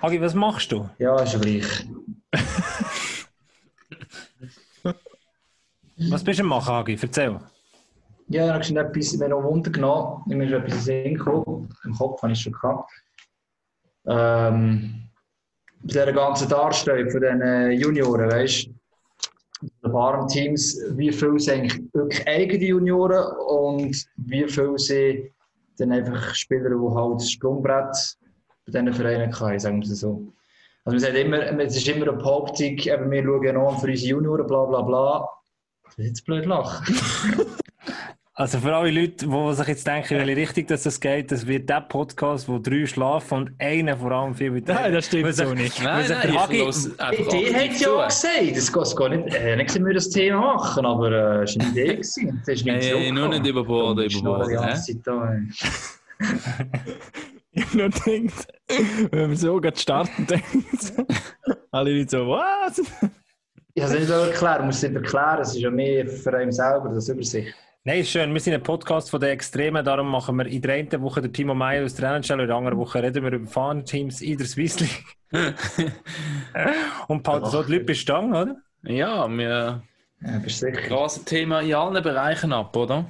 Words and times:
Hagi, 0.00 0.20
was 0.20 0.34
machst 0.34 0.70
du? 0.70 0.88
Ja, 0.98 1.20
ist 1.22 1.32
ja 1.32 1.40
gleich. 1.40 1.86
Was 6.10 6.22
bist 6.22 6.38
du 6.38 6.44
am 6.44 6.50
machen, 6.50 6.72
Hagi? 6.72 6.96
Erzähl. 7.00 7.40
Ja, 8.28 8.46
ich 8.46 8.52
habe 8.52 8.62
schon 8.62 8.76
etwas 8.76 9.16
mir 9.16 9.28
noch 9.28 9.42
Wunder 9.42 9.70
genommen. 9.70 10.22
Mir 10.26 10.44
ist 10.44 10.52
etwas 10.52 10.86
in 10.86 11.14
gekommen. 11.14 11.68
Im 11.84 11.92
Kopf 11.94 12.22
habe 12.22 12.32
ich 12.32 12.40
schon 12.40 12.52
gehabt. 12.52 12.88
Ähm, 14.06 15.08
bei 15.82 15.88
dieser 15.88 16.12
ganzen 16.12 16.48
Darstellung 16.48 17.10
von 17.10 17.20
den 17.20 17.72
Junioren, 17.80 18.30
weißt 18.30 18.66
du, 18.66 18.74
den 19.82 19.90
Farmteams, 19.90 20.80
wie 20.90 21.10
viel 21.10 21.36
sind 21.40 21.54
eigentlich 21.54 21.82
wirklich 21.92 22.28
eigene 22.28 22.64
Junioren 22.64 23.24
und 23.48 24.06
wie 24.16 24.46
viel 24.48 24.78
sind 24.78 25.32
dann 25.78 25.90
einfach 25.90 26.32
Spieler, 26.34 26.70
die 26.70 26.94
halt 26.94 27.20
das 27.20 27.32
Sprungbrett 27.32 27.96
bei 28.70 28.80
diesen 28.80 28.94
Vereinen 28.94 29.40
haben, 29.40 29.58
sagen 29.58 29.82
wir 29.82 29.90
es 29.90 30.00
so. 30.00 30.32
Also 30.84 30.94
man 30.94 30.98
sagt 31.00 31.16
immer, 31.16 31.60
es 31.60 31.76
ist 31.76 31.88
immer 31.88 32.08
eine 32.08 32.16
Behauptung, 32.16 32.78
eben, 32.78 33.10
wir 33.10 33.22
schauen 33.22 33.56
an 33.56 33.78
für 33.78 33.86
unsere 33.88 33.96
Junioren, 34.10 34.46
bla 34.46 34.64
bla 34.64 34.82
bla. 34.82 35.28
Das 35.84 35.98
ist 35.98 36.06
jetzt 36.06 36.24
blöd 36.26 36.46
lachen. 36.46 36.94
Also 38.34 38.60
für 38.60 38.72
alle 38.72 38.92
Leute, 38.92 39.26
die 39.26 39.54
sich 39.56 39.66
jetzt 39.66 39.84
denken, 39.84 40.14
in 40.14 40.20
welche 40.20 40.36
Richtung 40.36 40.66
dass 40.68 40.84
das 40.84 41.00
geht, 41.00 41.32
das 41.32 41.44
wird 41.48 41.68
der 41.68 41.80
Podcast, 41.80 42.48
wo 42.48 42.60
drei 42.60 42.86
schlafen 42.86 43.36
und 43.38 43.50
einer 43.58 43.96
vor 43.96 44.12
allem 44.12 44.32
viel 44.32 44.52
mit 44.52 44.68
Nein, 44.68 44.92
das 44.92 45.06
stimmt 45.06 45.34
so 45.34 45.52
nicht. 45.54 45.82
Nein, 45.82 46.04
nein, 46.08 46.36
ich 46.52 46.58
los 46.60 46.84
Die 46.84 47.52
hat 47.52 47.64
ja 47.64 47.72
zu. 47.72 47.96
gesagt, 48.06 48.56
das 48.56 48.72
geht 48.72 48.96
gar 48.96 49.08
nicht, 49.08 49.34
äh, 49.34 49.56
nicht 49.56 49.84
wir 49.84 49.92
das 49.92 50.08
Thema 50.10 50.54
machen, 50.54 50.86
aber 50.86 51.10
äh, 51.10 51.42
es 51.42 51.56
war 51.58 51.64
eine 51.64 51.72
Idee. 51.72 51.92
gewesen. 51.94 52.40
Das 52.46 52.54
ist 52.54 52.64
nicht 52.64 52.84
Hey, 52.84 53.10
nur 53.10 53.26
nicht 53.28 53.44
überborden, 53.44 53.96
Du 53.96 54.02
bist 54.04 54.22
noch 54.22 54.38
Ich 57.58 57.64
habe 57.66 57.78
nur 57.78 57.88
gedacht, 57.88 58.48
wenn 59.10 59.30
wir 59.30 59.36
so 59.36 59.60
gerade 59.60 59.76
starten, 59.76 60.26
denken 60.26 60.64
alle 61.72 61.98
Leute 61.98 62.10
so, 62.10 62.28
was? 62.28 62.78
Ich 63.74 63.82
kann 63.82 63.92
es 63.92 63.98
nicht 63.98 64.10
erklären, 64.10 64.66
muss 64.66 64.76
es 64.76 64.82
nicht 64.84 64.94
erklären, 64.94 65.40
es 65.40 65.48
ist 65.54 65.60
ja 65.60 65.70
mehr 65.70 66.06
für 66.06 66.36
einen 66.36 66.52
selber, 66.52 66.90
das 66.90 67.08
Übersicht. 67.08 67.54
Nein, 67.82 68.00
ist 68.00 68.10
schön. 68.10 68.32
Wir 68.32 68.40
sind 68.40 68.54
ein 68.54 68.62
Podcast 68.62 69.10
von 69.10 69.20
den 69.20 69.30
Extremen, 69.30 69.84
darum 69.84 70.08
machen 70.08 70.36
wir 70.36 70.46
in 70.46 70.62
der 70.62 70.74
einen 70.74 71.02
Woche 71.02 71.20
den 71.20 71.32
Timo 71.32 71.54
Meyer 71.54 71.84
aus 71.84 71.94
der 71.94 72.10
NHL, 72.10 72.40
in 72.40 72.46
der 72.46 72.56
anderen 72.56 72.78
Woche 72.78 73.02
reden 73.02 73.24
wir 73.24 73.32
über 73.32 73.48
Farmteams 73.48 74.20
in 74.20 74.38
der 74.38 74.46
Swiss 74.46 74.76
und 77.08 77.22
behalten 77.24 77.46
so 77.46 77.62
die 77.64 77.72
Leute 77.72 77.84
bei 77.86 77.94
Stange, 77.94 78.40
oder? 78.40 78.56
Ja, 78.84 79.28
wir 79.28 79.82
Ja, 80.20 80.40
sicher? 80.46 81.24
Thema 81.24 81.60
in 81.60 81.74
allen 81.74 82.02
Bereichen 82.02 82.52
ab, 82.52 82.76
oder? 82.76 83.06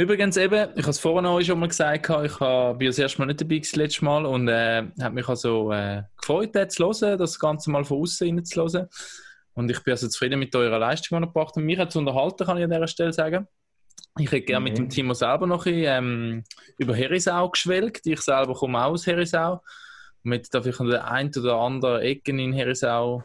Übrigens 0.00 0.38
eben, 0.38 0.70
ich 0.76 0.82
habe 0.82 0.90
es 0.92 0.98
vorhin 0.98 1.26
auch 1.26 1.42
schon 1.42 1.60
mal 1.60 1.68
gesagt, 1.68 2.08
ich 2.08 2.40
war 2.40 2.74
das 2.74 2.98
erste 2.98 3.18
Mal 3.18 3.26
nicht 3.26 3.42
dabei 3.42 3.56
gewesen, 3.58 3.78
letztes 3.78 4.00
Mal 4.00 4.24
und 4.24 4.48
äh, 4.48 4.86
habe 4.98 5.14
mich 5.14 5.28
also 5.28 5.70
äh, 5.72 6.04
gefreut, 6.18 6.54
das 6.54 6.72
zu 6.72 6.84
hören, 6.84 7.18
das 7.18 7.38
Ganze 7.38 7.70
mal 7.70 7.84
von 7.84 8.00
außen 8.00 8.42
zu 8.46 8.62
hören. 8.62 8.88
Und 9.52 9.70
ich 9.70 9.84
bin 9.84 9.92
also 9.92 10.08
zufrieden 10.08 10.38
mit 10.38 10.56
eurer 10.56 10.78
Leistung, 10.78 11.18
die 11.18 11.24
ihr 11.24 11.26
gebracht 11.26 11.54
habt. 11.54 11.66
Mich 11.66 11.78
hat 11.78 11.90
es 11.90 11.96
unterhalten, 11.96 12.46
kann 12.46 12.56
ich 12.56 12.64
an 12.64 12.70
dieser 12.70 12.86
Stelle 12.86 13.12
sagen. 13.12 13.46
Ich 14.18 14.32
hätte 14.32 14.46
gerne 14.46 14.64
mit 14.64 14.72
Mhm. 14.72 14.84
dem 14.84 14.88
Timo 14.88 15.12
selber 15.12 15.46
noch 15.46 15.66
ein 15.66 15.74
bisschen, 15.74 16.04
ähm, 16.04 16.44
über 16.78 16.94
Herisau 16.94 17.50
geschwelgt. 17.50 18.06
Ich 18.06 18.22
selber 18.22 18.54
komme 18.54 18.82
auch 18.82 18.92
aus 18.92 19.06
Herisau. 19.06 19.60
Jetzt 20.24 20.54
darf 20.54 20.64
ich 20.64 20.80
an 20.80 20.86
der 20.86 21.10
einen 21.10 21.30
oder 21.36 21.56
anderen 21.56 22.00
Ecken 22.00 22.38
in 22.38 22.54
Herisau 22.54 23.22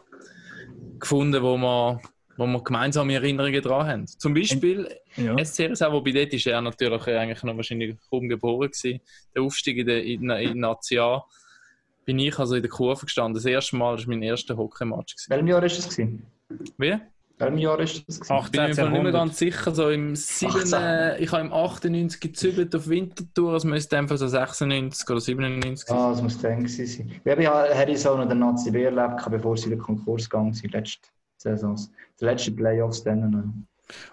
gefunden, 0.98 1.42
wo 1.42 1.56
wir, 1.56 2.02
wo 2.36 2.46
wir 2.46 2.62
gemeinsame 2.62 3.14
Erinnerungen 3.14 3.62
dran 3.62 3.86
haben. 3.86 4.06
Zum 4.06 4.34
Beispiel 4.34 4.88
Ja. 5.16 5.36
SC 5.44 5.60
Herisau, 5.64 5.92
wobei 5.92 6.12
dort 6.12 6.32
ist 6.32 6.46
er 6.46 6.60
natürlich 6.60 7.06
eigentlich 7.06 7.42
noch 7.42 7.56
wahrscheinlich 7.56 7.96
kaum 8.10 8.28
geboren 8.28 8.70
gewesen. 8.70 9.00
Der 9.34 9.42
Aufstieg 9.42 9.78
in 9.78 9.86
der 9.86 10.04
in, 10.04 10.28
in 10.30 10.60
Nazi 10.60 10.98
A 10.98 11.22
bin 12.04 12.18
ich 12.18 12.38
also 12.38 12.54
in 12.54 12.62
der 12.62 12.70
Kurve 12.70 13.06
gestanden. 13.06 13.34
Das 13.34 13.44
erste 13.44 13.76
Mal, 13.76 13.96
das 13.96 14.06
war 14.06 14.14
mein 14.14 14.22
erster 14.22 14.56
Hockeymatch. 14.56 15.14
gewesen. 15.16 15.30
Welchem 15.30 15.46
Jahr 15.48 15.62
ist 15.64 15.78
das 15.78 15.88
gewesen? 15.96 16.26
Wie? 16.78 16.94
Welchem 17.38 17.58
Jahr 17.58 17.80
ist 17.80 18.04
das 18.08 18.20
gewesen? 18.20 18.32
Ach, 18.32 18.44
Ich 18.46 18.52
bin 18.52 18.60
mir 18.62 18.68
nicht 18.68 18.76
mehr 18.78 18.86
1800. 18.86 19.12
ganz 19.12 19.38
sicher. 19.38 19.74
So 19.74 19.90
im 19.90 20.14
7, 20.16 20.52
18. 20.52 20.72
äh, 20.82 21.18
ich 21.18 21.32
habe 21.32 21.42
im 21.42 21.52
98 21.52 22.20
gezügelt 22.20 22.74
auf 22.76 22.88
Winterthur, 22.88 23.54
es 23.56 23.64
müsste 23.64 23.98
einfach 23.98 24.16
so 24.16 24.26
96 24.28 25.10
oder 25.10 25.20
97 25.20 25.86
sein. 25.88 25.98
Ah, 25.98 26.10
das 26.10 26.22
muss 26.22 26.38
dann 26.40 26.66
sein. 26.66 27.12
Wir 27.24 27.32
haben 27.32 27.42
ja 27.42 27.52
Harrison 27.74 28.20
und 28.20 28.28
der 28.28 28.36
Nazi 28.36 28.70
B 28.70 28.84
erlebt, 28.84 29.28
bevor 29.28 29.56
sie 29.56 29.64
in 29.64 29.70
den 29.70 29.80
Konkurs 29.80 30.30
gegangen 30.30 30.54
sind, 30.54 30.72
letzte 30.72 31.08
Saisons. 31.36 31.90
Die 32.20 32.24
letzten 32.24 32.56
Playoffs 32.56 33.02
dann 33.02 33.30
noch. 33.30 33.44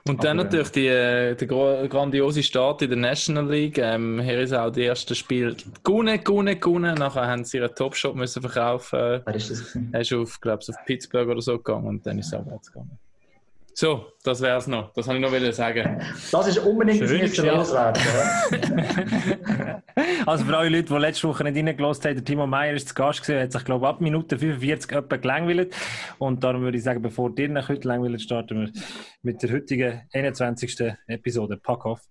Und 0.08 0.24
dann 0.24 0.40
Aber, 0.40 0.44
natürlich 0.46 0.72
die, 0.72 0.88
äh, 0.88 1.36
der 1.36 1.48
grandiose 1.48 2.44
Start 2.44 2.84
in 2.84 2.90
der 2.90 3.00
National 3.00 3.50
League. 3.50 3.80
Ähm, 3.80 4.22
hier 4.22 4.42
ist 4.42 4.54
auch 4.54 4.70
das 4.70 4.78
erste 4.78 5.16
Spiel 5.16 5.56
gewonnen, 5.84 6.24
gewonnen, 6.24 6.60
gewonnen. 6.60 6.96
Nachher 6.96 7.28
haben 7.28 7.44
sie 7.44 7.58
ihren 7.58 7.74
Topshop 7.74 8.16
müssen 8.16 8.42
verkaufen. 8.42 9.22
Wer 9.26 9.36
ist 9.36 9.50
das? 9.50 9.78
Er 9.92 10.02
ist 10.02 10.14
auf, 10.14 10.40
glaube 10.40 10.60
ich, 10.62 10.70
auf 10.70 10.86
Pittsburgh 10.86 11.28
oder 11.30 11.42
so 11.42 11.58
gegangen 11.58 11.88
und 11.88 12.06
dann 12.06 12.20
ist 12.20 12.28
es 12.28 12.34
abwärts 12.34 12.72
gegangen. 12.72 13.00
So, 13.76 14.06
das 14.24 14.42
wäre 14.42 14.58
es 14.58 14.68
noch. 14.68 14.94
Das 14.94 15.08
wollte 15.08 15.26
ich 15.26 15.44
noch 15.44 15.54
sagen. 15.54 16.02
Das 16.32 16.48
ist 16.48 16.60
unbedingt 16.60 17.02
das 17.02 17.10
Schön, 17.10 17.22
nächste 17.22 17.46
ja. 17.46 17.56
loswerden. 17.56 18.02
Also 20.26 20.46
für 20.46 20.58
alle 20.58 20.70
Leute, 20.70 20.94
die 20.94 21.00
letzte 21.00 21.28
Woche 21.28 21.44
nicht 21.44 21.58
reingelassen 21.58 22.06
haben, 22.06 22.16
der 22.16 22.24
Timo 22.24 22.48
Meyer 22.48 22.74
ist 22.74 22.90
zu 22.90 22.96
Gast 22.96 23.22
gewesen, 23.22 23.42
hat 23.42 23.52
sich, 23.52 23.66
glaube 23.66 23.86
ich, 23.86 23.90
ab 23.90 24.02
Minute 24.02 24.38
45 24.40 24.92
etwa 24.92 25.18
gelangweilt. 25.18 25.76
Und 26.18 26.44
darum 26.44 26.62
würde 26.62 26.78
ich 26.78 26.84
sagen, 26.84 27.02
bevor 27.02 27.30
dir 27.30 27.50
nach 27.50 27.70
heute 27.70 27.88
langweilt, 27.88 28.22
starten 28.22 28.62
wir 28.62 28.72
mit 29.22 29.44
der 29.44 29.52
heutigen 29.52 30.02
21. 30.14 30.94
Episode. 31.08 31.58
Pack 31.58 31.86
auf. 31.86 32.02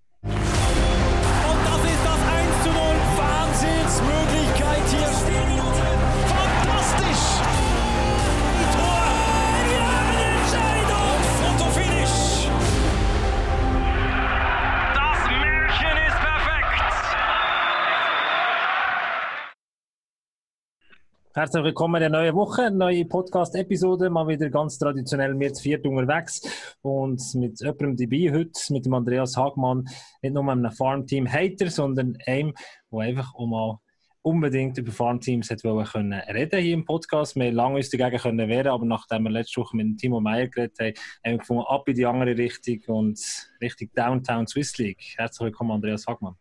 Herzlich 21.34 21.64
willkommen 21.64 21.94
in 21.94 22.12
der 22.12 22.20
neuen 22.20 22.34
Woche, 22.34 22.70
neue 22.70 23.06
Podcast-Episode, 23.06 24.10
mal 24.10 24.28
wieder 24.28 24.50
ganz 24.50 24.76
traditionell 24.76 25.38
wir 25.40 25.54
zu 25.54 25.62
viert 25.62 25.86
unterwegs 25.86 26.42
und 26.82 27.22
mit 27.36 27.58
jemandem 27.58 27.96
dabei 27.96 28.30
heute, 28.30 28.52
mit 28.68 28.84
dem 28.84 28.92
Andreas 28.92 29.34
Hagmann, 29.34 29.88
nicht 30.20 30.34
nur 30.34 30.46
einem 30.46 30.70
Farmteam-Hater, 30.70 31.70
sondern 31.70 32.18
einem, 32.26 32.52
der 32.90 32.98
einfach 32.98 33.34
auch 33.34 33.46
mal 33.46 33.78
unbedingt 34.20 34.76
über 34.76 34.92
Farmteams 34.92 35.50
hat 35.50 35.62
können 35.62 36.12
reden 36.12 36.60
hier 36.60 36.74
im 36.74 36.84
Podcast. 36.84 37.34
Wir 37.34 37.46
haben 37.46 37.54
lange 37.54 37.76
uns 37.76 37.88
dagegen 37.88 38.20
können 38.20 38.48
wehren, 38.50 38.68
aber 38.70 38.84
nachdem 38.84 39.22
wir 39.22 39.30
letzte 39.30 39.62
Woche 39.62 39.74
mit 39.74 39.96
Timo 39.96 40.20
Meyer 40.20 40.48
geredet 40.48 40.78
haben, 40.78 40.94
haben 41.24 41.32
wir 41.32 41.38
gefunden, 41.38 41.64
ab 41.66 41.88
in 41.88 41.94
die 41.94 42.04
andere 42.04 42.36
Richtung 42.36 42.94
und 42.94 43.18
Richtung 43.58 43.88
Downtown 43.94 44.46
Swiss 44.46 44.76
League. 44.76 45.14
Herzlich 45.16 45.46
willkommen, 45.46 45.70
Andreas 45.70 46.06
Hagmann. 46.06 46.34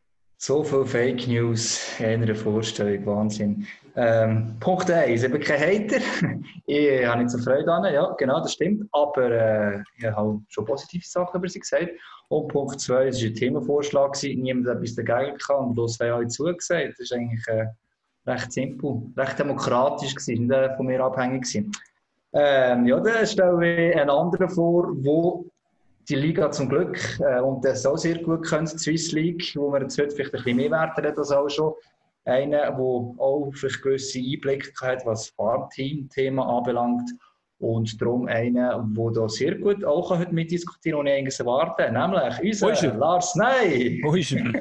So 0.43 0.63
viel 0.63 0.85
Fake 0.85 1.27
News 1.27 1.99
in 1.99 2.23
einer 2.23 2.33
Vorstellung, 2.33 3.05
Wahnsinn. 3.05 3.67
Ähm, 3.95 4.55
Punkt 4.59 4.89
1, 4.89 5.21
ich 5.21 5.31
bin 5.31 5.39
kein 5.39 5.59
Hater. 5.59 6.01
ich 6.65 7.05
habe 7.05 7.19
nicht 7.21 7.29
so 7.29 7.37
Freude 7.37 7.71
an, 7.71 7.93
ja, 7.93 8.11
genau, 8.17 8.39
das 8.39 8.53
stimmt. 8.53 8.89
Aber 8.91 9.29
äh, 9.29 9.83
ich 9.99 10.05
habe 10.05 10.41
schon 10.47 10.65
positive 10.65 11.05
Sachen 11.05 11.37
über 11.37 11.47
sie 11.47 11.59
gesagt. 11.59 11.89
Und 12.29 12.47
Punkt 12.47 12.81
2, 12.81 13.09
es 13.09 13.21
war 13.21 13.29
ein 13.29 13.35
Themenvorschlag, 13.35 14.17
niemand 14.23 14.67
hat 14.67 14.77
etwas 14.77 14.95
dagegen 14.95 15.37
gehabt 15.37 15.59
und 15.59 15.75
bloß 15.75 15.97
zwei 15.97 16.11
alle 16.11 16.27
zugesagt. 16.27 16.93
Das 16.93 16.99
ist 17.01 17.13
eigentlich 17.13 17.47
äh, 17.47 17.67
recht 18.25 18.51
simpel, 18.51 19.03
recht 19.15 19.37
demokratisch, 19.37 20.15
gewesen, 20.15 20.47
nicht 20.47 20.57
äh, 20.57 20.75
von 20.75 20.87
mir 20.87 21.03
abhängig. 21.03 21.43
Gewesen. 21.43 21.71
Ähm, 22.33 22.87
ja, 22.87 22.99
dann 22.99 23.27
stelle 23.27 23.91
ich 23.91 23.95
einen 23.95 24.09
anderen 24.09 24.49
vor, 24.49 24.87
wo 25.03 25.50
die 26.09 26.15
Liga 26.15 26.51
zum 26.51 26.69
Glück 26.69 26.97
äh, 27.19 27.39
und 27.39 27.63
das 27.63 27.85
auch 27.85 27.97
sehr 27.97 28.19
gut 28.19 28.47
kennt, 28.47 28.73
die 28.73 28.77
Swiss 28.77 29.11
League, 29.11 29.53
wo 29.55 29.69
man 29.69 29.83
jetzt 29.83 29.97
heute 29.97 30.11
vielleicht 30.11 30.33
ein 30.33 30.43
bisschen 30.43 30.57
mehr 30.57 30.71
Wert 30.71 30.97
hat 30.97 31.17
als 31.17 31.31
auch 31.31 31.49
schon. 31.49 31.73
Einer, 32.25 32.71
der 32.71 32.77
auch 32.77 33.51
vielleicht 33.53 33.81
gewisse 33.81 34.19
Einblicke 34.19 34.71
hat, 34.81 35.05
was 35.05 35.25
das 35.25 35.29
Farmteam-Thema 35.35 36.57
anbelangt. 36.57 37.09
Und 37.57 37.99
darum 38.01 38.27
einer, 38.27 38.87
der 38.95 39.11
da 39.11 39.29
sehr 39.29 39.55
gut 39.55 39.83
auch 39.85 40.09
heute 40.09 40.33
mitdiskutieren 40.33 40.97
kann 40.97 41.01
und 41.01 41.07
ich 41.07 41.19
eigentlich 41.19 41.39
erwarte, 41.39 41.91
nämlich 41.91 42.61
unser 42.61 42.87
er? 42.87 42.95
Lars 42.95 43.35
Ney. 43.35 44.01
Wo 44.03 44.15
ist 44.15 44.31
er? 44.31 44.53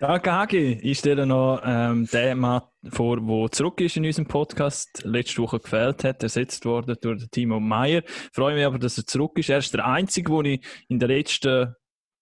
Danke, 0.00 0.30
Hagi. 0.30 0.78
Ich 0.80 1.00
stelle 1.00 1.26
noch 1.26 1.60
ähm, 1.64 2.06
den 2.06 2.38
Mann 2.38 2.62
vor, 2.88 3.20
der 3.20 3.50
zurück 3.50 3.80
ist 3.80 3.96
in 3.96 4.06
unserem 4.06 4.28
Podcast, 4.28 5.02
letzte 5.04 5.42
Woche 5.42 5.58
gefällt 5.58 6.04
hat, 6.04 6.22
ersetzt 6.22 6.64
worden 6.66 6.96
durch 7.00 7.28
Timo 7.32 7.58
Meyer. 7.58 8.02
Freue 8.32 8.54
mich 8.54 8.64
aber, 8.64 8.78
dass 8.78 8.96
er 8.96 9.06
zurück 9.06 9.36
ist. 9.38 9.50
Er 9.50 9.58
ist 9.58 9.74
der 9.74 9.84
Einzige, 9.84 10.30
den 10.30 10.44
ich 10.44 10.66
in 10.86 11.00
den 11.00 11.08
letzten 11.08 11.74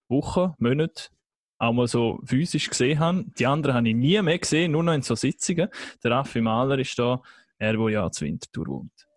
Wochen, 0.09 0.55
Monaten 0.57 1.13
auch 1.59 1.71
mal 1.71 1.87
so 1.87 2.19
physisch 2.25 2.67
gesehen 2.67 2.97
habe. 2.99 3.25
Die 3.37 3.45
anderen 3.45 3.75
habe 3.75 3.89
ich 3.89 3.95
nie 3.95 4.19
mehr 4.23 4.39
gesehen, 4.39 4.71
nur 4.71 4.81
noch 4.81 4.93
in 4.93 5.03
so 5.03 5.13
Sitzungen. 5.13 5.69
Der 6.03 6.11
Raffi 6.11 6.41
Mahler 6.41 6.79
ist 6.79 6.97
da, 6.97 7.21
er, 7.59 7.73
der 7.73 7.89
ja 7.89 8.09
zu 8.09 8.25
Winterthur 8.25 8.65
wohnt. 8.65 9.07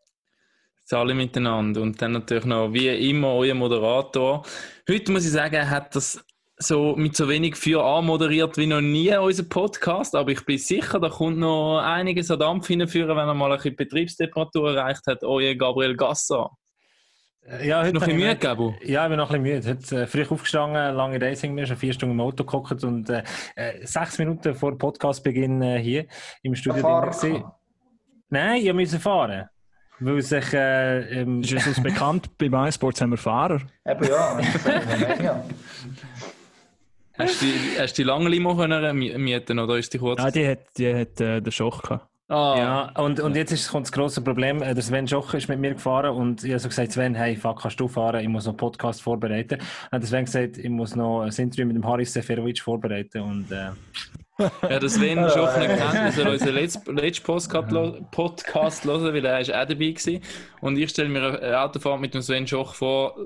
Alle 0.91 1.15
miteinander. 1.15 1.81
Und 1.81 2.03
dann 2.03 2.13
natürlich 2.13 2.45
noch, 2.45 2.75
wie 2.75 2.89
immer, 2.89 3.33
euer 3.35 3.55
Moderator. 3.55 4.45
Heute 4.89 5.13
muss 5.13 5.25
ich 5.25 5.31
sagen, 5.31 5.71
hat 5.71 5.95
das 5.95 6.23
so 6.63 6.95
mit 6.95 7.17
so 7.17 7.29
wenig 7.29 7.57
für 7.57 7.83
anmoderiert 7.83 8.57
wie 8.59 8.67
noch 8.67 8.83
nie 8.83 9.17
unser 9.17 9.45
Podcast, 9.45 10.15
aber 10.15 10.31
ich 10.31 10.45
bin 10.45 10.59
sicher, 10.59 11.01
da 11.01 11.09
kommt 11.09 11.39
noch 11.39 11.79
einiges 11.79 12.31
an 12.31 12.39
Dampf 12.39 12.67
hinführen, 12.67 13.17
wenn 13.17 13.29
er 13.29 13.35
mal 13.35 13.51
ein 13.51 13.57
bisschen 13.57 13.77
Betriebstemperatur 13.77 14.77
erreicht 14.77 15.07
hat. 15.07 15.25
Oje, 15.25 15.57
Gabriel 15.57 15.97
Gasser. 15.97 16.51
Ja, 17.63 17.81
heute 17.81 17.95
Noch 17.95 18.03
ein 18.03 18.09
bisschen 18.09 18.17
müde, 18.19 18.37
Gabo? 18.37 18.75
Ja, 18.83 19.05
ich 19.05 19.09
bin 19.09 19.17
noch 19.17 19.31
ein 19.31 19.43
bisschen 19.43 19.61
müde. 19.61 19.69
Heute 19.71 20.03
äh, 20.03 20.07
früh 20.07 20.25
aufgestanden, 20.29 20.95
lange 20.95 21.19
Days 21.19 21.41
hinter 21.41 21.55
mir, 21.55 21.67
schon 21.67 21.79
vier 21.79 21.95
Stunden 21.95 22.15
im 22.15 22.21
Auto 22.21 22.45
geguckt 22.45 22.85
und 22.85 23.09
äh, 23.09 23.25
äh, 23.57 23.85
sechs 23.87 24.19
Minuten 24.19 24.55
vor 24.55 24.77
Podcastbeginn 24.77 25.63
äh, 25.63 25.79
hier 25.79 26.07
im 26.43 26.55
Studio 26.55 26.83
drin 26.83 27.11
gewesen. 27.11 27.45
Nein, 28.29 28.63
ich 28.65 28.73
musste 28.73 29.01
fahren. 29.01 29.49
Weil 29.99 30.23
sich... 30.23 30.53
Äh, 30.53 31.21
ähm, 31.21 31.41
Ist 31.41 31.53
es 31.53 31.67
uns 31.67 31.83
bekannt, 31.83 32.31
bei 32.39 32.49
MySports 32.49 33.01
haben 33.01 33.11
wir 33.11 33.17
Fahrer. 33.17 33.61
Eben 33.87 34.05
ja, 34.05 34.41
ja. 35.23 35.45
Hast 37.21 37.43
du 37.43 37.47
die, 37.47 37.79
hast 37.81 37.99
du 37.99 38.03
die 38.03 38.07
lange 38.07 38.29
Limo 38.29 38.57
können 38.57 38.97
mi- 38.99 39.17
mieten 39.19 39.59
oder 39.59 39.77
ist 39.79 39.93
die 39.93 39.99
kurz? 39.99 40.19
Nein, 40.21 40.33
die 40.33 40.49
hat, 40.49 40.59
die 40.77 40.95
hat 40.95 41.21
äh, 41.21 41.41
den 41.41 41.53
Schoch 41.53 41.83
gehabt. 41.83 42.07
ah, 42.29 42.55
Ja, 42.59 43.03
und, 43.03 43.21
und 43.21 43.37
jetzt 43.37 43.53
ist, 43.53 43.71
kommt 43.71 43.87
das 43.87 43.93
grosse 43.93 44.21
Problem. 44.23 44.63
Äh, 44.63 44.75
Der 44.75 44.83
Sven 44.83 45.07
Schoch 45.09 45.35
ist 45.35 45.49
mit 45.49 45.59
mir 45.59 45.75
gefahren 45.75 46.15
und 46.17 46.45
ich 46.45 46.51
habe 46.51 46.59
so 46.61 46.69
gesagt, 46.69 46.93
Sven, 46.93 47.15
hey, 47.15 47.37
fuck, 47.37 47.63
kannst 47.63 47.79
du 47.81 47.89
fahren? 47.89 48.21
Ich 48.21 48.29
muss 48.29 48.45
noch 48.45 48.53
einen 48.53 48.57
Podcast 48.59 49.03
vorbereiten. 49.03 49.59
Hat 49.93 50.03
der 50.03 50.09
Sven 50.09 50.25
gesagt, 50.25 50.59
ich 50.59 50.69
muss 50.71 50.97
noch 50.97 51.23
ein 51.23 51.33
Interview 51.33 51.67
mit 51.67 51.77
dem 51.77 51.87
Haris 51.87 52.13
Seferovic 52.13 52.61
vorbereiten 52.61 53.21
und 53.21 53.51
äh, 53.53 53.71
Ja, 54.71 54.79
das 54.79 54.95
Sven 54.95 55.19
schon 55.35 55.59
nicht 55.61 55.77
kennt, 55.77 55.95
wir 56.05 56.13
sollen 56.13 56.29
unseren 56.29 56.55
letzten 56.55 56.97
letzten 56.97 57.25
Podcast, 57.27 58.11
Podcast 58.11 58.85
hören, 58.87 59.13
weil 59.15 59.25
er 59.25 59.41
ist 59.41 59.51
auch 59.51 59.67
dabei 59.67 59.75
gewesen. 59.91 60.21
Und 60.63 60.79
ich 60.79 60.89
stelle 60.91 61.09
mir 61.11 61.41
eine 61.43 61.61
Autofahrt 61.61 62.01
mit 62.01 62.15
dem 62.15 62.23
Sven 62.23 62.47
Schoch 62.47 62.75
vor, 62.75 63.17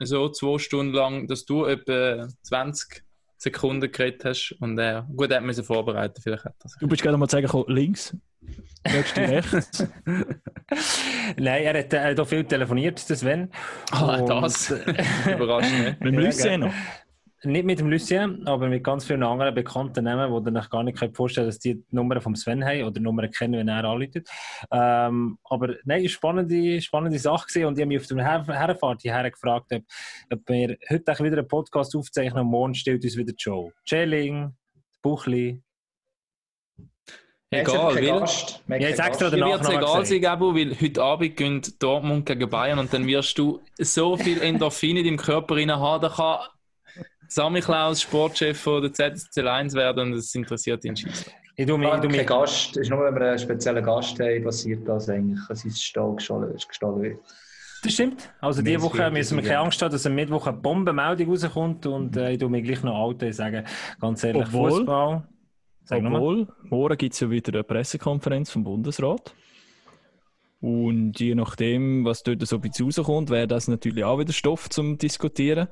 so 0.00 0.28
zwei 0.28 0.58
Stunden 0.58 0.92
lang, 0.92 1.26
dass 1.28 1.44
du 1.46 1.64
etwa 1.64 2.26
20 2.42 3.02
Sekunden 3.38 3.90
geredet 3.92 4.24
hast 4.24 4.52
und 4.60 4.78
er 4.78 5.06
gut 5.14 5.32
hat 5.32 5.42
müssen 5.42 5.64
vorbereiten, 5.64 6.20
vielleicht 6.22 6.44
hat 6.44 6.54
er 6.54 6.62
das. 6.62 6.76
Du 6.80 6.88
bist 6.88 7.02
gerade 7.02 7.16
mal 7.18 7.28
sagen, 7.28 7.46
komm, 7.48 7.64
links. 7.68 8.16
Nächste 8.84 9.20
rechts. 9.28 9.86
Nein, 11.36 11.62
er 11.64 11.78
hat, 11.78 11.92
er 11.92 12.10
hat 12.10 12.20
auch 12.20 12.28
viel 12.28 12.44
telefoniert, 12.44 13.08
der 13.08 13.16
Sven. 13.16 13.50
Ah, 13.90 14.16
Und- 14.18 14.28
das 14.28 14.70
überrascht 15.26 15.72
mich. 15.72 16.00
Mit 16.00 16.14
dem 16.14 16.20
Ja, 16.30 16.58
noch. 16.58 16.72
Nicht 17.42 17.66
mit 17.66 17.78
dem 17.78 17.90
Lucien, 17.90 18.46
aber 18.46 18.68
mit 18.68 18.82
ganz 18.82 19.04
vielen 19.04 19.22
anderen 19.22 19.54
bekannten 19.54 20.04
Namen, 20.04 20.32
wo 20.32 20.40
ihr 20.40 20.56
euch 20.56 20.70
gar 20.70 20.82
nicht 20.82 20.98
könnt 20.98 21.16
vorstellen 21.16 21.46
dass 21.46 21.58
die 21.58 21.74
die 21.74 21.94
Nummer 21.94 22.20
vom 22.20 22.34
Sven 22.34 22.64
haben 22.64 22.82
oder 22.82 22.92
die 22.92 23.00
Nummer 23.00 23.28
kennen, 23.28 23.54
wenn 23.54 23.68
er 23.68 23.84
anruft. 23.84 24.28
Ähm, 24.70 25.38
aber 25.44 25.68
nein, 25.84 25.98
eine 25.98 26.08
spannende, 26.08 26.80
spannende 26.80 27.18
Sache 27.18 27.46
gewesen. 27.46 27.66
und 27.66 27.78
ich 27.78 27.82
habe 27.82 27.88
mich 27.88 28.00
auf 28.00 28.06
der 28.06 28.24
Her 28.24 28.46
Herfahrt 28.46 29.02
hierher 29.02 29.30
gefragt, 29.30 29.70
ob, 29.72 29.82
ob 30.32 30.48
wir 30.48 30.78
heute 30.88 31.24
wieder 31.24 31.38
einen 31.38 31.48
Podcast 31.48 31.94
aufzeichnen 31.94 32.42
und 32.44 32.50
morgen 32.50 32.74
stellt 32.74 33.04
uns 33.04 33.16
wieder 33.16 33.32
die 33.32 33.42
Show. 33.42 33.70
Celling, 33.86 34.54
Buchli. 35.02 35.62
Egal, 37.50 37.94
weil... 37.94 38.06
Gast. 38.06 38.62
Ja, 38.66 38.76
jetzt 38.76 38.98
extra 38.98 39.30
Dir 39.30 39.44
wird 39.44 39.60
es 39.60 39.68
egal 39.68 40.04
sein, 40.04 40.20
Gabo, 40.20 40.54
weil 40.54 40.74
heute 40.80 41.02
Abend 41.02 41.36
gehen 41.36 41.62
Dortmund 41.78 42.26
gegen 42.26 42.50
Bayern 42.50 42.78
und 42.78 42.92
dann 42.92 43.06
wirst 43.06 43.38
du 43.38 43.60
so 43.78 44.16
viel 44.16 44.42
Endorphin 44.42 44.96
in 44.96 45.04
deinem 45.04 45.16
Körper 45.16 45.56
rein 45.56 45.70
haben, 45.70 46.02
da 46.02 46.08
kann 46.08 46.38
Sammy 47.28 47.60
Klaus 47.60 48.02
Sportchef 48.02 48.58
von 48.60 48.82
der 48.82 48.92
ZSC 48.92 49.42
1 49.42 49.74
werden 49.74 50.04
und 50.04 50.12
das 50.16 50.34
interessiert 50.34 50.84
ihn 50.84 50.96
scheiße. 50.96 51.30
Ich 51.58 51.66
tue 51.66 51.78
mich, 51.78 51.88
ich 51.88 52.00
tue 52.00 52.10
mich, 52.10 52.26
Gast. 52.26 52.70
Es 52.76 52.82
ist 52.82 52.90
nur, 52.90 53.02
wenn 53.04 53.14
wir 53.14 53.28
einen 53.30 53.38
speziellen 53.38 53.82
Gast 53.84 54.18
haben, 54.20 54.44
passiert 54.44 54.86
das 54.86 55.08
eigentlich, 55.08 55.40
dass 55.48 55.62
sein 55.62 55.70
Stall 55.72 56.14
gestohlen 56.16 56.50
wird. 57.02 57.18
das 57.82 57.92
stimmt. 57.92 58.30
Also 58.40 58.60
diese 58.62 58.82
Woche 58.82 59.10
müssen 59.10 59.36
wir 59.38 59.44
keine. 59.44 59.60
Angst 59.60 59.80
haben, 59.80 59.90
dass 59.90 60.04
am 60.04 60.14
Mittwoch 60.14 60.46
eine 60.46 60.56
Bombenmeldung 60.58 61.30
rauskommt 61.30 61.86
und 61.86 62.16
äh, 62.16 62.32
ich 62.32 62.38
tue 62.38 62.50
mich 62.50 62.62
gleich 62.64 62.82
noch 62.82 62.94
outen. 62.94 63.28
Ich 63.30 63.36
sage 63.36 63.64
ganz 64.00 64.22
ehrlich, 64.22 64.46
Obwohl- 64.46 64.70
Fußball. 64.70 65.28
Sag. 65.84 66.02
Obwohl, 66.04 66.48
morgen 66.64 66.96
gibt 66.98 67.14
es 67.14 67.20
ja 67.20 67.30
wieder 67.30 67.52
eine 67.54 67.62
Pressekonferenz 67.62 68.50
vom 68.50 68.64
Bundesrat. 68.64 69.32
Und 70.60 71.20
je 71.20 71.34
nachdem, 71.34 72.04
was 72.04 72.22
dort 72.24 72.44
so 72.46 72.56
ein 72.56 72.62
bisschen 72.62 72.86
rauskommt, 72.86 73.30
wäre 73.30 73.46
das 73.46 73.68
natürlich 73.68 74.02
auch 74.02 74.18
wieder 74.18 74.32
Stoff 74.32 74.68
zum 74.68 74.98
Diskutieren. 74.98 75.68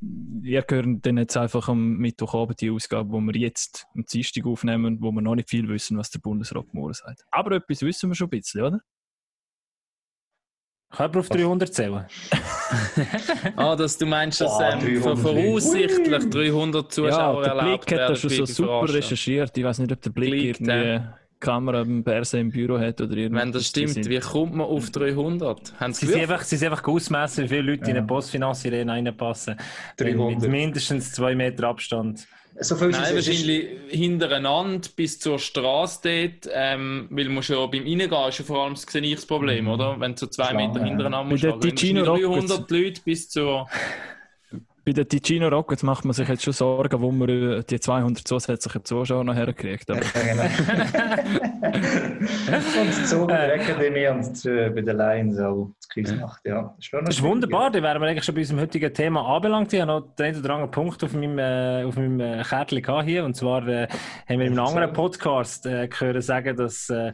Wir 0.00 0.64
hören 0.68 1.02
dann 1.02 1.16
jetzt 1.16 1.36
einfach 1.36 1.68
am 1.68 1.96
Mittwochabend 1.96 2.60
die 2.60 2.70
Ausgabe, 2.70 3.10
wo 3.10 3.20
wir 3.20 3.34
jetzt 3.34 3.86
am 3.94 4.04
Dienstag 4.04 4.46
aufnehmen, 4.46 4.98
wo 5.00 5.10
wir 5.10 5.20
noch 5.20 5.34
nicht 5.34 5.48
viel 5.48 5.68
wissen, 5.68 5.98
was 5.98 6.10
der 6.10 6.20
Bundesrat 6.20 6.72
morgen 6.72 6.94
sagt. 6.94 7.24
Aber 7.30 7.56
etwas 7.56 7.82
wissen 7.82 8.10
wir 8.10 8.14
schon 8.14 8.28
ein 8.28 8.30
bisschen, 8.30 8.62
oder? 8.62 8.80
Kann 10.90 11.10
jemand 11.10 11.16
auf 11.16 11.28
300 11.28 11.74
zählen? 11.74 12.06
Ah, 13.56 13.74
dass 13.74 13.96
du 13.96 14.04
meinst, 14.04 14.42
dass 14.42 14.60
ähm, 14.60 14.80
300 14.80 15.18
voraussichtlich 15.18 16.28
300 16.28 16.92
Zuschauer 16.92 17.42
ja, 17.42 17.54
der 17.54 17.54
erlaubt 17.54 17.86
Blick 17.86 17.98
hat 17.98 18.10
das 18.10 18.20
schon 18.20 18.30
so 18.30 18.44
super 18.44 18.92
recherchiert. 18.92 19.56
Ich 19.56 19.64
weiß 19.64 19.78
nicht, 19.78 19.90
ob 19.90 20.02
der 20.02 20.10
Blick 20.10 20.32
Geleakt, 20.32 20.60
irgendwie. 20.60 21.08
Kamera 21.40 21.82
im 21.82 22.02
Perse 22.02 22.38
im 22.40 22.50
Büro 22.50 22.78
hat 22.78 23.00
oder 23.00 23.16
irgendwas. 23.16 23.44
Wenn 23.44 23.52
das 23.52 23.66
stimmt, 23.66 24.08
wie 24.08 24.18
kommt 24.18 24.54
man 24.54 24.66
auf 24.66 24.90
300? 24.90 25.80
Haben 25.80 25.92
Sie 25.92 26.06
sie 26.06 26.12
sind 26.12 26.22
einfach, 26.22 26.42
sie 26.42 26.56
sind 26.56 26.70
einfach 26.72 26.86
ausmessen, 26.86 27.44
wie 27.44 27.48
viele 27.48 27.62
Leute 27.62 27.90
in 27.90 27.96
eine 27.96 28.06
Postfinanzierung 28.06 28.88
reinpassen. 28.88 29.56
Mit 29.98 30.14
300. 30.14 30.48
mindestens 30.50 31.12
zwei 31.12 31.34
Meter 31.34 31.68
Abstand. 31.68 32.26
So 32.60 32.74
viel 32.74 32.88
Nein, 32.88 33.02
ist 33.02 33.10
es- 33.10 33.14
wahrscheinlich 33.28 33.66
hintereinander 33.88 34.88
bis 34.96 35.20
zur 35.20 35.38
Straße 35.38 36.00
dort, 36.02 36.52
ähm, 36.52 37.06
weil 37.10 37.28
musst 37.28 37.50
ja 37.50 37.64
beim 37.66 37.82
Reingehen 37.84 38.28
ist 38.28 38.38
ja 38.38 38.44
vor 38.44 38.64
allem 38.64 38.74
das 38.74 38.82
sehe 38.82 39.00
ich 39.02 39.14
das 39.14 39.26
Problem, 39.26 39.68
oder? 39.68 40.00
Wenn 40.00 40.12
du 40.12 40.18
so 40.18 40.26
zwei 40.26 40.52
Meter 40.54 40.80
ja. 40.80 40.86
hintereinander 40.86 41.24
musst, 41.30 41.44
den 41.44 41.52
also 41.52 41.68
Ticino 41.68 42.00
wahrscheinlich 42.04 42.26
Rockets- 42.26 42.48
300 42.48 42.70
Leute 42.70 43.00
bis 43.04 43.28
zur... 43.28 43.68
Bei 44.88 44.92
den 44.92 45.06
Ticino 45.06 45.48
Rockets 45.48 45.82
macht 45.82 46.06
man 46.06 46.14
sich 46.14 46.26
jetzt 46.26 46.42
schon 46.42 46.54
Sorgen, 46.54 47.02
wo 47.02 47.10
man 47.10 47.28
äh, 47.28 47.62
die 47.62 47.78
200 47.78 48.26
zusätzlichen 48.26 48.82
Zuschauer 48.86 49.22
noch 49.22 49.34
herkriegt. 49.34 49.90
Aber 49.90 50.00
Ja, 50.00 50.22
genau. 50.22 50.44
und 52.80 52.94
so 53.06 53.26
bei 53.26 53.48
der 53.48 53.56
Akademie 53.56 54.06
und 54.06 54.46
äh, 54.46 54.70
bei 54.70 54.80
den 54.80 54.96
Lions 54.96 55.38
auch 55.40 55.72
das 55.78 55.90
Kiesnacht, 55.90 56.40
ja. 56.46 56.74
Das 56.74 56.86
ist, 56.86 56.94
Das 57.06 57.22
wunderbar, 57.22 57.70
da 57.70 57.82
wären 57.82 58.00
wir 58.00 58.08
eigentlich 58.08 58.24
schon 58.24 58.34
bei 58.34 58.40
unserem 58.40 58.60
heutigen 58.60 58.94
Thema 58.94 59.26
anbelangt. 59.26 59.74
Ich 59.74 59.80
habe 59.82 59.92
noch 59.92 60.14
den 60.14 60.24
einen 60.24 60.40
oder 60.40 60.54
anderen 60.54 60.70
Punkt 60.70 61.04
auf 61.04 61.12
meinem, 61.12 61.38
äh, 61.38 61.84
auf 61.84 61.96
meinem 61.96 62.20
äh, 62.20 62.42
Kärtchen 62.42 62.80
gehabt 62.80 63.04
hier. 63.04 63.26
Und 63.26 63.36
zwar 63.36 63.68
äh, 63.68 63.88
haben 64.26 64.38
wir 64.38 64.46
in 64.46 64.58
einem 64.58 64.64
anderen 64.64 64.94
Podcast 64.94 65.66
äh, 65.66 65.86
gehört 65.88 66.22
sagen, 66.22 66.56
dass 66.56 66.88
äh, 66.88 67.12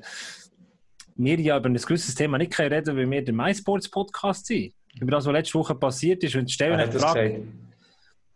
wir 1.17 1.41
ja 1.41 1.59
über 1.59 1.69
ein 1.69 1.75
gewisses 1.75 2.15
Thema 2.15 2.38
nicht 2.38 2.53
können 2.53 2.73
reden 2.73 2.97
weil 2.97 3.11
wir 3.11 3.25
der 3.25 3.35
MySports-Podcast 3.35 4.47
sind. 4.47 4.75
Über 5.00 5.11
das, 5.11 5.27
was 5.27 5.32
letzte 5.32 5.59
Woche 5.59 5.75
passiert 5.75 6.23
ist. 6.23 6.37
Und 6.37 6.49
stellen 6.49 6.79
eine 6.79 6.93
Frage. 6.93 7.43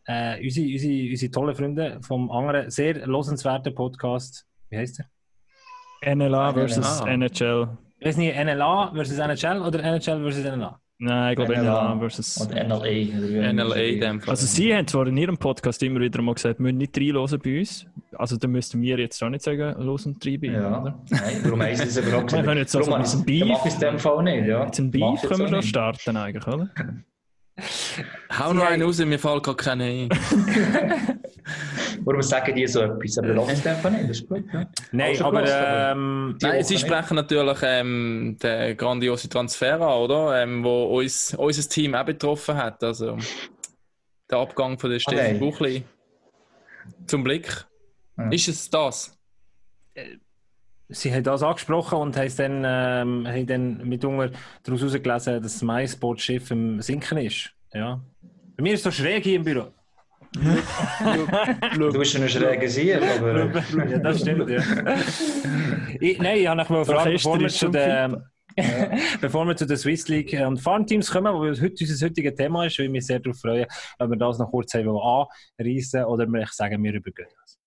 Gesagt? 0.08 0.40
Äh, 0.40 0.44
unsere, 0.44 0.66
unsere, 0.72 1.10
unsere 1.10 1.30
tollen 1.32 1.54
Freunde 1.54 1.98
vom 2.02 2.30
anderen 2.30 2.70
sehr 2.70 3.06
losenswerten 3.06 3.74
Podcast. 3.74 4.46
Wie 4.70 4.78
heißt 4.78 4.98
der? 4.98 6.14
NLA 6.16 6.52
versus 6.52 7.02
Ah. 7.02 7.08
NHL. 7.08 7.68
Ich 8.00 8.06
weiß 8.06 8.16
nicht, 8.16 8.34
NLA 8.36 8.92
versus 8.94 9.18
NHL 9.18 9.60
oder 9.62 9.80
NHL 9.82 10.22
versus 10.22 10.44
NLA? 10.44 10.80
Nein, 11.00 11.30
ich 11.30 11.36
glaube 11.36 11.56
NLA 11.56 11.98
versus. 11.98 12.48
NLA. 12.48 12.76
oder 12.76 13.52
NLA 13.52 13.76
in 13.76 14.00
dem. 14.00 14.20
Also 14.26 14.46
sie 14.46 14.74
haben 14.74 14.86
zwar 14.86 15.06
in 15.06 15.16
ihrem 15.16 15.36
Podcast 15.36 15.80
immer 15.84 16.00
wieder 16.00 16.20
mal 16.22 16.34
gesagt, 16.34 16.58
wir 16.58 16.64
müssen 16.64 16.78
nicht 16.78 16.96
reinhören 16.98 17.40
bei 17.42 17.58
uns. 17.60 17.86
Also 18.16 18.36
da 18.36 18.48
müssten 18.48 18.80
wir 18.82 18.98
jetzt 18.98 19.22
auch 19.22 19.28
nicht 19.28 19.42
sagen, 19.44 19.80
los 19.80 20.06
und 20.06 20.24
rein 20.26 20.40
bei 20.40 20.46
Ja, 20.48 20.80
oder? 20.80 20.98
nein, 21.10 21.20
warum 21.44 21.62
haben 21.62 21.74
sie 21.76 21.84
das 21.84 21.96
überhaupt 21.98 22.32
Wir 22.32 22.42
können 22.42 22.58
jetzt 22.58 22.74
also 22.74 22.90
machen- 22.90 23.24
Beef- 23.24 23.66
es 23.66 23.74
in 23.74 23.80
dem 23.80 23.98
Fall 23.98 24.22
nicht, 24.24 24.46
ja. 24.46 24.64
Jetzt 24.64 24.78
ein 24.80 24.90
Beef 24.90 25.22
können 25.22 25.38
wir 25.40 25.46
auch 25.46 25.50
schon 25.50 25.62
starten 25.62 26.16
eigentlich, 26.16 26.46
oder? 26.46 26.68
Hau 28.30 28.52
noch 28.52 28.64
einen 28.64 28.82
raus, 28.82 28.98
mir 28.98 29.18
fällt 29.18 29.42
gar 29.42 29.56
keiner 29.56 29.84
ein. 29.84 30.08
Warum 32.04 32.22
sagen 32.22 32.54
die 32.54 32.66
so 32.66 32.82
etwas? 32.82 33.18
Aber 33.18 33.34
lass 33.34 33.52
es 33.52 33.66
einfach 33.66 33.90
nicht, 33.90 34.04
das 34.04 34.18
ist 34.18 34.28
gut. 34.28 34.44
Ja. 34.52 34.66
Nein, 34.92 35.14
schon 35.16 35.26
aber 35.26 35.44
ähm, 35.46 36.36
Nein, 36.40 36.62
sie 36.62 36.74
nicht. 36.74 36.86
sprechen 36.86 37.14
natürlich 37.16 37.58
ähm, 37.62 38.36
den 38.42 38.76
grandiosen 38.76 39.30
Transfer 39.30 39.80
an, 39.80 39.98
oder? 39.98 40.42
Ähm, 40.42 40.62
wo 40.62 40.98
uns, 40.98 41.34
unser 41.34 41.68
Team 41.68 41.94
auch 41.94 42.04
betroffen 42.04 42.56
hat. 42.56 42.82
Also 42.84 43.18
der 44.30 44.38
Abgang 44.38 44.78
von 44.78 44.90
der 44.90 44.98
Steffi 45.00 45.32
nein. 45.32 45.38
Buchli 45.40 45.84
zum 47.06 47.24
Blick. 47.24 47.66
Ja. 48.16 48.30
Ist 48.30 48.48
es 48.48 48.70
das? 48.70 49.18
Sie 50.90 51.12
haben 51.12 51.22
das 51.22 51.42
angesprochen 51.42 51.98
und 51.98 52.16
haben 52.16 52.32
dann, 52.36 52.64
ähm, 52.64 53.26
haben 53.26 53.46
dann 53.46 53.88
mitunter 53.88 54.30
daraus 54.62 54.80
herausgelesen, 54.80 55.42
dass 55.42 55.52
das 55.52 55.62
MySport-Schiff 55.62 56.50
im 56.50 56.80
Sinken 56.80 57.18
ist. 57.18 57.52
Ja. 57.74 58.00
Bei 58.56 58.62
mir 58.62 58.72
ist 58.72 58.80
es 58.80 58.84
so 58.84 59.02
schräg 59.02 59.24
hier 59.24 59.36
im 59.36 59.44
Büro. 59.44 59.68
Du 61.78 61.92
bist 61.92 62.12
schon 62.12 62.22
ein 62.22 62.28
schräger 62.28 62.68
Sieg, 62.68 62.96
aber... 62.96 63.46
ja, 63.88 63.98
das 63.98 64.20
stimmt, 64.20 64.48
ja. 64.50 64.62
ich, 66.00 66.18
nein, 66.18 66.38
ich 66.38 66.46
habe 66.46 66.58
noch 66.58 66.68
mal 66.68 66.80
gefragt, 66.80 67.06
Orchester 67.06 67.30
bevor 67.30 67.40
wir, 67.40 67.48
zu 67.48 67.58
schon 67.58 67.72
der, 67.72 68.30
bevor 69.20 69.46
wir 69.46 69.56
zu 69.56 69.66
der 69.66 69.76
Swiss 69.76 70.08
League 70.08 70.32
äh, 70.34 70.44
und 70.44 70.58
Farmteams 70.58 71.10
kommen, 71.10 71.32
wo 71.32 71.40
heute 71.40 71.74
unser 71.80 72.06
heutiges 72.06 72.34
Thema 72.34 72.66
ist, 72.66 72.78
weil 72.78 72.86
ich 72.86 72.92
mich 72.92 73.06
sehr 73.06 73.20
darauf 73.20 73.40
freue, 73.40 73.66
ob 73.98 74.10
wir 74.10 74.16
das 74.16 74.38
noch 74.38 74.50
kurz 74.50 74.74
anreißen 74.74 76.04
oder 76.04 76.26
wir 76.26 76.46
sagen, 76.50 76.82
wir 76.82 76.92
übergehen 76.92 77.28
das. 77.40 77.58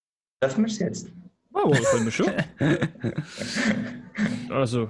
Dürfen 0.44 0.66
wir 0.66 0.72
es 0.72 0.80
jetzt? 0.80 1.12
Oh, 1.53 1.67
wohl, 1.67 1.77
können 1.77 2.05
wir 2.05 2.12
schon. 2.12 2.31
also, 4.50 4.89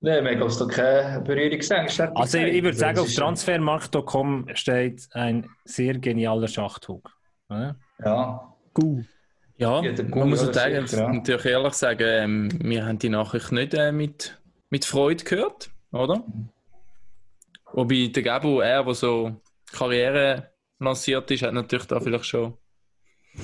Nein, 0.00 0.24
wir 0.24 0.30
haben 0.32 0.38
noch 0.38 0.68
keine 0.68 1.20
Berührungsängste. 1.22 2.14
Also 2.14 2.38
ich, 2.38 2.54
ich 2.54 2.62
würde 2.62 2.76
sagen, 2.76 2.96
Das 2.96 3.06
auf 3.06 3.14
transfermarkt.com 3.14 4.46
steht 4.54 5.08
ein 5.12 5.48
sehr 5.64 5.98
genialer 5.98 6.48
Schachzug. 6.48 7.10
Oder? 7.48 7.76
Ja, 8.04 8.54
Gu. 8.74 9.02
Ja, 9.56 9.82
Ja, 9.82 10.04
man 10.14 10.28
muss 10.28 10.44
natürlich, 10.44 10.90
sicher, 10.90 11.02
ja. 11.04 11.12
natürlich 11.12 11.46
ehrlich 11.46 11.72
sagen, 11.72 12.06
ähm, 12.06 12.48
wir 12.62 12.84
haben 12.84 12.98
die 12.98 13.08
Nachricht 13.08 13.52
nicht 13.52 13.72
äh, 13.72 13.90
mit, 13.90 14.38
mit 14.68 14.84
Freude 14.84 15.24
gehört, 15.24 15.70
oder? 15.92 16.22
Wobei 17.72 18.10
der 18.14 18.22
Gabo, 18.22 18.60
er, 18.60 18.84
der 18.84 18.94
so 18.94 19.40
Karriere 19.72 20.50
lanciert 20.78 21.30
ist, 21.30 21.42
hat 21.42 21.54
natürlich 21.54 21.86
da 21.86 22.00
vielleicht 22.00 22.26
schon 22.26 22.54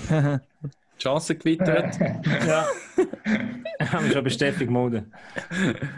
die 1.02 1.08
Chance 1.08 1.36
gewittert. 1.36 1.98
Ja. 2.46 2.66
Haben 3.92 4.06
wir 4.06 4.12
schon 4.12 4.24
bestätigt, 4.24 4.70
Mode. 4.70 5.06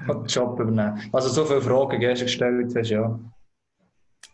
kann 0.06 0.20
den 0.20 0.26
Job 0.26 0.58
übernehmen. 0.58 1.00
Also 1.12 1.28
so 1.28 1.44
viele 1.44 1.60
Fragen 1.60 2.00
gestern 2.00 2.26
gestellt 2.26 2.74
hast, 2.74 2.90
ja. 2.90 3.18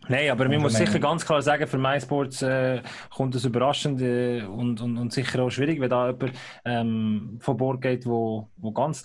Nein, 0.09 0.31
aber 0.31 0.49
man 0.49 0.63
muss 0.63 0.75
sicher 0.75 0.99
ganz 0.99 1.25
klar 1.25 1.43
sagen, 1.43 1.67
für 1.67 1.79
MySports 1.79 2.43
äh, 2.43 2.83
kommt 3.15 3.35
es 3.35 3.45
überraschend 3.45 4.01
äh, 4.01 4.43
und, 4.43 4.81
und, 4.81 4.99
und 4.99 5.13
sicher 5.13 5.43
auch 5.43 5.51
schwierig, 5.51 5.81
wenn 5.81 5.91
da 5.91 6.11
jemand 6.11 6.33
ähm, 6.65 7.39
von 7.41 7.57
Bord 7.57 7.83
geht, 7.83 8.07
wo, 8.07 8.51
wo 8.57 8.73
ganz 8.73 9.03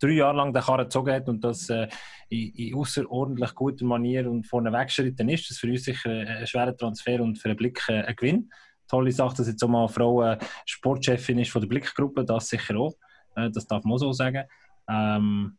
drei 0.00 0.10
Jahre 0.10 0.36
lang 0.36 0.52
den 0.52 0.62
Karren 0.62 0.84
gezogen 0.84 1.12
hat 1.12 1.28
und 1.28 1.42
das 1.42 1.68
äh, 1.70 1.88
in, 2.28 2.52
in 2.54 2.74
außerordentlich 2.74 3.54
guter 3.54 3.84
Manier 3.86 4.30
und 4.30 4.46
vorne 4.46 4.72
weggeschritten 4.72 5.28
ist. 5.28 5.44
Das 5.44 5.52
ist 5.52 5.60
für 5.60 5.68
uns 5.68 5.84
sicher 5.84 6.10
ein 6.10 6.46
schwerer 6.46 6.76
Transfer 6.76 7.20
und 7.20 7.38
für 7.38 7.48
einen 7.48 7.56
Blick 7.56 7.82
äh, 7.88 8.02
ein 8.02 8.16
Gewinn. 8.16 8.50
Tolle 8.88 9.12
Sache, 9.12 9.36
dass 9.36 9.48
jetzt 9.48 9.62
auch 9.62 9.68
mal 9.68 9.80
eine 9.80 9.88
Frau 9.88 10.22
äh, 10.22 10.38
Sportchefin 10.64 11.38
ist 11.38 11.50
von 11.50 11.62
der 11.62 11.68
Blickgruppe, 11.68 12.24
das 12.24 12.48
sicher 12.48 12.76
auch. 12.76 12.94
Äh, 13.36 13.50
das 13.50 13.66
darf 13.66 13.84
man 13.84 13.94
auch 13.94 13.98
so 13.98 14.12
sagen. 14.12 14.44
Ähm, 14.88 15.56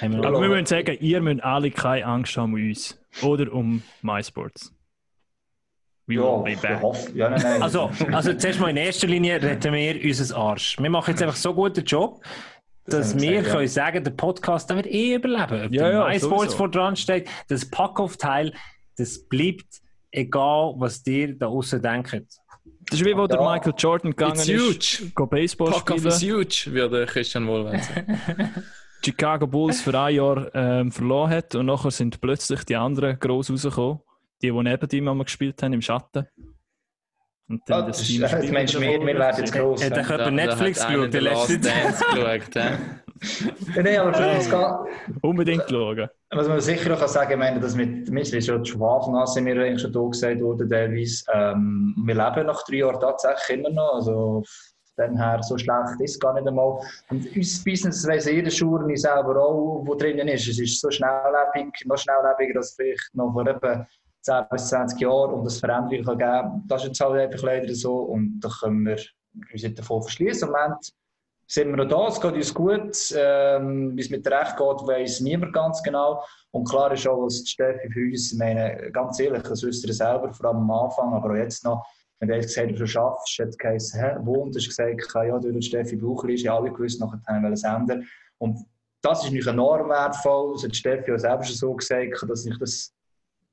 wir 0.00 0.24
Aber 0.24 0.40
wir 0.40 0.48
müssen 0.48 0.66
sagen, 0.66 0.96
ihr 1.00 1.20
müsst 1.20 1.42
alle 1.42 1.70
keine 1.70 2.06
Angst 2.06 2.36
haben 2.36 2.54
um 2.54 2.68
uns. 2.68 2.98
Oder 3.22 3.52
um 3.52 3.82
MySports. 4.02 4.72
We 6.06 6.14
Ja, 6.14 6.22
will 6.22 6.44
be 6.44 6.52
ich 6.52 6.60
back. 6.60 6.82
hoffe. 6.82 7.10
Ja, 7.14 7.30
nein, 7.30 7.40
nein. 7.42 7.62
Also, 7.62 7.90
also 8.12 8.34
zuerst 8.34 8.60
mal 8.60 8.70
in 8.70 8.76
erster 8.76 9.06
Linie 9.06 9.40
retten 9.42 9.72
wir 9.72 10.04
unser 10.04 10.36
Arsch. 10.36 10.78
Wir 10.78 10.90
machen 10.90 11.10
jetzt 11.10 11.22
einfach 11.22 11.36
so 11.36 11.54
guten 11.54 11.84
Job, 11.84 12.22
dass 12.86 13.12
haben 13.12 13.22
wir 13.22 13.30
gesagt, 13.38 13.50
können 13.50 13.62
ja. 13.62 13.68
sagen, 13.68 14.04
der 14.04 14.10
Podcast 14.10 14.68
der 14.68 14.76
wird 14.76 14.86
eh 14.86 15.14
überleben. 15.14 15.66
Ob 15.66 15.72
Ja, 15.72 15.88
der 15.88 15.92
ja, 15.92 16.08
MySports 16.08 16.54
vor 16.54 16.70
dran 16.70 16.96
steht, 16.96 17.28
das 17.48 17.68
Pack-Off-Teil, 17.68 18.52
das 18.98 19.18
bleibt 19.28 19.80
egal, 20.10 20.74
was 20.76 21.02
dir 21.02 21.34
da 21.38 21.46
außen 21.46 21.80
denkt. 21.80 22.26
Das 22.90 23.00
ist 23.00 23.06
wie 23.06 23.16
wo 23.16 23.26
der 23.26 23.40
Ja. 23.40 23.52
Michael 23.52 23.74
Jordan 23.76 24.10
gegangen 24.10 24.34
It's 24.34 24.48
ist, 24.48 25.00
huge. 25.00 25.12
go 25.14 25.26
Baseball 25.26 25.70
Pack 25.70 25.90
off 25.90 26.04
is 26.04 26.16
spielen, 26.18 26.36
huge, 26.38 26.66
würde 26.72 27.06
Christian 27.06 27.46
Wohlwend 27.46 27.84
sagen. 27.84 28.18
Chicago 29.04 29.46
Bulls 29.46 29.82
für 29.82 29.98
ein 30.00 30.14
Jahr 30.14 30.54
ähm, 30.54 30.90
verloren 30.90 31.30
hat 31.30 31.54
und 31.54 31.66
nachher 31.66 31.90
sind 31.90 32.20
plötzlich 32.20 32.64
die 32.64 32.76
anderen 32.76 33.18
gross 33.18 33.50
rausgekommen, 33.50 34.00
die, 34.40 34.50
die 34.50 34.62
neben 34.62 34.90
ihm 34.90 35.08
einmal 35.08 35.24
gespielt 35.24 35.62
haben, 35.62 35.74
im 35.74 35.82
Schatten. 35.82 36.26
Und 37.46 37.60
Ah, 37.70 37.82
das 37.82 38.00
ist, 38.00 38.06
Team 38.08 38.22
du 38.22 38.52
meinst, 38.52 38.80
wir, 38.80 39.00
wir 39.06 39.18
werden 39.18 39.38
jetzt 39.38 39.52
gross. 39.52 39.84
Hat 39.84 39.96
jemand 39.96 40.36
Netflix 40.36 40.82
hat 40.82 40.88
einer 40.90 41.08
geschaut, 41.08 41.22
Last 41.22 41.50
letzte 41.50 41.68
Dance 41.68 42.04
geschaut. 42.14 42.72
Nein, 43.76 43.98
aber 43.98 44.36
uns 44.36 44.50
geht, 44.50 45.22
Unbedingt 45.22 45.64
schauen. 45.68 46.08
was 46.30 46.48
man 46.48 46.60
sicher 46.60 46.94
auch 46.94 46.98
kann 46.98 47.08
sagen, 47.08 47.32
ich 47.32 47.38
meine, 47.38 47.60
das 47.60 47.74
mit 47.74 48.08
ist 48.08 48.46
schon 48.46 48.64
von 48.64 48.82
Anfang 48.82 49.16
an 49.16 49.26
sind 49.26 49.46
wir 49.46 49.60
eigentlich 49.60 49.82
schon 49.82 49.92
da 49.92 50.00
gesagt 50.00 50.40
worden, 50.40 50.68
teilweise. 50.68 51.24
Ähm, 51.32 51.94
wir 52.04 52.14
leben 52.14 52.46
nach 52.46 52.62
drei 52.64 52.76
Jahren 52.76 53.00
tatsächlich 53.00 53.58
immer 53.58 53.70
noch. 53.70 53.94
Also 53.94 54.42
von 54.96 55.06
dem 55.06 55.16
her, 55.16 55.40
so 55.42 55.58
schlecht 55.58 56.00
ist 56.00 56.12
es 56.12 56.20
gar 56.20 56.34
nicht 56.34 56.46
einmal. 56.46 56.78
Und 57.10 57.36
unser 57.36 57.64
Business 57.64 58.06
weiss 58.06 58.26
jeder 58.26 58.50
Schuhe 58.50 58.96
selber 58.96 59.42
auch, 59.42 59.82
wo 59.84 59.94
drinnen 59.94 60.28
ist. 60.28 60.48
Es 60.48 60.58
ist 60.58 60.80
so 60.80 60.90
schnelllebig, 60.90 61.84
noch 61.86 61.98
schnelllebiger 61.98 62.58
als 62.58 62.74
vielleicht 62.74 63.14
noch 63.14 63.32
vor 63.32 63.46
etwa 63.46 63.86
10 64.22 64.44
bis 64.50 64.68
20 64.68 65.00
Jahren 65.00 65.34
und 65.34 65.44
das 65.44 65.58
Veränderung 65.58 66.04
kann 66.04 66.18
geben. 66.18 66.64
Das 66.68 66.82
ist 66.82 66.88
jetzt 66.88 67.00
halt 67.00 67.20
einfach 67.20 67.42
leider 67.42 67.74
so 67.74 67.96
und 67.96 68.40
da 68.40 68.48
können 68.48 68.86
wir 68.86 68.98
uns 69.52 69.62
nicht 69.62 69.78
davon 69.78 70.02
verschließen. 70.02 70.48
Im 70.48 70.52
Moment 70.52 70.92
sind 71.46 71.70
wir 71.70 71.76
noch 71.76 71.88
da, 71.88 72.08
es 72.08 72.20
geht 72.20 72.34
uns 72.34 72.54
gut. 72.54 73.14
Ähm, 73.16 73.96
Wie 73.96 74.00
es 74.00 74.10
mit 74.10 74.24
der 74.24 74.40
Recht 74.40 74.56
geht, 74.56 74.86
weiss 74.86 75.20
niemand 75.20 75.52
ganz 75.52 75.82
genau. 75.82 76.24
Und 76.50 76.68
klar 76.68 76.92
ist 76.92 77.06
auch, 77.06 77.24
was 77.24 77.48
Steffi 77.48 77.90
für 77.90 78.06
uns, 78.06 78.32
meine, 78.34 78.90
ganz 78.92 79.18
ehrlich, 79.20 79.42
das 79.42 79.62
wisst 79.62 79.86
ihr 79.86 79.92
selber, 79.92 80.32
vor 80.32 80.46
allem 80.46 80.58
am 80.58 80.70
Anfang, 80.70 81.12
aber 81.14 81.30
auch 81.30 81.36
jetzt 81.36 81.64
noch, 81.64 81.84
wenn 82.20 82.28
du 82.28 82.40
gesagt 82.40 82.70
hast, 82.70 82.80
du 82.80 82.86
schaffst, 82.86 83.38
hat 83.38 83.48
es 83.48 83.58
geheißen, 83.58 84.00
hä, 84.00 84.16
wo? 84.20 84.42
Und 84.42 84.54
du 84.54 84.58
hast 84.58 84.68
gesagt, 84.68 85.14
ja, 85.14 85.38
durch 85.38 85.54
die 85.54 85.62
Steffi 85.62 85.96
Buchli 85.96 86.34
ist 86.34 86.44
ja 86.44 86.56
alle 86.56 86.70
gewusst, 86.70 87.00
nachher 87.00 87.20
haben 87.26 87.42
wir 87.42 87.50
es 87.50 87.64
ändern. 87.64 88.06
Und 88.38 88.64
das 89.02 89.24
ist 89.24 89.32
nicht 89.32 89.46
enorm 89.46 89.88
wertvoll, 89.90 90.54
das 90.54 90.64
hat 90.64 90.76
Steffi 90.76 91.12
auch 91.12 91.18
selber 91.18 91.44
schon 91.44 91.56
so 91.56 91.74
gesagt, 91.74 92.24
dass 92.28 92.46
ich 92.46 92.58
das 92.58 92.94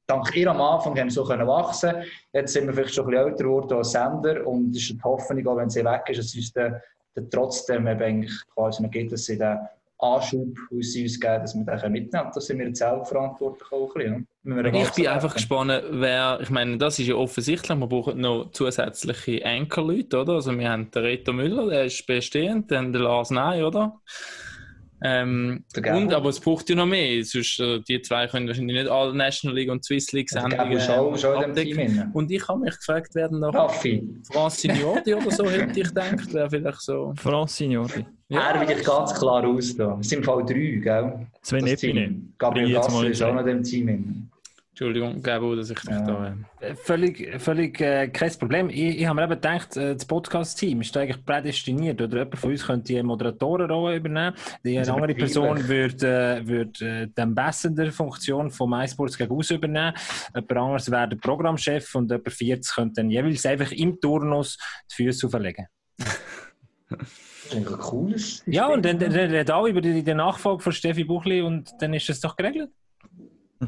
dank 0.08 0.36
ihr 0.36 0.50
am 0.50 0.62
Anfang 0.62 0.98
haben 1.00 1.10
so 1.10 1.24
können 1.24 1.48
wachsen. 1.48 2.04
Jetzt 2.34 2.54
sind 2.54 2.68
wir 2.68 2.74
vielleicht 2.74 2.94
schon 2.94 3.06
ein 3.06 3.12
bisschen 3.12 3.28
älter 3.28 3.44
geworden 3.44 3.74
als 3.78 3.92
Sender 3.92 4.46
und 4.46 4.76
es 4.76 4.84
ist 4.84 4.90
die 4.92 5.04
Hoffnung, 5.04 5.48
auch 5.48 5.58
wenn 5.58 5.70
sie 5.70 5.86
weg 5.86 6.04
ist, 6.10 6.20
dass 6.20 6.36
uns 6.36 6.54
dann, 6.54 6.82
dann 7.16 7.30
trotzdem 7.30 7.88
eben 7.88 8.02
eigentlich 8.02 8.34
quasi 8.54 8.84
noch 8.84 8.92
gibt, 8.92 9.12
dass 9.12 9.26
sie 9.26 9.38
den 9.38 9.58
Anschub, 10.02 10.58
sie 10.80 11.04
uns 11.04 11.20
geben, 11.20 11.42
dass 11.42 11.56
wir 11.56 11.64
den 11.64 11.92
mitnehmen 11.92 12.10
können. 12.12 12.32
Da 12.34 12.42
sind 12.42 12.58
wir 12.58 12.68
jetzt 12.68 12.80
selber 12.80 13.06
verantwortlich 13.06 13.72
auch 13.72 13.96
ein 13.96 14.28
bisschen. 14.44 14.76
Ich 14.76 14.92
bin 14.92 15.08
einfach 15.08 15.36
gespannt, 15.36 15.84
wer, 15.92 16.40
ich 16.42 16.50
meine, 16.50 16.78
das 16.80 16.98
ist 16.98 17.08
ja 17.08 17.14
offensichtlich, 17.14 17.78
wir 17.78 17.88
brauchen 17.88 18.20
noch 18.20 18.50
zusätzliche 18.52 19.46
Anchor-Leute, 19.46 20.22
oder? 20.22 20.34
Also 20.34 20.58
wir 20.58 20.72
haben 20.72 20.90
den 20.90 21.04
Reto 21.04 21.34
Müller, 21.34 21.68
der 21.68 21.86
ist 21.86 22.08
bestehend, 22.08 22.72
dann 22.72 22.92
den 22.92 23.04
Lars 23.04 23.30
Ney, 23.30 23.62
oder? 23.62 24.00
Ähm, 25.04 25.64
und, 25.76 26.14
aber 26.14 26.30
es 26.30 26.40
braucht 26.40 26.70
ja 26.70 26.76
noch 26.76 26.86
mehr, 26.86 27.24
sonst 27.24 27.60
äh, 27.60 27.80
die 27.80 28.02
zwei 28.02 28.28
können 28.28 28.48
wahrscheinlich 28.48 28.78
nicht 28.78 28.90
alle 28.90 29.16
National 29.16 29.58
League 29.58 29.72
und 29.72 29.84
Swiss 29.84 30.12
League 30.12 30.30
Sendungen 30.30 30.80
schon 30.80 31.18
dem 31.18 31.52
abdecken. 31.52 32.12
Und 32.14 32.30
ich 32.30 32.48
habe 32.48 32.60
mich 32.60 32.76
gefragt 32.78 33.16
werden 33.16 33.40
nach 33.40 33.54
Raffi, 33.54 34.08
Francine 34.32 34.80
Jordi 34.80 35.16
oder 35.16 35.32
so, 35.32 35.50
hätte 35.50 35.80
ich 35.80 35.88
gedacht, 35.88 36.32
wäre 36.34 36.50
vielleicht 36.50 36.82
so. 36.82 37.14
France 37.18 37.56
Signori. 37.56 38.06
er 38.30 38.62
will 38.62 38.78
ich 38.78 38.86
ganz 38.86 39.14
klar 39.14 39.44
aus. 39.44 39.76
Da. 39.76 39.98
Es 40.00 40.10
sind 40.10 40.20
im 40.20 40.24
Fall 40.24 40.46
drei, 40.46 40.80
gell? 40.82 41.28
Sven 41.42 41.62
Das 41.62 41.84
Epine. 41.84 42.22
Gabriel 42.38 42.74
Gasser 42.74 43.08
ist 43.08 43.22
auch 43.24 43.34
noch 43.34 43.42
in 43.42 43.48
dem 43.48 43.64
Team. 43.64 44.31
Entschuldigung, 44.82 45.22
Gabo, 45.22 45.54
dass 45.54 45.70
ich 45.70 45.80
dich 45.80 45.92
Ja. 45.92 46.02
da. 46.02 46.36
Äh, 46.60 46.74
Völlig, 46.74 47.40
völlig 47.40 47.80
äh, 47.82 48.08
kein 48.08 48.32
Problem. 48.32 48.68
Ich, 48.72 49.00
ich 49.00 49.06
habe 49.06 49.16
mir 49.16 49.26
eben 49.26 49.34
gedacht, 49.34 49.78
äh, 49.78 49.94
das 49.94 50.06
Podcast-Team 50.06 50.82
ist 50.82 50.98
eigentlich 50.98 51.24
prädestiniert. 51.24 52.02
Oder 52.02 52.18
jemand 52.18 52.40
von 52.40 52.50
uns 52.50 52.66
könnte 52.66 52.92
die 52.92 53.04
Moderatorenrolle 53.04 53.98
übernehmen. 53.98 54.36
Die 54.64 54.74
Das 54.74 54.88
ist 54.88 54.94
andere 54.94 55.14
Person 55.14 55.68
würde, 55.68 56.40
äh, 56.42 56.48
würde 56.48 56.86
äh, 57.04 57.08
die 57.16 57.22
Ambassador-Funktion 57.22 58.50
von 58.50 58.72
MySports 58.72 59.20
gegen 59.20 59.32
aus 59.32 59.52
übernehmen. 59.52 59.94
Jemand 60.34 60.52
anderes 60.52 60.90
wäre 60.90 61.10
der 61.10 61.18
Programmchef 61.18 61.94
und 61.94 62.10
jemand 62.10 62.34
40 62.34 62.74
könnte 62.76 62.94
dann 63.02 63.12
jeweils 63.12 63.46
einfach 63.46 63.72
im 63.74 64.00
Turnus 64.02 64.58
die 64.92 65.04
Füße 65.04 65.28
auflegen. 65.28 65.68
Das 66.00 66.98
ist 67.46 67.54
eigentlich 67.56 67.70
ein 67.72 67.78
cooles 67.80 68.44
Ja, 68.48 68.66
und 68.66 68.84
dann, 68.84 68.98
dann 68.98 69.12
redet 69.12 69.52
auch 69.52 69.68
über 69.68 69.82
die, 69.82 70.02
die 70.04 70.14
Nachfolge 70.16 70.64
von 70.64 70.72
Steffi 70.74 71.04
Buchli 71.04 71.42
und 71.44 71.70
dann 71.80 71.94
ist 71.94 72.10
es 72.10 72.20
doch 72.20 72.36
geregelt. 72.36 72.72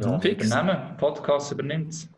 Ja, 0.02 0.20
Fix. 0.20 0.48
übernehmen. 0.48 0.98
Podcast 0.98 1.52
übernimmt 1.52 1.94
es. 1.94 2.10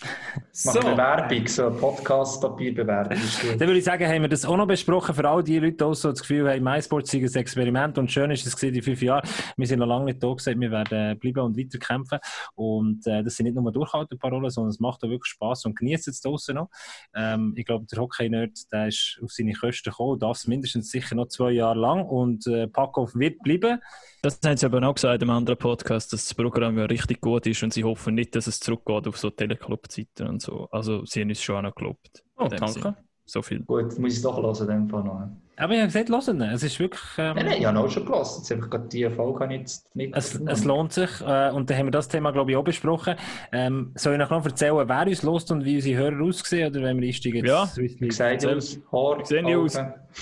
So, 0.52 0.78
Machen 0.78 0.92
Bewerbung, 0.92 1.46
so 1.46 1.66
eine 1.66 1.76
Podcast-Papierbewerbung. 1.76 3.18
Dann 3.58 3.60
würde 3.60 3.78
ich 3.78 3.84
sagen, 3.84 4.06
haben 4.06 4.22
wir 4.22 4.28
das 4.28 4.44
auch 4.44 4.56
noch 4.56 4.66
besprochen 4.66 5.14
für 5.14 5.28
all 5.28 5.42
die 5.42 5.58
Leute, 5.58 5.88
die 5.88 5.94
so 5.94 6.10
das 6.10 6.20
Gefühl 6.20 6.50
haben, 6.50 6.62
MySports 6.62 7.10
sei 7.10 7.18
ein 7.18 7.34
Experiment 7.34 7.98
und 7.98 8.10
schön 8.10 8.30
ist 8.30 8.46
es 8.46 8.56
gewesen, 8.56 8.74
die 8.74 8.82
fünf 8.82 9.00
Jahre. 9.00 9.26
Wir 9.56 9.66
sind 9.66 9.78
noch 9.78 9.86
lange 9.86 10.06
nicht 10.06 10.22
da 10.22 10.32
gesagt, 10.32 10.60
wir 10.60 10.70
werden 10.70 11.18
bleiben 11.18 11.40
und 11.40 11.56
weiter 11.56 11.78
kämpfen. 11.78 12.18
Und 12.54 13.06
äh, 13.06 13.22
das 13.22 13.36
sind 13.36 13.44
nicht 13.44 13.54
nur 13.54 13.72
Durchhalteparolen, 13.72 14.50
sondern 14.50 14.70
es 14.70 14.80
macht 14.80 15.02
auch 15.02 15.08
wirklich 15.08 15.30
Spass 15.30 15.64
und 15.64 15.76
genießt 15.76 16.08
es 16.08 16.20
draußen 16.20 16.54
noch. 16.54 16.68
Ähm, 17.14 17.54
ich 17.56 17.64
glaube, 17.64 17.86
der 17.86 17.98
Hockey-Nerd, 18.00 18.72
der 18.72 18.88
ist 18.88 19.18
auf 19.22 19.30
seine 19.30 19.52
Kosten 19.52 19.90
gekommen, 19.90 20.18
darf 20.18 20.36
es 20.36 20.46
mindestens 20.46 20.90
sicher 20.90 21.14
noch 21.14 21.28
zwei 21.28 21.52
Jahre 21.52 21.78
lang 21.78 22.04
und 22.04 22.46
äh, 22.46 22.66
Packoff 22.66 23.14
wird 23.14 23.38
bleiben. 23.42 23.80
Das 24.22 24.38
haben 24.44 24.56
sie 24.56 24.66
aber 24.66 24.86
auch 24.86 24.94
gesagt 24.94 25.22
im 25.22 25.30
anderen 25.30 25.58
Podcast, 25.58 26.12
dass 26.12 26.26
das 26.26 26.34
Programm 26.34 26.76
ja 26.78 26.84
richtig 26.84 27.20
gut 27.20 27.46
ist 27.46 27.62
und 27.62 27.72
sie 27.72 27.84
hoffen 27.84 28.14
nicht, 28.14 28.36
dass 28.36 28.46
es 28.46 28.60
zurückgeht 28.60 29.08
auf 29.08 29.16
so 29.16 29.30
Teleclub-Zeiten 29.30 30.28
und 30.28 30.42
so. 30.42 30.68
Also 30.70 31.04
sie 31.06 31.22
haben 31.22 31.30
uns 31.30 31.42
schon 31.42 31.56
auch 31.56 31.62
noch 31.62 31.74
gelobt. 31.74 32.22
oh, 32.36 32.48
danke. 32.48 32.68
Sinn. 32.68 32.94
So 33.24 33.42
viel. 33.42 33.60
Gut, 33.60 33.96
muss 33.98 34.12
ich 34.12 34.18
es 34.18 34.22
doch 34.22 34.42
hören, 34.42 34.56
in 34.60 34.66
dem 34.66 34.88
Fall 34.88 35.04
noch. 35.04 35.22
Aber 35.56 35.72
ich 35.72 35.78
habe 35.78 35.86
gesagt, 35.92 36.08
hören, 36.08 36.40
es 36.40 36.62
ist 36.62 36.80
wirklich... 36.80 37.00
Ähm, 37.16 37.36
Nein, 37.36 37.46
nein, 37.46 37.60
ich 37.60 37.66
habe 37.66 37.78
auch 37.78 37.88
schon 37.88 38.04
gelassen. 38.04 38.40
Jetzt 38.40 38.52
einfach 38.52 38.70
gerade 38.70 38.88
die 38.88 39.08
Folge 39.08 39.40
habe 39.40 39.54
ich 39.54 39.60
jetzt 39.60 39.94
nicht 39.94 40.16
Es, 40.16 40.34
es 40.34 40.64
lohnt 40.64 40.92
sich 40.92 41.20
äh, 41.20 41.50
und 41.50 41.70
dann 41.70 41.78
haben 41.78 41.86
wir 41.86 41.92
das 41.92 42.08
Thema, 42.08 42.32
glaube 42.32 42.50
ich, 42.50 42.56
auch 42.56 42.64
besprochen. 42.64 43.14
Ähm, 43.52 43.92
soll 43.94 44.14
ich 44.14 44.18
noch 44.18 44.44
erzählen, 44.44 44.88
wer 44.88 45.06
uns 45.06 45.22
lost 45.22 45.52
und 45.52 45.64
wie 45.64 45.76
unsere 45.76 45.98
Hörer 45.98 46.22
aussehen 46.24 46.70
oder 46.70 46.82
wenn 46.82 47.00
wir 47.00 47.06
einsteigen? 47.06 47.44
Ja. 47.44 47.66
Swiss 47.66 48.00
Wie 48.00 48.08
aus 48.10 49.28
Sehen 49.28 49.46
die 49.46 49.54
aus? 49.54 49.76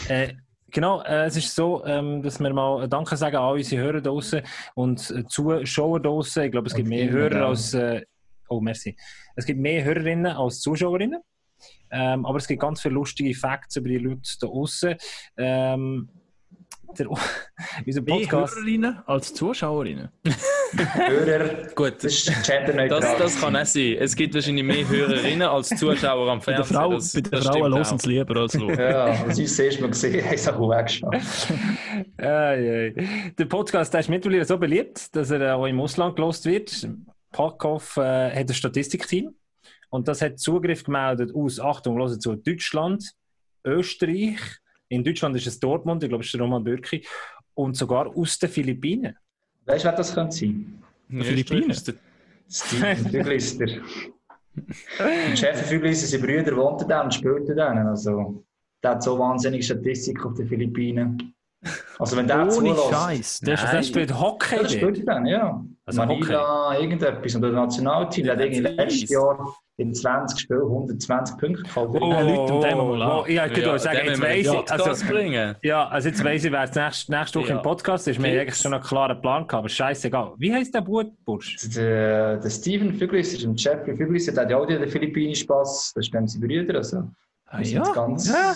Äh, 0.08 0.34
genau, 0.70 1.02
äh, 1.02 1.26
es 1.26 1.36
ist 1.36 1.54
so, 1.54 1.84
ähm, 1.84 2.22
dass 2.22 2.40
wir 2.40 2.52
mal 2.52 2.88
Danke 2.88 3.16
sagen 3.16 3.36
an 3.36 3.52
unsere 3.52 3.82
Hörer 3.82 4.00
draußen 4.00 4.42
und 4.74 5.10
äh, 5.10 5.26
Zuschauer 5.26 6.00
draußen. 6.00 6.44
Ich 6.44 6.52
glaube, 6.52 6.68
es 6.68 6.74
gibt 6.74 6.88
mehr 6.88 7.10
Hörer 7.10 7.46
als. 7.46 7.74
Äh, 7.74 8.02
oh, 8.48 8.60
merci. 8.60 8.96
Es 9.36 9.44
gibt 9.44 9.60
mehr 9.60 9.84
Hörerinnen 9.84 10.26
als 10.36 10.60
Zuschauerinnen. 10.60 11.20
Ähm, 11.90 12.26
aber 12.26 12.38
es 12.38 12.46
gibt 12.46 12.60
ganz 12.60 12.80
viele 12.82 12.94
lustige 12.94 13.34
Facts 13.34 13.76
über 13.76 13.88
die 13.88 13.98
Leute 13.98 14.20
da 14.40 14.46
draußen. 14.46 14.94
Ähm, 15.36 16.08
der, 16.98 17.08
unser 17.86 18.02
Mehr 18.02 18.14
Podcast. 18.16 18.56
Hörerinnen 18.56 18.98
als 19.06 19.34
Zuschauerinnen. 19.34 20.08
Hörer, 20.78 21.68
Gut, 21.74 21.94
das 21.96 22.04
ist 22.04 22.46
genderneutral. 22.46 23.00
das, 23.00 23.18
das 23.18 23.40
kann 23.40 23.56
auch 23.56 23.64
sein. 23.64 23.96
Es 23.98 24.14
gibt 24.14 24.34
wahrscheinlich 24.34 24.64
mehr 24.64 24.88
Hörerinnen 24.88 25.48
als 25.48 25.68
Zuschauer 25.70 26.30
am 26.30 26.40
Bei 26.40 26.52
den, 26.52 26.64
Fernsehen. 26.64 26.76
Frau, 26.76 26.92
das, 26.94 27.12
bei 27.12 27.20
den 27.20 27.30
das 27.30 27.46
Frauen 27.46 27.74
hören 27.74 27.98
sie 27.98 28.08
lieber 28.08 28.36
als 28.36 28.52
schauen. 28.52 28.78
Ja, 28.78 29.26
was 29.26 29.38
uns 29.38 29.56
zuerst 29.56 29.80
mal 29.80 29.88
gesehen 29.90 30.24
haben, 30.24 30.34
ist 30.34 30.48
auch 30.48 30.70
weggeschafft. 30.70 31.52
Ei. 32.18 32.94
Der 33.38 33.44
Podcast 33.46 33.92
der 33.92 34.00
ist 34.00 34.08
mittlerweile 34.08 34.44
so 34.44 34.56
beliebt, 34.58 35.14
dass 35.14 35.30
er 35.30 35.40
äh, 35.40 35.50
auch 35.50 35.66
im 35.66 35.80
Ausland 35.80 36.16
gelost 36.16 36.44
wird. 36.44 36.88
Packhoff 37.32 37.96
äh, 37.96 38.30
hat 38.30 38.48
ein 38.48 38.54
Statistikteam 38.54 39.34
und 39.90 40.08
das 40.08 40.22
hat 40.22 40.38
Zugriff 40.38 40.84
gemeldet 40.84 41.34
aus, 41.34 41.60
Achtung, 41.60 41.96
hören 41.98 42.20
zu, 42.20 42.36
Deutschland, 42.36 43.04
Österreich, 43.64 44.38
in 44.88 45.04
Deutschland 45.04 45.36
ist 45.36 45.46
es 45.46 45.60
Dortmund, 45.60 46.02
ich 46.02 46.08
glaube, 46.08 46.22
es 46.22 46.28
ist 46.28 46.34
der 46.34 46.40
Roman 46.40 46.64
Bürki, 46.64 47.04
und 47.54 47.76
sogar 47.76 48.06
aus 48.16 48.38
den 48.38 48.48
Philippinen. 48.48 49.16
Weißt 49.68 49.84
du, 49.84 49.88
wer 49.88 49.96
das 49.96 50.14
könnte 50.14 50.36
sein? 50.36 50.82
Ja, 51.10 51.22
Philippinen. 51.24 51.70
ist 51.70 51.86
der- 51.88 51.94
Steven 52.50 52.96
Füglister. 53.10 53.66
Und 54.56 55.38
Chef 55.38 55.66
Füglister, 55.68 56.06
seine 56.06 56.22
Brüder 56.24 56.56
wohnen 56.56 56.88
da 56.88 57.02
und 57.02 57.12
spielen 57.14 57.46
da. 57.54 57.68
Also, 57.90 58.42
der 58.82 58.90
hat 58.92 59.02
so 59.02 59.18
wahnsinnige 59.18 59.62
Statistik 59.62 60.24
auf 60.24 60.34
den 60.34 60.48
Philippinen. 60.48 61.34
Also, 61.98 62.16
wenn 62.16 62.28
der 62.28 62.42
Ohne 62.42 62.50
zulässt, 62.50 62.90
Scheiß. 62.90 63.40
Der 63.40 63.54
ist 63.54 63.64
Er 63.64 63.72
das 63.72 63.88
spielt 63.88 64.20
Hockey 64.20 64.54
Ja, 64.54 64.58
dort. 64.62 64.70
spielt 64.70 65.08
dann, 65.08 65.26
ja. 65.26 65.64
Also 65.84 65.98
Manila, 66.04 66.78
irgendetwas. 66.78 67.34
Und 67.34 67.42
der 67.42 67.50
Nationalteam 67.50 68.24
der 68.26 68.36
hat 68.36 68.42
irgendwie 68.44 68.60
letztes. 68.60 69.10
Jahr 69.10 69.54
in 69.78 69.94
20 69.94 70.40
Spielen 70.40 70.62
120 70.62 71.36
Punkte 71.38 71.62
gehabt. 71.62 71.88
Oh, 72.00 72.12
Äh, 72.12 72.22
Leute, 72.34 72.68
den 72.68 72.78
oh, 72.78 72.84
mal 72.96 73.02
an. 73.02 73.10
oh, 73.10 73.26
ja, 73.28 73.46
ich 73.46 73.52
könnte 73.52 73.72
auch 73.74 73.78
sagen, 73.78 73.98
jetzt 74.04 74.20
weiss 74.20 74.46
ich, 74.46 74.52
Podcast 74.52 74.80
also, 74.88 75.06
bringen. 75.06 75.54
ja, 75.62 75.88
also 75.88 76.08
jetzt 76.08 76.24
weiss 76.24 76.44
ich, 76.44 76.50
wer 76.52 76.62
es 76.64 76.74
nächste, 76.74 77.12
nächste 77.12 77.38
Woche 77.40 77.48
Ja. 77.50 77.56
im 77.56 77.62
Podcast 77.62 78.08
ist. 78.08 78.20
Wir 78.22 78.30
haben 78.30 78.38
eigentlich 78.40 78.56
schon 78.56 78.74
einen 78.74 78.82
klaren 78.82 79.20
Plan 79.20 79.42
gehabt, 79.46 79.54
aber 79.54 79.68
scheißegal. 79.68 80.32
Wie 80.36 80.52
heisst 80.52 80.74
der 80.74 80.80
Bursch? 80.80 81.56
Der, 81.76 82.36
der 82.38 82.50
Steven 82.50 82.92
Füglister 82.94 83.48
und 83.48 83.62
Jeffrey 83.62 83.96
Füglister, 83.96 84.32
der 84.32 84.42
hat 84.44 84.50
ja 84.50 84.56
auch 84.58 84.66
den 84.66 84.88
philippinischen 84.88 85.46
Pass. 85.46 85.92
Das 85.94 86.06
stimmen 86.06 86.26
sie 86.28 86.38
Brüder. 86.40 86.76
Also, 86.78 87.04
Ah, 87.50 87.60
ja. 87.62 87.82
ganz, 87.92 88.28
ja. 88.28 88.54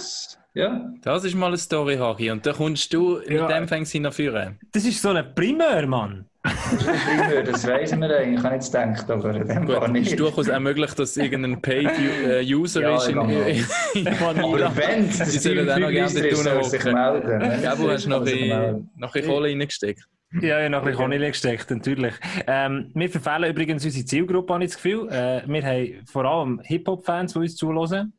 Das 1.03 1.25
ist 1.25 1.35
mal 1.35 1.47
eine 1.49 1.57
Story, 1.57 1.97
Harry. 1.97 2.31
Und 2.31 2.45
da 2.47 2.53
kommst 2.53 2.93
du, 2.93 3.21
Ja. 3.27 3.43
mit 3.47 3.51
dem 3.57 3.69
fängst 3.69 3.95
du 3.95 3.99
ihn 3.99 4.13
führen. 4.13 4.59
Das 4.73 4.85
ist 4.85 5.01
so 5.01 5.11
ein 5.11 5.35
Primär, 5.35 5.87
Mann. 5.87 6.27
Das 6.43 6.53
ist 6.73 6.89
ein 6.89 6.99
Primär, 7.19 7.43
das 7.45 7.67
weiss 7.67 7.97
wir 7.97 8.17
eigentlich. 8.19 8.39
Ich 8.39 8.45
habe 8.45 8.55
jetzt 8.57 8.73
gedacht, 8.73 9.11
aber 9.11 9.35
in 9.37 9.47
dem 9.49 9.67
Gut, 9.67 9.83
ist 9.83 9.91
nicht. 9.93 10.21
durchaus 10.21 10.51
auch 10.51 10.59
möglich, 10.61 10.93
dass 10.95 11.17
irgendein 11.17 11.63
Paid-User 11.63 12.81
Ja, 12.83 12.97
ist 12.97 13.09
in, 13.09 13.19
in, 13.19 13.65
in 13.95 14.05
Manila. 14.21 14.67
Aber 14.67 14.77
wenn 14.77 15.09
es 15.09 15.21
auch 15.47 15.79
noch 15.79 15.89
gerne 15.89 16.29
ist, 16.29 16.43
soll 16.45 16.65
sich 16.65 16.85
melden. 16.85 17.63
Ja, 17.63 17.75
du 17.77 17.91
hast 17.91 18.07
noch 18.07 18.19
Soll 18.19 18.27
sich 18.29 18.41
in, 18.43 18.49
melden. 18.49 18.91
noch 18.97 19.15
in 19.15 19.25
Kohle 19.25 19.49
reingesteckt. 19.49 20.05
Ja, 20.41 20.61
ja, 20.61 20.69
noch 20.71 20.79
ein 20.79 20.85
bisschen 20.87 21.01
Kanäle 21.01 21.29
gesteckt, 21.29 21.71
natürlich. 21.71 22.15
Ähm, 22.47 22.91
wir 22.95 23.11
verfehlen 23.11 23.51
übrigens 23.51 23.85
unsere 23.85 24.05
Zielgruppe, 24.07 24.55
habe 24.55 24.65
ich 24.65 24.71
das 24.71 24.77
Gefühl. 24.83 25.07
Äh, 25.11 25.43
wir 25.47 25.63
haben 25.63 26.07
vor 26.07 26.25
allem 26.25 26.61
Hip-Hop-Fans, 26.65 27.35
die 27.35 27.39
uns 27.39 27.55
zuhören. 27.57 28.15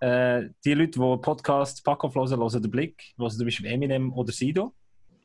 Äh, 0.00 0.50
die 0.64 0.74
Leute, 0.74 0.92
die 0.92 1.16
Podcast 1.22 1.84
Packoff 1.84 2.14
hören, 2.14 2.28
hören 2.38 2.62
den 2.62 2.70
Blick, 2.70 3.02
hören 3.18 3.30
zum 3.30 3.44
Beispiel 3.46 3.66
Eminem 3.66 4.12
oder 4.12 4.32
Sido. 4.32 4.72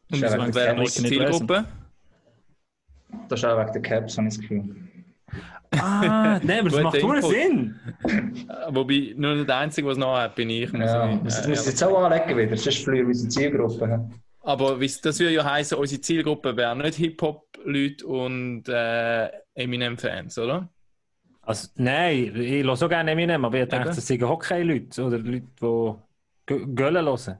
Das 0.09 0.19
ist 0.21 0.37
Und 0.37 0.55
der 0.55 0.73
ist 0.73 0.77
Caps. 0.77 0.93
die 0.95 1.01
nicht 1.01 1.13
Zielgruppe? 1.13 1.65
Das 3.29 3.39
ist 3.39 3.45
auch 3.45 3.59
wegen 3.59 3.73
der 3.73 3.81
Caps, 3.81 4.17
habe 4.17 4.27
ich 4.27 4.33
das 4.33 4.41
Gefühl. 4.41 4.75
Ah, 5.71 6.39
nein, 6.43 6.59
aber 6.59 6.69
das 6.69 6.81
macht 6.83 7.01
nur. 7.01 7.21
Sinn. 7.23 7.79
Äh, 8.03 8.53
Wobei, 8.69 9.13
nur 9.15 9.43
der 9.45 9.57
Einzige, 9.57 9.87
was 9.87 9.97
noch 9.97 10.15
hat, 10.17 10.35
bin 10.35 10.49
ich. 10.49 10.71
muss 10.71 10.81
Ja, 10.81 11.09
ich- 11.11 11.19
das 11.23 11.45
äh, 11.45 11.49
muss 11.49 11.59
ich 11.61 11.65
jetzt 11.67 11.83
auch 11.83 12.03
anlegen 12.03 12.37
wieder, 12.37 12.57
sonst 12.57 12.83
verlieren 12.83 13.07
wir 13.07 13.11
unsere 13.13 13.29
Zielgruppe. 13.29 14.09
Aber 14.41 14.77
das 14.77 15.19
würde 15.19 15.33
ja 15.33 15.43
heißen, 15.45 15.77
unsere 15.77 16.01
Zielgruppe 16.01 16.55
wäre 16.57 16.75
nicht 16.75 16.95
Hip-Hop-Leute 16.95 18.05
und 18.05 18.63
äh, 18.67 19.29
Eminem-Fans, 19.55 20.37
oder? 20.37 20.69
Also, 21.45 21.67
nein, 21.75 22.31
ich 22.35 22.63
höre 22.63 22.75
so 22.77 22.87
gerne 22.87 23.11
Eminem, 23.11 23.43
aber 23.43 23.59
ich 23.61 23.67
dachte, 23.67 23.87
Eben. 23.87 23.95
das 23.95 24.07
sind 24.07 24.21
Hockey-Leute 24.23 25.03
oder 25.03 25.17
Leute, 25.17 25.41
die 25.61 25.65
Gö- 26.47 26.73
Göllen 26.75 27.05
hören. 27.05 27.37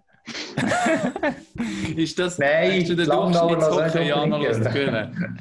Ist 1.96 2.18
das 2.20 2.38
Nein, 2.40 2.84
du, 2.86 2.96
der 2.96 3.06
Durchschnittshockey-Janer 3.06 4.38
nicht 4.40 4.48
lässt 4.48 4.60
unbedingt 4.66 4.74
gönnen? 4.86 5.40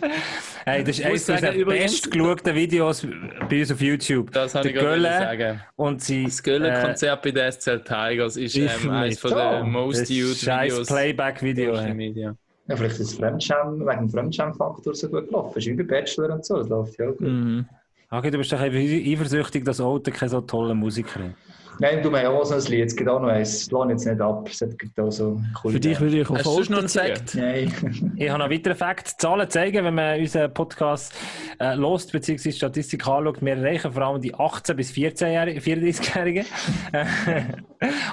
Hey, 0.64 0.84
das 0.84 0.98
ist 1.00 1.30
eines 1.30 1.54
übrigens- 1.56 2.00
bestgeschauten 2.02 2.54
Videos 2.54 3.06
bei 3.48 3.60
uns 3.60 3.72
auf 3.72 3.80
YouTube. 3.80 4.30
Das 4.32 4.54
habe 4.54 4.68
Der 4.68 4.74
ich 4.76 4.80
gerade 4.80 4.96
Gölle 5.02 5.18
sagen. 5.18 5.60
und 5.76 6.02
sie. 6.02 6.24
Das 6.24 6.42
Göller-Konzert 6.42 7.22
bei 7.22 7.30
der 7.32 7.52
SCL 7.52 7.80
Tigers 7.82 8.36
ist 8.36 8.56
ähm, 8.56 8.90
eines 8.90 9.18
von 9.18 9.30
So, 9.30 9.36
den 9.36 9.70
most 9.70 10.06
scheiß 10.08 10.72
Videos. 10.72 10.86
Playback-Video. 10.88 11.74
Social 11.74 11.86
hey. 11.88 11.94
Media. 11.94 12.36
Ja, 12.68 12.76
vielleicht 12.76 13.00
ist 13.00 13.10
das 13.12 13.18
Fremdscham, 13.18 13.80
wegen 13.80 13.98
dem 14.00 14.10
Fremdscham-Faktor 14.10 14.94
so 14.94 15.08
gut 15.08 15.26
gelaufen. 15.28 15.52
Das 15.54 15.64
ist 15.66 15.70
wie 15.72 15.82
bei 15.82 16.00
Bachelor 16.00 16.34
und 16.34 16.44
so, 16.44 16.56
das 16.58 16.68
läuft 16.68 16.98
ja 16.98 17.06
auch 17.08 17.16
gut. 17.16 17.20
Mhm. 17.28 17.66
Okay, 18.14 18.30
du 18.30 18.36
bist 18.36 18.52
doch 18.52 18.60
einfach 18.60 18.78
eifersüchtig, 18.78 19.64
dass 19.64 19.80
Otto 19.80 20.10
kein 20.10 20.28
so 20.28 20.42
toller 20.42 20.74
Musiker 20.74 21.20
ist. 21.24 21.34
Nein, 21.78 22.02
du 22.02 22.14
hast 22.14 22.26
auch 22.26 22.44
so 22.44 22.54
ein 22.56 22.60
Lied, 22.70 22.86
es 22.88 22.94
gibt 22.94 23.08
auch 23.08 23.20
noch 23.20 23.28
eins, 23.28 23.60
das 23.60 23.70
lohnt 23.70 23.90
jetzt 23.90 24.04
nicht 24.04 24.20
ab, 24.20 24.46
es 24.46 24.60
gibt 24.76 25.00
auch 25.00 25.10
so 25.10 25.40
coole 25.54 25.72
Für 25.72 25.80
dich 25.80 25.98
würde 25.98 26.20
ich 26.20 26.28
auf 26.28 26.42
sonst 26.42 26.68
noch 26.68 26.80
einen. 26.80 26.88
Fakt? 26.90 27.34
Nein. 27.34 28.12
Ich 28.16 28.28
habe 28.28 28.38
noch 28.38 28.50
weitere 28.50 28.74
Fakten, 28.74 29.18
Zahlen 29.18 29.48
zeigen, 29.48 29.82
wenn 29.86 29.94
man 29.94 30.20
unseren 30.20 30.52
Podcast 30.52 31.14
äh, 31.58 31.74
lost 31.74 32.12
bzw. 32.12 32.52
Statistik 32.52 33.08
anschaut. 33.08 33.40
Wir 33.40 33.56
erreichen 33.56 33.90
vor 33.90 34.02
allem 34.02 34.20
die 34.20 34.34
18- 34.34 34.74
bis 34.74 34.92
14-Jährigen, 34.92 35.62
34-Jährigen. 35.62 36.44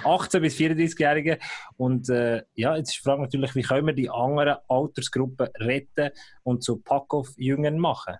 18- 0.05 0.39
bis 0.39 0.55
34-Jährigen. 0.55 1.39
Und 1.75 2.07
äh, 2.07 2.43
ja, 2.55 2.77
jetzt 2.77 2.91
ist 2.91 2.99
die 2.99 3.03
Frage 3.03 3.23
natürlich, 3.23 3.53
wie 3.53 3.63
können 3.63 3.85
wir 3.85 3.93
die 3.93 4.09
anderen 4.09 4.55
Altersgruppen 4.69 5.49
retten 5.59 6.11
und 6.43 6.63
zu 6.63 6.77
Pack-off-Jüngern 6.77 7.77
machen? 7.77 8.15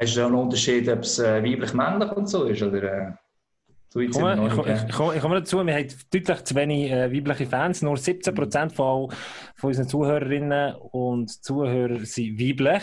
Hast 0.00 0.16
du 0.16 0.22
auch 0.22 0.26
einen 0.26 0.36
Unterschied, 0.36 0.88
ob 0.88 1.00
es 1.00 1.18
äh, 1.18 1.42
weiblich-männlich 1.42 2.12
und 2.12 2.28
so 2.28 2.44
ist? 2.44 2.62
Oder, 2.62 2.82
äh, 2.82 3.12
du 3.92 4.00
jetzt 4.00 4.16
Ich 4.16 4.22
komme, 4.22 4.46
ich, 4.46 4.54
komme, 4.54 4.86
ich, 4.88 4.94
komme, 4.94 5.14
ich 5.16 5.20
komme 5.20 5.34
dazu, 5.36 5.66
wir 5.66 5.74
haben 5.74 5.88
deutlich 6.12 6.44
zu 6.44 6.54
wenig 6.54 6.92
äh, 6.92 7.12
weibliche 7.12 7.46
Fans. 7.46 7.82
Nur 7.82 7.96
17% 7.96 8.70
von, 8.70 9.10
von 9.56 9.68
unseren 9.68 9.88
Zuhörerinnen 9.88 10.76
und 10.76 11.42
Zuhörern 11.42 12.04
sind 12.04 12.38
weiblich. 12.38 12.82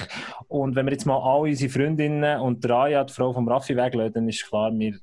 Und 0.49 0.75
wenn 0.75 0.87
wir 0.87 0.91
jetzt 0.91 1.05
mal 1.05 1.17
alle 1.17 1.51
unsere 1.51 1.71
Freundinnen 1.71 2.41
und 2.41 2.69
Raya, 2.69 3.05
die 3.05 3.13
Frau 3.13 3.31
vom 3.31 3.47
Raffi, 3.47 3.77
weglassen, 3.77 4.13
dann 4.13 4.27
ist 4.27 4.45
klar, 4.45 4.73
wir 4.73 4.99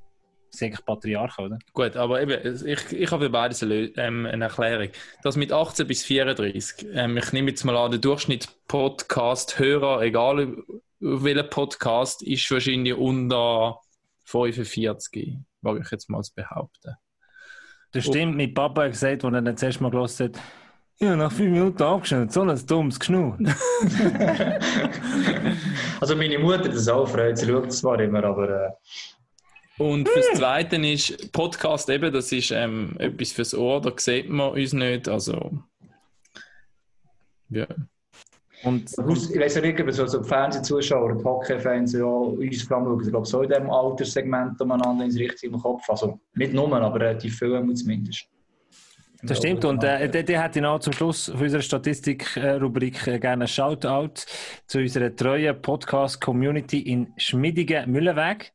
sind 0.50 0.66
eigentlich 0.66 0.84
Patriarchen, 0.84 1.46
oder? 1.46 1.58
Gut, 1.72 1.96
aber 1.96 2.20
eben, 2.20 2.66
ich, 2.66 2.92
ich 2.92 3.10
habe 3.10 3.24
für 3.24 3.30
beides 3.30 3.62
eine, 3.62 3.90
ähm, 3.96 4.26
eine 4.26 4.44
Erklärung. 4.44 4.88
Das 5.22 5.36
mit 5.36 5.50
18 5.50 5.86
bis 5.86 6.04
34, 6.04 6.88
ähm, 6.92 7.16
ich 7.16 7.32
nehme 7.32 7.48
jetzt 7.48 7.64
mal 7.64 7.74
an, 7.74 7.90
der 7.90 8.00
Durchschnitt-Podcast-Hörer, 8.00 10.02
egal 10.02 10.58
auf 11.04 11.24
welchen 11.24 11.50
Podcast, 11.50 12.22
ist 12.22 12.50
wahrscheinlich 12.50 12.94
unter 12.94 13.80
45, 14.24 15.38
wage 15.60 15.80
ich 15.80 15.90
jetzt 15.90 16.08
mal 16.08 16.22
zu 16.22 16.34
behaupten. 16.34 16.96
Das 17.92 18.04
stimmt, 18.04 18.36
mein 18.36 18.54
Papa 18.54 18.84
hat 18.84 18.92
gesagt, 18.92 19.24
als 19.24 19.34
er 19.34 19.42
dann 19.42 19.56
zuerst 19.56 19.80
mal 19.80 19.90
gehört 19.90 20.18
hat, 20.18 20.38
ja, 20.98 21.16
nach 21.16 21.32
fünf 21.32 21.50
Minuten 21.50 21.82
abgeschnitten, 21.82 22.30
so 22.30 22.42
ein 22.42 22.66
dummes 22.66 22.98
Geschnur. 22.98 23.38
Also 26.00 26.16
meine 26.16 26.36
Mutter 26.36 26.68
das 26.68 26.88
auch 26.88 27.06
freut, 27.06 27.38
sie 27.38 27.46
schaut 27.46 27.72
zwar 27.72 28.00
immer, 28.00 28.24
aber 28.24 28.48
äh, 28.48 28.70
Und 29.78 30.08
fürs 30.08 30.32
Zweite 30.34 30.76
ist 30.76 31.30
Podcast 31.30 31.88
eben, 31.90 32.12
das 32.12 32.32
ist 32.32 32.50
ähm, 32.50 32.96
etwas 32.98 33.30
fürs 33.30 33.54
Ohr, 33.54 33.80
da 33.80 33.92
sieht 33.96 34.28
man 34.28 34.50
uns 34.50 34.72
nicht, 34.72 35.08
also 35.08 35.62
ja. 37.50 37.68
Und, 38.64 38.90
ich 38.90 39.40
weiß 39.40 39.60
nicht, 39.60 39.80
ob 39.80 39.90
so, 39.90 40.06
so 40.06 40.22
Fernsehzuschauer, 40.22 41.14
die 41.14 41.24
Hockey-Fans, 41.24 41.94
ja, 41.94 42.04
uns 42.04 42.62
vor 42.62 42.76
allem 42.76 42.86
schauen, 42.86 43.00
ich 43.02 43.10
glaube, 43.10 43.26
so 43.26 43.42
in 43.42 43.48
diesem 43.48 43.70
Alterssegment 43.70 44.60
umeinander 44.60 45.04
ins 45.04 45.18
Richtige 45.18 45.52
im 45.52 45.60
Kopf. 45.60 45.82
Also 45.88 46.20
nicht 46.34 46.52
nur, 46.52 46.72
aber 46.72 47.14
die 47.14 47.30
Filme 47.30 47.74
zumindest. 47.74 48.28
Das 49.24 49.38
stimmt. 49.38 49.64
Und 49.64 49.84
äh, 49.84 50.08
der, 50.08 50.24
der 50.24 50.42
hätte 50.42 50.58
ich 50.58 50.62
noch 50.62 50.80
zum 50.80 50.92
Schluss 50.92 51.26
von 51.26 51.40
unserer 51.40 51.62
Statistik-Rubrik 51.62 53.06
äh, 53.06 53.18
gerne 53.20 53.44
ein 53.44 53.48
Shoutout 53.48 54.22
zu 54.66 54.78
unserer 54.78 55.14
treuen 55.14 55.60
Podcast-Community 55.62 56.80
in 56.80 57.12
Schmidigen-Müllenweg. 57.16 58.52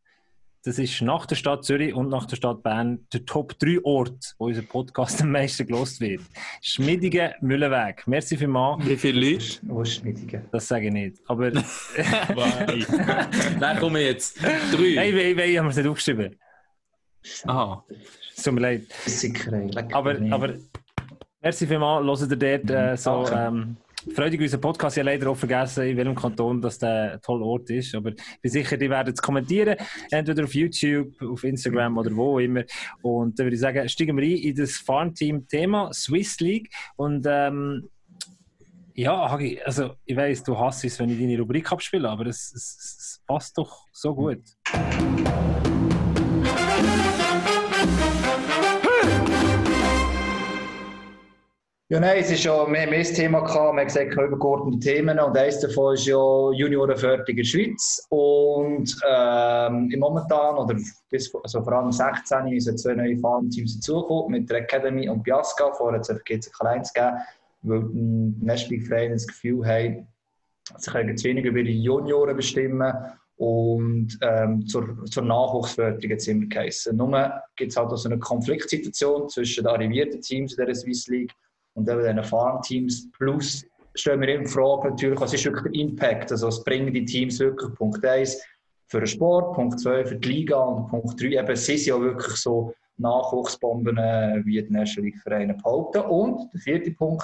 Das 0.63 0.79
ist 0.79 1.01
nach 1.01 1.25
der 1.25 1.35
Stadt 1.35 1.63
Zürich 1.63 1.93
und 1.93 2.09
nach 2.09 2.25
der 2.25 2.35
Stadt 2.35 2.61
Bern 2.63 3.05
der 3.13 3.25
Top 3.25 3.57
3 3.59 3.79
Ort, 3.83 4.35
wo 4.37 4.47
unser 4.47 4.63
Podcast 4.63 5.21
am 5.21 5.31
meisten 5.31 5.65
gelost 5.65 6.01
wird. 6.01 6.21
Schmidigen-Müllenweg. 6.61 8.03
Merci 8.07 8.37
vielmals. 8.37 8.85
Wie 8.85 8.97
viele 8.97 9.31
Leute? 9.31 9.45
Wo 9.63 9.81
ist 9.81 9.95
Schmiedigen? 9.95 10.43
Das 10.51 10.67
sage 10.67 10.87
ich 10.87 10.93
nicht. 10.93 11.17
Aber 11.27 11.51
Nein, 13.59 13.77
komm 13.79 13.95
jetzt. 13.97 14.41
Drei. 14.41 14.95
hey, 14.95 15.11
hey, 15.11 15.35
hey, 15.35 15.55
haben 15.55 15.65
wir 15.67 15.69
es 15.69 15.77
nicht 15.77 15.87
aufgeschrieben. 15.87 16.35
Aha. 17.45 17.83
Es 18.35 18.43
tut 18.43 18.53
mir 18.53 18.61
leid. 18.61 18.81
Lecker 19.73 19.95
Aber, 19.95 20.15
aber 20.31 20.53
merci 21.41 21.67
vielmals, 21.67 22.21
hört 22.21 22.31
ihr 22.31 22.37
dort 22.59 22.69
äh, 22.71 22.97
so 22.97 23.23
Danke. 23.23 23.59
ähm, 23.59 23.77
freudig 24.13 24.41
unseren 24.41 24.61
Podcast. 24.61 24.97
Ich 24.97 25.01
habe 25.01 25.11
leider 25.11 25.29
auch 25.29 25.37
vergessen, 25.37 25.83
in 25.83 25.97
welchem 25.97 26.15
Kanton 26.15 26.61
das 26.61 26.79
der 26.79 27.13
ein 27.13 27.21
toller 27.21 27.45
Ort 27.45 27.69
ist. 27.69 27.93
Aber 27.95 28.09
ich 28.09 28.41
bin 28.41 28.51
sicher, 28.51 28.77
die 28.77 28.89
werden 28.89 29.13
es 29.13 29.21
kommentieren, 29.21 29.77
entweder 30.11 30.43
auf 30.43 30.53
YouTube, 30.53 31.21
auf 31.21 31.43
Instagram 31.43 31.97
oder 31.97 32.15
wo 32.15 32.39
immer. 32.39 32.63
Und 33.01 33.37
dann 33.37 33.45
würde 33.45 33.55
ich 33.55 33.61
sagen, 33.61 33.87
steigen 33.89 34.17
wir 34.17 34.23
ein 34.23 34.37
in 34.37 34.55
das 34.55 34.77
Farmteam-Thema 34.77 35.93
Swiss 35.93 36.39
League. 36.39 36.69
Und 36.95 37.25
ähm, 37.27 37.89
Ja, 38.93 39.29
Hagi, 39.29 39.61
also 39.63 39.93
ich 40.05 40.15
weiß, 40.15 40.43
du 40.43 40.57
hasst 40.57 40.83
es, 40.83 40.99
wenn 40.99 41.09
ich 41.09 41.19
deine 41.19 41.37
Rubrik 41.37 41.71
abspiele, 41.71 42.09
aber 42.09 42.25
es, 42.25 42.51
es, 42.55 42.77
es 42.99 43.21
passt 43.27 43.57
doch 43.57 43.85
so 43.91 44.15
gut. 44.15 44.41
Ja, 51.89 52.01
nein, 52.01 52.17
es 52.19 52.29
ist 52.29 52.43
ja, 52.43 52.69
wir 52.69 52.81
haben 52.81 52.91
das 52.91 53.13
Thema 53.13 53.39
gehabt, 53.39 53.55
wir 53.55 53.79
haben 53.79 53.87
gesagt, 53.87 54.11
übergeordnete 54.11 54.79
Themen. 54.79 55.17
Und 55.19 55.37
eines 55.37 55.61
davon 55.61 55.93
ist 55.93 56.05
ja 56.05 56.17
Juniorenförderung 56.17 57.27
in 57.27 57.37
der 57.37 57.43
Schweiz. 57.45 58.05
Und 58.09 58.93
ähm, 59.09 59.89
im 59.89 59.99
momentan, 60.01 60.57
oder 60.57 60.77
bis, 61.09 61.33
also 61.33 61.63
vor 61.63 61.71
allem 61.71 61.93
16, 61.93 62.59
sind 62.59 62.77
zwei 62.77 62.93
neue 62.93 63.17
Farmteams 63.19 63.75
dazugekommen, 63.75 64.31
mit 64.31 64.49
der 64.49 64.57
Academy 64.57 65.07
und 65.07 65.23
Biasca, 65.23 65.71
vorher 65.71 65.99
hat 65.99 66.01
es 66.01 66.09
einfach 66.09 66.25
kleines 66.25 66.93
gegeben, 66.93 67.17
weil 67.61 67.83
die 67.93 68.45
National 68.45 69.09
das 69.09 69.25
Gefühl 69.25 69.65
haben, 69.65 70.07
sie 70.77 70.91
können 70.91 71.15
zu 71.15 71.23
wenig 71.23 71.45
über 71.45 71.63
die 71.63 71.81
Junioren 71.81 72.35
bestimmen. 72.35 72.93
Und 73.37 74.17
ähm, 74.23 74.67
zur, 74.67 75.05
zur 75.05 75.23
Nachwuchsförderung 75.23 76.09
jetzt 76.09 76.27
immer 76.27 76.47
geheißen. 76.47 76.97
Nur 76.97 77.31
gibt 77.55 77.71
es 77.71 77.77
halt 77.77 77.97
so 77.97 78.09
eine 78.09 78.19
Konfliktsituation 78.19 79.29
zwischen 79.29 79.63
den 79.63 79.73
arrivierten 79.73 80.19
Teams 80.19 80.57
in 80.57 80.65
der 80.65 80.75
Swiss 80.75 81.07
League 81.07 81.31
und 81.77 81.87
eben 81.87 81.99
diesen 81.99 82.23
Farmteams. 82.23 83.11
Plus 83.11 83.65
stellen 83.93 84.21
wir 84.21 84.35
immer 84.35 84.47
Frage 84.47 84.89
natürlich, 84.89 85.21
was 85.21 85.33
ist 85.33 85.45
wirklich 85.45 85.71
der 85.71 85.81
Impact? 85.81 86.31
Also 86.31 86.47
was 86.47 86.63
bringen 86.63 86.93
die 86.93 87.05
Teams 87.05 87.39
wirklich? 87.39 87.73
Punkt 87.75 88.03
1 88.03 88.41
für 88.87 88.99
den 88.99 89.07
Sport, 89.07 89.55
Punkt 89.55 89.79
2 89.79 90.05
für 90.05 90.15
die 90.15 90.29
Liga 90.29 90.57
und 90.57 90.87
Punkt 90.87 91.21
3 91.21 91.25
eben, 91.27 91.55
sie 91.55 91.77
sind 91.77 91.85
ja 91.85 92.01
wirklich 92.01 92.35
so 92.35 92.73
Nachwuchsbomben, 92.97 93.97
äh, 93.97 94.41
wie 94.43 94.61
die 94.61 94.73
National 94.73 95.09
League 95.09 95.21
Vereine 95.21 95.53
behaupten. 95.53 96.01
Und 96.01 96.51
der 96.51 96.61
vierte 96.61 96.91
Punkt 96.91 97.23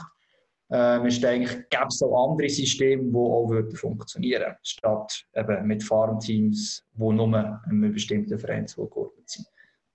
ähm, 0.70 1.06
ist 1.08 1.26
eigentlich, 1.26 1.52
gäbe 1.70 1.88
es 1.88 2.04
auch 2.04 2.32
andere 2.32 2.50
Systeme, 2.50 3.04
die 3.04 3.16
auch 3.16 3.50
würden 3.50 3.76
funktionieren 3.76 4.54
statt 4.62 5.26
eben 5.34 5.66
mit 5.66 5.84
Farmteams, 5.84 6.86
die 6.94 7.14
nur 7.14 7.62
einem 7.66 7.92
bestimmten 7.92 8.38
Verein 8.38 8.68
zugeordnet 8.68 9.28
sind. 9.28 9.48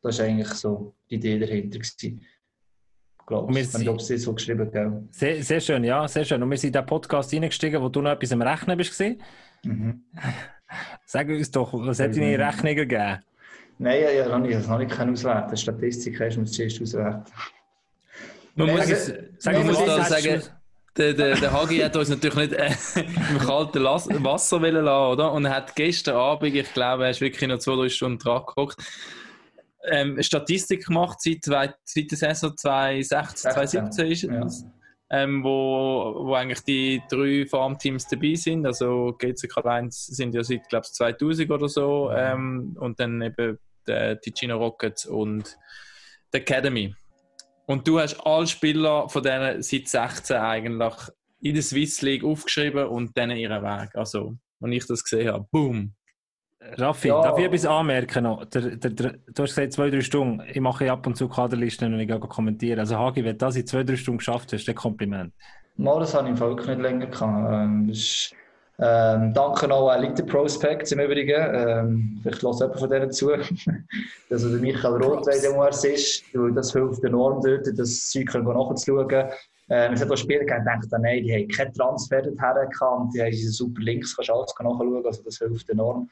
Das 0.02 0.18
war 0.18 0.26
eigentlich 0.26 0.48
so 0.48 0.94
die 1.10 1.16
Idee 1.16 1.38
dahinter. 1.38 1.78
Gewesen 1.78 2.24
glaube 3.28 3.60
ich. 3.60 3.74
Ich 3.74 3.86
habe 3.86 3.98
es 3.98 4.08
so 4.08 4.32
geschrieben, 4.32 4.70
gell? 4.72 5.02
Sehr, 5.10 5.42
sehr 5.42 5.60
schön, 5.60 5.84
ja, 5.84 6.08
sehr 6.08 6.24
schön. 6.24 6.42
Und 6.42 6.50
wir 6.50 6.56
sind 6.56 6.68
in 6.68 6.72
den 6.72 6.86
Podcast 6.86 7.32
reingestiegen, 7.32 7.80
wo 7.80 7.88
du 7.88 8.00
noch 8.00 8.12
etwas 8.12 8.32
am 8.32 8.42
Rechnen 8.42 8.76
bist. 8.76 9.00
Mhm. 9.62 10.02
Sag 11.06 11.28
uns 11.28 11.50
doch, 11.50 11.72
was 11.72 12.00
hat 12.00 12.16
deine 12.16 12.38
Rechnungen 12.38 12.76
gegeben? 12.76 13.18
Nein, 13.78 14.02
ich 14.12 14.20
habe 14.24 14.40
noch 14.40 14.66
noch 14.68 14.78
nicht 14.78 15.00
auswerten. 15.00 15.56
Statistik 15.56 16.20
hast 16.20 16.36
du 16.36 16.44
zuerst 16.44 16.82
auswerten. 16.82 17.32
Man 18.54 18.66
Nein, 18.66 18.76
muss, 18.76 18.90
also, 18.90 19.12
sag, 19.38 19.54
man 19.54 19.66
muss 19.66 19.84
da 19.84 20.04
sagen, 20.04 20.42
der, 20.96 21.12
der, 21.14 21.36
der 21.36 21.52
Hagi 21.52 21.78
hat 21.78 21.94
uns 21.94 22.08
natürlich 22.08 22.50
nicht 22.50 22.52
äh, 22.54 22.72
im 23.30 23.38
kalten 23.38 23.78
Las 23.78 24.08
Wasser 24.08 24.58
lassen, 24.58 25.12
oder? 25.12 25.32
Und 25.32 25.44
er 25.44 25.56
hat 25.56 25.76
gestern 25.76 26.16
Abend, 26.16 26.54
ich 26.54 26.74
glaube, 26.74 27.04
er 27.04 27.10
ist 27.10 27.20
wirklich 27.20 27.48
noch 27.48 27.58
zwei, 27.58 27.76
drei 27.76 27.88
Stunden 27.88 28.18
dran 28.18 28.42
geguckt, 28.44 28.76
ähm, 29.84 30.22
Statistik 30.22 30.86
gemacht 30.86 31.18
seit, 31.20 31.44
seit 31.44 32.10
der 32.10 32.18
Saison 32.18 32.56
2016, 32.56 33.52
2017 33.52 34.06
ist 34.06 34.24
es. 34.24 34.62
Ja. 34.62 34.72
Ähm, 35.10 35.42
wo, 35.42 36.14
wo 36.26 36.34
eigentlich 36.34 36.60
die 36.64 37.02
drei 37.08 37.46
Farmteams 37.46 38.08
dabei 38.08 38.34
sind. 38.34 38.66
Also 38.66 39.16
GCK 39.18 39.64
1 39.64 40.06
sind 40.06 40.34
ja 40.34 40.44
seit, 40.44 40.68
glaube 40.68 40.84
ich, 40.86 40.92
2000 40.92 41.50
oder 41.50 41.68
so. 41.68 42.10
Ähm, 42.12 42.76
und 42.78 43.00
dann 43.00 43.22
eben 43.22 43.58
die 43.86 44.16
Ticino 44.20 44.58
Rockets 44.58 45.06
und 45.06 45.56
die 46.34 46.38
Academy. 46.38 46.94
Und 47.66 47.86
du 47.88 48.00
hast 48.00 48.20
alle 48.24 48.46
Spieler 48.46 49.08
von 49.08 49.22
denen 49.22 49.62
seit 49.62 49.88
16 49.88 50.36
eigentlich 50.36 50.94
in 51.40 51.54
der 51.54 51.62
Swiss 51.62 52.02
League 52.02 52.24
aufgeschrieben 52.24 52.86
und 52.86 53.16
dann 53.16 53.30
ihren 53.30 53.62
Weg. 53.62 53.94
Also, 53.94 54.36
wenn 54.60 54.72
ich 54.72 54.86
das 54.86 55.04
gesehen 55.04 55.32
habe, 55.32 55.46
boom, 55.50 55.94
Raffi, 56.60 57.08
ja. 57.08 57.22
darf 57.22 57.38
ich 57.38 57.44
etwas 57.44 57.64
anmerken 57.64 58.24
noch? 58.24 58.44
Der, 58.46 58.76
der, 58.76 58.90
der, 58.90 59.12
du 59.26 59.42
hast 59.42 59.54
gesagt, 59.54 59.72
zwei, 59.72 59.90
drei 59.90 60.00
Stunden. 60.00 60.42
Ich 60.52 60.60
mache 60.60 60.90
ab 60.90 61.06
und 61.06 61.16
zu 61.16 61.28
Kaderlisten 61.28 61.94
und 61.94 62.00
ich 62.00 62.08
gehe 62.08 62.18
kommentieren. 62.18 62.80
Also 62.80 62.98
Hagi, 62.98 63.24
wenn 63.24 63.32
du 63.32 63.38
das 63.38 63.56
in 63.56 63.66
zwei, 63.66 63.84
drei 63.84 63.96
Stunden 63.96 64.18
geschafft 64.18 64.52
hast, 64.52 64.66
dann 64.66 64.74
Kompliment. 64.74 65.32
Mal, 65.76 66.00
das 66.00 66.14
habe 66.14 66.24
ich 66.24 66.30
im 66.30 66.36
Volk 66.36 66.66
nicht 66.66 66.80
länger 66.80 67.06
gehabt. 67.06 67.52
Ähm, 67.52 67.88
ist, 67.88 68.34
ähm, 68.80 69.32
danke 69.32 69.72
auch 69.72 69.88
an 69.88 70.02
Elite 70.02 70.24
Prospects 70.24 70.90
im 70.90 71.00
Übrigen. 71.00 71.54
Ähm, 71.54 72.20
vielleicht 72.22 72.42
lässt 72.42 72.60
jemand 72.60 72.80
von 72.80 72.90
denen 72.90 73.12
zu. 73.12 73.30
also 74.30 74.50
der 74.50 74.60
Michael 74.60 75.02
Roth 75.02 75.26
weiß 75.28 75.48
wo 75.54 75.62
er 75.62 75.70
ist. 75.70 76.24
Das 76.54 76.72
hilft 76.72 77.04
enorm 77.04 77.40
dort, 77.40 77.66
das 77.78 78.10
Zeug 78.10 78.34
nachzuschauen. 78.34 79.30
Ähm, 79.70 79.92
es 79.92 80.00
hat 80.00 80.10
auch 80.10 80.16
Spieler 80.16 80.44
gedacht, 80.44 80.88
nein, 80.98 81.22
die 81.22 81.32
haben 81.32 81.48
keinen 81.48 81.74
Transfer 81.74 82.22
dorthin 82.22 82.38
gehabt, 82.38 83.14
die 83.14 83.22
haben 83.22 83.32
super 83.34 83.82
Links, 83.82 84.16
kannst 84.16 84.30
alles 84.30 84.54
nachschauen, 84.58 85.04
also 85.04 85.22
das 85.22 85.38
hilft 85.38 85.68
enorm. 85.68 86.08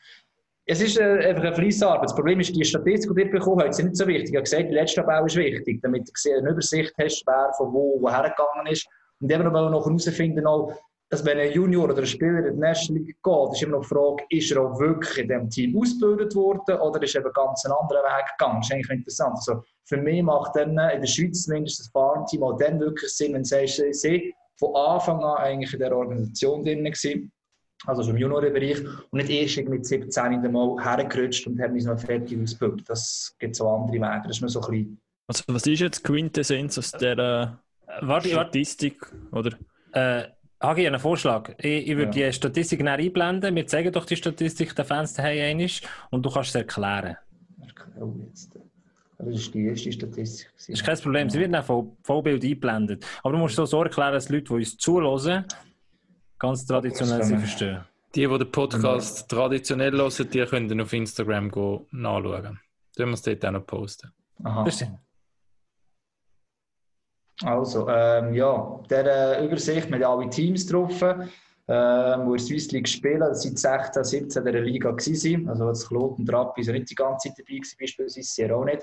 Es 0.69 0.81
ist 0.81 0.99
äh, 0.99 1.29
einfach 1.29 1.45
eine 1.45 1.55
Fleissarbeit. 1.55 2.05
Das 2.05 2.15
Problem 2.15 2.41
ist, 2.41 2.55
die 2.55 2.65
Statistik, 2.65 3.15
die 3.15 3.23
ihr 3.23 3.31
bekommen 3.31 3.61
habt, 3.61 3.75
sind 3.75 3.87
nicht 3.87 3.97
so 3.97 4.07
wichtig. 4.07 4.31
Ich 4.31 4.35
habe 4.35 4.43
gesagt, 4.43 4.69
die 4.69 4.75
letzte 4.75 5.01
Tabelle 5.01 5.27
ist 5.27 5.37
wichtig, 5.37 5.81
damit 5.81 6.09
du 6.09 6.33
eine 6.37 6.51
Übersicht 6.51 6.93
hast, 6.99 7.23
wer 7.25 7.53
von 7.57 7.73
wo 7.73 8.01
woher 8.01 8.29
gegangen 8.31 8.67
ist. 8.67 8.87
Und 9.21 9.31
eben 9.31 9.45
noch 9.45 9.87
herausfinden, 9.87 10.45
dass 11.09 11.25
wenn 11.25 11.39
ein 11.39 11.53
Junior 11.53 11.85
oder 11.85 11.99
ein 11.99 12.07
Spieler 12.07 12.45
in 12.47 12.55
die 12.55 12.61
National 12.61 13.01
League 13.01 13.17
geht, 13.23 13.53
ist 13.53 13.63
immer 13.63 13.77
noch 13.77 13.83
die 13.83 13.89
Frage, 13.89 14.25
ist 14.29 14.51
er 14.51 14.63
auch 14.63 14.81
wirklich 14.81 15.19
in 15.19 15.29
diesem 15.29 15.51
Team 15.51 15.79
ausgebildet 15.79 16.35
worden 16.35 16.81
oder 16.81 17.01
ist 17.01 17.15
er 17.15 17.21
eben 17.21 17.33
ganz 17.33 17.65
einen 17.65 17.75
anderen 17.75 18.03
Weg 18.03 18.27
gegangen? 18.37 18.59
Das 18.59 18.67
ist 18.67 18.73
eigentlich 18.73 18.91
interessant. 18.91 19.37
Also 19.37 19.63
für 19.85 19.99
mich 19.99 20.21
macht 20.25 20.57
dann 20.57 20.71
in 20.71 21.01
der 21.01 21.07
Schweiz 21.07 21.45
zumindest 21.45 21.79
das 21.79 21.89
Farmteam 21.91 22.43
auch 22.43 22.57
dann 22.59 22.81
wirklich 22.81 23.13
Sinn, 23.13 23.35
wenn 23.35 23.45
sie 23.45 24.35
von 24.59 24.75
Anfang 24.75 25.23
an 25.23 25.37
eigentlich 25.37 25.73
in 25.75 25.79
der 25.79 25.97
Organisation 25.97 26.65
drin 26.65 26.85
waren 26.85 27.33
also 27.87 28.03
schon 28.03 28.13
im 28.13 28.19
Juniorenbereich, 28.19 28.85
und 29.11 29.13
nicht 29.13 29.31
erst 29.31 29.69
mit 29.69 29.87
17 29.87 30.33
in 30.33 30.53
Mal 30.53 30.77
hergerutscht 30.83 31.47
und 31.47 31.61
haben 31.61 31.75
uns 31.75 31.85
noch 31.85 31.99
fertig 31.99 32.39
ausgebildet. 32.41 32.89
Das 32.89 33.35
gibt 33.39 33.57
so 33.57 33.69
andere 33.69 33.97
Wege. 33.97 34.23
Das 34.25 34.37
ist 34.37 34.41
nur 34.41 34.51
so 34.51 34.61
ein 34.63 34.71
bisschen. 34.71 35.01
Also, 35.29 35.45
was 35.49 35.67
ist 35.67 35.81
jetzt 35.81 36.05
Quintessenz 36.05 36.79
aus 36.79 36.93
der 36.93 37.59
äh, 37.87 38.21
Statistik? 38.29 39.01
Oder? 39.33 39.53
Äh, 39.93 40.29
Hagi, 40.61 40.87
einen 40.87 41.01
Vorschlag. 41.01 41.51
Ich, 41.59 41.89
ich 41.89 41.97
würde 41.97 42.19
ja. 42.19 42.29
die 42.29 42.33
Statistik 42.33 42.83
näher 42.83 42.95
einblenden. 42.95 43.55
Wir 43.55 43.67
zeigen 43.67 43.93
doch 43.93 44.07
die 44.07 44.17
Statistik 44.17 44.75
den 44.75 44.85
Fans 44.85 45.15
daheim 45.15 45.59
einmal 45.59 45.71
und 46.11 46.25
du 46.25 46.31
kannst 46.31 46.51
es 46.51 46.55
erklären. 46.55 47.17
Oh, 48.01 48.15
jetzt. 48.27 48.59
Das 49.19 49.35
ist 49.35 49.55
die 49.55 49.65
erste 49.65 49.93
Statistik. 49.93 50.51
Das 50.57 50.69
ist 50.69 50.85
kein 50.85 50.99
Problem. 50.99 51.31
Sie 51.31 51.39
wird 51.39 51.53
dann 51.53 51.65
voll, 51.65 51.87
Vollbild 52.03 52.43
eingeblendet. 52.43 53.05
Aber 53.23 53.33
du 53.33 53.39
musst 53.39 53.57
so 53.57 53.83
erklären, 53.83 54.13
dass 54.13 54.27
die 54.27 54.35
Leute, 54.35 54.45
die 54.45 54.55
uns 54.55 54.77
zuhören, 54.77 55.45
Ganz 56.39 56.67
traditionell 56.67 57.23
sie 57.23 57.39
verstehen. 57.39 57.85
Die, 58.15 58.27
die 58.27 58.39
den 58.39 58.51
Podcast 58.51 59.29
genau. 59.29 59.43
traditionell 59.43 59.93
hören, 59.93 60.31
die 60.31 60.45
können 60.45 60.81
auf 60.81 60.93
Instagram 60.93 61.51
go 61.51 61.87
nachschauen. 61.91 62.61
Dann 62.97 63.09
wir 63.09 63.15
es 63.15 63.23
dort 63.23 63.45
auch 63.45 63.51
noch 63.51 63.67
posten. 63.67 64.13
Aha. 64.45 64.65
Also, 67.43 67.89
ähm, 67.89 68.33
ja, 68.33 68.81
der 68.89 69.39
äh, 69.39 69.45
Übersicht 69.45 69.91
mit 69.91 70.03
alle 70.03 70.29
Teams 70.31 70.65
drauf, 70.67 71.03
ähm, 71.03 71.27
wo 71.69 72.33
in 72.33 72.39
Swiss 72.39 72.71
League 72.73 72.89
spielen, 72.89 73.23
seit 73.35 73.59
16, 73.59 74.05
17 74.05 74.45
der 74.45 74.63
Liga 74.63 74.91
waren. 74.91 75.49
Also, 75.49 75.67
das 75.69 75.87
Kloten 75.87 76.23
und 76.23 76.33
Rappi 76.33 76.63
sind 76.63 76.75
nicht 76.75 76.91
die 76.91 76.95
ganze 76.95 77.29
Zeit 77.29 77.39
dabei, 77.39 77.57
gewesen, 77.57 77.77
beispielsweise 77.79 78.23
sie 78.23 78.51
auch 78.51 78.65
nicht. 78.65 78.83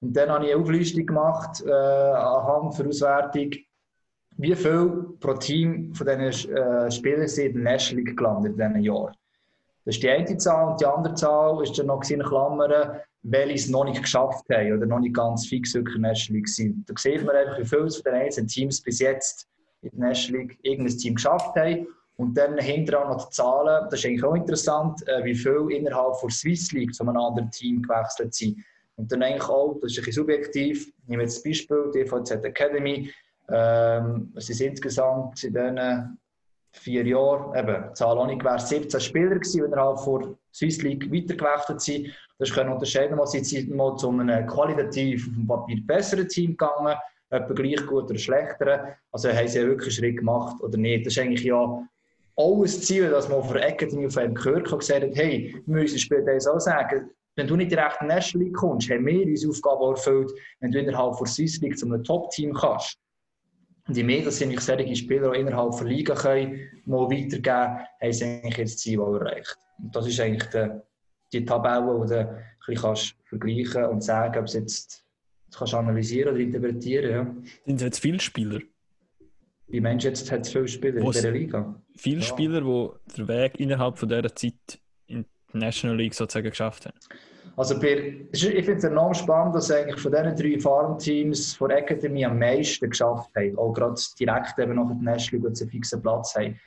Und 0.00 0.16
dann 0.16 0.30
habe 0.30 0.46
ich 0.46 0.54
eine 0.54 0.62
Auflistung 0.62 1.04
gemacht, 1.04 1.62
äh, 1.66 1.70
anhand 1.70 2.78
der 2.78 2.86
Auswertung 2.86 3.50
wie 4.40 4.54
viel 4.54 5.16
pro 5.20 5.34
Team 5.34 5.94
von 5.94 6.06
diesen 6.06 6.54
äh, 6.56 6.90
Spielern 6.90 7.28
sind 7.28 7.56
in 7.56 7.64
der 7.64 7.72
National 7.72 8.04
League 8.04 8.16
gelandet 8.16 8.52
in 8.52 8.58
diesem 8.58 8.80
Jahr. 8.80 9.12
Das 9.84 9.96
ist 9.96 10.02
die 10.02 10.10
eine 10.10 10.36
Zahl 10.36 10.72
und 10.72 10.80
die 10.80 10.86
andere 10.86 11.14
Zahl 11.14 11.62
ist 11.62 11.78
dann 11.78 11.86
noch 11.86 12.08
in 12.08 12.22
Klammern, 12.22 13.00
welche 13.22 13.54
es 13.54 13.68
noch 13.68 13.84
nicht 13.84 14.02
geschafft 14.02 14.44
haben 14.50 14.76
oder 14.76 14.86
noch 14.86 15.00
nicht 15.00 15.14
ganz 15.14 15.46
fix 15.46 15.74
in 15.74 15.84
der 15.84 15.98
National 15.98 16.38
League 16.38 16.48
sind. 16.48 16.88
Da 16.88 16.94
sieht 16.96 17.24
man 17.24 17.36
einfach, 17.36 17.58
wie 17.58 17.64
viele 17.64 17.90
von 17.90 18.02
den 18.04 18.14
einzelnen 18.14 18.48
Teams 18.48 18.80
bis 18.82 18.98
jetzt 18.98 19.46
in 19.82 19.90
der 19.92 20.08
National 20.08 20.42
League 20.42 20.58
irgendein 20.62 20.96
Team 20.96 21.14
geschafft 21.14 21.54
haben. 21.56 21.86
Und 22.16 22.36
dann 22.36 22.58
hinterher 22.58 23.08
noch 23.08 23.28
die 23.28 23.34
Zahlen, 23.34 23.88
das 23.90 24.00
ist 24.00 24.06
eigentlich 24.06 24.24
auch 24.24 24.34
interessant, 24.34 25.06
äh, 25.08 25.24
wie 25.24 25.34
viel 25.34 25.68
innerhalb 25.70 26.20
der 26.20 26.30
Swiss 26.30 26.70
League 26.72 26.94
zu 26.94 27.02
einem 27.02 27.16
anderen 27.16 27.50
Team 27.50 27.82
gewechselt 27.82 28.34
sind. 28.34 28.58
Und 28.96 29.10
dann 29.10 29.22
eigentlich 29.22 29.48
auch, 29.48 29.78
das 29.80 29.92
ist 29.92 29.98
ein 29.98 30.04
bisschen 30.04 30.24
subjektiv, 30.24 30.86
ich 30.86 31.08
nehme 31.08 31.22
jetzt 31.22 31.36
das 31.36 31.42
Beispiel, 31.44 31.90
die 31.94 32.04
DVZ 32.04 32.44
Academy, 32.44 33.10
ähm, 33.52 34.32
es 34.36 34.46
sind 34.46 34.60
insgesamt 34.70 35.42
in 35.44 35.52
diesen 35.52 36.18
vier 36.72 37.06
Jahren, 37.06 37.56
eben, 37.56 37.94
Zahl 37.94 38.18
auch 38.18 38.26
nicht 38.26 38.40
gewährt, 38.40 38.66
17 38.66 39.00
Spieler 39.00 39.34
gewesen, 39.36 39.60
die 39.60 39.66
innerhalb 39.66 39.98
der 40.04 40.34
Swiss 40.54 40.82
League 40.82 41.12
weitergewechselt 41.12 41.80
sind. 41.80 42.08
Das 42.38 42.52
können 42.52 42.72
unterscheiden, 42.72 43.18
was 43.18 43.32
sind 43.32 43.70
mal 43.70 43.96
zu 43.96 44.08
einem 44.10 44.46
qualitativ 44.46 45.26
auf 45.26 45.34
dem 45.34 45.46
Papier 45.46 45.78
besseren 45.84 46.28
Team 46.28 46.50
gegangen, 46.52 46.96
etwa 47.30 47.52
gleich 47.54 47.86
gut 47.86 48.04
oder 48.04 48.18
schlechteren. 48.18 48.80
Also 49.12 49.30
haben 49.30 49.48
sie 49.48 49.58
ja 49.58 49.66
wirklich 49.66 49.98
einen 49.98 50.04
Schritt 50.04 50.18
gemacht 50.18 50.62
oder 50.62 50.78
nicht. 50.78 51.06
Das 51.06 51.16
ist 51.16 51.18
eigentlich 51.18 51.44
ja 51.44 51.56
auch 52.36 52.62
ein 52.62 52.66
Ziel, 52.68 53.10
dass 53.10 53.28
man 53.28 53.42
von 53.42 53.56
Academy 53.56 54.06
auf 54.06 54.16
einem 54.16 54.34
gehört 54.34 54.70
hat 54.70 54.78
gesagt 54.78 55.02
hat, 55.02 55.14
hey, 55.14 55.54
wir 55.66 55.74
müssen 55.82 55.98
später 55.98 56.32
auch 56.52 56.60
sagen, 56.60 57.10
wenn 57.36 57.46
du 57.46 57.56
nicht 57.56 57.70
direkt 57.70 58.00
in 58.00 58.08
die 58.08 58.14
National 58.14 58.46
League 58.46 58.56
kommst, 58.56 58.90
haben 58.90 59.06
wir 59.06 59.26
unsere 59.26 59.50
Aufgabe 59.50 59.90
erfüllt, 59.90 60.32
wenn 60.60 60.70
du 60.70 60.78
innerhalb 60.78 61.16
der 61.16 61.26
Swiss 61.26 61.60
League 61.60 61.78
zu 61.78 61.86
einem 61.86 62.02
Top-Team 62.02 62.54
kannst 62.54 62.98
Und 63.90 63.96
je 63.96 64.04
mehr, 64.04 64.22
dass 64.22 64.38
sie 64.38 64.56
solche 64.56 64.94
Spieler 64.94 65.34
innerhalb 65.34 65.76
der 65.76 65.86
Liga 65.88 66.14
können, 66.14 66.60
mal 66.84 67.10
weitergeben 67.10 67.84
haben 68.00 68.12
sie 68.12 68.24
eigentlich 68.24 68.56
jetzt 68.56 68.74
das 68.74 68.82
Ziel 68.82 69.00
erreicht. 69.00 69.58
Und 69.82 69.96
das 69.96 70.06
ist 70.06 70.20
eigentlich 70.20 70.48
die, 70.50 70.68
die 71.32 71.44
Tabelle, 71.44 72.00
die 72.04 72.08
du 72.08 72.20
ein 72.20 72.36
bisschen 72.64 72.82
kannst 72.82 73.16
vergleichen 73.24 73.84
und 73.86 74.04
sagen, 74.04 74.38
ob 74.38 74.44
es 74.44 74.52
jetzt 74.54 75.04
das 75.48 75.58
kannst 75.58 75.72
du 75.72 75.76
analysieren 75.78 76.34
oder 76.34 76.40
interpretieren. 76.40 77.10
Ja. 77.10 77.34
Sind 77.66 77.80
jetzt 77.80 77.98
viele 77.98 78.20
Spieler? 78.20 78.60
Wie 79.66 79.80
Mensch 79.80 80.04
jetzt 80.04 80.30
hat 80.30 80.42
es 80.42 80.52
viele 80.52 80.68
Spieler 80.68 81.02
Was? 81.02 81.16
in 81.16 81.22
dieser 81.22 81.30
Liga. 81.32 81.82
Viele 81.96 82.20
Ja. 82.20 82.26
Spieler, 82.26 82.60
die 82.60 83.16
den 83.16 83.26
Weg 83.26 83.58
innerhalb 83.58 83.98
von 83.98 84.08
dieser 84.08 84.32
Zeit 84.36 84.80
in 85.08 85.26
die 85.52 85.58
National 85.58 85.96
League 85.96 86.14
sozusagen 86.14 86.48
geschafft 86.48 86.86
haben. 86.86 86.96
Also 87.60 87.74
ich 87.74 88.64
finde 88.64 88.72
es 88.72 88.84
enorm 88.84 89.12
spannend, 89.12 89.54
dass 89.54 89.70
eigentlich 89.70 90.00
von 90.00 90.12
diesen 90.12 90.34
drei 90.34 90.58
Farmteams 90.58 91.54
von 91.56 91.70
Academy 91.70 92.24
am 92.24 92.38
meisten 92.38 92.88
geschafft 92.88 93.28
haben. 93.36 93.58
Auch 93.58 93.74
gerade 93.74 94.00
direkt 94.18 94.58
eben 94.58 94.76
nach 94.76 94.88
der 94.88 94.96
National 95.02 95.48
einen 95.48 95.68
fixen 95.68 96.00
Platz 96.00 96.34
haben. 96.36 96.58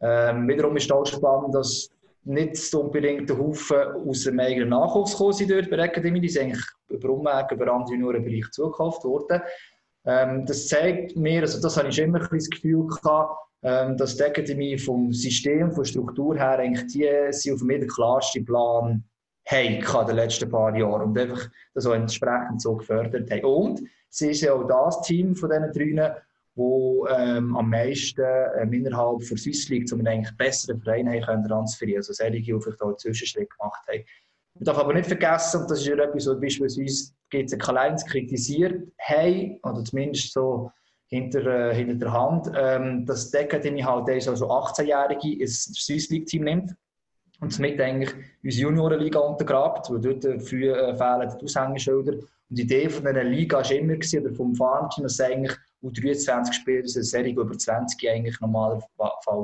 Ähm, 0.00 0.48
wiederum 0.48 0.74
ist 0.78 0.90
auch 0.90 1.04
spannend, 1.04 1.54
dass 1.54 1.90
nicht 2.24 2.74
unbedingt 2.74 3.28
der 3.28 3.36
Haufen 3.36 4.08
aus 4.08 4.24
dem 4.24 4.40
eigenen 4.40 4.70
Nachwuchs 4.70 5.12
gekommen 5.12 5.34
sind 5.34 5.50
dort 5.50 5.68
bei 5.68 5.76
der 5.76 5.84
Academy. 5.84 6.18
Die 6.18 6.30
sind 6.30 6.44
eigentlich 6.44 6.64
über 6.88 7.10
Umwege, 7.10 7.54
über 7.54 7.70
andere 7.70 7.92
Juniorenbereich 7.92 8.50
zugekauft 8.50 9.04
worden. 9.04 9.42
Ähm, 10.06 10.46
das 10.46 10.66
zeigt 10.66 11.14
mir, 11.14 11.42
also 11.42 11.60
das 11.60 11.76
habe 11.76 11.88
ich 11.88 11.98
immer 11.98 12.22
ein 12.22 12.28
das 12.30 12.48
Gefühl 12.48 12.86
gehabt, 12.86 13.36
ähm, 13.62 13.98
dass 13.98 14.16
die 14.16 14.22
Academy 14.22 14.78
vom 14.78 15.12
System, 15.12 15.72
von 15.72 15.84
Struktur 15.84 16.38
her 16.38 16.58
eigentlich 16.58 16.86
die 16.86 17.06
sie 17.32 17.52
auf 17.52 17.60
dem 17.60 17.86
klarsten 17.86 18.46
Plan 18.46 19.04
haben 19.48 19.74
in 19.76 20.06
den 20.06 20.16
letzten 20.16 20.50
paar 20.50 20.76
Jahren 20.76 21.02
und 21.02 21.18
einfach 21.18 21.48
das 21.74 21.86
auch 21.86 21.94
entsprechend 21.94 22.60
so 22.60 22.76
gefördert 22.76 23.30
haben. 23.30 23.44
Und 23.44 23.80
sie 24.10 24.30
ist 24.30 24.42
ja 24.42 24.52
auch 24.52 24.66
das 24.66 25.00
Team 25.02 25.34
von 25.34 25.50
diesen 25.50 25.72
drei, 25.72 26.16
wo 26.54 27.06
ähm, 27.06 27.56
am 27.56 27.70
meisten 27.70 28.24
ähm, 28.60 28.72
innerhalb 28.72 29.20
der 29.20 29.38
Swiss 29.38 29.68
League 29.68 29.88
zu 29.88 29.96
einem 29.96 30.26
besseren 30.36 30.80
Verein 30.80 31.08
haben 31.08 31.22
können 31.22 31.44
transferieren 31.48 32.00
Also 32.00 32.12
solche, 32.12 32.42
die 32.42 32.60
vielleicht 32.60 32.82
auch 32.82 32.96
Zwischenschritt 32.96 33.48
gemacht 33.50 33.86
haben. 33.88 34.04
Man 34.54 34.64
darf 34.64 34.78
aber 34.78 34.92
nicht 34.92 35.06
vergessen, 35.06 35.62
und 35.62 35.70
das 35.70 35.80
ist 35.80 35.86
ja 35.86 35.94
etwas, 35.94 36.26
was 36.26 36.40
beispielsweise 36.40 37.12
GC 37.30 37.58
Kleins 37.58 38.04
kritisiert 38.04 38.88
haben, 39.00 39.60
oder 39.62 39.84
zumindest 39.84 40.32
so 40.32 40.72
hinter, 41.06 41.70
äh, 41.70 41.74
hinter 41.74 41.94
der 41.94 42.12
Hand, 42.12 42.50
ähm, 42.54 43.06
dass 43.06 43.30
die 43.30 43.38
Academy 43.38 43.80
halt 43.80 44.08
also 44.10 44.50
18-Jährige 44.50 45.40
ins 45.40 45.64
Swiss 45.74 46.10
League 46.10 46.26
Team 46.26 46.44
nimmt 46.44 46.74
und 47.40 47.52
somit 47.52 47.80
eigentlich 47.80 48.10
unsere 48.42 48.62
Juniorenliga 48.68 49.18
untergrabt, 49.20 49.90
weil 49.90 50.00
dort 50.00 50.24
äh, 50.24 50.40
früh 50.40 50.70
äh, 50.70 50.96
fehlen 50.96 51.32
die 51.40 51.44
Aushängeschilder. 51.44 52.14
Und 52.14 52.58
die 52.58 52.62
Idee 52.62 52.88
von 52.88 53.04
dieser 53.04 53.24
Liga 53.24 53.58
war 53.58 53.70
immer, 53.70 53.94
gewesen, 53.94 54.24
oder 54.24 54.34
vom 54.34 54.54
Farmteam, 54.54 55.04
dass 55.04 55.20
eigentlich 55.20 55.56
U23 55.82 56.52
Spieler 56.52 56.80
eine 56.80 56.88
Serie 56.88 57.32
über 57.32 57.56
20 57.56 58.10
eigentlich 58.10 58.40
normalerweise 58.40 58.86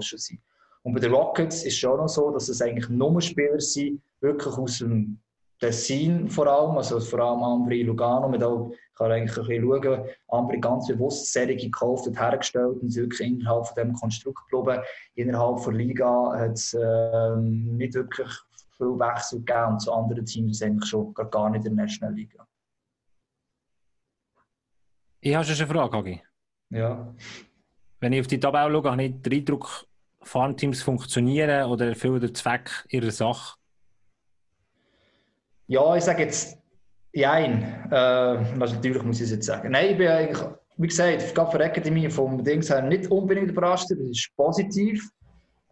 schon 0.00 0.18
sind. 0.18 0.40
Und 0.82 0.94
bei 0.94 1.00
den 1.00 1.12
Rockets 1.12 1.64
ist 1.64 1.74
es 1.74 1.78
schon 1.78 1.98
noch 1.98 2.08
so, 2.08 2.30
dass 2.30 2.48
es 2.48 2.60
eigentlich 2.60 2.88
nur 2.88 3.20
Spieler 3.20 3.60
sind, 3.60 4.02
wirklich 4.20 4.54
aus 4.54 4.78
dem 4.78 5.18
Tessin 5.64 6.28
vor 6.28 6.46
allem, 6.46 6.76
also 6.76 7.00
vor 7.00 7.20
allem 7.20 7.42
Ambri, 7.42 7.82
Lugano, 7.82 8.28
mit 8.28 8.42
auch, 8.42 8.70
ich 8.70 8.94
kann 8.98 9.10
eigentlich 9.10 9.36
ein 9.36 9.46
bisschen 9.46 9.82
schauen, 9.82 10.08
Ambri 10.28 10.60
ganz 10.60 10.86
bewusst 10.88 11.32
Serie 11.32 11.56
gekauft 11.56 12.06
und 12.06 12.20
hergestellt 12.20 12.78
und 12.82 12.90
sind 12.90 13.04
wirklich 13.04 13.28
innerhalb 13.28 13.66
von 13.66 13.74
diesem 13.74 13.92
Konstrukt 13.94 14.50
geblieben. 14.50 14.82
Innerhalb 15.14 15.62
der 15.64 15.72
Liga 15.72 16.32
hat 16.36 16.52
es 16.52 16.76
ähm, 16.78 17.76
nicht 17.76 17.94
wirklich 17.94 18.28
viel 18.76 18.98
Wechsel 18.98 19.38
gegeben 19.38 19.72
und 19.72 19.80
zu 19.80 19.92
anderen 19.92 20.24
Teams 20.26 20.62
eigentlich 20.62 20.88
schon 20.90 21.14
gar- 21.14 21.30
gar 21.30 21.50
nicht 21.50 21.64
in 21.64 21.76
der 21.76 21.84
National 21.86 22.14
Liga. 22.14 22.46
Ich 25.20 25.34
habe 25.34 25.44
schon 25.44 25.56
eine 25.56 25.74
Frage, 25.74 25.96
Hagi. 25.96 26.22
Ja. 26.70 27.14
Wenn 28.00 28.12
ich 28.12 28.20
auf 28.20 28.26
die 28.26 28.38
Tabelle 28.38 28.70
schaue, 28.72 28.90
habe 28.90 29.04
ich 29.04 29.22
den 29.22 29.32
Eindruck, 29.32 29.86
Farmteams 30.22 30.82
funktionieren 30.82 31.70
oder 31.70 31.88
erfüllen 31.88 32.20
den 32.20 32.34
Zweck 32.34 32.84
ihrer 32.88 33.10
Sache. 33.10 33.56
Ja, 35.66 35.96
ich 35.96 36.04
sage 36.04 36.22
jetzt 36.22 36.58
Jein. 37.14 37.62
Äh, 37.90 37.94
also 37.94 38.74
natürlich 38.74 39.02
muss 39.04 39.16
ich 39.18 39.24
es 39.24 39.30
jetzt 39.30 39.46
sagen. 39.46 39.70
Nein, 39.70 39.92
ich 39.92 39.98
bin 39.98 40.08
eigentlich, 40.08 40.44
wie 40.76 40.88
gesagt, 40.88 41.34
gerade 41.34 41.50
für 41.50 41.58
die 41.58 41.64
Academy 41.64 42.10
vom 42.10 42.42
Dings 42.42 42.68
her 42.68 42.82
nicht 42.82 43.08
unbedingt 43.10 43.50
überrascht. 43.50 43.90
Das 43.90 43.98
ist 43.98 44.30
positiv. 44.36 45.08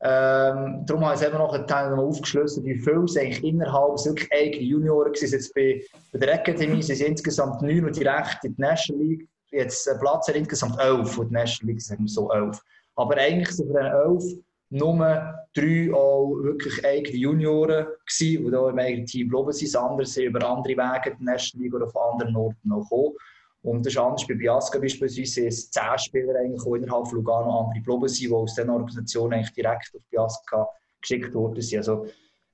Ähm, 0.05 0.85
darum 0.87 1.05
habe 1.05 1.15
ich 1.15 1.21
es 1.21 1.27
eben 1.27 1.39
noch 1.39 1.53
einen 1.53 1.99
aufgeschlüsselt, 1.99 2.65
wie 2.65 2.77
viel 2.77 3.05
es 3.05 3.17
eigentlich 3.17 3.45
innerhalb 3.45 4.05
wirklich 4.05 4.33
eigene 4.33 4.65
Junioren 4.65 5.13
waren. 5.13 5.31
Jetzt 5.31 5.55
bei, 5.55 5.83
bei 6.13 6.19
der 6.19 6.35
Academy 6.35 6.83
sind 6.83 6.95
es 6.95 7.01
insgesamt 7.01 7.63
neun 7.63 7.87
und 7.87 7.97
direkt 7.97 8.45
in 8.45 8.55
die 8.55 8.61
National 8.61 9.03
League. 9.05 9.29
Jetzt 9.51 9.87
äh, 9.89 9.99
Platz 9.99 10.29
insgesamt 10.29 10.79
elf 10.81 11.19
und 11.19 11.29
die 11.29 11.35
National 11.35 11.73
League 11.73 11.83
sagen 11.83 12.05
wir 12.05 12.09
so 12.09 12.31
elf. 12.33 12.61
Aber 12.97 13.17
eigentlich 13.17 13.51
sind 13.51 13.67
von 13.67 13.77
den 13.77 13.93
elf 13.93 14.25
nur 14.73 14.97
drei 15.55 15.93
auch 15.93 16.35
wirklich 16.43 16.85
eigene 16.85 17.17
Junioren 17.17 17.87
gewesen, 18.07 18.45
die 18.45 18.51
da 18.51 18.71
im 18.71 18.79
eigenen 18.79 19.07
Team 19.07 19.29
geblieben 19.29 19.53
sind. 19.53 19.77
Andere 19.77 20.07
sind 20.07 20.25
über 20.25 20.49
andere 20.49 20.73
Wege 20.73 21.11
in 21.11 21.19
die 21.19 21.25
National 21.25 21.65
League 21.65 21.75
oder 21.75 21.89
von 21.89 22.13
anderen 22.13 22.37
Orten 22.37 22.69
noch 22.69 22.83
gekommen. 22.83 23.13
Und 23.63 23.87
das 23.87 23.93
ist 23.93 23.99
anders 23.99 24.27
bei 24.27 24.35
Biasca 24.35 24.79
beispielsweise, 24.79 25.31
sind 25.31 25.47
es 25.47 25.71
zehn 25.71 25.99
Spieler 25.99 26.35
eigentlich, 26.37 26.65
die 26.65 26.79
innerhalb 26.79 27.07
von 27.07 27.19
Lugano 27.19 27.61
andere 27.61 27.81
geblieben 27.81 28.09
sind, 28.09 28.31
die 28.31 28.35
aus 28.35 28.55
diesen 28.55 28.71
Organisationen 28.71 29.35
eigentlich 29.35 29.53
direkt 29.53 29.93
auf 29.95 30.03
Biasca 30.11 30.69
geschickt 31.01 31.35
worden 31.35 31.61
sind. 31.61 31.79
Also, 31.79 32.07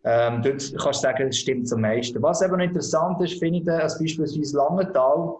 ähm, 0.05 0.43
dort 0.43 0.61
kannst 0.79 0.87
du 0.87 0.93
sagen, 0.93 1.27
das 1.27 1.37
stimmt 1.37 1.73
am 1.73 1.81
meisten. 1.81 2.23
Was 2.23 2.43
eben 2.43 2.61
interessant 2.61 3.23
ist, 3.23 3.39
finde 3.39 3.61
ich, 3.61 3.71
als 3.71 3.99
beispielsweise 3.99 4.57
Langenthal 4.57 5.37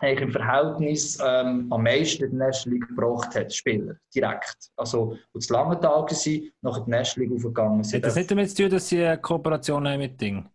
eigentlich 0.00 0.20
im 0.22 0.32
Verhältnis 0.32 1.18
ähm, 1.24 1.66
am 1.70 1.82
meisten 1.82 2.24
in 2.24 2.30
die 2.30 2.36
National 2.36 2.78
League 2.78 2.88
gebracht 2.88 3.34
hat, 3.34 3.52
Spieler, 3.52 3.94
direkt. 4.14 4.56
Also, 4.76 5.16
wo 5.32 5.38
es 5.38 5.48
Langenthal 5.50 6.02
waren, 6.02 6.52
nachher 6.62 6.78
in 6.78 6.84
die 6.84 6.90
National 6.90 7.28
League 7.28 7.36
aufgegangen 7.36 7.84
sind. 7.84 8.02
Hat 8.02 8.08
das 8.08 8.16
nicht 8.16 8.30
damit 8.30 8.50
zu 8.50 8.62
tun, 8.62 8.70
dass 8.70 8.88
sie 8.88 9.04
eine 9.04 9.18
Kooperation 9.18 9.86
haben 9.86 9.98
mit 9.98 10.20
Ding? 10.20 10.48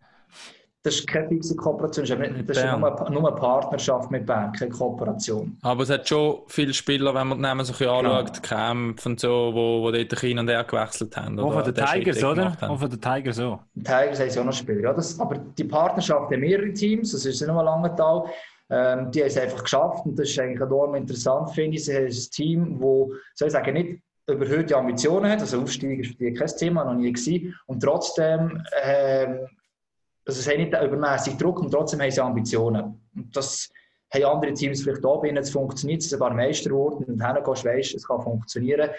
Das 0.82 0.98
ist 0.98 1.08
keine 1.08 1.28
fixe 1.30 1.56
Kooperation, 1.56 2.06
das 2.06 2.12
ist, 2.12 2.20
nicht, 2.20 2.48
das 2.48 2.58
ist 2.58 2.64
nur, 2.64 3.10
nur 3.10 3.28
eine 3.28 3.36
Partnerschaft 3.36 4.12
mit 4.12 4.24
Bern, 4.24 4.52
keine 4.52 4.70
Kooperation. 4.70 5.58
Aber 5.64 5.82
es 5.82 5.90
hat 5.90 6.08
schon 6.08 6.42
viele 6.46 6.76
Spieler, 6.76 7.12
wenn 7.16 7.28
man 7.28 7.40
die 7.40 7.42
Namen 7.42 7.66
so 7.66 7.74
ein 7.74 7.78
bisschen 7.80 8.06
anschaut, 8.06 8.44
Kämpfe 8.44 9.10
und 9.10 9.20
so, 9.20 9.50
wo, 9.52 9.82
wo 9.82 9.90
dort 9.90 10.20
hin 10.20 10.38
und 10.38 10.48
her 10.48 10.64
gewechselt 10.64 11.18
haben. 11.18 11.40
Auch 11.40 11.54
von 11.54 11.64
den 11.64 11.74
Tigers, 11.74 12.24
oder? 12.24 12.56
Auch 12.62 12.80
von 12.80 12.88
den 12.88 13.02
Tigers 13.02 13.36
so. 13.38 13.60
Die 13.74 13.84
Tigers 13.84 14.20
haben 14.20 14.30
sie 14.30 14.40
auch 14.40 14.46
noch 14.46 14.54
Spieler. 14.54 14.82
Ja, 14.82 14.94
das, 14.94 15.20
aber 15.20 15.40
die 15.40 15.64
Partnerschaft 15.64 16.32
haben 16.32 16.40
mehrere 16.40 16.72
Teams, 16.72 17.14
das 17.14 17.26
ist 17.26 17.42
nicht 17.42 17.52
nur 17.52 17.64
Langenthal. 17.64 18.26
Ähm, 18.70 19.12
die 19.12 19.22
haben 19.22 19.28
es 19.28 19.38
einfach 19.38 19.64
geschafft 19.64 20.06
und 20.06 20.18
das 20.18 20.30
ist 20.30 20.40
eigentlich 20.40 20.62
enorm 20.62 20.96
interessant, 20.96 21.52
finde 21.52 21.78
ich. 21.78 21.86
Sie 21.86 21.96
haben 21.96 22.06
ein 22.06 22.12
Team, 22.12 22.80
das, 22.80 23.20
soll 23.36 23.48
ich 23.48 23.52
sagen, 23.52 23.74
nicht 23.74 24.02
überhöhte 24.28 24.76
Ambitionen 24.76 25.32
hat, 25.32 25.42
also 25.42 25.62
Aufstieg 25.62 26.00
ist 26.00 26.12
für 26.12 26.16
die 26.16 26.34
kein 26.34 26.48
Thema, 26.48 26.84
noch 26.84 26.96
nie 26.96 27.12
gewesen. 27.12 27.56
Und 27.68 27.82
trotzdem, 27.82 28.64
ähm, 28.82 29.48
also 30.26 30.42
sie 30.42 30.50
haben 30.50 30.62
nicht 30.62 30.74
den 30.74 30.84
übermäßigen 30.84 31.38
Druck 31.38 31.60
und 31.60 31.72
trotzdem 31.72 32.02
haben 32.02 32.12
sie 32.12 32.22
Ambitionen. 32.22 33.02
Und 33.16 33.36
das 33.36 33.70
haben 34.12 34.26
andere 34.26 34.54
Teams 34.54 34.82
vielleicht 34.82 35.06
auch 35.06 35.22
bei 35.22 35.28
ihnen, 35.28 35.38
es 35.38 35.52
funktioniert, 35.52 36.02
sie 36.02 36.10
sind 36.10 36.20
sogar 36.20 36.34
Meister 36.34 36.70
geworden 36.70 37.04
und 37.06 37.24
hingehst, 37.24 37.66
weisst, 37.66 37.96
es 37.96 38.08
kann 38.08 38.22
funktionieren. 38.22 38.90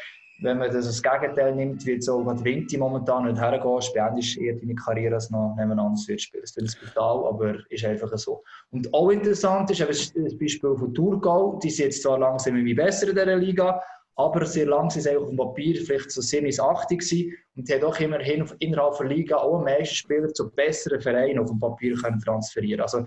Wenn 0.40 0.58
man 0.58 0.70
das 0.70 0.86
als 0.86 1.02
Gegenteil 1.02 1.54
nimmt, 1.54 1.84
jetzt 1.84 2.08
auch 2.08 2.22
gerade 2.22 2.44
Vinti 2.44 2.76
momentan 2.76 3.24
nicht 3.24 3.40
hergehst, 3.40 3.94
beendest 3.94 4.36
du 4.36 4.40
eher 4.40 4.54
deine 4.54 4.74
Karriere 4.74 5.14
als 5.14 5.30
noch 5.30 5.54
nebeneinander 5.56 5.94
zu 5.94 6.18
spielen. 6.18 6.42
Das 6.42 6.56
ist 6.56 6.78
brutal, 6.78 7.26
aber 7.26 7.54
ist 7.70 7.84
einfach 7.84 8.16
so. 8.18 8.42
Und 8.70 8.92
auch 8.92 9.10
interessant 9.10 9.70
ist 9.70 9.80
das 9.80 10.38
Beispiel 10.38 10.76
von 10.76 10.92
Thurgau. 10.92 11.58
Die 11.62 11.70
sind 11.70 11.86
jetzt 11.86 12.02
zwar 12.02 12.18
langsam 12.18 12.54
irgendwie 12.54 12.74
besser 12.74 13.08
in 13.08 13.14
dieser 13.14 13.36
Liga, 13.36 13.80
aber 14.16 14.46
sehr 14.46 14.66
lang 14.66 14.90
sind 14.90 15.02
sie 15.02 15.16
auf 15.16 15.28
dem 15.28 15.36
Papier 15.36 15.76
vielleicht 15.84 16.10
so 16.10 16.22
7 16.22 16.46
bis 16.46 16.58
8 16.58 16.88
gewesen 16.88 17.34
und 17.54 17.70
haben 17.70 17.80
doch 17.80 18.00
immerhin 18.00 18.50
innerhalb 18.58 18.96
der 18.96 19.06
Liga 19.06 19.36
auch 19.36 19.58
am 19.58 19.64
meisten 19.64 19.94
Spieler 19.94 20.32
zu 20.32 20.50
besseren 20.50 21.00
Vereinen 21.02 21.38
auf 21.38 21.50
dem 21.50 21.60
Papier 21.60 21.94
können 21.96 22.18
transferieren 22.20 22.80
Also 22.80 23.04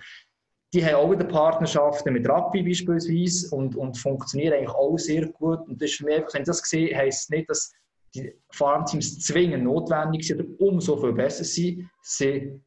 die 0.74 0.86
haben 0.86 0.96
auch 0.96 1.12
wieder 1.12 1.26
Partnerschaften 1.26 2.14
mit 2.14 2.30
Rappi 2.30 2.62
beispielsweise 2.62 3.56
und, 3.56 3.76
und 3.76 3.98
funktionieren 3.98 4.54
eigentlich 4.54 4.70
auch 4.70 4.98
sehr 4.98 5.28
gut. 5.28 5.68
Und 5.68 5.82
das 5.82 5.90
ist 5.90 5.98
für 5.98 6.06
mich 6.06 6.16
einfach, 6.18 6.34
wenn 6.34 6.42
ich 6.42 6.48
das 6.48 6.60
sehe, 6.60 6.96
heisst 6.96 7.24
es 7.24 7.30
nicht, 7.30 7.50
dass 7.50 7.74
die 8.14 8.34
Farmteams 8.52 9.20
zwingend 9.20 9.64
notwendig 9.64 10.28
sind 10.28 10.42
oder 10.42 10.50
umso 10.60 10.98
viel 10.98 11.14
besser 11.14 11.44
sind. 11.44 11.90
Sie, 12.04 12.60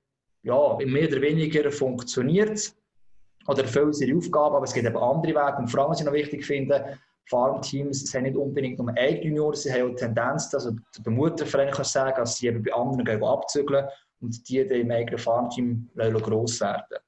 ja, 0.43 0.79
mehr 0.85 1.09
oder 1.09 1.21
weniger 1.21 1.71
funktioniert 1.71 2.51
es 2.51 2.77
oder 3.47 3.63
erfüllen 3.63 3.93
ihre 4.01 4.17
Aufgaben, 4.17 4.57
aber 4.57 4.65
es 4.65 4.73
gibt 4.73 4.87
eben 4.87 4.97
andere 4.97 5.35
Wege. 5.35 5.57
Und 5.59 5.69
vor 5.69 5.81
allem, 5.81 5.91
was 5.91 6.01
ich 6.01 6.07
noch 6.07 6.13
wichtig 6.13 6.45
finde, 6.45 6.99
Farmteams 7.29 8.11
sind 8.11 8.25
nicht 8.25 8.37
unbedingt 8.37 8.79
nur 8.79 8.93
eigene 8.97 9.27
Junioren, 9.27 9.55
sie 9.55 9.73
haben 9.73 9.83
auch 9.83 9.91
die 9.91 10.05
Tendenz, 10.05 10.53
also 10.53 10.73
zu 10.91 11.03
den 11.03 11.15
Muttervereinen 11.15 11.73
kann 11.73 11.85
sagen, 11.85 12.17
dass 12.17 12.37
sie 12.37 12.49
eben 12.49 12.63
bei 12.63 12.73
anderen 12.73 13.23
abzügeln 13.23 13.87
und 14.21 14.49
die 14.49 14.67
dann 14.67 14.81
im 14.81 14.91
eigenen 14.91 15.19
Farmteam 15.19 15.89
gross 15.95 16.61
werden. 16.61 16.99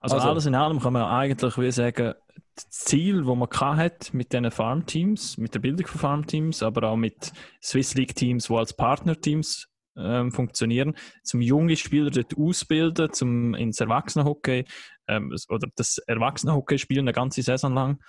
Also, 0.00 0.16
Also- 0.16 0.28
alles 0.28 0.46
in 0.46 0.54
allem 0.54 0.80
kann 0.80 0.92
man 0.92 1.02
eigentlich 1.04 1.56
wie 1.58 1.70
sagen, 1.72 2.14
das 2.54 2.70
Ziel, 2.70 3.24
das 3.24 3.36
man 3.36 3.76
hat 3.76 4.14
mit 4.14 4.32
diesen 4.32 4.50
Farmteams, 4.50 5.36
mit 5.36 5.54
der 5.54 5.60
Bildung 5.60 5.86
von 5.86 6.00
Farmteams, 6.00 6.62
aber 6.62 6.88
auch 6.88 6.96
mit 6.96 7.32
Swiss 7.62 7.94
League 7.94 8.14
Teams, 8.14 8.46
die 8.46 8.54
als 8.54 8.74
Partnerteams 8.74 9.68
ähm, 9.96 10.30
funktionieren, 10.30 10.94
zum 11.22 11.40
junge 11.40 11.76
Spieler 11.76 12.10
dort 12.10 12.36
ausbilden, 12.36 13.12
zum 13.12 13.54
ins 13.54 13.80
Erwachsenenhockey 13.80 14.64
ähm, 15.08 15.34
oder 15.48 15.68
das 15.74 15.98
Erwachsenenhockey 15.98 16.78
spielen 16.78 17.04
eine 17.04 17.12
ganze 17.12 17.42
Saison 17.42 17.74
lang. 17.74 18.02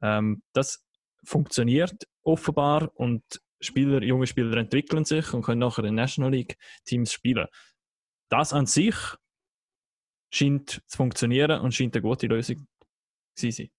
Ähm, 0.00 0.42
das 0.52 0.84
funktioniert 1.24 2.06
offenbar 2.22 2.90
und 2.94 3.22
Spieler, 3.60 4.02
junge 4.02 4.26
Spieler 4.26 4.56
entwickeln 4.56 5.04
sich 5.04 5.32
und 5.32 5.42
können 5.42 5.60
nachher 5.60 5.84
in 5.84 5.94
National 5.94 6.30
League 6.32 6.56
Teams 6.84 7.12
spielen. 7.12 7.46
Das 8.28 8.52
an 8.52 8.66
sich 8.66 8.94
scheint 10.34 10.82
zu 10.86 10.96
funktionieren 10.96 11.60
und 11.60 11.74
scheint 11.74 11.94
eine 11.94 12.02
gute 12.02 12.26
Lösung 12.26 12.66
zu 13.36 13.50
sein. 13.50 13.70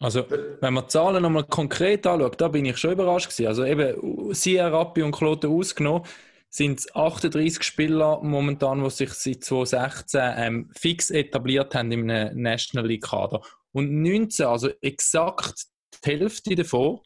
Also, 0.00 0.24
wenn 0.60 0.74
man 0.74 0.84
die 0.84 0.88
Zahlen 0.88 1.22
nochmal 1.22 1.44
konkret 1.44 2.06
anschaut, 2.06 2.40
da 2.40 2.48
bin 2.48 2.64
ich 2.64 2.76
schon 2.76 2.92
überrascht 2.92 3.30
gewesen. 3.30 3.48
Also 3.48 3.64
eben, 3.64 4.32
Sia, 4.32 4.68
Rappi 4.68 5.02
und 5.02 5.12
Kloten 5.12 5.50
ausgenommen, 5.50 6.04
sind 6.50 6.78
es 6.78 6.94
38 6.94 7.62
Spieler 7.62 8.20
momentan, 8.22 8.82
die 8.82 8.90
sich 8.90 9.12
seit 9.12 9.44
2016 9.44 10.20
ähm, 10.36 10.70
fix 10.78 11.10
etabliert 11.10 11.74
haben 11.74 11.92
im 11.92 12.06
National 12.06 12.86
League 12.86 13.04
Kader. 13.04 13.42
Und 13.72 14.02
19, 14.02 14.46
also 14.46 14.70
exakt 14.80 15.64
die 16.04 16.10
Hälfte 16.10 16.54
davon, 16.54 17.00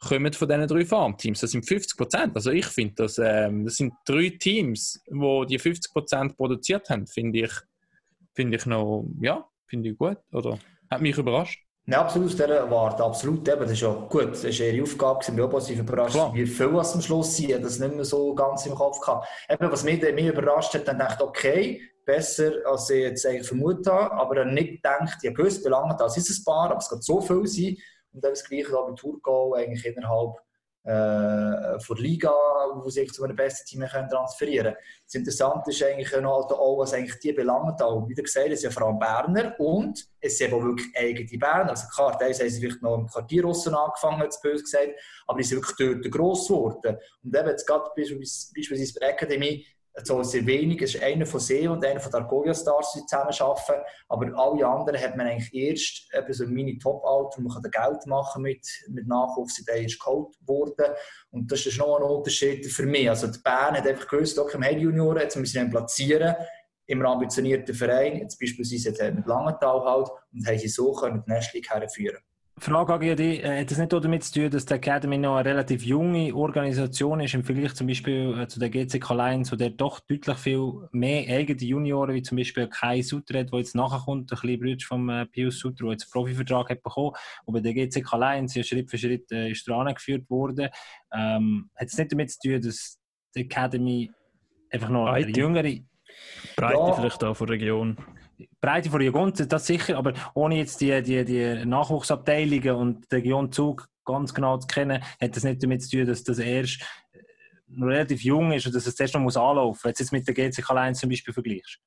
kommen 0.00 0.32
von 0.32 0.48
diesen 0.48 0.66
drei 0.68 0.84
Farmteams. 0.84 1.40
Das 1.40 1.50
sind 1.50 1.66
50 1.66 1.96
Prozent. 1.96 2.36
Also 2.36 2.50
ich 2.50 2.66
finde, 2.66 2.94
das, 2.96 3.18
ähm, 3.18 3.64
das 3.64 3.74
sind 3.74 3.92
drei 4.06 4.30
Teams, 4.30 5.02
die 5.06 5.46
die 5.48 5.58
50 5.58 5.92
Prozent 5.92 6.36
produziert 6.36 6.88
haben, 6.88 7.06
finde 7.06 7.40
ich, 7.40 7.52
finde 8.38 8.56
ich 8.56 8.66
noch, 8.66 9.04
ja, 9.20 9.44
finde 9.66 9.88
ich 9.88 9.98
gut. 9.98 10.16
Oder 10.32 10.60
hat 10.88 11.00
mich 11.00 11.18
überrascht. 11.18 11.60
Ja, 11.86 12.02
absolut, 12.02 12.28
aus 12.28 12.36
dieser 12.36 12.70
Warte, 12.70 13.02
absolut. 13.02 13.48
Eben, 13.48 13.62
das 13.62 13.72
ist 13.72 13.80
ja 13.80 13.92
gut, 13.92 14.30
das 14.30 14.44
ist 14.44 14.60
ihre 14.60 14.80
Aufgabe, 14.80 15.32
mich 15.32 15.42
auch 15.42 15.50
positiv 15.50 15.80
überrascht, 15.80 16.14
Klar. 16.14 16.32
wie 16.34 16.46
viel 16.46 16.72
was 16.72 16.94
am 16.94 17.00
Schluss 17.00 17.36
sind, 17.36 17.64
das 17.64 17.80
nicht 17.80 17.96
mehr 17.96 18.04
so 18.04 18.32
ganz 18.36 18.64
im 18.66 18.76
Kopf 18.76 19.00
gehabt. 19.00 19.26
Eben, 19.48 19.72
was 19.72 19.82
mich, 19.82 20.00
mich 20.00 20.26
überrascht 20.26 20.72
hat, 20.74 20.86
dann 20.86 21.00
dachte 21.00 21.24
ich, 21.24 21.28
okay, 21.28 21.82
besser, 22.04 22.52
als 22.64 22.88
ich 22.90 23.00
jetzt 23.00 23.26
eigentlich 23.26 23.48
vermutet 23.48 23.88
habe, 23.88 24.12
aber 24.12 24.36
dann 24.36 24.54
nicht 24.54 24.82
gedacht, 24.82 25.18
ja 25.22 25.32
gewusst, 25.32 25.64
wie 25.64 25.70
lange 25.70 25.96
das 25.98 26.16
ist 26.16 26.30
ein 26.30 26.44
paar, 26.44 26.70
aber 26.70 26.78
es 26.78 26.90
geht 26.90 27.02
so 27.02 27.20
viel 27.20 27.44
sein. 27.44 27.76
Und 28.12 28.22
dann 28.22 28.32
das 28.32 28.44
Gleiche 28.44 28.70
bei 28.70 28.92
Tourgau, 28.94 29.54
eigentlich 29.54 29.84
innerhalb 29.84 30.36
äh, 30.88 31.78
von 31.80 31.96
der 31.96 32.02
Liga, 32.02 32.32
wo 32.82 32.88
sie 32.88 33.06
zu 33.06 33.22
einem 33.22 33.36
besten 33.36 33.66
Team 33.66 33.86
transferieren 33.86 34.72
können. 34.72 34.84
Das 35.04 35.14
Interessante 35.14 35.70
ist 35.70 35.82
eigentlich 35.82 36.16
auch, 36.16 36.78
was 36.78 36.94
eigentlich 36.94 37.18
die 37.18 37.32
belangt 37.32 37.82
auch. 37.82 38.08
Wie 38.08 38.14
gesagt, 38.14 38.48
es 38.50 38.62
sind 38.62 38.70
ja 38.70 38.74
vor 38.74 38.88
allem 38.88 38.98
Berner 38.98 39.54
und 39.60 40.02
es 40.18 40.38
sind 40.38 40.50
aber 40.50 40.64
wirklich 40.64 40.88
eigene 40.96 41.38
Berner. 41.38 41.70
Also 41.70 41.88
klar, 41.88 42.16
da 42.18 42.24
haben 42.24 42.32
sie 42.32 42.58
vielleicht 42.58 42.80
noch 42.80 42.94
im 42.94 43.06
Quartier 43.06 43.44
Russen 43.44 43.74
angefangen, 43.74 44.26
es 44.26 44.40
böse 44.40 44.62
gesagt, 44.62 44.92
aber 45.26 45.38
die 45.38 45.44
sind 45.44 45.58
wirklich 45.58 46.00
dort 46.00 46.10
gross 46.10 46.48
geworden. 46.48 46.96
Und 47.22 47.36
eben 47.36 47.48
jetzt 47.48 47.66
gerade 47.66 47.90
beispielsweise 47.94 48.94
bei 48.94 49.00
der 49.00 49.14
Akademie, 49.14 49.66
so 50.04 50.22
sehr 50.22 50.46
wenig, 50.46 50.82
es 50.82 50.94
ist 50.94 51.02
einer 51.02 51.26
von 51.26 51.40
See 51.40 51.66
und 51.66 51.84
einer 51.84 52.00
von 52.00 52.10
der 52.12 52.20
Argolia 52.20 52.54
Stars, 52.54 52.92
die 52.92 53.06
zusammen 53.06 53.32
arbeiten, 53.38 53.84
aber 54.08 54.38
alle 54.38 54.66
anderen 54.66 55.00
hat 55.00 55.16
man 55.16 55.26
eigentlich 55.26 55.52
erst 55.54 56.08
eben 56.14 56.32
so 56.32 56.44
ein 56.44 56.50
Mini-Top-Alter, 56.50 57.40
man 57.40 57.52
kann 57.52 57.70
Geld 57.70 58.06
machen 58.06 58.42
mit, 58.42 58.66
mit 58.88 59.06
Nachwuchs, 59.06 59.56
sind 59.56 59.68
erst 59.68 60.00
geholt 60.00 60.34
worden 60.46 60.94
und 61.30 61.50
das 61.50 61.66
ist 61.66 61.78
noch 61.78 61.96
ein 61.96 62.02
Unterschied 62.02 62.66
für 62.66 62.86
mich. 62.86 63.08
Also 63.08 63.26
die 63.26 63.40
Bern 63.40 63.76
hat 63.76 63.86
einfach 63.86 64.08
gewusst, 64.08 64.38
okay, 64.38 64.56
im 64.56 64.62
Head 64.62 64.80
Junioren, 64.80 65.22
jetzt 65.22 65.36
müssen 65.36 65.54
wir 65.54 65.62
ihn 65.62 65.70
platzieren, 65.70 66.36
im 66.86 67.04
ambitionierten 67.04 67.74
Verein, 67.74 68.16
jetzt 68.16 68.38
beispielsweise 68.38 68.88
jetzt 68.88 69.14
mit 69.14 69.26
Langenthal 69.26 69.80
halt, 69.84 70.08
und 70.32 70.46
haben 70.46 70.58
sie 70.58 70.68
so 70.68 70.92
können 70.92 71.22
die 71.26 71.30
Nest 71.30 71.52
League 71.52 71.70
herführen. 71.70 72.18
Frage 72.60 72.92
an 72.94 73.16
dich, 73.16 73.42
äh, 73.42 73.60
hat 73.60 73.70
das 73.70 73.78
nicht 73.78 73.92
auch 73.94 74.00
damit 74.00 74.24
zu 74.24 74.40
tun, 74.40 74.50
dass 74.50 74.66
die 74.66 74.74
Academy 74.74 75.18
noch 75.18 75.36
eine 75.36 75.48
relativ 75.48 75.84
junge 75.84 76.34
Organisation 76.34 77.20
ist 77.20 77.34
im 77.34 77.44
Vergleich 77.44 77.74
zum 77.74 77.86
Beispiel 77.86 78.38
äh, 78.38 78.48
zu 78.48 78.58
der 78.58 78.70
GCK 78.70 79.10
Lions, 79.10 79.52
wo 79.52 79.56
der 79.56 79.70
doch 79.70 80.00
deutlich 80.00 80.36
viel 80.38 80.88
mehr 80.92 81.28
eigene 81.28 81.60
Junioren, 81.60 82.14
wie 82.14 82.22
zum 82.22 82.38
Beispiel 82.38 82.68
Kai 82.68 83.02
Sutter 83.02 83.38
hat, 83.40 83.52
der 83.52 83.58
jetzt 83.58 83.74
nachher 83.74 84.00
kommt, 84.04 84.30
der 84.30 84.38
kleine 84.38 84.58
Bruder 84.58 84.84
von 84.86 85.08
äh, 85.08 85.26
Pius 85.26 85.58
Sutter, 85.58 85.84
der 85.84 85.92
jetzt 85.92 86.04
einen 86.04 86.12
Profivertrag 86.12 86.70
hat 86.70 86.82
bekommen, 86.82 87.12
und 87.44 87.54
bei 87.54 87.60
der 87.60 87.74
GCK 87.74 88.12
Lions 88.16 88.54
ja 88.54 88.62
Schritt 88.62 88.90
für 88.90 88.98
Schritt 88.98 89.30
äh, 89.32 89.50
ist 89.50 89.68
angeführt 89.68 90.28
worden. 90.28 90.68
Ähm, 91.12 91.70
hat 91.76 91.88
es 91.88 91.98
nicht 91.98 92.12
damit 92.12 92.30
zu 92.30 92.38
tun, 92.40 92.60
dass 92.60 92.98
die 93.34 93.40
Academy 93.40 94.10
einfach 94.70 94.88
noch 94.88 95.06
eine 95.06 95.30
jüngere 95.30 95.80
Breite 96.56 96.74
Ja. 96.74 96.92
vielleicht 96.92 97.24
auch 97.24 97.34
von 97.34 97.46
der 97.46 97.54
Region. 97.54 97.96
Breite 98.60 98.90
von 98.90 99.00
Region, 99.00 99.32
das 99.32 99.66
sicher, 99.66 99.96
aber 99.96 100.14
ohne 100.34 100.56
jetzt 100.56 100.80
die, 100.80 101.00
die, 101.02 101.24
die 101.24 101.64
Nachwuchsabteilungen 101.64 102.74
und 102.74 103.10
die 103.10 103.16
Region 103.16 103.52
Zug 103.52 103.88
ganz 104.04 104.34
genau 104.34 104.56
zu 104.56 104.66
kennen, 104.66 105.02
hat 105.20 105.36
das 105.36 105.44
nicht 105.44 105.62
damit 105.62 105.82
zu 105.82 105.90
tun, 105.90 106.06
dass 106.06 106.24
das 106.24 106.38
erst 106.38 106.80
äh, 107.12 107.18
relativ 107.80 108.22
jung 108.22 108.52
ist 108.52 108.66
und 108.66 108.74
dass 108.74 108.86
es 108.86 108.96
zuerst 108.96 109.14
noch 109.14 109.20
muss 109.20 109.36
anlaufen 109.36 109.70
muss. 109.70 109.84
Wenn 109.84 109.92
du 109.92 109.98
jetzt 109.98 110.12
mit 110.12 110.26
der 110.26 110.34
GCK 110.34 110.70
Lions 110.70 110.98
zum 110.98 111.10
Beispiel 111.10 111.34
vergleichst. 111.34 111.78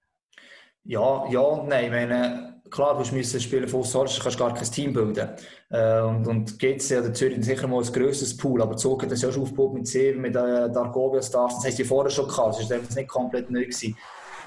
Ja, 0.84 1.28
ja 1.30 1.40
und 1.40 1.68
nein. 1.68 1.86
Ich 1.86 1.92
meine, 1.92 2.62
klar, 2.70 2.98
du 2.98 3.16
musst 3.16 3.42
spielen 3.42 3.68
von 3.68 3.84
sonst 3.84 4.22
kannst 4.22 4.38
gar 4.38 4.54
kein 4.54 4.64
Team 4.64 4.94
bilden. 4.94 5.30
Äh, 5.70 6.02
und, 6.02 6.28
und 6.28 6.60
GC 6.60 7.00
oder 7.00 7.14
Zürich 7.14 7.44
sicher 7.44 7.68
mal 7.68 7.84
ein 7.84 7.92
grösseres 7.92 8.36
Pool, 8.36 8.62
aber 8.62 8.78
Zug 8.78 9.04
hat 9.04 9.12
das 9.12 9.22
ja 9.22 9.32
schon 9.32 9.44
aufgebaut 9.44 9.74
mit 9.74 9.88
Seven, 9.88 10.22
mit 10.22 10.36
äh, 10.36 10.70
der 10.72 10.78
Argovia 10.78 11.22
Stars. 11.22 11.56
Das 11.56 11.66
haben 11.66 11.72
sie 11.72 11.84
vorher 11.84 12.10
schon 12.10 12.28
gehabt, 12.28 12.60
das 12.60 12.72
einfach 12.72 12.96
nicht 12.96 13.10
komplett 13.10 13.50
neu 13.52 13.62
gewesen. 13.62 13.96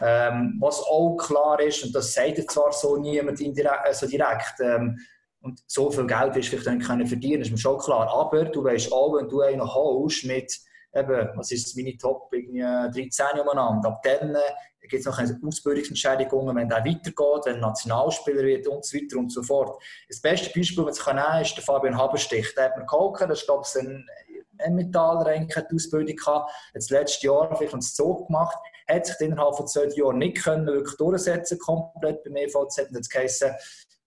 Ähm, 0.03 0.57
was 0.61 0.81
auch 0.81 1.17
klar 1.17 1.61
ist, 1.61 1.85
und 1.85 1.95
das 1.95 2.13
sagt 2.13 2.39
dir 2.39 2.47
zwar 2.47 2.73
so 2.73 2.97
niemand 2.97 3.41
indirekt, 3.41 3.89
äh, 3.89 3.95
so 3.95 4.07
direkt, 4.07 4.61
ähm, 4.61 4.99
und 5.41 5.63
so 5.67 5.91
viel 5.91 6.07
Geld 6.07 6.35
wirst 6.35 6.53
du 6.53 6.57
vielleicht 6.57 6.79
nicht 6.79 6.87
können 6.87 7.07
verdienen, 7.07 7.43
ist 7.43 7.51
mir 7.51 7.59
schon 7.59 7.79
klar. 7.79 8.09
Aber 8.09 8.47
du 8.47 8.65
weißt 8.65 8.91
auch, 8.93 9.15
wenn 9.15 9.29
du 9.29 9.43
einen 9.43 9.63
holst 9.63 10.25
mit, 10.25 10.59
eben, 10.95 11.31
was 11.37 11.51
ist 11.51 11.77
meine 11.77 11.97
Top, 11.99 12.29
irgendwie 12.33 12.61
13 12.61 13.41
umeinander, 13.41 13.91
ab 13.91 14.03
dann 14.03 14.35
äh, 14.35 14.41
gibt 14.89 15.01
es 15.01 15.07
noch 15.07 15.19
eine 15.19 15.39
Ausbildungsentschädigungen, 15.47 16.57
wenn 16.57 16.69
der 16.69 16.79
weitergeht, 16.79 17.45
wenn 17.45 17.57
er 17.57 17.61
Nationalspieler 17.61 18.43
wird 18.43 18.67
und 18.69 18.85
so 18.85 18.97
weiter 18.97 19.19
und 19.19 19.31
so 19.31 19.43
fort. 19.43 19.83
Das 20.09 20.21
beste 20.21 20.51
Beispiel, 20.59 20.85
das 20.85 20.99
ich 20.99 21.07
nehmen 21.07 21.19
kann, 21.19 21.43
ist 21.43 21.57
der 21.57 21.65
Fabian 21.65 21.99
Haberstich. 21.99 22.55
Der 22.55 22.65
hat 22.65 22.77
mir 22.77 22.87
geholfen, 22.87 23.29
das 23.29 23.41
ist, 23.41 23.47
glaube 23.47 23.65
ich, 23.67 23.81
ein 24.61 24.93
hat 24.95 25.71
die 25.71 25.75
Ausbildung 25.75 26.17
gehabt, 26.17 26.51
hat 26.51 26.75
das 26.75 26.91
letzte 26.91 27.27
Jahr 27.27 27.55
vielleicht 27.57 27.73
einen 27.73 27.83
Zug 27.83 28.27
gemacht, 28.29 28.57
hat 28.89 29.07
sich 29.07 29.21
innerhalb 29.21 29.57
von 29.57 29.67
zwei 29.67 29.87
Jahren 29.95 30.19
nicht 30.19 30.43
können 30.43 30.67
wirklich 30.67 30.97
durchsetzen 30.97 31.59
komplett 31.59 32.23
beim 32.25 32.37
EVZ 32.37 32.79
und 32.89 32.97
jetzt 32.97 33.11
geheißen, 33.11 33.53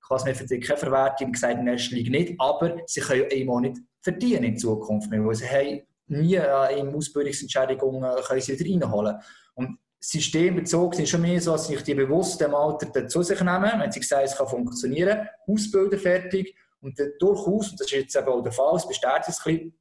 ich 0.10 0.26
mir 0.26 0.36
für 0.36 0.46
dich 0.46 0.66
keine 0.66 0.80
Verwertung, 0.80 1.32
gesagt, 1.32 1.60
in 1.60 1.66
der 1.66 1.74
ersten 1.74 1.96
nicht, 1.96 2.40
aber 2.40 2.78
sie 2.86 3.02
können 3.02 3.30
eben 3.30 3.50
auch 3.50 3.60
nicht 3.60 3.78
verdienen 4.02 4.44
in 4.46 4.58
Zukunft 4.58 5.10
mehr, 5.10 5.26
weil 5.26 5.36
sie 5.36 5.50
haben 5.50 5.82
nie 6.08 6.36
äh, 6.36 6.80
in 6.80 6.96
Ausbildungsentschädigungen 6.96 8.04
äh, 8.04 8.22
können 8.22 8.42
sie 8.42 8.58
wieder 8.58 8.86
reinholen. 8.86 9.18
Und 9.56 9.80
systembezogen 10.00 10.96
sind 10.96 11.10
schon 11.10 11.22
mehr 11.22 11.42
so, 11.42 11.52
dass 11.52 11.68
sich 11.68 11.82
die 11.82 11.94
bewusst 11.94 12.42
im 12.42 12.56
Alter 12.56 13.08
zu 13.08 13.24
sich 13.24 13.40
nehmen, 13.42 13.80
wenn 13.80 13.92
sie 13.92 14.02
sagen, 14.02 14.26
es 14.26 14.38
kann 14.38 14.48
funktionieren, 14.48 15.28
ausbilden 15.48 16.00
fertig 16.00 16.56
und 16.80 16.98
dann 17.00 17.12
durchaus, 17.20 17.72
und 17.72 17.80
das 17.80 17.88
ist 17.88 17.92
jetzt 17.92 18.16
eben 18.16 18.28
auch 18.28 18.42
der 18.42 18.52
Fall, 18.52 18.76
es 18.76 18.88
bestätigt 18.88 19.28
es 19.30 19.46
ein 19.46 19.54
bisschen, 19.54 19.80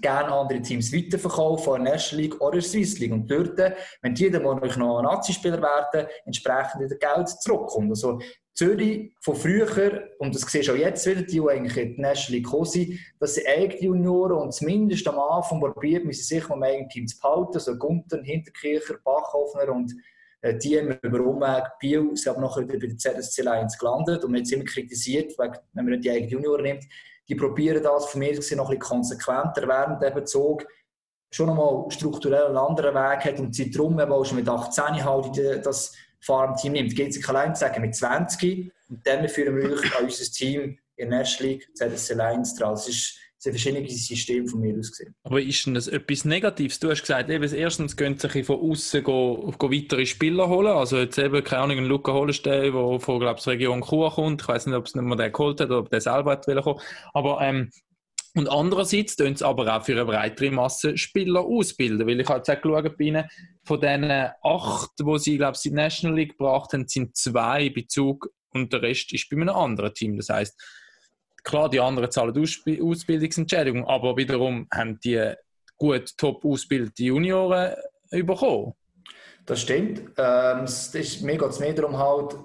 gerne 0.00 0.32
andere 0.32 0.62
Teams 0.62 0.92
weiterverkaufen, 0.92 1.84
der 1.84 1.94
National 1.94 2.24
League 2.24 2.40
oder 2.40 2.60
Swiss 2.60 2.98
League. 2.98 3.12
Und 3.12 3.30
dort, 3.30 3.58
wenn 4.02 4.14
die 4.14 4.30
dann 4.30 4.42
noch 4.42 5.02
Nazi-Spieler 5.02 5.60
werden, 5.60 6.08
entsprechend 6.24 6.82
wieder 6.82 6.96
Geld 6.96 7.28
zurückkommt. 7.28 7.90
Also 7.90 8.20
Zürich 8.54 9.14
von 9.20 9.36
früher, 9.36 10.08
und 10.18 10.34
das 10.34 10.42
siehst 10.42 10.68
du 10.68 10.72
auch 10.72 10.76
jetzt 10.76 11.06
wieder, 11.06 11.22
die, 11.22 11.40
eigentlich 11.40 11.76
in 11.76 11.94
die 11.94 12.00
National 12.00 12.36
League 12.36 12.44
gekommen 12.44 12.66
sind, 12.66 12.98
dass 13.18 13.34
sie 13.34 13.46
eigene 13.46 13.80
Junioren 13.80 14.36
und 14.36 14.52
zumindest 14.52 15.06
am 15.08 15.18
Anfang 15.18 15.60
probiert, 15.60 16.04
müssen 16.04 16.24
sich 16.24 16.46
mal 16.48 16.56
im 16.56 16.62
eigenen 16.62 16.88
Team 16.88 17.06
zu 17.06 17.18
behalten, 17.18 17.58
so 17.58 17.76
Gunther, 17.76 18.22
Hinterkircher, 18.22 18.98
Bachhoffner 19.02 19.72
und 19.72 19.94
äh, 20.42 20.58
die 20.58 20.78
haben 20.78 20.98
über 21.02 21.20
Umweg 21.20 21.64
Biel, 21.78 22.10
sind 22.14 22.32
aber 22.32 22.40
nachher 22.42 22.68
wieder 22.68 22.78
bei 22.78 22.86
der 22.86 22.98
ZSC 22.98 23.42
Lions 23.42 23.78
gelandet 23.78 24.24
und 24.24 24.34
hat 24.34 24.42
es 24.42 24.52
immer 24.52 24.64
kritisiert, 24.64 25.32
wenn 25.38 25.84
man 25.84 26.00
die 26.00 26.10
eigenen 26.10 26.30
Junioren 26.30 26.62
nimmt, 26.64 26.84
die 27.30 27.36
probieren 27.36 27.82
das 27.82 28.06
von 28.06 28.18
mir 28.18 28.34
gesehen 28.34 28.58
noch 28.58 28.70
ein 28.70 28.78
bisschen 28.78 28.98
konsequenter 28.98 29.66
während 29.66 30.02
der 30.02 30.10
Bezug 30.10 30.66
schon 31.32 31.46
nochmal 31.46 31.88
strukturell 31.90 32.46
einen 32.46 32.56
anderen 32.56 32.92
Weg 32.92 33.24
hat 33.24 33.38
und 33.38 33.54
sie 33.54 33.70
darum 33.70 34.00
eben 34.00 34.12
auch 34.12 34.24
schon 34.24 34.36
mit 34.36 34.48
18 34.48 35.04
halt 35.04 35.64
das 35.64 35.94
Farmteam 36.20 36.72
nimmt. 36.72 36.96
Geht 36.96 37.14
sich 37.14 37.26
allein 37.28 37.54
zu 37.54 37.60
sagen 37.60 37.80
mit 37.82 37.94
20 37.94 38.72
und 38.88 39.06
dann 39.06 39.28
führen 39.28 39.56
wir 39.56 39.78
an 39.96 40.04
unser 40.04 40.24
Team 40.32 40.78
in 40.96 41.10
der 41.10 41.20
National 41.20 41.52
League 41.52 41.68
ZSC 41.74 42.14
Lions 42.14 42.56
dran. 42.56 42.72
Das 42.72 42.88
ist 42.88 43.16
sind 43.40 43.52
verschiedene 43.52 43.88
Systeme 43.88 44.46
von 44.46 44.60
mir 44.60 44.78
aus 44.78 44.90
gesehen. 44.90 45.14
Aber 45.22 45.40
ist 45.40 45.64
denn 45.64 45.72
das 45.72 45.88
etwas 45.88 46.26
Negatives? 46.26 46.78
Du 46.78 46.90
hast 46.90 47.00
gesagt, 47.00 47.30
eben, 47.30 47.54
erstens 47.54 47.96
gehen 47.96 48.18
sich 48.18 48.44
von 48.44 48.60
außen 48.60 49.02
weitere 49.06 50.04
Spieler 50.04 50.48
holen. 50.48 50.68
Also 50.68 50.98
jetzt 50.98 51.18
eben, 51.18 51.42
keine 51.42 51.62
Ahnung, 51.62 51.78
ein 51.78 51.86
Luca 51.86 52.12
Hollenstein, 52.12 52.72
der 52.72 53.00
von, 53.00 53.18
glaube 53.18 53.40
der 53.40 53.52
Region 53.54 53.82
Chur 53.82 54.12
kommt. 54.12 54.42
Ich 54.42 54.48
weiß 54.48 54.66
nicht, 54.66 54.76
ob 54.76 54.86
es 54.86 54.94
nicht 54.94 55.04
mehr 55.04 55.16
den 55.16 55.32
geholt 55.32 55.60
hat 55.60 55.68
oder 55.68 55.78
ob 55.78 55.90
der 55.90 56.02
selber 56.02 56.32
hat 56.32 56.44
kommen. 56.44 56.80
Aber, 57.14 57.40
ähm, 57.40 57.70
und 58.34 58.48
andererseits 58.48 59.16
tun 59.16 59.34
sie 59.34 59.44
aber 59.44 59.74
auch 59.74 59.84
für 59.84 59.92
eine 59.92 60.04
breitere 60.04 60.50
Masse 60.50 60.98
Spieler 60.98 61.40
ausbilden. 61.40 62.06
Weil 62.06 62.20
ich 62.20 62.28
habe 62.28 62.38
jetzt 62.40 62.50
auch 62.50 62.60
geschaut 62.60 62.94
von 63.64 63.80
diesen 63.80 64.10
acht, 64.42 64.90
die 65.00 65.18
sie, 65.18 65.38
glaube 65.38 65.56
ich, 65.58 65.64
in 65.64 65.72
die 65.72 65.76
National 65.76 66.16
League 66.16 66.36
gebracht 66.36 66.74
haben, 66.74 66.86
sind 66.86 67.16
zwei 67.16 67.70
bei 67.70 67.86
Zug 67.88 68.28
und 68.50 68.70
der 68.72 68.82
Rest 68.82 69.14
ist 69.14 69.30
bei 69.30 69.38
einem 69.38 69.48
anderen 69.48 69.94
Team. 69.94 70.18
Das 70.18 70.28
heisst, 70.28 70.60
klar, 71.42 71.68
die 71.68 71.80
anderen 71.80 72.10
zahlen 72.10 72.34
Ausb- 72.34 72.82
Ausbildungsentschädigung, 72.82 73.86
aber 73.86 74.16
wiederum 74.16 74.66
haben 74.72 74.98
die 75.00 75.32
gut 75.76 76.16
top 76.16 76.44
ausgebildete 76.44 77.04
Junioren 77.04 77.74
bekommen. 78.10 78.74
Das 79.46 79.60
stimmt. 79.62 80.02
Ähm, 80.18 80.64
es 80.64 80.94
ist, 80.94 81.22
mir 81.22 81.38
geht 81.38 81.48
es 81.48 81.60
mehr 81.60 81.72
darum, 81.72 81.96
halt, 81.98 82.36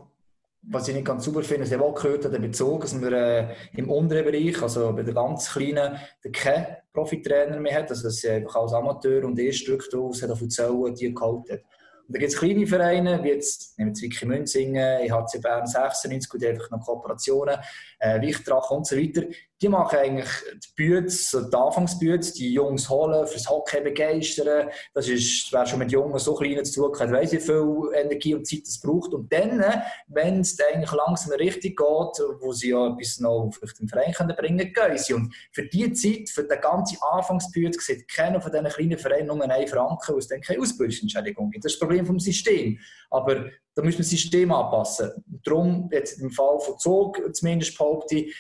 was 0.63 0.87
ich 0.87 0.95
nicht 0.95 1.05
ganz 1.05 1.25
super 1.25 1.43
finde, 1.43 1.67
ich 1.67 1.75
auch 1.75 1.93
gehört 1.93 2.23
der 2.23 2.39
Bezug, 2.39 2.81
dass 2.81 2.93
man 2.95 3.13
äh, 3.13 3.53
im 3.73 3.89
unteren 3.89 4.25
Bereich, 4.25 4.59
also 4.61 4.91
bei 4.93 5.03
den 5.03 5.13
ganz 5.13 5.51
Kleinen, 5.51 5.99
keinen 6.33 6.77
Profitrainer 6.93 7.59
mehr 7.59 7.79
hat, 7.79 7.89
also 7.89 8.03
dass 8.07 8.23
er 8.23 8.37
einfach 8.37 8.55
als 8.55 8.73
Amateur 8.73 9.25
und 9.25 9.37
Erststruktur 9.37 10.05
aus 10.09 10.23
hat 10.23 10.29
erzählen, 10.29 10.95
die 10.95 11.13
geholt 11.13 11.51
hat. 11.51 11.61
Und 12.07 12.15
da 12.15 12.19
gibt 12.19 12.31
es 12.31 12.37
kleine 12.37 12.67
Vereine, 12.67 13.23
wie 13.23 13.29
jetzt, 13.29 13.77
nehmen 13.79 13.91
wir 13.91 13.95
Zwicky 13.95 14.25
Münzingen, 14.25 15.01
EHC 15.01 15.41
Bern 15.41 15.65
96, 15.65 16.39
die 16.39 16.47
einfach 16.47 16.69
noch 16.69 16.85
Kooperationen, 16.85 17.57
äh, 17.99 18.21
Wichtrach 18.21 18.69
und 18.69 18.85
so 18.85 18.95
weiter. 18.95 19.23
Die 19.61 19.69
machen 19.69 19.97
eigentlich 19.97 20.29
die 20.53 20.73
Bütze, 20.75 21.39
so 21.39 21.49
die 21.49 21.55
Anfangsbüts, 21.55 22.33
die 22.33 22.53
Jungs 22.53 22.89
holen, 22.89 23.25
fürs 23.25 23.49
Hockey 23.49 23.81
begeistern. 23.81 24.69
Das 24.93 25.07
ist, 25.07 25.51
wer 25.53 25.65
schon 25.65 25.79
mit 25.79 25.91
Jungen 25.91 26.19
so 26.19 26.35
kleinen 26.35 26.65
zu 26.65 26.81
tun 26.81 26.99
hat, 26.99 27.11
weiss, 27.11 27.31
wie 27.31 27.39
viel 27.39 27.89
Energie 27.93 28.35
und 28.35 28.45
Zeit 28.45 28.63
es 28.63 28.81
braucht. 28.81 29.13
Und 29.13 29.31
dann, 29.31 29.63
wenn 30.07 30.41
es 30.41 30.57
dann 30.57 30.67
eigentlich 30.73 30.91
langsam 30.91 31.33
richtig 31.33 31.77
geht, 31.77 32.19
wo 32.41 32.51
sie 32.51 32.71
ja 32.71 32.87
etwas 32.87 33.19
noch 33.21 33.49
vielleicht 33.57 33.79
im 33.79 33.87
Verein 33.87 34.13
können 34.13 34.35
bringen 34.35 34.73
können, 34.73 34.91
gehen 34.91 34.97
sie. 34.97 35.13
Und 35.13 35.33
für 35.53 35.63
diese 35.63 35.93
Zeit, 35.93 36.29
für 36.29 36.43
den 36.43 36.59
ganzen 36.59 36.97
Anfangsbüts, 37.01 37.85
sieht 37.85 38.09
keiner 38.09 38.41
von 38.41 38.51
diesen 38.51 38.67
kleinen 38.67 38.97
Vereinen 38.97 39.27
nur 39.27 39.41
einen 39.41 39.67
Franken, 39.67 40.13
wo 40.13 40.17
es 40.17 40.27
dann 40.27 40.41
keine 40.41 40.61
Ausbildungsentschädigung 40.61 41.49
gibt. 41.51 41.63
Das 41.63 41.71
ist 41.71 41.81
das 41.81 41.87
Problem 41.87 42.05
vom 42.05 42.19
System. 42.19 42.77
Aber 43.09 43.45
da 43.75 43.81
müssen 43.81 43.97
wir 43.97 44.03
das 44.03 44.09
System 44.09 44.51
anpassen. 44.51 45.11
Darum, 45.43 45.89
jetzt 45.91 46.19
im 46.19 46.31
Fall 46.31 46.59
von 46.59 46.79
Zug, 46.79 47.21
zumindest 47.33 47.77
behaupte 47.77 48.15
ich, 48.15 48.35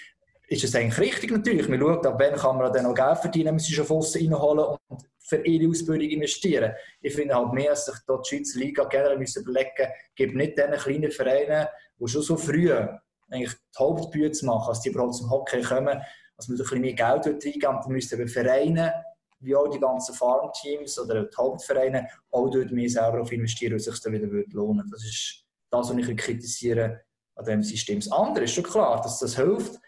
ist 0.47 0.63
es 0.63 0.75
eigentlich 0.75 0.99
richtig 0.99 1.31
natürlich. 1.31 1.67
Man 1.67 1.79
schaut, 1.79 2.05
ab 2.05 2.15
wann 2.19 2.35
kann 2.35 2.57
man 2.57 2.71
dann 2.71 2.83
noch 2.83 2.93
Geld 2.93 3.17
verdienen, 3.17 3.57
sich 3.59 3.75
schon 3.75 3.85
Fossen 3.85 4.21
reinholen 4.21 4.77
und 4.87 5.03
für 5.19 5.37
ihre 5.45 5.69
Ausbildung 5.69 6.07
investieren. 6.09 6.73
Ich 7.01 7.15
finde 7.15 7.35
halt 7.35 7.53
mehr, 7.53 7.71
dass 7.71 7.85
sich 7.85 7.95
dort 8.05 8.29
die 8.29 8.37
Schweizer 8.37 8.59
Liga 8.59 8.83
generell 8.85 9.17
müssen 9.17 9.41
überlegen 9.41 9.91
gibt 10.15 10.35
nicht 10.35 10.57
diesen 10.57 10.73
kleinen 10.73 11.11
Vereinen, 11.11 11.67
die 11.99 12.07
schon 12.07 12.21
so 12.21 12.37
früh 12.37 12.71
eigentlich 12.71 13.53
die 13.53 13.79
Hauptbühne 13.79 14.31
machen, 14.43 14.69
als 14.69 14.81
die 14.81 14.89
überhaupt 14.89 15.15
zum 15.15 15.31
Hockey 15.31 15.61
kommen, 15.61 15.99
dass 16.37 16.47
man 16.47 16.57
ein 16.57 16.59
bisschen 16.59 16.81
mehr 16.81 16.93
Geld 16.93 17.25
reingeben. 17.25 17.61
Dann 17.61 17.91
müssten 17.91 18.19
aber 18.19 18.29
Vereine, 18.29 18.93
wie 19.39 19.55
auch 19.55 19.67
die 19.67 19.79
ganzen 19.79 20.13
Farmteams 20.13 20.99
oder 20.99 21.23
die 21.23 21.35
Hauptvereine, 21.35 22.07
auch 22.31 22.49
dort 22.49 22.71
mehr 22.71 22.89
selber 22.89 23.21
auf 23.21 23.31
investieren, 23.31 23.75
es 23.75 23.85
sich 23.85 23.99
dann 24.01 24.13
wieder 24.13 24.27
lohnen 24.27 24.85
würde. 24.85 24.89
Das 24.91 25.03
ist 25.03 25.43
das, 25.71 25.89
was 25.89 25.97
ich 25.97 26.17
kritisiere 26.17 27.01
an 27.35 27.45
diesem 27.45 27.63
System. 27.63 27.99
Das 27.99 28.11
andere 28.11 28.45
ist 28.45 28.53
schon 28.53 28.63
klar, 28.63 29.01
dass 29.01 29.19
das 29.19 29.35
hilft, 29.35 29.79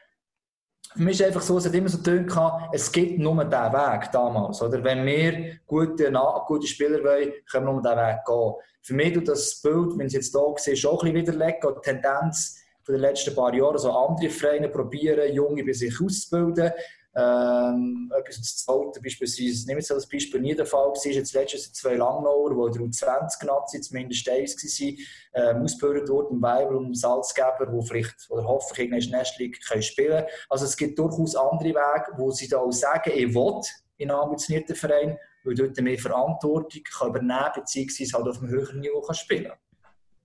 für 0.94 1.04
mich 1.04 1.20
ist 1.20 1.28
einfach 1.28 1.42
so, 1.42 1.58
es 1.58 1.66
hat 1.66 1.74
immer 1.76 1.90
so 1.90 2.00
gedacht, 2.00 2.70
es 2.72 2.92
gibt 2.92 3.20
nur 3.20 3.44
diesen 3.44 3.74
Weg 3.74 4.12
damals. 4.12 4.62
Oder? 4.62 4.84
Wenn 4.84 5.06
wir 5.06 5.60
gute, 5.68 6.12
gute 6.48 6.68
Spieler 6.68 7.04
wollen, 7.04 7.34
können 7.52 7.68
wir 7.68 7.74
nur 7.74 7.82
diesen 7.82 7.98
Weg 7.98 8.26
gehen. 8.26 8.54
Für 8.82 8.94
mich 8.94 9.14
tut 9.14 9.28
das 9.28 9.62
Bild, 9.62 9.98
wenn 9.98 10.08
es 10.08 10.14
jetzt 10.14 10.36
hier 10.36 10.54
sehe, 10.58 10.76
schon 10.76 11.00
ein 11.00 11.14
bisschen 11.14 11.38
widerlegen. 11.38 11.76
Die 11.76 11.82
Tendenz 11.82 12.58
den 12.88 13.02
letzten 13.02 13.36
paar 13.36 13.54
Jahren, 13.54 13.78
so 13.78 13.92
andere 13.92 14.30
Vereine 14.30 14.70
probieren, 14.70 15.34
Junge 15.34 15.64
bei 15.64 15.74
sich 15.74 15.94
auszubilden. 16.02 16.72
Ähm, 17.20 18.12
etwas 18.16 18.38
das 18.38 18.58
zweite 18.58 19.02
beispielsweise, 19.02 19.66
nehmen 19.66 19.78
wir 19.78 19.82
jetzt 19.82 19.90
das 19.90 20.08
Beispiel 20.08 20.40
nie 20.40 20.54
der 20.54 20.68
Fall 20.68 20.90
war, 20.90 21.12
jetzt 21.12 21.34
letztes 21.34 21.74
zwei 21.74 21.96
Langnauer, 21.96 22.56
wo 22.56 22.70
der 22.70 22.80
U20 22.80 23.44
Nazi 23.44 23.82
zumindest 23.82 24.30
eins 24.30 24.56
waren, 24.56 24.98
ähm, 25.34 25.64
ausgebildet 25.64 26.10
wurden, 26.10 26.40
Weiber 26.40 26.78
und 26.78 26.96
Salzgeber, 26.96 27.66
die 27.66 27.88
vielleicht 27.88 28.30
oder 28.30 28.44
hoffentlich 28.44 28.92
irgendwann 28.92 29.20
Nestlig 29.20 29.60
können 29.68 29.82
spielen 29.82 30.26
Also 30.50 30.66
es 30.66 30.78
gibt 30.78 31.00
durchaus 31.00 31.36
andere 31.36 31.70
Wege, 31.70 32.12
wo 32.18 32.30
sie 32.30 32.48
da 32.48 32.60
auch 32.60 32.72
sagen, 32.72 33.12
ich 33.16 33.34
will 33.34 33.62
in 33.98 34.12
einem 34.12 34.20
ambitionierten 34.20 34.76
Verein, 34.76 35.18
weil 35.44 35.56
dort 35.56 35.82
mehr 35.82 35.98
Verantwortung 35.98 36.84
kann 36.84 37.10
übernehmen 37.10 37.52
beziehungsweise 37.56 38.16
halt 38.16 38.28
auf 38.28 38.44
einem 38.44 38.52
höheren 38.52 38.80
Niveau 38.80 39.02
kann 39.02 39.16
spielen 39.16 39.52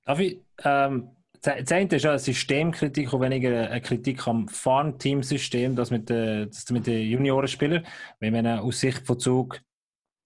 Darf 0.04 0.18
ich, 0.18 0.42
ähm 0.62 1.10
das 1.42 1.72
eine 1.72 1.88
ist 1.88 2.02
ja 2.04 2.10
eine 2.10 2.18
Systemkritik 2.18 3.12
und 3.12 3.20
weniger 3.20 3.68
eine 3.68 3.80
Kritik 3.80 4.26
am 4.26 4.48
Farmteam-System, 4.48 5.76
das 5.76 5.90
mit 5.90 6.08
den, 6.08 6.48
das 6.48 6.70
mit 6.70 6.86
den 6.86 7.08
Juniorenspielern. 7.08 7.84
Wenn 8.20 8.32
man 8.32 8.46
aus 8.46 8.80
Sicht 8.80 9.06
von 9.06 9.18
Zug 9.18 9.60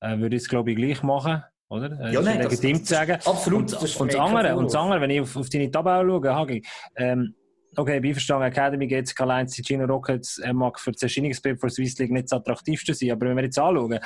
äh, 0.00 0.18
würde 0.18 0.36
ich 0.36 0.42
es, 0.42 0.48
glaube 0.48 0.70
ich, 0.70 0.76
gleich 0.76 1.02
machen. 1.02 1.42
Oder? 1.68 1.98
Äh, 2.00 2.12
ja, 2.12 2.20
nein, 2.20 2.42
legitim 2.42 2.84
zu 2.84 2.94
sagen. 2.94 3.18
Absolut. 3.24 3.62
Und, 3.62 3.72
das 3.72 3.96
und, 3.96 4.12
das 4.12 4.20
andere, 4.20 4.56
und 4.56 4.66
das 4.66 4.74
andere, 4.74 5.00
wenn 5.00 5.10
ich 5.10 5.20
auf, 5.20 5.36
auf 5.36 5.48
deine 5.48 5.70
Tabelle 5.70 6.08
schaue, 6.08 6.34
Hagi, 6.34 6.62
ähm, 6.96 7.34
okay, 7.76 8.00
bei 8.00 8.12
Verstanden 8.12 8.44
Academy 8.44 8.86
geht 8.86 9.06
es 9.06 9.18
allein 9.18 9.46
die 9.46 9.62
Gino 9.62 9.84
Rockets 9.84 10.38
er 10.38 10.54
mag 10.54 10.78
für 10.78 10.92
das 10.92 11.02
Erscheinungsbild 11.02 11.60
für 11.60 11.70
Swiss 11.70 11.98
League 11.98 12.12
nicht 12.12 12.30
das 12.30 12.38
attraktivste 12.38 12.94
sein, 12.94 13.10
aber 13.10 13.26
wenn 13.26 13.36
wir 13.36 13.44
jetzt 13.44 13.58
anschauen, 13.58 13.98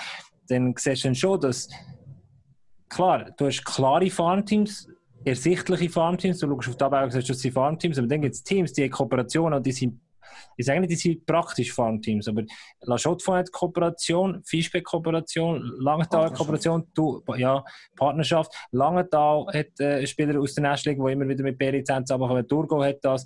dann 0.49 0.75
siehst 0.77 1.05
du 1.05 1.15
schon, 1.15 1.41
dass 1.41 1.69
klar, 2.89 3.31
du 3.37 3.47
hast 3.47 3.65
klare 3.65 4.11
Farmteams, 4.11 4.89
ersichtliche 5.25 5.91
Farmteams. 5.91 6.39
Du 6.39 6.49
schaust 6.49 6.69
auf 6.69 6.75
die 6.75 6.79
Tabelle 6.79 7.05
und 7.05 7.11
sagst, 7.11 7.31
das 7.31 7.41
sind 7.41 7.53
Farmteams, 7.53 7.99
aber 7.99 8.07
dann 8.07 8.23
gibt 8.23 8.35
es 8.35 8.43
Teams, 8.43 8.73
die 8.73 8.85
haben 8.85 8.91
Kooperationen 8.91 9.55
und 9.59 9.67
die 9.67 9.73
sind, 9.73 10.01
ich 10.57 10.67
sage 10.67 10.81
nicht, 10.81 10.91
die 10.91 10.97
sind 10.97 11.27
praktisch 11.27 11.73
Farmteams, 11.73 12.29
aber 12.29 12.43
La 12.83 12.97
Chaux-de-Fonds 12.97 13.39
hat 13.39 13.53
Kooperation, 13.53 14.43
Fischbeck 14.45 14.85
Kooperation, 14.85 15.63
Langenthal 15.79 16.33
Kooperation, 16.33 16.87
du, 16.95 17.23
ja, 17.37 17.65
Partnerschaft. 17.97 18.55
Langenthal 18.71 19.47
hat 19.53 19.79
äh, 19.81 20.07
Spieler 20.07 20.41
aus 20.41 20.55
der 20.55 20.63
Nestling, 20.63 21.05
die 21.05 21.13
immer 21.13 21.29
wieder 21.29 21.43
mit 21.43 21.59
Beri 21.59 21.83
zusammenkommen. 21.85 22.47
Turgo 22.47 22.83
hat 22.83 22.99
das. 23.03 23.25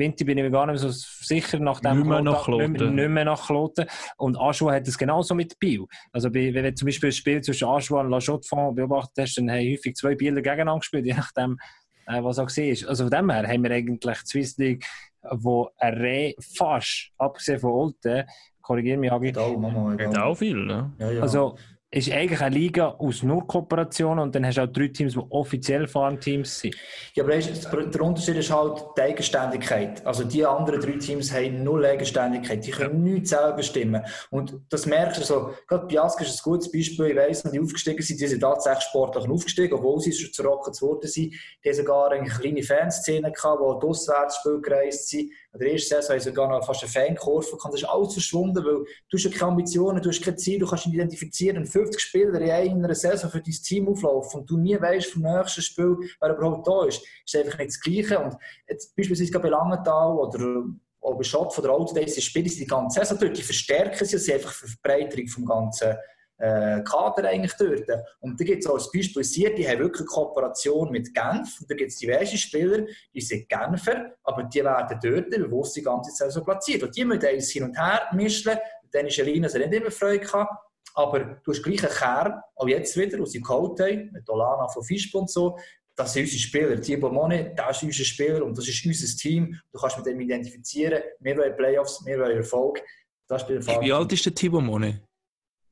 Winter 0.00 0.24
bin 0.24 0.38
ich 0.38 0.44
mir 0.44 0.50
gar 0.50 0.66
nicht 0.66 0.82
mehr 0.82 0.90
so 0.90 1.24
sicher 1.24 1.60
nach 1.60 1.80
dem 1.80 1.98
nicht 1.98 2.08
mehr 2.08 2.22
nach 2.22 2.44
Kloten. 2.44 2.72
Nicht, 2.72 2.84
nicht 2.84 3.08
mehr 3.08 3.24
nach 3.24 3.46
Kloten. 3.46 3.86
Und 4.16 4.36
Aschua 4.36 4.74
hat 4.74 4.88
es 4.88 4.98
genauso 4.98 5.34
mit 5.34 5.58
Biel. 5.60 5.84
Also 6.12 6.34
wenn 6.34 6.52
du 6.52 6.74
zum 6.74 6.86
Beispiel 6.86 7.10
ein 7.10 7.12
Spiel 7.12 7.40
zwischen 7.40 7.68
Aschua 7.68 8.00
und 8.00 8.10
La 8.10 8.18
Chaux-de-Fonds 8.18 8.74
beobachtet 8.74 9.18
hast, 9.18 9.36
dann 9.36 9.50
haben 9.50 9.70
häufig 9.70 9.94
zwei 9.94 10.16
Bieler 10.16 10.42
gegeneinander 10.42 10.80
gespielt, 10.80 11.06
je 11.06 11.14
nachdem, 11.14 11.58
äh, 12.06 12.22
was 12.22 12.38
auch 12.38 12.48
war. 12.48 12.88
Also 12.88 13.04
von 13.04 13.10
dem 13.10 13.30
her 13.30 13.46
haben 13.46 13.62
wir 13.62 13.70
eigentlich 13.70 14.18
die 14.22 14.26
Swiss 14.26 14.56
League, 14.58 14.84
wo 15.22 15.70
eine 15.78 16.34
fast, 16.56 17.10
abgesehen 17.18 17.60
von 17.60 17.70
Olten, 17.70 18.24
korrigiere 18.62 18.98
mich, 18.98 19.12
Agi. 19.12 19.36
Auch 19.36 20.34
viel, 20.34 20.56
ne? 20.56 20.92
Ja, 20.98 21.10
ja. 21.10 21.22
Also 21.22 21.56
ist 21.92 22.12
eigentlich 22.12 22.40
eine 22.40 22.54
Liga 22.54 22.88
aus 22.98 23.24
nur 23.24 23.44
Kooperationen 23.48 24.20
und 24.20 24.34
dann 24.34 24.46
hast 24.46 24.58
du 24.58 24.62
auch 24.62 24.68
drei 24.68 24.88
Teams, 24.88 25.14
die 25.14 25.18
offiziell 25.30 25.88
Farmteams 25.88 26.60
sind. 26.60 26.76
Ja, 27.14 27.24
aber 27.24 27.36
der 27.36 28.00
Unterschied 28.02 28.36
ist 28.36 28.52
halt 28.52 28.84
die 28.96 29.00
Eigenständigkeit. 29.00 30.06
Also 30.06 30.22
die 30.22 30.46
anderen 30.46 30.80
drei 30.80 30.92
Teams 30.92 31.32
haben 31.32 31.64
null 31.64 31.84
Eigenständigkeit. 31.84 32.64
Die 32.64 32.70
können 32.70 33.04
ja. 33.04 33.14
nichts 33.14 33.30
selber 33.30 33.54
bestimmen. 33.54 34.04
Und 34.30 34.60
das 34.68 34.86
merkst 34.86 35.20
du 35.20 35.24
so, 35.24 35.54
gerade 35.66 35.86
Biask 35.86 36.20
ist 36.20 36.38
ein 36.38 36.42
gutes 36.44 36.70
Beispiel. 36.70 37.06
Ich 37.06 37.16
weiss, 37.16 37.44
wenn 37.44 37.52
die 37.52 37.60
aufgestiegen 37.60 38.02
sind, 38.02 38.20
die 38.20 38.26
sind 38.28 38.40
tatsächlich 38.40 38.84
sportlich 38.84 39.28
aufgestiegen, 39.28 39.74
obwohl 39.74 39.98
sie 40.00 40.12
schon 40.12 40.32
zu 40.32 40.42
Rockets 40.44 40.78
geworden 40.78 41.08
sind. 41.08 41.34
Die 41.64 41.68
haben 41.68 41.76
sogar 41.76 42.12
eine 42.12 42.28
kleine 42.28 42.62
Fanszene 42.62 43.32
gehabt, 43.32 43.82
die 43.82 43.86
Auswärtsspiel 43.86 44.60
gereist 44.60 45.08
sind. 45.08 45.32
In 45.52 45.58
der 45.58 45.72
ersten 45.72 45.88
Saison 45.88 46.14
haben 46.14 46.20
sogar 46.20 46.48
noch 46.48 46.64
fast 46.64 46.82
eine 46.84 46.92
Fankurve 46.92 47.56
gehabt. 47.56 47.74
Das 47.74 47.82
ist 47.82 47.88
alles 47.88 48.12
verschwunden, 48.12 48.64
weil 48.64 48.84
du 49.08 49.16
hast 49.16 49.30
keine 49.32 49.50
Ambitionen, 49.50 50.00
du 50.00 50.08
hast 50.08 50.22
kein 50.22 50.38
Ziel, 50.38 50.60
du 50.60 50.66
kannst 50.66 50.86
nicht 50.86 50.94
identifizieren. 50.94 51.66
50 51.66 52.00
Spieler 52.00 52.40
in 52.40 52.84
einer 52.84 52.94
Saison 52.94 53.28
für 53.28 53.40
dein 53.40 53.54
Team 53.54 53.88
auflaufen 53.88 54.40
und 54.40 54.50
du 54.50 54.56
nie 54.56 54.80
weißt 54.80 55.12
vom 55.12 55.22
nächsten 55.22 55.62
Spiel, 55.62 55.96
wer 56.20 56.36
überhaupt 56.36 56.68
da 56.68 56.86
ist, 56.86 57.02
ist 57.24 57.36
einfach 57.36 57.58
nicht 57.58 57.70
das 57.70 57.80
Gleiche. 57.80 58.18
Und 58.20 58.36
jetzt 58.68 58.94
beispielsweise 58.94 59.40
bei 59.40 59.48
Langenthal 59.48 60.16
oder 60.18 60.64
auch 61.00 61.16
bei 61.16 61.24
Schott 61.24 61.52
von 61.52 61.64
der 61.64 61.72
Autodays, 61.72 62.14
die 62.14 62.20
spielen 62.20 62.48
sie 62.48 62.60
die 62.60 62.66
ganze 62.66 63.00
Saison 63.00 63.18
dort, 63.18 63.36
die 63.36 63.42
verstärken 63.42 64.04
sie, 64.04 64.18
sie 64.18 64.34
einfach 64.34 64.52
Verbreiterung 64.52 65.26
vom 65.26 65.46
ganzen 65.46 65.96
äh, 66.40 66.82
Kader 66.82 67.28
eigentlich 67.28 67.52
dort. 67.58 67.86
Und 68.20 68.40
da 68.40 68.44
gibt 68.44 68.64
es 68.64 68.66
auch 68.66 68.74
als 68.74 68.90
Beispiel 68.90 69.22
Sier, 69.22 69.54
die 69.54 69.68
haben 69.68 69.80
wirklich 69.80 70.06
Kooperation 70.06 70.90
mit 70.90 71.14
Genf. 71.14 71.60
Und 71.60 71.70
da 71.70 71.74
gibt 71.74 71.90
es 71.90 71.98
diverse 71.98 72.36
Spieler, 72.36 72.86
die 73.14 73.20
sind 73.20 73.48
Genfer, 73.48 74.14
aber 74.24 74.44
die 74.44 74.64
werden 74.64 74.98
dort 75.02 75.30
bewusst 75.30 75.76
die 75.76 75.82
ganze 75.82 76.12
Zeit 76.12 76.32
so 76.32 76.42
platziert. 76.42 76.82
Und 76.82 76.96
die 76.96 77.04
müssen 77.04 77.34
uns 77.34 77.50
hin 77.50 77.64
und 77.64 77.78
her 77.78 78.08
mischen. 78.14 78.56
Dann 78.90 79.06
ist 79.06 79.18
Elina 79.18 79.46
also 79.46 79.58
nicht 79.58 79.72
immer 79.72 79.90
Freude 79.90 80.20
gehabt. 80.20 80.52
Aber 80.94 81.40
du 81.44 81.52
hast 81.52 81.62
gleich 81.62 81.84
einen 81.84 81.92
Kern, 81.92 82.40
auch 82.56 82.66
jetzt 82.66 82.96
wieder, 82.96 83.20
aus 83.22 83.30
dem 83.30 83.42
Cote, 83.42 84.08
mit 84.10 84.28
Olana 84.28 84.66
von 84.68 84.82
Fischb 84.82 85.14
und 85.14 85.30
so. 85.30 85.56
Das 85.94 86.12
sind 86.12 86.22
unsere 86.22 86.40
Spieler. 86.40 86.80
Thibaut 86.80 87.12
Monet, 87.12 87.56
das 87.58 87.76
ist 87.76 87.82
unser 87.84 88.04
Spieler 88.04 88.44
und 88.44 88.56
das 88.56 88.66
ist 88.66 88.84
unser 88.84 89.16
Team. 89.16 89.56
Du 89.72 89.78
kannst 89.78 89.98
mit 89.98 90.06
dem 90.06 90.18
identifizieren. 90.20 91.02
Wir 91.20 91.36
wollen 91.36 91.56
Playoffs, 91.56 92.04
wir 92.04 92.18
wollen 92.18 92.38
Erfolg. 92.38 92.82
Das 93.28 93.48
ist 93.48 93.68
Wie 93.80 93.92
alt 93.92 94.12
ist 94.12 94.26
der 94.26 94.34
Thibaut 94.34 94.64
Monet? 94.64 95.00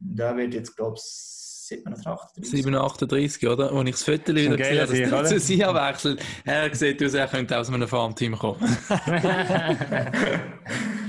Der 0.00 0.36
wird 0.36 0.54
jetzt, 0.54 0.76
glaube 0.76 0.96
ich, 0.96 1.02
37. 1.02 2.48
738, 2.50 3.48
oder? 3.48 3.72
Als 3.72 3.88
ich 3.88 3.94
das 3.94 4.02
Foto 4.04 4.34
wieder 4.34 4.56
gesehen 4.56 4.80
habe, 4.80 4.98
dass 4.98 5.10
der 5.10 5.24
zu 5.24 5.40
Sia 5.40 5.74
wechselt, 5.74 6.22
er 6.44 6.74
sieht 6.74 7.02
aus, 7.02 7.14
er 7.14 7.26
könnte 7.26 7.58
aus 7.58 7.68
einem 7.68 7.86
Farmteam 7.86 8.38
kommen. 8.38 8.58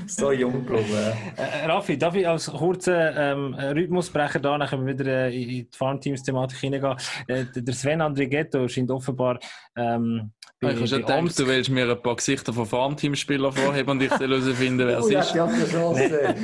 so 0.08 0.32
jung 0.32 0.66
geblieben. 0.66 1.14
Äh, 1.38 1.66
Raffi, 1.66 1.98
darf 1.98 2.16
ich 2.16 2.28
als 2.28 2.48
kurzer 2.48 3.16
ähm, 3.16 3.54
Rhythmusbrecher 3.54 4.40
da 4.40 4.58
nachher 4.58 4.86
wieder 4.86 5.06
äh, 5.06 5.42
in 5.42 5.48
die 5.48 5.68
Farmteams-Thematik 5.72 6.58
hineingehen? 6.60 6.98
Äh, 7.28 7.46
der 7.56 7.74
Sven 7.74 8.02
Andrighetto 8.02 8.68
scheint 8.68 8.92
offenbar 8.92 9.40
ähm, 9.76 10.32
Ich 10.62 10.68
habe 10.68 10.88
schon 10.88 11.00
gedacht, 11.02 11.40
du 11.40 11.48
willst 11.48 11.70
mir 11.70 11.90
ein 11.90 12.02
paar 12.02 12.18
Gesichter 12.18 12.52
von 12.52 12.66
Farmteam-Spielern 12.66 13.54
vorheben 13.54 13.92
und 13.92 14.02
ich 14.04 14.12
soll 14.12 14.28
herausfinden, 14.28 14.88
wer 14.88 14.98
es 15.00 15.06
Oh, 15.06 15.10
ja, 15.10 15.20
ist. 15.22 15.34
die 15.34 15.40
andere 15.40 15.70
Chance. 15.70 16.36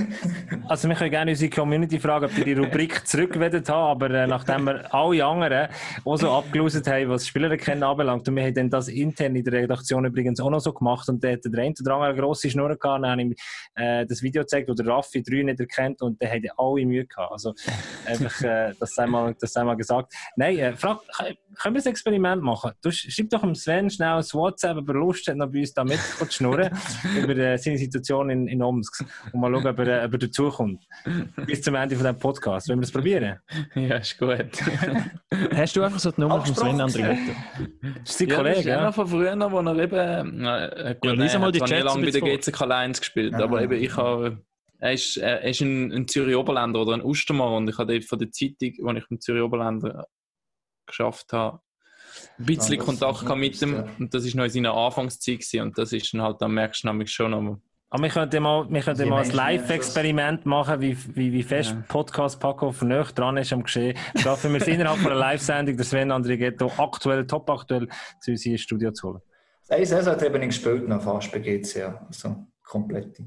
Also 0.70 0.88
wir 0.88 0.96
können 0.96 1.12
gerne 1.12 1.32
unsere 1.32 1.50
Community 1.50 2.00
fragen, 2.00 2.26
ob 2.26 2.34
die 2.34 2.46
die 2.46 2.54
Rubrik 2.54 3.06
zurückgewendet 3.08 3.68
haben, 3.68 3.92
aber 4.04 4.10
äh, 4.16 4.26
nachdem 4.26 4.64
wir 4.68 4.94
alle 4.94 5.26
anderen 5.26 5.68
auch 6.06 6.16
so 6.16 6.32
abgelost 6.32 6.88
haben, 6.88 7.10
was 7.10 7.28
Spieler 7.28 7.56
kennen 7.58 7.84
anbelangt, 7.84 8.26
und 8.30 8.36
wir 8.38 8.44
haben 8.44 8.54
dann 8.54 8.70
das 8.70 8.88
intern 8.88 9.36
in 9.36 9.44
der 9.44 9.52
Redaktion 9.54 10.06
übrigens 10.06 10.40
auch 10.40 10.50
noch 10.50 10.62
so 10.62 10.72
gemacht 10.72 11.10
und 11.10 11.22
der 11.22 11.34
hat 11.34 11.42
der 11.44 11.62
eine 11.62 11.74
oder 11.82 11.94
andere 11.96 12.10
eine 12.12 12.22
grosse 12.22 12.50
Schnur 12.50 12.70
gehabt, 12.70 13.04
dann 13.04 13.08
habe 13.12 13.22
ich 13.22 13.28
ihm 13.28 13.36
äh, 13.76 14.06
das 14.06 14.22
Video 14.22 14.44
gezeigt, 14.44 14.70
wo 14.70 14.74
der 14.74 14.88
Raffi 14.88 15.24
drei 15.24 15.44
nicht 15.44 15.60
erkennt 15.60 16.02
und 16.02 16.24
hat 16.24 16.42
ja 16.42 16.54
alle 16.58 16.86
Mühe 16.86 17.06
gehabt. 17.06 17.34
Also 17.34 17.54
einfach, 18.06 18.42
äh, 18.44 18.74
das 18.80 18.96
sei 18.96 19.08
mal, 19.08 19.36
das 19.40 19.52
sei 19.52 19.64
mal 19.66 19.76
gesagt. 19.76 20.14
Nein, 20.38 20.58
äh, 20.58 20.74
frag, 20.74 21.00
können 21.62 21.76
wir 21.76 21.82
ein 21.82 21.88
Experiment 21.88 22.42
machen? 22.42 22.72
Du 22.82 22.90
sch- 22.90 23.12
schreib 23.12 23.30
doch 23.30 23.42
dem 23.42 23.56
Sven 23.56 23.90
schnell 23.96 24.10
ein 24.18 24.24
WhatsApp, 24.24 24.78
ob 24.78 24.88
er 24.90 24.96
Lust 24.96 25.28
hat, 25.28 25.38
noch 25.38 25.52
bei 25.52 25.60
uns 25.60 25.74
da 25.74 25.84
mit 25.84 26.00
zu 26.00 26.26
schnurren 26.30 26.70
über 27.18 27.36
äh, 27.36 27.58
seine 27.58 27.78
Situation 27.78 28.30
in, 28.30 28.48
in 28.48 28.62
Omsk 28.62 29.04
und 29.34 29.40
mal 29.40 29.52
schauen, 29.52 29.68
ob 29.68 29.80
er, 29.80 30.04
äh, 30.04 30.06
ob 30.06 30.14
er 30.14 30.20
dazukommt. 30.20 30.86
Bis 31.46 31.62
zum 31.62 31.76
Ende 31.76 31.96
von 31.96 32.06
diesem 32.06 32.20
Podcast. 32.20 32.70
Wollen 32.70 32.80
wir 32.80 32.82
das 32.82 32.92
probieren? 32.92 33.40
Ja, 33.76 33.98
ist 33.98 34.18
gut. 34.18 34.30
Hast 35.56 35.76
du 35.76 35.84
einfach 35.84 36.00
so 36.00 36.12
die 36.12 36.22
Nummer 36.22 36.46
von 36.46 36.56
Sven 36.56 36.82
Andrietto? 36.82 37.32
Das 38.04 38.12
ist 38.12 38.18
sein 38.18 38.28
Ja, 38.30 38.36
das 38.36 38.38
Kollege, 38.38 38.60
ist 38.60 38.66
ja? 38.66 38.80
einer 38.80 38.94
von 38.94 39.08
früher, 39.08 39.52
wo 39.52 39.60
er 39.60 39.80
eben. 39.80 40.46
Äh, 40.46 40.96
gut, 41.00 41.18
Ja, 41.18 41.26
er 41.26 41.40
mal 41.40 41.48
hat 41.48 41.56
die 41.56 41.60
Chats 41.60 41.84
lange 41.84 42.06
bei 42.06 42.12
der 42.12 42.22
GCK 42.22 42.62
1 42.62 43.00
gespielt, 43.00 43.34
Ja. 43.34 43.44
aber 43.44 43.62
eben 43.62 43.82
ich 43.82 43.96
habe. 43.96 44.42
Er 44.80 44.92
ist, 44.92 45.18
er 45.18 45.42
ist 45.42 45.62
ein, 45.62 45.92
ein 45.92 46.08
Zürich 46.08 46.36
Oberländer 46.36 46.82
oder 46.82 46.94
ein 46.94 47.02
Ostermann 47.02 47.54
und 47.54 47.70
ich 47.70 47.78
habe 47.78 47.94
dort 47.94 48.06
von 48.06 48.20
der 48.20 48.30
Zeitung, 48.32 48.74
wo 48.82 48.92
ich 48.92 49.06
im 49.10 49.22
Zürich 49.22 49.42
Oberländer 49.42 50.06
geschafft 50.86 51.32
habe, 51.34 51.60
ein 52.40 52.46
bisschen 52.46 52.78
das 52.78 52.86
Kontakt 52.86 53.16
ist 53.18 53.22
gehabt 53.22 53.40
mit 53.40 53.62
ihm 53.62 53.74
ja. 53.74 53.86
und 54.00 54.14
das 54.14 54.26
ist 54.26 54.36
noch 54.36 54.44
in 54.44 54.50
seiner 54.50 54.74
Anfangszeit 54.74 55.40
gewesen. 55.40 55.62
und 55.62 55.78
das 55.78 55.94
ist 55.94 56.14
dann 56.14 56.22
halt, 56.22 56.42
dann 56.42 56.52
merkst 56.52 56.84
du 56.84 56.88
nämlich 56.88 57.12
schon 57.12 57.32
noch, 57.32 57.58
Aber 57.90 58.04
wir 58.04 58.10
könnten 58.10 58.44
mal, 58.44 58.68
wir 58.70 58.82
könnten 58.82 59.10
mal 59.10 59.24
ein 59.24 59.32
Live-Experiment 59.32 60.46
machen, 60.46 60.82
wie, 60.82 60.98
wie, 61.16 61.32
wie 61.32 61.44
fest 61.44 61.72
Ja. 61.72 61.84
Podcast 61.88 62.40
Paco 62.40 62.74
näher 62.82 63.06
dran 63.16 63.38
ist 63.38 63.54
am 63.54 63.64
Geschehen. 63.64 63.98
Schaffen 64.18 64.54
wir 64.54 64.62
es 64.62 64.68
innerhalb 64.68 65.00
von 65.00 65.12
einer 65.12 65.20
Live-Sendung, 65.20 65.78
der 65.78 65.86
Sven 65.86 66.12
Andrighetto 66.12 66.72
aktuell, 66.78 67.26
top 67.26 67.50
aktuell, 67.50 67.88
zu 68.22 68.32
uns 68.32 68.44
hier 68.44 68.54
ins 68.54 68.62
Studio 68.62 68.92
zu 68.92 69.10
holen. 69.10 69.22
Eine 69.70 69.86
Saison 69.86 70.14
hat 70.14 70.22
er 70.22 70.28
eben 70.28 70.40
nicht 70.40 70.50
gespielt, 70.50 70.88
noch 70.88 71.02
fast 71.02 71.32
bei 71.32 71.40
GCA. 71.40 72.06
Also 72.08 72.46
komplett. 72.64 73.20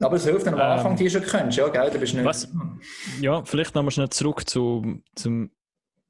Aber 0.00 0.16
es 0.16 0.24
hilft, 0.24 0.46
wenn 0.46 0.52
du 0.52 0.58
am 0.58 0.70
Ähm, 0.70 0.78
Anfang 0.78 0.96
die 0.96 1.10
schon 1.10 1.22
kennst, 1.22 1.58
ja, 1.58 1.68
gell? 1.68 1.90
Du 1.90 1.98
bist 1.98 2.14
nicht. 2.14 2.24
Was? 2.24 2.48
Ja, 3.20 3.44
vielleicht 3.44 3.74
nochmal 3.74 3.90
schnell 3.90 4.08
zurück 4.08 4.48
zu, 4.48 5.02
zum 5.14 5.50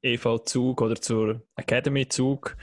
EV-Zug 0.01 0.81
oder 0.81 0.95
zur 0.95 1.41
Academy-Zug. 1.55 2.55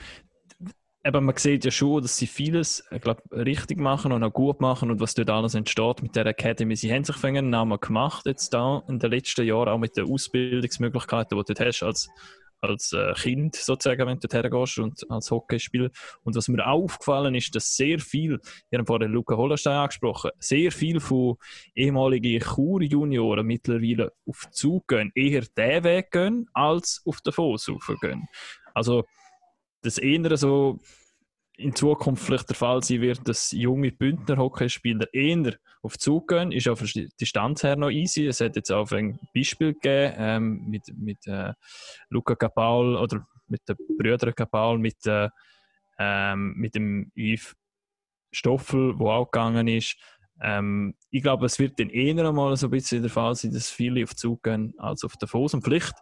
Eben, 1.03 1.25
man 1.25 1.37
sieht 1.37 1.63
ja 1.63 1.71
schon, 1.71 2.01
dass 2.01 2.17
sie 2.17 2.27
vieles 2.27 2.83
ich 2.91 3.01
glaub, 3.01 3.21
richtig 3.31 3.79
machen 3.79 4.11
und 4.11 4.21
auch 4.21 4.33
gut 4.33 4.59
machen 4.59 4.91
und 4.91 4.99
was 4.99 5.13
dort 5.13 5.29
alles 5.29 5.55
entsteht 5.55 6.03
mit 6.03 6.15
der 6.15 6.25
Academy. 6.25 6.75
Sie 6.75 6.91
haben 6.93 7.05
sich 7.05 7.23
einen 7.23 7.49
Namen 7.49 7.79
gemacht 7.79 8.25
jetzt 8.25 8.53
da 8.53 8.83
in 8.89 8.99
den 8.99 9.11
letzten 9.11 9.45
Jahren, 9.45 9.69
auch 9.69 9.77
mit 9.77 9.95
den 9.95 10.11
Ausbildungsmöglichkeiten, 10.11 11.37
die 11.37 11.43
du 11.43 11.53
dort 11.53 11.67
hast 11.67 11.83
als, 11.83 12.09
als 12.61 12.93
äh, 12.93 13.13
Kind 13.13 13.55
sozusagen, 13.55 14.07
wenn 14.07 14.19
du 14.19 14.27
hergehst 14.31 14.79
und 14.79 15.09
als 15.09 15.31
Hockeyspieler. 15.31 15.89
Und 16.23 16.35
was 16.35 16.47
mir 16.47 16.65
auch 16.65 16.83
aufgefallen 16.83 17.35
ist, 17.35 17.55
dass 17.55 17.75
sehr 17.75 17.99
viel, 17.99 18.39
wir 18.69 18.79
haben 18.79 18.85
vorhin 18.85 19.11
Luca 19.11 19.35
Hollenstein 19.35 19.77
angesprochen, 19.77 20.31
sehr 20.39 20.71
viel 20.71 20.99
von 20.99 21.37
ehemaligen 21.75 22.41
Chur-Junioren 22.41 23.45
mittlerweile 23.45 24.13
auf 24.27 24.49
Zug 24.51 24.87
gehen, 24.87 25.11
eher 25.15 25.41
den 25.41 25.83
Weg 25.83 26.11
gehen, 26.11 26.47
als 26.53 27.01
auf 27.05 27.21
den 27.21 27.33
Fuß 27.33 27.71
gehen. 28.01 28.27
Also, 28.73 29.05
das 29.81 29.97
eher 29.97 30.35
so 30.37 30.79
in 31.59 31.75
Zukunft 31.75 32.25
vielleicht 32.25 32.49
der 32.49 32.55
Fall 32.55 32.81
sein 32.83 33.01
wird, 33.01 33.27
dass 33.27 33.51
junge 33.51 33.91
Bündner 33.91 34.37
Hockeyspieler 34.37 35.13
eher 35.13 35.55
auf 35.81 35.97
Zug 35.97 36.29
gehen, 36.29 36.51
ist 36.51 36.67
auf 36.67 36.81
der 36.81 37.07
Distanz 37.19 37.63
her 37.63 37.75
noch 37.75 37.89
easy. 37.89 38.27
Es 38.27 38.41
hat 38.41 38.55
jetzt 38.55 38.71
auch 38.71 38.91
ein 38.91 39.19
Beispiel 39.33 39.73
gegeben 39.73 40.13
ähm, 40.17 40.69
mit, 40.69 40.83
mit 40.97 41.27
äh, 41.27 41.53
Luca 42.09 42.35
Capaul 42.35 42.95
oder 42.95 43.27
mit 43.47 43.61
den 43.67 43.75
Brüdern 43.97 44.33
Capaul, 44.35 44.77
mit, 44.77 45.05
äh, 45.05 45.29
ähm, 45.97 46.53
mit 46.55 46.75
dem 46.75 47.11
Yves 47.15 47.55
Stoffel, 48.31 48.97
wo 48.97 49.09
auch 49.09 49.31
gegangen 49.31 49.67
ist. 49.67 49.97
Ähm, 50.41 50.95
ich 51.09 51.23
glaube, 51.23 51.45
es 51.45 51.59
wird 51.59 51.79
dann 51.79 51.89
eher 51.89 52.27
einmal 52.27 52.55
so 52.55 52.67
ein 52.67 52.71
bisschen 52.71 53.01
der 53.01 53.11
Fall 53.11 53.35
sein, 53.35 53.51
dass 53.51 53.69
viele 53.69 54.03
auf 54.03 54.15
Zug 54.15 54.43
gehen 54.43 54.73
als 54.77 55.03
auf 55.03 55.13
Fuß. 55.21 55.55
Und 55.55 55.63
vielleicht 55.63 55.95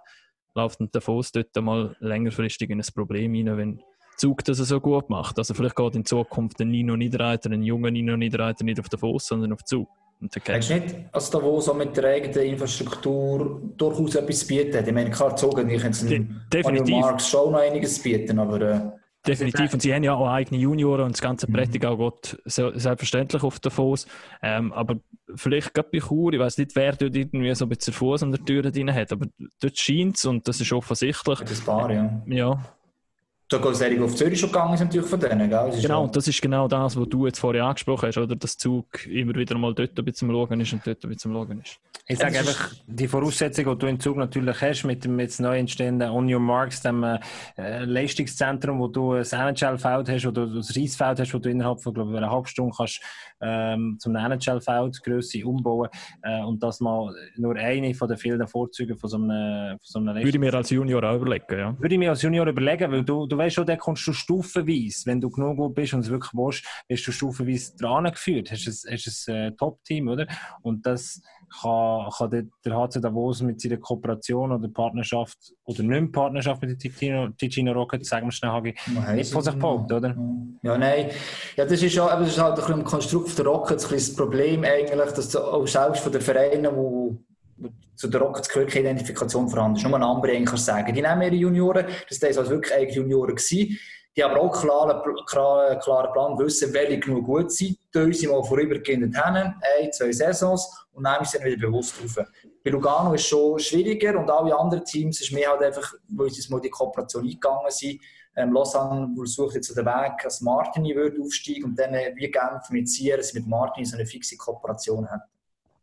läuft 0.53 0.79
Fuß 0.99 1.31
dort 1.31 1.57
einmal 1.57 1.95
längerfristig 1.99 2.69
in 2.69 2.79
ein 2.79 2.87
Problem 2.93 3.33
rein, 3.33 3.57
wenn 3.57 3.81
Zug 4.17 4.43
das 4.43 4.57
so 4.57 4.79
gut 4.81 5.09
macht. 5.09 5.37
Also 5.37 5.53
vielleicht 5.53 5.75
geht 5.75 5.95
in 5.95 6.05
Zukunft 6.05 6.59
ein 6.59 6.69
Nino 6.69 6.95
Niederreiter, 6.97 7.49
ein 7.51 7.63
junger 7.63 7.91
Nino 7.91 8.17
Niederreiter 8.17 8.63
nicht 8.63 8.79
auf 8.79 8.89
den 8.89 8.99
Fuß, 8.99 9.27
sondern 9.27 9.53
auf 9.53 9.63
Zug. 9.63 9.87
Und 10.19 10.35
dann 10.35 10.43
Denkst 10.43 10.67
du 10.69 10.73
nicht, 10.73 10.95
dass 11.13 11.29
Davos 11.29 11.65
so 11.65 11.73
mit 11.75 11.95
der 11.95 12.05
eigenen 12.05 12.39
Infrastruktur 12.47 13.61
durchaus 13.77 14.15
etwas 14.15 14.49
hat? 14.49 14.87
Ich 14.87 14.93
meine, 14.93 15.11
klar, 15.11 15.35
Zogen, 15.35 15.69
ich 15.69 15.83
jetzt 15.83 16.09
De- 16.09 16.25
definitiv. 16.51 16.95
Marx 16.99 17.29
schon 17.29 17.51
noch 17.51 17.59
einiges 17.59 18.01
bieten, 18.01 18.39
aber 18.39 18.61
äh, 18.61 18.81
Definitiv. 19.27 19.73
Und 19.73 19.81
sie 19.81 19.93
haben 19.93 20.03
ja 20.03 20.13
auch 20.13 20.27
eigene 20.29 20.59
Junioren 20.61 21.05
und 21.05 21.11
das 21.11 21.21
ganze 21.21 21.47
Mhm. 21.49 21.53
Prättigau 21.55 21.97
geht 21.97 22.37
se- 22.45 22.71
selbstverständlich 22.75 23.43
auf 23.43 23.59
den 23.59 23.71
Fuß. 23.71 24.07
Ähm, 24.41 24.71
aber 24.71 24.95
vielleicht 25.35 25.73
gerade 25.73 25.89
bei 25.91 25.99
Chur, 25.99 26.31
ich 26.33 26.39
weiß 26.39 26.57
nicht, 26.59 26.75
wer 26.75 26.93
dort 26.95 27.13
irgendwie 27.15 27.53
so 27.53 27.65
ein 27.65 27.69
bisschen 27.69 27.93
Fuß 27.93 28.23
an 28.23 28.31
der 28.31 28.43
Tür 28.45 28.61
drin 28.63 28.93
hat, 28.93 29.11
aber 29.11 29.25
dort 29.61 29.77
scheint 29.77 30.15
es, 30.15 30.25
und 30.25 30.47
das 30.47 30.61
ist 30.61 30.71
offensichtlich, 30.71 31.39
das 31.39 31.59
Paar, 31.61 31.91
ja. 31.91 32.21
ja, 32.27 32.63
Da 33.49 33.59
geht 33.59 33.71
es 33.71 33.81
eigentlich 33.81 34.01
auf 34.01 34.15
Zürich 34.15 34.39
schon 34.39 34.51
gegangen, 34.51 34.73
ist 34.73 34.81
natürlich 34.81 35.07
von 35.07 35.19
denen, 35.19 35.49
gell? 35.49 35.71
Genau, 35.81 36.03
und 36.03 36.13
das 36.13 36.27
ist 36.27 36.41
genau 36.41 36.67
das, 36.67 36.97
was 36.97 37.07
du 37.07 37.27
jetzt 37.27 37.39
vorher 37.39 37.63
angesprochen 37.63 38.07
hast, 38.07 38.17
oder? 38.17 38.35
Dass 38.35 38.57
Zug 38.57 39.05
immer 39.07 39.35
wieder 39.35 39.57
mal 39.57 39.73
dort 39.73 39.97
ein 39.97 40.03
bisschen 40.03 40.29
Schauen 40.29 40.59
ist 40.59 40.73
und 40.73 40.85
dort 40.85 41.03
ein 41.03 41.09
bisschen 41.09 41.31
Schauen 41.31 41.61
ist. 41.61 41.79
Ich 42.09 42.19
sage 42.19 42.39
einfach, 42.39 42.73
die 42.85 43.07
Voraussetzungen, 43.07 43.69
die 43.69 43.79
du 43.79 43.87
im 43.87 43.99
Zug 43.99 44.15
natürlich 44.15 44.61
hast, 44.61 44.85
mit 44.85 45.03
dem 45.03 45.19
jetzt 45.19 45.41
neu 45.41 45.57
entstehenden 45.57 46.09
On 46.09 46.33
Your 46.33 46.39
Marks, 46.39 46.81
dem 46.81 47.03
äh, 47.03 47.19
Leistungszentrum, 47.83 48.79
wo 48.79 48.87
du 48.87 49.13
ein 49.13 49.23
NHL-Feld 49.23 50.09
hast 50.09 50.25
oder 50.25 50.43
ein 50.43 50.55
Reisfeld 50.55 51.19
hast, 51.19 51.33
wo 51.33 51.39
du 51.39 51.49
innerhalb 51.49 51.81
von, 51.81 51.93
glaube 51.93 52.11
ich, 52.11 52.17
einer 52.17 52.31
halben 52.31 52.47
Stunde 52.47 52.73
kannst, 52.77 53.01
ähm, 53.41 53.97
zum 53.99 54.15
NHL-Feld 54.15 55.03
Größe 55.03 55.45
umbauen 55.45 55.89
äh, 56.21 56.41
und 56.43 56.63
das 56.63 56.79
mal 56.79 57.13
nur 57.35 57.55
eine 57.55 57.93
von 57.93 58.07
den 58.07 58.17
vielen 58.17 58.47
Vorzügen 58.47 58.97
von 58.97 59.09
so 59.09 59.17
einem, 59.17 59.77
von 59.77 59.79
so 59.81 59.99
einem 59.99 60.15
Würde 60.15 60.29
ich 60.29 60.39
mir 60.39 60.53
als 60.53 60.69
Junior 60.69 61.03
auch 61.03 61.15
überlegen, 61.15 61.59
ja. 61.59 61.75
würde 61.77 61.93
ich 61.93 61.99
mir 61.99 62.11
als 62.11 62.21
Junior 62.21 62.47
überlegen, 62.47 62.91
weil 62.91 63.03
du, 63.03 63.25
du 63.25 63.36
weißt 63.37 63.55
schon, 63.55 63.65
da 63.65 63.75
kommst 63.75 64.05
du 64.07 64.13
stufenweise, 64.13 65.05
wenn 65.05 65.21
du 65.21 65.29
genug 65.29 65.57
gut 65.57 65.75
bist 65.75 65.93
und 65.93 66.01
es 66.01 66.09
wirklich 66.09 66.33
willst, 66.33 66.65
wirst 66.87 67.07
du 67.07 67.11
stufenweise 67.11 67.75
dran 67.77 68.05
geführt. 68.05 68.51
Hast 68.51 68.67
ein, 68.67 68.93
hast 68.93 69.29
ein 69.29 69.35
äh, 69.35 69.51
Top-Team, 69.53 70.07
oder? 70.07 70.27
Und 70.61 70.85
das 70.85 71.21
kann, 71.61 72.09
kann 72.17 72.29
der, 72.29 72.43
der 72.65 72.75
HC 72.75 73.01
Davos 73.01 73.41
mit 73.41 73.61
seiner 73.61 73.77
Kooperation 73.77 74.51
oder 74.51 74.67
Partnerschaft 74.67 75.37
oder 75.65 75.83
nicht 75.83 76.11
Partnerschaft 76.11 76.61
mit 76.61 76.71
den 76.71 76.79
Ticino, 76.79 77.29
Ticino 77.29 77.71
Rockets, 77.71 78.09
sagen 78.09 78.27
wir 78.27 78.31
schnell, 78.31 78.51
Hagi, 78.51 78.75
nicht 79.15 79.31
von 79.31 79.41
sich 79.41 79.55
behaupten, 79.55 79.93
oder? 79.93 80.15
Ja, 80.63 80.77
nein. 80.77 81.09
Ja, 81.55 81.65
das 81.65 81.81
ist, 81.81 81.95
ja, 81.95 82.07
aber 82.07 82.21
das 82.21 82.31
ist 82.31 82.41
halt 82.41 82.53
ein 82.53 82.55
bisschen 82.55 82.79
im 82.79 82.83
Konstrukt 82.83 83.37
der 83.37 83.45
Rockets 83.45 83.85
ein 83.85 83.91
bisschen 83.91 84.15
das 84.15 84.25
Problem 84.25 84.63
eigentlich, 84.63 85.11
dass 85.11 85.29
du 85.29 85.39
auch 85.39 85.67
selbst 85.67 86.01
von 86.01 86.11
den 86.11 86.21
Vereinen, 86.21 86.63
die 86.63 87.26
zu 87.95 88.07
den 88.07 88.21
Rockets 88.21 88.49
keine 88.49 88.67
Identifikation 88.67 89.49
vorhanden 89.49 89.77
ist. 89.77 89.83
Nur 89.83 89.95
ein 89.95 90.03
anderer 90.03 90.43
kann 90.45 90.57
sagen. 90.57 90.93
Die 90.93 91.01
nehmen 91.01 91.21
ihre 91.21 91.35
Junioren, 91.35 91.87
das 92.07 92.21
waren 92.21 92.37
also 92.37 92.49
wirklich 92.49 92.73
eigentlich 92.73 92.95
Junioren 92.95 93.35
gewesen. 93.35 93.77
Die 94.15 94.23
haben 94.23 94.31
aber 94.31 94.41
auch 94.41 94.61
klaren, 94.61 95.25
klaren, 95.27 95.79
klaren 95.79 96.11
Plan 96.11 96.39
wissen, 96.39 96.73
welche 96.73 96.99
genug 96.99 97.25
gut 97.25 97.51
sind. 97.51 97.77
Die 97.93 98.13
sie 98.13 98.27
mal 98.27 98.43
vorübergehend 98.43 99.15
hin, 99.15 99.35
ein, 99.79 99.91
zwei 99.91 100.11
Saisons, 100.11 100.67
und 100.91 101.03
dann 101.03 101.23
sind 101.23 101.43
sie 101.43 101.45
wieder 101.45 101.67
bewusst 101.67 101.93
rauf. 102.01 102.25
Bei 102.63 102.71
Lugano 102.71 103.13
ist 103.13 103.21
es 103.21 103.27
schon 103.27 103.59
schwieriger 103.59 104.19
und 104.19 104.29
alle 104.29 104.57
anderen 104.57 104.83
Teams 104.83 105.21
ist 105.21 105.31
mehr 105.31 105.51
halt 105.51 105.61
einfach, 105.61 105.93
weil 106.09 106.31
sie 106.31 106.51
mal 106.51 106.59
die 106.59 106.71
Kooperation 106.71 107.23
eingegangen 107.23 107.69
sind. 107.69 108.01
Ähm, 108.35 108.53
Lausanne 108.53 109.13
sucht 109.25 109.55
jetzt 109.55 109.75
den 109.75 109.85
Weg, 109.85 110.17
dass 110.23 110.41
Martini 110.41 110.95
würde 110.95 111.21
aufsteigen 111.21 111.65
und 111.65 111.79
dann 111.79 111.93
äh, 111.93 112.13
wie 112.15 112.29
Genf 112.29 112.69
mit 112.71 112.89
Sier, 112.89 113.17
dass 113.17 113.29
sie 113.29 113.39
mit 113.39 113.47
Martini 113.47 113.85
so 113.85 113.95
eine 113.95 114.05
fixe 114.05 114.35
Kooperation 114.37 115.07
haben. 115.07 115.21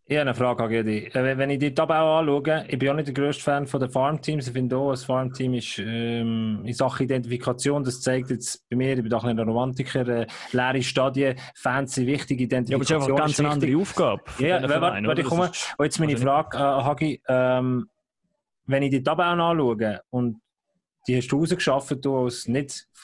Ich 0.07 0.17
habe 0.19 0.23
eine 0.29 0.35
Frage, 0.35 0.63
Hagi. 0.65 1.07
Äh, 1.15 1.39
Wenn 1.39 1.49
ich 1.49 1.59
die 1.59 1.75
Tabelle 1.75 2.01
anschaue, 2.01 2.67
ich 2.69 2.79
bin 2.79 2.91
auch 2.91 2.95
nicht 2.95 3.07
der 3.07 3.15
grösste 3.15 3.43
Fan 3.43 3.67
von 3.67 3.81
den 3.81 3.89
Farmteams. 3.89 4.47
Ich 4.47 4.53
finde 4.53 4.77
auch, 4.77 4.91
ein 4.91 4.99
Farmteam 4.99 5.55
ist 5.55 5.79
ähm, 5.79 6.61
in 6.63 6.75
Sachen 6.75 7.05
Identifikation, 7.05 7.83
das 7.83 8.03
zeigt 8.03 8.29
jetzt 8.29 8.69
bei 8.69 8.77
mir, 8.77 8.93
ich 8.93 9.01
bin 9.01 9.09
doch 9.09 9.25
nicht 9.25 9.39
ein 9.39 9.49
Romantiker, 9.49 10.07
äh, 10.07 10.27
leere 10.53 10.83
Stadien, 10.83 11.37
Fans 11.55 11.95
sind 11.95 12.07
wichtig, 12.07 12.39
Ja, 12.39 12.59
aber 12.59 12.67
es 12.67 12.69
ist 12.69 12.91
Identifikation 12.91 13.03
einfach 13.03 13.09
eine 13.09 13.17
ganz 13.19 13.41
andere 13.41 13.77
Aufgabe. 13.81 14.23
Ja, 14.41 14.47
ja 14.61 14.69
warte, 14.69 15.07
warte, 15.07 15.21
ich 15.23 15.27
komme. 15.27 15.47
Das 15.49 15.75
Und 15.79 15.85
jetzt 15.87 15.99
meine 15.99 16.13
nicht- 16.13 16.23
Frage, 16.23 16.57
äh, 16.59 16.61
Hagi, 16.61 17.23
ähm, 17.27 17.89
wenn 18.67 18.83
ich 18.83 18.91
die 18.91 19.03
Tabelle 19.03 19.29
anschaue 19.43 20.01
und 20.11 20.39
die 21.09 21.17
hast 21.17 21.29
du 21.29 21.39
rausgeschafft, 21.39 22.05
du 22.05 22.19
als 22.25 22.47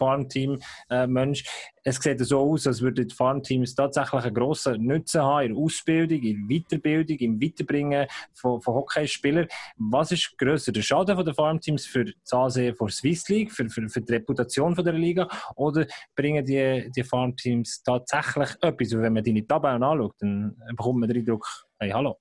Nicht-Farmteam-Mensch. 0.01 1.45
es 1.83 1.97
sieht 1.97 2.21
so 2.21 2.41
aus, 2.41 2.67
als 2.67 2.81
würden 2.81 3.09
die 3.09 3.15
Farmteams 3.15 3.75
tatsächlich 3.75 4.23
einen 4.23 4.35
grossen 4.35 4.85
Nutzen 4.85 5.23
haben 5.23 5.47
in 5.47 5.55
der 5.55 5.63
Ausbildung, 5.63 6.23
in 6.23 6.49
der 6.49 6.59
Weiterbildung, 6.59 7.17
im 7.19 7.41
Weiterbringen 7.41 8.07
von, 8.35 8.61
von 8.61 8.75
Hockeyspielern. 8.75 9.47
Was 9.77 10.13
ist 10.13 10.37
grösser, 10.37 10.73
der 10.73 10.83
Schaden 10.83 11.25
der 11.25 11.35
Farmteams 11.35 11.87
für 11.87 12.05
das 12.05 12.33
Ansehen 12.33 12.75
der 12.79 12.89
Swiss 12.89 13.29
League, 13.29 13.53
für, 13.53 13.69
für, 13.69 13.89
für 13.89 14.01
die 14.01 14.13
Reputation 14.13 14.75
von 14.75 14.85
der 14.85 14.95
Liga, 14.95 15.29
oder 15.57 15.87
bringen 16.15 16.45
die, 16.45 16.91
die 16.95 17.05
Farmteams 17.05 17.83
tatsächlich 17.83 18.51
etwas? 18.61 18.93
Wenn 18.93 19.13
man 19.13 19.25
deine 19.25 19.47
Tabellen 19.47 19.83
anschaut, 19.83 20.15
dann 20.19 20.57
bekommt 20.77 21.01
man 21.01 21.09
den 21.09 21.19
Eindruck, 21.19 21.47
hey, 21.79 21.91
hallo. 21.91 22.19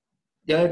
Ja, 0.50 0.68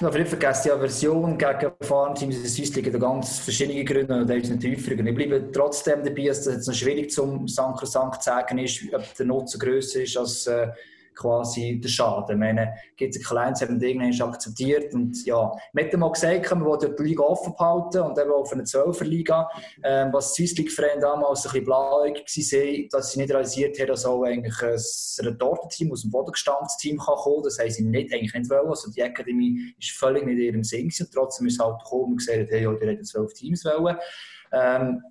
darf 0.00 0.14
nicht 0.14 0.28
vergessen, 0.28 0.62
die 0.64 0.72
Aversion 0.72 1.36
gegen 1.36 1.72
Farmteams 1.82 2.36
in 2.36 2.46
Swiss 2.46 2.74
League 2.74 2.90
hat 2.90 2.98
ganz 2.98 3.40
verschiedene 3.40 3.84
Gründe 3.84 4.14
und 4.14 4.26
da 4.26 4.32
ist 4.32 4.48
nicht 4.48 4.62
tiefer. 4.62 4.92
Ich 4.92 5.14
bleibe 5.14 5.52
trotzdem 5.52 6.02
dabei, 6.02 6.28
dass 6.28 6.46
es 6.46 6.66
noch 6.66 6.72
schwierig 6.72 7.10
zum 7.10 7.46
Sankrosankt 7.46 8.22
zu 8.22 8.30
sagen 8.30 8.56
ist, 8.56 8.82
ob 8.94 9.14
der 9.14 9.26
Nutzen 9.26 9.60
grösser 9.60 10.00
ist 10.00 10.16
als 10.16 10.46
äh, 10.46 10.68
quasi 11.14 11.80
der 11.80 11.88
Schaden. 11.88 12.36
Ich 12.36 12.38
meine, 12.38 12.74
gibt 12.96 13.16
es 13.16 13.26
kleines, 13.26 13.60
haben 13.60 13.80
irgendwann 13.80 14.28
akzeptiert 14.28 14.94
und 14.94 15.24
ja, 15.26 15.52
wir 15.72 15.84
haben 15.84 16.00
mal 16.00 16.12
gesagt, 16.12 16.50
man 16.50 16.64
will 16.64 16.94
die 16.98 17.02
Liga 17.02 17.22
offen 17.22 17.54
behalten 17.56 18.00
und 18.00 18.18
eben 18.18 18.32
auf 18.32 18.52
eine 18.52 18.62
12er 18.62 19.04
Liga, 19.04 19.48
ähm, 19.82 20.12
was 20.12 20.32
die 20.32 20.46
Swiss 20.46 20.58
League 20.58 20.72
Vereine 20.72 21.00
damals 21.00 21.44
ein 21.44 21.52
bisschen 21.52 21.64
blauäugig 21.64 22.26
waren, 22.26 22.88
dass 22.90 23.12
sie 23.12 23.20
nicht 23.20 23.30
realisiert 23.32 23.78
haben, 23.78 23.88
dass 23.88 24.06
auch 24.06 24.24
eigentlich 24.24 24.62
ein 24.62 25.26
Retortenteam 25.26 25.92
aus 25.92 26.02
dem 26.02 26.10
Bodengestandsteam 26.10 26.98
kann 26.98 27.16
kommen, 27.16 27.42
das 27.42 27.58
haben 27.58 27.70
sie 27.70 27.84
nicht, 27.84 28.12
eigentlich 28.12 28.34
nicht 28.34 28.50
wollen, 28.50 28.68
also 28.68 28.90
die 28.90 29.02
Akademie 29.02 29.74
ist 29.78 29.90
völlig 29.90 30.24
nicht 30.24 30.38
in 30.38 30.44
ihrem 30.44 30.64
Sinn 30.64 30.90
und 31.00 31.12
trotzdem 31.12 31.46
ist 31.46 31.54
es 31.54 31.64
halt 31.64 31.82
gekommen 31.82 32.12
und 32.12 32.16
gesagt, 32.16 32.50
hey, 32.50 32.64
ja, 32.64 32.72
die 32.72 32.86
hätten 32.86 33.04
12 33.04 33.32
Teams 33.34 33.64
wollen. 33.64 33.96
Ähm, 34.52 35.02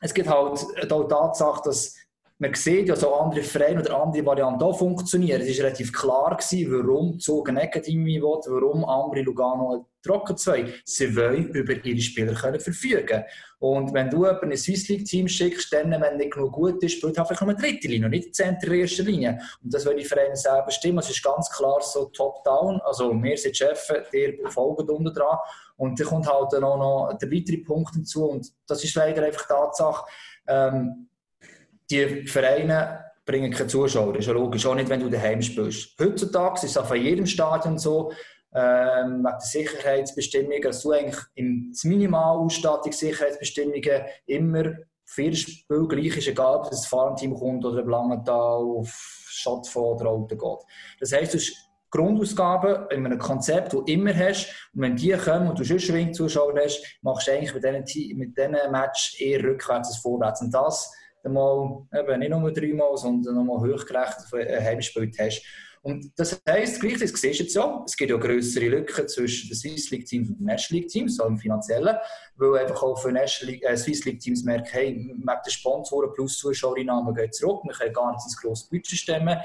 es 0.00 0.12
gibt 0.12 0.28
halt 0.28 0.60
auch 0.92 1.04
die 1.04 1.08
Tatsache, 1.08 1.62
dass 1.64 1.94
man 2.38 2.52
sieht 2.54 2.88
ja 2.88 2.96
so 2.96 3.14
andere 3.14 3.42
Vereine 3.42 3.80
oder 3.80 4.02
andere 4.02 4.26
Varianten 4.26 4.62
auch 4.62 4.78
funktionieren. 4.78 5.40
Es 5.40 5.58
war 5.58 5.64
relativ 5.64 5.92
klar, 5.92 6.36
gewesen, 6.36 6.70
warum 6.70 7.18
Zug 7.18 7.48
Academy 7.48 8.20
will, 8.20 8.40
warum 8.46 8.84
Ambri 8.84 9.22
Lugano 9.22 9.86
Trocken 10.02 10.36
2. 10.36 10.74
Sie 10.84 11.16
wollen 11.16 11.48
über 11.48 11.72
ihre 11.84 12.00
Spieler 12.00 12.34
können 12.34 12.60
verfügen 12.60 13.24
Und 13.58 13.92
wenn 13.92 14.08
du 14.08 14.26
ein 14.26 14.56
Swiss 14.56 14.88
League 14.88 15.06
Team 15.06 15.26
schickst, 15.26 15.72
dann, 15.72 15.90
wenn 15.90 16.16
nicht 16.16 16.34
genug 16.34 16.52
gut 16.52 16.82
ist, 16.82 16.92
spielt 16.92 17.18
halt 17.18 17.26
vielleicht 17.26 17.42
nur 17.42 17.50
eine 17.50 17.58
dritte 17.58 17.88
Linie 17.88 18.08
nicht 18.08 18.26
die 18.26 18.32
Center 18.32 18.68
in 18.68 18.80
erster 18.80 19.02
Linie. 19.02 19.40
Und 19.64 19.74
das 19.74 19.84
wollen 19.86 19.96
die 19.96 20.04
Vereine 20.04 20.36
selber 20.36 20.70
stimmen. 20.70 20.98
Es 20.98 21.10
ist 21.10 21.24
ganz 21.24 21.50
klar 21.50 21.80
so 21.80 22.04
top-down. 22.06 22.80
Also 22.84 23.10
wir 23.20 23.36
sind 23.36 23.58
die 23.58 24.38
folgen 24.50 24.88
unten 24.88 25.12
dran. 25.12 25.38
Und 25.76 25.98
dann 25.98 26.06
kommt 26.06 26.32
halt 26.32 26.54
auch 26.54 26.76
noch 26.76 27.18
der 27.18 27.32
weitere 27.32 27.58
Punkt 27.58 27.94
hinzu. 27.94 28.26
Und 28.26 28.46
das 28.68 28.84
ist 28.84 28.94
leider 28.94 29.24
einfach 29.24 29.48
Tatsache. 29.48 30.04
Ähm, 30.46 31.08
die 31.90 32.26
Vereine 32.26 33.04
bringen 33.24 33.52
keine 33.52 33.68
Zuschauer. 33.68 34.12
Das 34.12 34.20
ist 34.20 34.26
ja 34.26 34.32
logisch, 34.32 34.64
auch 34.66 34.74
nicht, 34.74 34.88
wenn 34.88 35.00
du 35.00 35.10
daheim 35.10 35.42
spielst. 35.42 35.98
Heutzutage 36.00 36.64
ist 36.64 36.70
es 36.70 36.78
auch 36.78 36.86
von 36.86 37.00
jedem 37.00 37.26
Stadion 37.26 37.78
so, 37.78 38.12
ähm, 38.54 39.18
wegen 39.18 39.22
der 39.22 39.40
Sicherheitsbestimmungen, 39.40 40.62
dass 40.62 40.82
du 40.82 40.92
eigentlich 40.92 41.20
im 41.34 41.72
Minimalausstattung 41.82 42.92
Sicherheitsbestimmungen 42.92 44.02
immer 44.26 44.64
das 45.16 45.38
Spiel 45.38 45.86
gleich 45.88 46.16
ist, 46.16 46.28
egal 46.28 46.56
ob 46.56 46.70
das 46.70 46.86
Farmteam 46.86 47.34
kommt 47.34 47.64
oder 47.64 47.82
ein 47.82 47.88
Langenthal 47.88 48.62
auf 48.62 49.24
Schottfond 49.28 50.00
oder 50.00 50.10
Auto 50.10 50.36
geht. 50.36 50.66
Das 51.00 51.12
heisst, 51.12 51.34
du 51.34 51.38
hast 51.38 51.66
Grundausgaben 51.90 52.88
in 52.90 53.06
einem 53.06 53.18
Konzept, 53.18 53.72
das 53.72 53.80
du 53.80 53.82
immer 53.84 54.14
hast. 54.14 54.48
Und 54.74 54.82
wenn 54.82 54.96
die 54.96 55.12
kommen 55.12 55.48
und 55.48 55.58
du 55.58 55.64
schon 55.64 55.94
wenig 55.94 56.14
Zuschauer 56.14 56.54
hast, 56.58 56.82
machst 57.02 57.28
du 57.28 57.32
eigentlich 57.32 57.54
mit 57.54 57.64
diesen, 57.86 58.18
mit 58.18 58.36
diesen 58.36 58.72
Match 58.72 59.20
eher 59.20 59.42
rückwärts 59.42 59.88
als 59.88 59.98
vorwärts. 59.98 60.40
Und 60.40 60.52
das 60.52 60.92
mal, 61.32 61.86
eben 61.94 62.18
nicht 62.20 62.30
nur 62.30 62.52
dreimal, 62.52 62.96
sondern 62.96 63.34
nochmal 63.34 63.58
hochgerechnet 63.58 64.48
ein 64.48 64.64
Heimspiel 64.64 65.10
hast. 65.18 65.42
Und 65.86 66.10
das 66.16 66.42
heisst, 66.48 66.80
gleichzeitig 66.80 67.16
siehst 67.16 67.38
du 67.38 67.44
jetzt 67.44 67.54
ja, 67.54 67.84
es 67.86 67.96
gibt 67.96 68.10
ja 68.10 68.16
größere 68.16 68.66
Lücken 68.66 69.06
zwischen 69.06 69.48
den 69.48 69.56
Swiss 69.56 69.88
League 69.92 70.06
Teams 70.06 70.28
und 70.30 70.40
den 70.40 70.46
National 70.46 70.80
League 70.80 70.90
Teams, 70.90 71.20
auch 71.20 71.28
im 71.28 71.38
finanziellen, 71.38 71.96
weil 72.34 72.58
einfach 72.58 72.82
auch 72.82 73.00
für 73.00 73.12
National 73.12 73.56
äh, 73.62 73.76
Swiss 73.76 74.04
League 74.04 74.18
Teams 74.18 74.42
merken, 74.42 74.66
hey, 74.72 74.92
mit 74.92 75.24
den 75.46 75.50
Sponsoren 75.50 76.12
plus 76.12 76.38
Zuschauereinnahmen 76.38 77.14
geht 77.14 77.36
zurück, 77.36 77.62
wir 77.62 77.72
können 77.72 77.92
gar 77.92 78.10
nicht 78.10 78.24
ins 78.24 78.36
grosse 78.36 78.68
Budget 78.68 78.98
stemmen. 78.98 79.38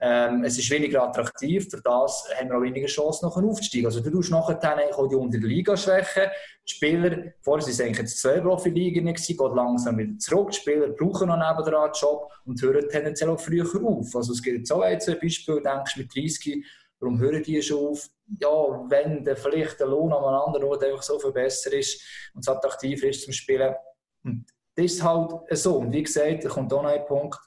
Ähm, 0.00 0.44
es 0.44 0.56
ist 0.56 0.70
weniger 0.70 1.02
attraktiv, 1.02 1.68
für 1.68 1.80
das 1.82 2.24
haben 2.38 2.50
wir 2.50 2.58
auch 2.58 2.62
weniger 2.62 2.86
Chancen, 2.86 3.26
nachher 3.26 3.42
aufzusteigen. 3.42 3.86
Also 3.86 4.00
du 4.00 4.10
tust 4.10 4.30
nachher 4.30 4.56
auch 4.96 5.08
die 5.08 5.16
unter 5.16 5.38
der 5.38 5.48
Liga 5.48 5.76
schwächen. 5.76 6.24
Die 6.68 6.72
Spieler, 6.72 7.32
vorher 7.40 7.64
waren 7.64 7.70
es 7.70 7.80
eigentlich 7.80 8.16
zwei 8.16 8.40
Profiligen, 8.40 9.12
geht 9.12 9.38
langsam 9.38 9.98
wieder 9.98 10.16
zurück. 10.18 10.50
Die 10.52 10.58
Spieler 10.58 10.88
brauchen 10.90 11.28
noch 11.28 11.36
nebenan 11.36 11.84
einen 11.84 11.92
Job 11.94 12.30
und 12.44 12.62
hören 12.62 12.88
tendenziell 12.88 13.30
auch 13.30 13.40
früher 13.40 13.64
auf. 13.64 14.14
Also 14.14 14.32
es 14.32 14.42
gibt 14.42 14.70
auch 14.70 14.82
ein 14.82 14.98
Beispiel, 14.98 15.62
denkst 15.62 15.94
du 15.94 16.00
mit 16.00 16.14
30, 16.14 16.64
warum 17.00 17.18
hören 17.18 17.42
die 17.42 17.60
schon 17.60 17.88
auf? 17.88 18.08
Ja, 18.38 18.84
wenn 18.88 19.24
der 19.24 19.36
vielleicht 19.36 19.80
der 19.80 19.88
Lohn 19.88 20.12
an 20.12 20.22
einem 20.22 20.42
anderen 20.46 20.64
Ort 20.68 20.84
einfach 20.84 21.02
so 21.02 21.18
viel 21.18 21.32
besser 21.32 21.72
ist 21.72 22.00
und 22.34 22.40
es 22.40 22.48
attraktiver 22.48 23.08
ist 23.08 23.24
zum 23.24 23.32
Spielen. 23.32 23.74
Und 24.22 24.44
das 24.76 24.84
ist 24.84 25.02
halt 25.02 25.32
so. 25.50 25.78
Und 25.78 25.92
wie 25.92 26.02
gesagt, 26.04 26.44
da 26.44 26.48
kommt 26.48 26.72
auch 26.72 26.82
noch 26.82 26.90
ein 26.90 27.04
Punkt, 27.06 27.38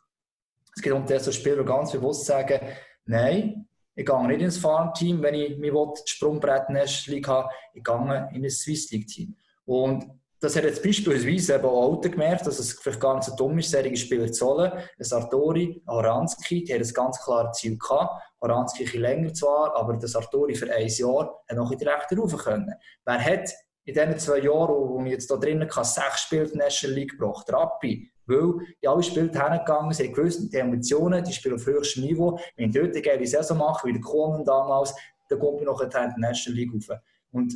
es 0.76 0.82
geht 0.82 0.93
um 0.93 1.05
das, 1.05 1.34
Spieler 1.34 1.63
ganz 1.63 1.91
bewusst 1.91 2.26
sagen, 2.26 2.59
nein, 3.05 3.67
ich 3.95 4.05
gehe 4.05 4.28
nicht 4.28 4.41
ins 4.41 4.57
Farmteam, 4.57 5.22
wenn 5.22 5.36
ich 5.36 5.57
mir 5.57 5.74
das 5.74 6.03
Sprungbrett 6.05 6.69
League 7.07 7.28
habe, 7.28 7.49
ich 7.74 7.84
gehe 7.84 8.30
in 8.34 8.43
ein 8.43 8.49
Swiss 8.49 8.89
League 8.91 9.07
Team. 9.07 9.36
Und 9.65 10.09
das 10.39 10.55
hat 10.55 10.63
jetzt 10.63 10.82
beispielsweise 10.82 11.55
eben 11.55 11.65
auch 11.65 11.91
Alten 11.91 12.11
gemerkt, 12.11 12.47
dass 12.47 12.57
es 12.57 12.74
vielleicht 12.74 12.99
gar 12.99 13.15
nicht 13.15 13.26
so 13.26 13.36
dumm 13.36 13.59
ist, 13.59 13.69
solche 13.69 13.95
Spieler 13.95 14.32
zu 14.32 14.47
holen. 14.47 14.72
Ein 14.72 15.03
Sartori, 15.03 15.84
ein 15.86 15.93
Horanski, 15.93 16.63
die 16.63 16.74
haben 16.74 16.82
ein 16.82 16.93
ganz 16.93 17.22
klares 17.22 17.57
Ziel 17.57 17.78
gehabt. 17.78 18.24
Horanski 18.41 18.89
ein 18.91 19.01
länger 19.01 19.34
zwar, 19.34 19.76
aber 19.76 19.97
der 19.97 20.09
Sartori 20.09 20.55
für 20.55 20.74
ein 20.74 20.88
Jahr 20.88 21.43
hat 21.47 21.57
noch 21.57 21.72
in 21.72 21.78
die 21.78 21.86
Rechte 21.86 22.17
rauf 22.17 22.36
können. 22.38 22.74
Wer 23.05 23.24
hat 23.24 23.51
in 23.86 23.93
diesen 23.93 24.17
zwei 24.17 24.39
Jahren, 24.39 24.89
wo 24.89 24.99
ich 25.05 25.11
jetzt 25.11 25.30
da 25.30 25.38
drinnen 25.38 25.67
kann, 25.67 25.84
sechs 25.84 26.22
Spiele 26.22 26.45
in 26.45 26.57
der 26.57 26.65
National 26.65 26.95
League 26.95 27.11
gebracht? 27.11 27.51
Rappi, 27.53 28.11
weil 28.32 28.65
die 28.82 28.88
alle 28.88 29.03
Spiele 29.03 29.32
hergegangen 29.32 29.93
sind, 29.93 30.13
gewusst, 30.13 30.51
die 30.53 30.61
Ambitionen, 30.61 31.23
die 31.23 31.34
spielen 31.34 31.55
auf 31.55 31.65
höchstem 31.65 32.03
Niveau. 32.03 32.39
Wenn 32.55 32.69
ich 32.69 32.75
dort 32.75 32.91
eine 32.91 33.01
geile 33.01 33.27
Saison 33.27 33.57
mache, 33.57 33.88
wie 33.88 33.93
der 33.93 34.01
Kuhn 34.01 34.43
damals, 34.45 34.93
dann 35.29 35.39
kommt 35.39 35.57
man 35.57 35.65
noch 35.65 35.82
in 35.82 35.89
die 35.89 36.21
National 36.21 36.59
League 36.59 36.73
rauf. 36.73 36.97
Und 37.32 37.53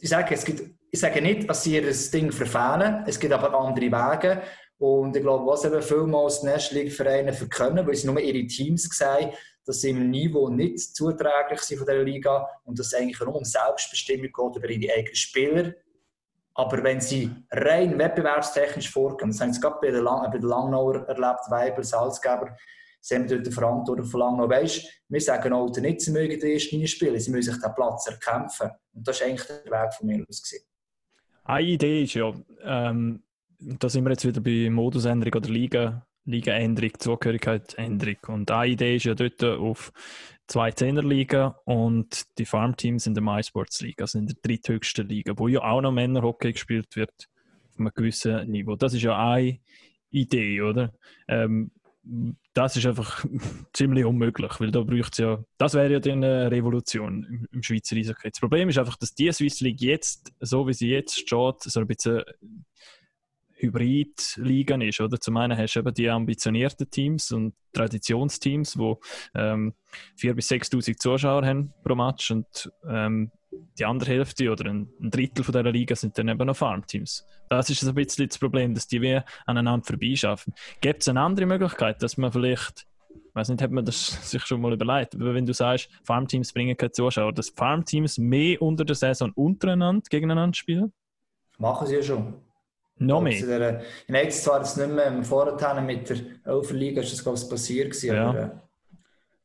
ich 0.00 0.08
sage, 0.08 0.34
es 0.34 0.44
gibt, 0.44 0.62
ich 0.90 1.00
sage 1.00 1.20
nicht, 1.20 1.48
dass 1.48 1.62
sie 1.62 1.74
ihr 1.74 1.92
Ding 2.12 2.32
verfehlen, 2.32 3.04
es 3.06 3.18
gibt 3.18 3.32
aber 3.32 3.54
andere 3.58 3.86
Wege. 3.86 4.42
Und 4.78 5.14
ich 5.14 5.22
glaube, 5.22 5.46
was 5.46 5.64
eben 5.64 5.82
vielmals 5.82 6.40
die 6.40 6.46
National 6.46 6.84
League-Vereine 6.84 7.32
verkennen, 7.34 7.86
weil 7.86 7.94
sie 7.94 8.06
nur 8.06 8.18
ihre 8.18 8.46
Teams 8.46 8.88
sehen, 8.90 9.30
dass 9.66 9.82
sie 9.82 9.90
im 9.90 10.08
Niveau 10.08 10.48
nicht 10.48 10.96
zuträglich 10.96 11.60
sind 11.60 11.78
von 11.78 11.86
dieser 11.86 12.02
Liga 12.02 12.48
und 12.64 12.78
dass 12.78 12.88
es 12.88 12.94
eigentlich 12.94 13.20
nur 13.20 13.36
um 13.36 13.44
Selbstbestimmung 13.44 14.30
geht 14.32 14.56
über 14.56 14.70
ihre 14.70 14.94
eigenen 14.94 15.14
Spieler 15.14 15.74
aber 16.54 16.82
wenn 16.82 17.00
sie 17.00 17.30
rein 17.50 17.98
wettbewerbstechnisch 17.98 18.90
vorgehen, 18.90 19.30
das 19.30 19.40
haben 19.40 19.52
sie 19.52 19.60
gerade 19.60 19.78
bei 19.80 19.90
der, 19.90 20.02
Lang 20.02 20.30
bei 20.30 20.38
der 20.38 20.48
Langnauer 20.48 21.06
erlebt, 21.06 21.50
Weiber, 21.50 21.82
Salzgeber, 21.82 22.56
sie 23.00 23.14
haben 23.14 23.26
dort 23.26 23.46
die 23.46 23.50
Verantwortung 23.50 24.04
von 24.04 24.20
Langnau. 24.20 24.48
Weißt, 24.48 25.04
wir 25.08 25.20
sagen 25.20 25.52
auch 25.52 25.74
nicht, 25.76 26.00
sie 26.00 26.10
mögen 26.10 26.38
die 26.38 26.52
erste 26.52 26.70
Linie 26.70 26.88
spielen, 26.88 27.18
sie 27.18 27.30
müssen 27.30 27.52
sich 27.52 27.62
den 27.62 27.74
Platz 27.74 28.06
erkämpfen. 28.06 28.70
Und 28.92 29.06
das 29.06 29.20
ist 29.20 29.26
eigentlich 29.26 29.46
der 29.46 29.64
Weg 29.64 29.94
von 29.94 30.06
mir 30.06 30.24
aus. 30.28 30.42
Gewesen. 30.42 30.64
Eine 31.44 31.66
Idee 31.66 32.02
ist 32.02 32.14
ja, 32.14 32.32
ähm, 32.62 33.22
da 33.58 33.88
sind 33.88 34.04
wir 34.04 34.10
jetzt 34.10 34.26
wieder 34.26 34.40
bei 34.40 34.70
Modusänderung 34.70 35.34
oder 35.34 35.48
Liga, 35.48 36.06
Liga-Änderung, 36.24 36.92
Zugehörigkeit-Änderung. 36.98 38.18
Und 38.28 38.50
eine 38.50 38.72
Idee 38.72 38.96
ist 38.96 39.04
ja 39.04 39.14
dort 39.14 39.42
auf 39.42 39.92
zwei 40.50 40.72
Zehnerliga 40.72 41.60
und 41.64 42.26
die 42.38 42.44
Farmteams 42.44 43.06
in 43.06 43.14
der 43.14 43.22
MySports 43.22 43.80
League, 43.82 44.00
also 44.00 44.18
in 44.18 44.26
der 44.26 44.36
dritthöchsten 44.42 45.08
Liga, 45.08 45.32
wo 45.36 45.46
ja 45.46 45.62
auch 45.62 45.80
noch 45.80 45.92
Männerhockey 45.92 46.52
gespielt 46.52 46.96
wird 46.96 47.28
auf 47.70 47.78
einem 47.78 47.92
gewissen 47.94 48.50
Niveau. 48.50 48.74
Das 48.74 48.92
ist 48.92 49.02
ja 49.02 49.16
eine 49.16 49.60
Idee, 50.10 50.60
oder? 50.60 50.92
Ähm, 51.28 51.70
das 52.52 52.76
ist 52.76 52.84
einfach 52.84 53.24
ziemlich 53.72 54.04
unmöglich, 54.04 54.58
weil 54.58 54.72
da 54.72 54.82
braucht 54.82 55.12
es 55.12 55.18
ja, 55.18 55.38
das 55.56 55.74
wäre 55.74 55.92
ja 55.92 56.00
dann 56.00 56.24
eine 56.24 56.50
Revolution 56.50 57.24
im, 57.24 57.46
im 57.52 57.62
Schweizer 57.62 57.94
Eishockey. 57.94 58.30
Das 58.30 58.40
Problem 58.40 58.68
ist 58.68 58.78
einfach, 58.78 58.96
dass 58.96 59.14
die 59.14 59.30
Swiss 59.30 59.60
League 59.60 59.80
jetzt, 59.80 60.32
so 60.40 60.66
wie 60.66 60.74
sie 60.74 60.88
jetzt 60.88 61.16
steht, 61.16 61.62
so 61.62 61.78
ein 61.78 61.86
bisschen 61.86 62.24
Hybrid-Ligen 63.60 64.80
ist. 64.80 65.00
Oder? 65.00 65.20
Zum 65.20 65.36
einen 65.36 65.56
hast 65.56 65.74
du 65.74 65.80
eben 65.80 65.94
die 65.94 66.08
ambitionierten 66.08 66.90
Teams 66.90 67.32
und 67.32 67.54
Traditionsteams, 67.72 68.74
die 68.74 68.94
ähm, 69.34 69.74
4.000 70.18 70.34
bis 70.34 70.50
6.000 70.50 70.96
Zuschauer 70.96 71.44
haben 71.44 71.72
pro 71.84 71.94
Match 71.94 72.30
und 72.30 72.72
ähm, 72.88 73.30
die 73.78 73.84
andere 73.84 74.12
Hälfte 74.12 74.50
oder 74.50 74.70
ein, 74.70 74.88
Drittel 75.00 75.44
von 75.44 75.52
dieser 75.52 75.70
Liga 75.70 75.96
sind 75.96 76.16
dann 76.18 76.28
eben 76.28 76.46
noch 76.46 76.56
Farmteams. 76.56 77.26
Das 77.48 77.70
ist 77.70 77.82
ein 77.82 77.94
bisschen 77.94 78.28
das 78.28 78.38
Problem, 78.38 78.74
dass 78.74 78.86
die 78.86 79.00
wir 79.00 79.24
aneinander 79.46 79.84
vorbeischaffen. 79.84 80.54
Gibt 80.80 81.02
es 81.02 81.08
eine 81.08 81.20
andere 81.20 81.46
Möglichkeit, 81.46 82.02
dass 82.02 82.16
man 82.16 82.32
vielleicht 82.32 82.86
ich 83.30 83.36
weiß 83.36 83.48
nicht, 83.50 83.62
hat 83.62 83.70
man 83.70 83.84
das 83.84 84.06
sich 84.30 84.44
schon 84.44 84.60
mal 84.60 84.72
überlegt, 84.72 85.14
aber 85.14 85.34
wenn 85.34 85.46
du 85.46 85.54
sagst, 85.54 85.88
Farmteams 86.02 86.52
bringen 86.52 86.76
keine 86.76 86.90
Zuschauer, 86.90 87.32
dass 87.32 87.50
Farmteams 87.50 88.18
mehr 88.18 88.60
unter 88.60 88.84
der 88.84 88.96
Saison 88.96 89.30
untereinander 89.34 90.02
gegeneinander 90.10 90.54
spielen? 90.54 90.92
Machen 91.58 91.86
sie 91.86 91.96
ja 91.96 92.02
schon. 92.02 92.34
Noch 93.00 93.20
mehr. 93.22 93.46
der- 93.46 93.82
Nein, 94.08 94.24
jetzt 94.26 94.44
zwar 94.44 94.58
jetzt 94.60 94.76
nicht 94.76 94.90
mehr 94.90 95.06
im 95.06 95.24
Vorhinein 95.24 95.86
mit 95.86 96.08
der 96.10 96.18
Elferliga, 96.44 97.00
ist 97.02 97.12
das 97.12 97.22
glaube 97.22 97.38
ich 97.42 97.48
passiert 97.48 97.90
gewesen, 97.90 98.14
Ja. 98.14 98.28
aber 98.28 98.38
äh, 98.38 98.50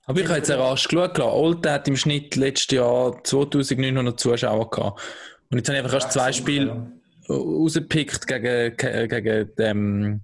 Aber 0.08 0.20
ich 0.20 0.28
habe 0.28 0.38
jetzt 0.38 0.52
rasch 0.52 0.88
geschaut, 0.88 1.14
klar, 1.16 1.34
Olten 1.34 1.72
hat 1.72 1.88
im 1.88 1.96
Schnitt 1.96 2.36
letztes 2.36 2.76
Jahr 2.76 3.24
2900 3.24 4.20
Zuschauer 4.20 4.70
gehabt. 4.70 5.02
Und 5.50 5.58
jetzt 5.58 5.68
habe 5.70 5.78
ich 5.80 5.84
einfach 5.84 5.96
erst 5.96 6.12
zwei 6.12 6.32
Spiele 6.32 6.92
rausgepickt 7.30 8.28
gegen, 8.28 8.76
ge- 8.78 9.08
gegen, 9.08 9.52
ähm, 9.58 10.22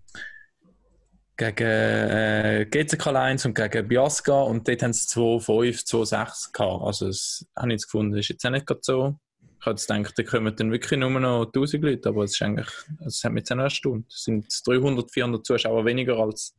gegen 1.38 1.68
äh, 1.68 2.68
GCK 2.70 3.06
Lions 3.12 3.46
und 3.46 3.56
gegen 3.56 3.88
Biasca 3.88 4.42
und 4.44 4.68
dort 4.68 4.84
haben 4.84 4.94
sie 4.94 5.08
2,5, 5.08 5.84
2,6 5.88 6.52
gehabt. 6.54 6.84
Also 6.84 7.08
das 7.08 7.46
habe 7.58 7.70
ich 7.70 7.74
jetzt 7.74 7.86
gefunden, 7.86 8.12
das 8.12 8.20
ist 8.20 8.30
jetzt 8.30 8.46
auch 8.46 8.52
nicht 8.52 8.68
gerade 8.68 8.82
so. 8.84 9.16
Ich 9.62 9.68
habe 9.68 9.76
gedacht, 9.76 10.18
da 10.18 10.24
kommen 10.24 10.56
dann 10.56 10.72
wirklich 10.72 11.00
nur 11.00 11.12
noch 11.12 11.46
1000 11.46 11.84
Leute, 11.84 12.10
aber 12.10 12.24
es 12.24 12.32
ist 12.32 12.42
eigentlich, 12.42 12.68
also 12.98 13.08
es 13.08 13.24
hat 13.24 13.32
mich 13.32 13.42
jetzt 13.42 13.52
noch 13.52 13.64
erstaunt. 13.64 14.12
Es 14.12 14.24
sind 14.24 14.48
300, 14.66 15.12
400 15.12 15.46
Zuschauer 15.46 15.86
weniger 15.86 16.18
als 16.18 16.56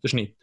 der 0.00 0.08
Schnitt. 0.08 0.36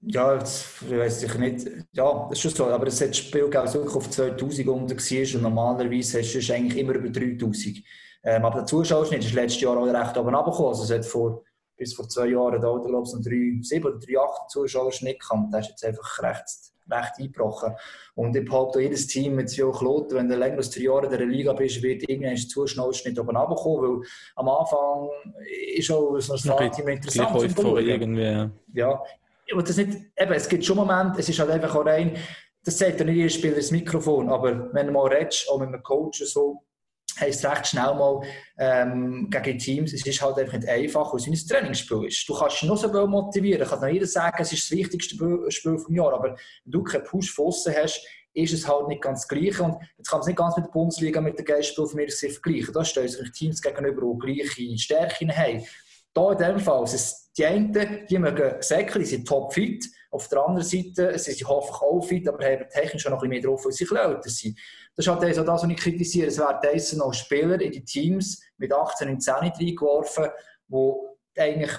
Ja, 0.00 0.34
jetzt 0.34 0.90
weiß 0.90 1.22
ich 1.24 1.34
nicht. 1.34 1.68
Ja, 1.92 2.26
das 2.28 2.38
ist 2.38 2.40
schon 2.40 2.50
so. 2.50 2.66
Aber 2.66 2.86
es 2.86 3.00
hat 3.00 3.10
das 3.10 3.18
Spiel 3.18 3.48
das 3.50 3.74
wirklich 3.74 3.94
auf 3.94 4.10
2000 4.10 4.68
unter 4.68 4.96
war 4.96 5.34
und 5.34 5.42
normalerweise 5.42 6.20
hast 6.20 6.32
du 6.32 6.54
eigentlich 6.54 6.78
immer 6.78 6.94
über 6.94 7.10
3000. 7.10 7.78
Ähm, 8.24 8.44
aber 8.44 8.60
der 8.60 8.66
Zuschauerschnitt 8.66 9.24
ist 9.24 9.34
letztes 9.34 9.60
Jahr 9.60 9.76
auch 9.76 9.86
recht 9.86 10.16
oben 10.16 10.34
runtergekommen. 10.34 10.68
Also 10.70 10.84
es 10.84 10.90
hat 10.90 11.04
vor, 11.04 11.44
bis 11.76 11.92
vor 11.92 12.08
zwei 12.08 12.28
Jahren 12.28 12.60
da, 12.60 12.72
glaube 12.72 12.86
ich, 12.86 12.92
noch 12.92 13.20
3,7 13.20 13.84
oder 13.84 13.98
3,8 13.98 14.48
Zuschauerschnitt 14.48 15.20
gehabt. 15.20 15.52
Der 15.52 15.60
ist 15.60 15.68
jetzt 15.68 15.84
einfach 15.84 16.22
recht, 16.22 16.71
recht 16.90 17.12
eingebrochen. 17.18 17.74
Und 18.14 18.36
ich 18.36 18.44
behaupte, 18.44 18.80
jedes 18.80 19.06
Team 19.06 19.36
mit 19.36 19.52
Joe 19.54 19.72
Kloten, 19.72 20.16
wenn 20.16 20.28
du 20.28 20.36
länger 20.36 20.58
als 20.58 20.70
drei 20.70 20.82
Jahre 20.82 21.06
in 21.06 21.10
der 21.10 21.26
Liga 21.26 21.52
bist, 21.52 21.82
wird 21.82 22.08
irgendwann 22.08 22.34
der 22.34 22.48
Zuschauerschnitt 22.48 23.18
oben 23.18 23.36
runterkommen, 23.36 24.00
weil 24.00 24.08
am 24.36 24.48
Anfang 24.48 25.08
ist 25.74 25.90
auch 25.90 26.18
so 26.18 26.32
ein 26.32 26.38
Startteam 26.38 26.88
interessant 26.88 27.54
zum 27.54 27.64
Schauen. 27.64 27.86
irgendwie. 27.86 28.50
Ja, 28.74 29.02
aber 29.52 29.62
das 29.62 29.76
nicht, 29.76 29.98
eben, 30.16 30.32
es 30.32 30.48
gibt 30.48 30.64
schon 30.64 30.76
Momente, 30.76 31.20
es 31.20 31.28
ist 31.28 31.38
halt 31.38 31.50
einfach 31.50 31.74
auch 31.74 31.84
rein, 31.84 32.16
das 32.64 32.78
sagt 32.78 33.00
ja 33.00 33.04
nicht 33.04 33.16
jeder 33.16 33.28
Spieler 33.28 33.56
ins 33.56 33.70
Mikrofon, 33.70 34.28
aber 34.28 34.72
wenn 34.72 34.86
du 34.86 34.92
mal 34.92 35.08
redest, 35.08 35.48
auch 35.50 35.58
mit 35.58 35.68
einem 35.68 35.82
Coach 35.82 36.22
so, 36.24 36.62
heisst 37.20 37.44
es 37.44 37.50
recht 37.50 37.66
schnell 37.66 37.94
mal 37.94 38.22
ähm, 38.58 39.28
gegen 39.30 39.58
Teams, 39.58 39.92
es 39.92 40.06
ist 40.06 40.22
halt 40.22 40.38
einfach 40.38 40.54
nicht 40.54 40.68
einfach, 40.68 41.12
weil 41.12 41.20
es 41.20 41.26
ein 41.26 41.48
Trainingsspiel 41.48 42.06
ist. 42.06 42.28
Du 42.28 42.34
kannst 42.34 42.60
dich 42.60 42.68
noch 42.68 42.76
so 42.76 42.92
well 42.92 43.06
motivieren, 43.06 43.66
kann 43.66 43.80
noch 43.80 43.88
jeder 43.88 44.06
sagen, 44.06 44.36
es 44.40 44.52
ist 44.52 44.70
das 44.70 44.76
wichtigste 44.76 45.16
Spiel 45.50 45.78
vom 45.78 45.94
Jahr, 45.94 46.14
aber 46.14 46.36
wenn 46.64 46.72
du 46.72 46.82
keinen 46.82 47.04
Push 47.04 47.32
von 47.32 47.52
hast, 47.52 48.06
ist 48.34 48.52
es 48.52 48.66
halt 48.66 48.88
nicht 48.88 49.02
ganz 49.02 49.22
das 49.22 49.28
Gleiche. 49.28 49.62
Und 49.62 49.76
jetzt 49.98 50.10
kann 50.10 50.20
es 50.20 50.26
nicht 50.26 50.38
ganz 50.38 50.56
mit 50.56 50.66
der 50.66 50.70
Bundesliga, 50.70 51.20
mit 51.20 51.38
der 51.38 51.44
Geistspiel 51.44 51.86
von 51.86 51.96
mir 51.96 52.08
vergleichen. 52.10 52.72
Da 52.72 52.84
stehen 52.84 53.08
sich 53.08 53.32
Teams 53.32 53.60
gegenüber, 53.60 54.02
die 54.14 54.34
gleiche 54.34 54.78
Stärken 54.78 55.36
haben. 55.36 55.64
Da 56.14 56.32
in 56.32 56.38
dem 56.38 56.58
Fall, 56.58 56.84
es 56.84 57.30
die 57.36 57.46
einen, 57.46 58.06
die 58.08 58.18
mögen 58.18 58.60
säckeln, 58.60 59.02
die 59.02 59.10
sind 59.10 59.26
topfit. 59.26 59.86
Auf 60.12 60.28
der 60.28 60.40
anderen 60.40 60.62
Seite 60.62 61.18
sind 61.18 61.38
sie 61.38 61.44
hoffentlich 61.44 61.80
auch 61.80 62.00
fit, 62.02 62.28
aber 62.28 62.44
haben 62.44 62.68
technisch 62.68 63.06
noch 63.06 63.12
ein 63.12 63.18
bisschen 63.18 63.30
mehr 63.30 63.40
drauf, 63.40 63.64
weil 63.64 63.72
sie 63.72 63.84
älter 63.84 64.28
sind. 64.28 64.58
Das 64.94 65.06
ist 65.06 65.10
halt 65.10 65.24
also 65.24 65.42
das, 65.42 65.62
was 65.62 65.70
ich 65.70 65.76
kritisiere. 65.78 66.26
Es 66.26 66.38
werden 66.38 66.58
diese 66.74 66.98
noch 66.98 67.14
Spieler 67.14 67.58
in 67.58 67.72
die 67.72 67.82
Teams 67.82 68.42
mit 68.58 68.72
18 68.74 69.08
und 69.08 69.20
10 69.22 69.34
reingeworfen, 69.34 70.26
die 70.68 71.40
eigentlich 71.40 71.72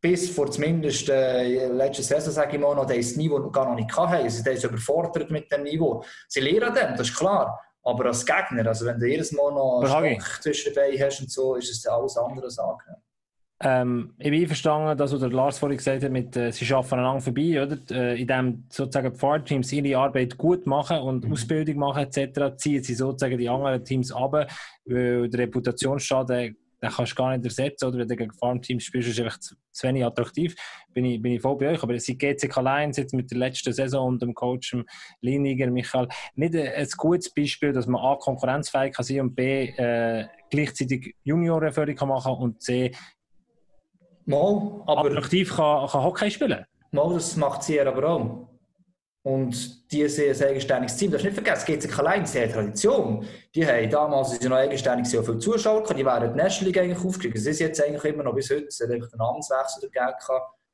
bis 0.00 0.30
vor 0.30 0.50
zumindest 0.50 1.10
äh, 1.10 1.66
letzte 1.66 2.02
Saison, 2.02 2.32
sage 2.32 2.56
ich 2.56 2.62
mal, 2.62 2.74
noch 2.74 2.86
dieses 2.86 3.16
Niveau 3.16 3.50
gar 3.50 3.68
noch 3.68 3.74
nicht 3.74 3.94
hatten. 3.94 4.14
Also, 4.14 4.42
die 4.42 4.56
sind 4.56 4.70
überfordert 4.70 5.30
mit 5.30 5.52
dem 5.52 5.64
Niveau. 5.64 6.02
Sie 6.28 6.40
lernen 6.40 6.74
dem, 6.74 6.96
das 6.96 7.08
ist 7.08 7.16
klar. 7.16 7.60
Aber 7.82 8.06
als 8.06 8.24
Gegner, 8.24 8.66
also 8.66 8.86
wenn 8.86 8.98
du 8.98 9.06
jedes 9.06 9.32
Mal 9.32 9.52
noch 9.52 9.84
zwischen 10.40 10.74
Beinen 10.74 11.00
hast 11.00 11.20
und 11.20 11.30
so, 11.30 11.56
ist 11.56 11.70
es 11.70 11.86
alles 11.86 12.16
andere 12.16 12.50
Sache. 12.50 12.96
Ähm, 13.58 14.12
ich 14.18 14.30
bin 14.30 14.42
einverstanden, 14.42 14.98
dass 14.98 15.12
was 15.12 15.32
Lars 15.32 15.58
vorhin 15.58 15.78
gesagt 15.78 16.02
hat, 16.02 16.12
mit, 16.12 16.36
äh, 16.36 16.52
sie 16.52 16.70
arbeiten 16.74 16.94
aneinander 16.94 17.22
vorbei, 17.22 17.62
oder? 17.62 17.78
Äh, 17.90 18.20
indem 18.20 18.64
sozusagen 18.68 19.12
die 19.12 19.18
Fahrteams 19.18 19.72
ihre 19.72 19.98
Arbeit 19.98 20.36
gut 20.36 20.66
machen 20.66 20.98
und 20.98 21.30
Ausbildung 21.32 21.76
machen 21.76 22.02
etc., 22.02 22.56
ziehen 22.56 22.82
sie 22.82 22.94
sozusagen 22.94 23.38
die 23.38 23.48
anderen 23.48 23.82
Teams 23.82 24.12
ab, 24.12 24.32
weil 24.84 25.30
der 25.30 25.40
Reputationsschaden, 25.40 26.56
den 26.82 26.90
kannst 26.90 27.12
du 27.12 27.16
gar 27.16 27.34
nicht 27.34 27.46
ersetzen, 27.46 27.86
oder? 27.86 27.98
Wenn 27.98 28.08
du 28.08 28.16
gegen 28.16 28.32
Farmteams 28.32 28.84
spielst, 28.84 29.08
ist 29.08 29.18
es 29.18 29.24
einfach 29.24 29.40
zu, 29.40 29.54
zu 29.72 29.86
wenig 29.86 30.04
attraktiv. 30.04 30.54
Bin 30.92 31.06
ich, 31.06 31.22
bin 31.22 31.32
ich 31.32 31.40
voll 31.40 31.56
bei 31.56 31.70
euch. 31.70 31.82
Aber 31.82 31.98
sie 31.98 32.18
GCK 32.18 32.60
Lions 32.60 32.98
jetzt 32.98 33.14
mit 33.14 33.30
der 33.30 33.38
letzten 33.38 33.72
Saison 33.72 34.08
und 34.08 34.20
dem 34.20 34.34
Coach 34.34 34.72
dem 34.72 34.84
Liniger, 35.22 35.70
Michael, 35.70 36.08
nicht 36.34 36.54
ein, 36.54 36.68
ein 36.68 36.88
gutes 36.98 37.32
Beispiel, 37.32 37.72
dass 37.72 37.86
man 37.86 38.02
A, 38.02 38.16
konkurrenzfähig 38.16 38.94
kann 38.94 39.04
sein 39.06 39.20
und 39.22 39.34
B, 39.34 39.68
äh, 39.70 40.26
gleichzeitig 40.50 41.16
Juniorenförderung 41.24 41.96
kann 41.96 42.08
machen 42.08 42.34
und 42.34 42.62
C, 42.62 42.92
Mal, 44.26 44.82
aber 44.86 45.06
attraktiv 45.06 45.54
kann, 45.54 45.88
kann 45.88 46.02
Hockey 46.02 46.30
spielen. 46.30 46.64
Mal, 46.90 47.14
das 47.14 47.36
macht 47.36 47.62
sie 47.62 47.80
aber 47.80 48.08
auch. 48.08 48.48
Und 49.22 49.90
die 49.90 50.06
sind 50.08 50.40
ein 50.40 50.50
eigenständiges 50.50 50.96
Team. 50.96 51.10
Du 51.10 51.16
hast 51.16 51.24
nicht 51.24 51.34
vergessen, 51.34 51.66
GCK 51.66 52.00
Lions, 52.00 52.30
sie 52.30 52.42
haben 52.42 52.52
Tradition. 52.52 53.26
Die 53.56 53.66
haben 53.66 53.90
damals, 53.90 54.30
als 54.30 54.40
sie 54.40 54.48
noch 54.48 54.56
eigenständig 54.56 55.08
sind, 55.08 55.20
auch 55.20 55.24
viele 55.24 55.38
Zuschauer 55.38 55.82
gehabt. 55.82 55.98
Die 55.98 56.04
wären 56.04 56.32
die 56.32 56.36
National 56.36 56.66
League 56.66 56.78
eigentlich 56.78 57.04
aufgestiegen. 57.04 57.36
Sie 57.36 57.52
sind 57.52 57.66
jetzt 57.66 57.82
eigentlich 57.82 58.04
immer 58.04 58.22
noch 58.22 58.34
bis 58.34 58.50
heute. 58.50 58.66
Es 58.66 58.78
hat 58.78 58.88
einfach 58.88 59.08
den 59.08 59.18
Namenswechsel 59.18 59.82
gegeben. 59.82 60.14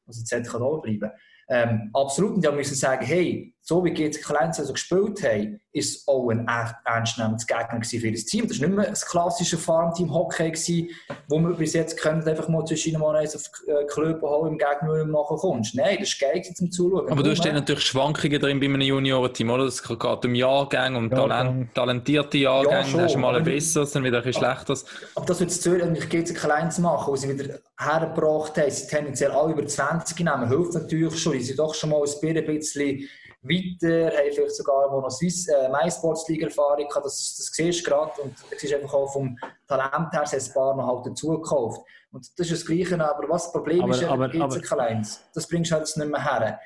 Also 0.06 0.20
jetzt 0.20 0.32
hätte 0.32 0.60
auch 0.60 0.82
bleiben. 0.82 1.10
Ähm, 1.48 1.90
absolut. 1.94 2.34
Und 2.34 2.44
die 2.44 2.50
müssen 2.50 2.74
sagen, 2.74 3.06
hey, 3.06 3.54
so 3.64 3.84
wie 3.84 3.90
GCK 3.90 4.28
Lions 4.30 4.58
also 4.58 4.72
gespielt 4.72 5.22
haben, 5.22 5.60
ist 5.72 5.96
es 5.96 6.08
auch 6.08 6.28
ein 6.30 6.48
echt 6.48 6.74
ernstnehmendes 6.84 7.46
Gegner 7.46 7.80
für 7.82 8.12
das 8.12 8.24
Team. 8.24 8.48
Das 8.48 8.60
war 8.60 8.66
nicht 8.66 8.76
mehr 8.76 8.90
das 8.90 9.06
klassische 9.06 9.56
Farmteam-Hockey, 9.56 10.50
gewesen, 10.50 10.90
wo 11.28 11.38
wir 11.38 11.54
bis 11.54 11.72
jetzt 11.72 11.96
können, 11.96 12.26
einfach 12.26 12.48
mal 12.48 12.64
zwischen 12.64 12.98
mal 12.98 13.16
eins 13.16 13.36
auf 13.36 13.44
die 13.64 13.70
äh, 13.70 13.86
Klöpen 13.86 14.28
holen, 14.28 14.52
im 14.52 14.58
Gegner 14.58 14.96
nicht 14.96 15.06
mehr 15.06 15.22
nachkommst. 15.22 15.76
Nein, 15.76 15.96
das 16.00 16.08
ist 16.08 16.20
geil 16.20 16.42
zum 16.42 16.70
Zuschauen. 16.72 17.08
Aber 17.10 17.22
du 17.22 17.30
hast 17.30 17.44
dann 17.44 17.54
natürlich 17.54 17.84
Schwankungen 17.84 18.40
drin 18.40 18.58
bei 18.58 18.66
einem 18.66 18.80
Juniorenteam, 18.80 19.50
oder? 19.50 19.64
Es 19.64 19.82
geht 19.82 20.04
um 20.04 20.34
Jahrgänge, 20.34 20.98
um 20.98 21.08
Jahrgang. 21.08 21.28
Talent, 21.28 21.74
talentierte 21.74 22.38
Jahrgänge. 22.38 22.78
Ja, 22.78 22.84
schon, 22.84 22.92
dann 22.94 23.04
hast 23.04 23.14
du 23.14 23.18
mal 23.18 23.36
ein 23.36 23.44
besseres, 23.44 23.92
dann 23.92 24.02
wieder 24.02 24.18
ein 24.18 24.24
bisschen 24.24 24.42
schlechteres. 24.42 24.84
Aber 25.14 25.26
das 25.26 25.38
wird 25.38 25.52
Zürich 25.52 25.84
eigentlich 25.84 26.08
GC 26.08 26.34
klein 26.34 26.70
zu 26.70 26.82
machen, 26.82 27.12
wo 27.12 27.16
sie 27.16 27.28
wieder 27.28 27.60
hergebracht 27.78 28.58
haben, 28.58 28.70
sie 28.70 28.88
tendenziell 28.88 29.30
alle 29.30 29.52
über 29.52 29.66
20 29.66 30.18
nehmen, 30.18 30.48
hilft 30.48 30.74
natürlich 30.74 31.18
schon. 31.18 31.34
Die 31.34 31.42
sind 31.42 31.58
doch 31.58 31.74
schon 31.74 31.90
mal 31.90 32.02
ein 32.02 32.46
bisschen 32.46 33.08
weiter, 33.42 34.16
haben 34.16 34.32
vielleicht 34.32 34.54
sogar 34.56 34.90
wo 34.92 35.00
noch 35.00 35.10
Swiss, 35.10 35.48
äh, 35.48 35.68
MySports-Liga-Erfahrung 35.68 36.88
gehabt, 36.88 37.04
das, 37.06 37.34
das 37.36 37.46
siehst 37.52 37.84
du 37.86 37.90
gerade. 37.90 38.20
Und 38.22 38.34
du 38.50 38.58
siehst 38.58 38.74
einfach 38.74 38.94
auch 38.94 39.12
vom 39.12 39.36
Talent 39.66 40.12
her, 40.12 40.26
sie 40.26 40.36
ein 40.36 40.54
paar 40.54 40.76
noch 40.76 40.86
halt 40.86 41.06
dazugekauft. 41.06 41.82
Und 42.12 42.26
das 42.38 42.50
ist 42.50 42.60
das 42.60 42.66
Gleiche, 42.66 42.94
aber 43.04 43.28
was 43.28 43.44
das 43.44 43.52
Problem 43.52 43.82
Aber- 43.82 43.92
ist, 43.94 44.04
aber- 44.04 44.24
aber, 44.24 44.28
GC 44.58 44.60
klein. 44.62 45.06
Das 45.34 45.48
bringst 45.48 45.70
du 45.70 45.74
halt 45.76 45.96
nicht 45.96 46.08
mehr 46.10 46.22
her. 46.24 46.60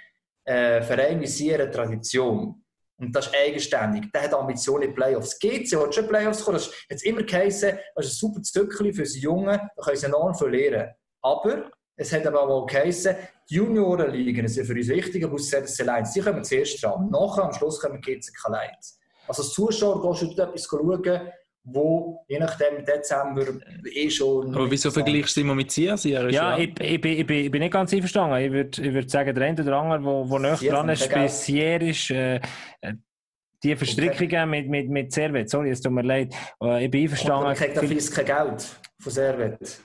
Äh, 0.45 0.83
Verein 0.83 1.21
wie 1.21 1.27
sie 1.27 1.53
eine 1.55 1.71
Tradition. 1.71 2.63
Und 2.99 3.15
das 3.15 3.27
ist 3.27 3.35
eigenständig. 3.35 4.11
Der 4.13 4.23
hat 4.23 4.33
Ambitionen 4.35 4.85
in 4.85 4.95
Playoffs. 4.95 5.39
GC 5.39 5.77
hat 5.77 5.95
schon 5.95 6.07
Playoffs 6.09 6.43
kommen. 6.45 6.57
Das 6.57 6.71
hat 6.91 7.03
immer 7.03 7.23
geheißen, 7.23 7.79
das 7.95 8.07
ist 8.07 8.13
ein 8.13 8.17
super 8.31 8.43
Zückchen 8.43 8.93
für 8.95 9.03
die 9.03 9.19
Jungen, 9.21 9.59
da 9.77 9.83
können 9.83 9.97
sie 9.97 10.07
enorm 10.07 10.35
viel 10.35 10.49
lernen. 10.49 10.95
Aber 11.21 11.71
es 11.97 12.13
hat 12.13 12.27
aber 12.27 12.43
auch 12.43 12.67
geheißen, 12.67 13.17
die 13.49 13.55
Juniorenligen 13.57 14.47
sind 14.49 14.67
für 14.67 14.75
uns 14.75 14.89
wichtig, 14.89 15.25
aber 15.25 15.35
aus 15.35 15.49
ZSC 15.49 15.83
Lions, 15.85 16.13
die 16.13 16.21
kommen 16.21 16.45
zuerst 16.45 16.83
dran. 16.83 17.09
Nachher, 17.11 17.45
am 17.45 17.53
Schluss 17.53 17.81
kommen 17.81 18.01
GCK 18.01 18.49
Lions. 18.49 18.99
Also 19.29 19.43
als 19.43 19.53
Zuschauer 19.53 20.03
gehst 20.03 20.23
du 20.23 20.35
dort 20.35 20.51
etwas 20.51 20.65
schauen, 20.69 21.21
wo 21.69 22.25
je 22.29 22.39
nachdem 22.39 22.77
im 22.79 22.85
Dezember 22.85 23.45
eh 23.93 24.09
schon... 24.09 24.55
Aber 24.55 24.71
wieso 24.71 24.91
vergleichst 24.91 25.37
du 25.37 25.41
immer 25.41 25.55
mit 25.55 25.71
Siersier? 25.73 26.31
Ja, 26.31 26.57
ich, 26.57 26.69
ich, 26.81 27.01
bin- 27.01 27.19
ich, 27.19 27.27
bin- 27.27 27.45
ich 27.47 27.51
bin 27.51 27.61
nicht 27.61 27.73
ganz 27.73 27.93
einverstanden. 27.93 28.37
Ich 28.39 28.53
würde 28.53 28.83
ich 28.83 28.95
würd 28.95 29.11
sagen, 29.11 29.35
der 29.35 29.45
eine 29.47 29.61
oder 29.61 29.77
andere, 29.77 29.99
der 30.01 30.31
wo 30.31 30.39
näher 30.39 30.55
dran 30.57 30.89
ist, 30.91 31.11
bei 31.11 31.25
ist, 31.27 32.11
äh, 32.11 32.37
äh, 32.37 32.41
die 33.65 33.75
Verstrickungen 33.75 34.49
mit, 34.51 34.69
mit, 34.69 34.89
mit 34.91 35.13
Servet, 35.13 35.51
sorry, 35.51 35.71
es 35.71 35.81
tut 35.81 35.91
mir 35.93 36.03
leid. 36.03 36.33
Äh, 36.63 36.85
ich 36.85 36.91
bin 36.91 37.01
Aber 37.01 37.03
einverstanden. 37.03 37.45
man 37.45 37.57
kriegt 37.57 37.77
dafür 37.77 38.25
kein 38.25 38.47
Geld 38.49 38.67
von 39.01 39.13
Servet. 39.13 39.81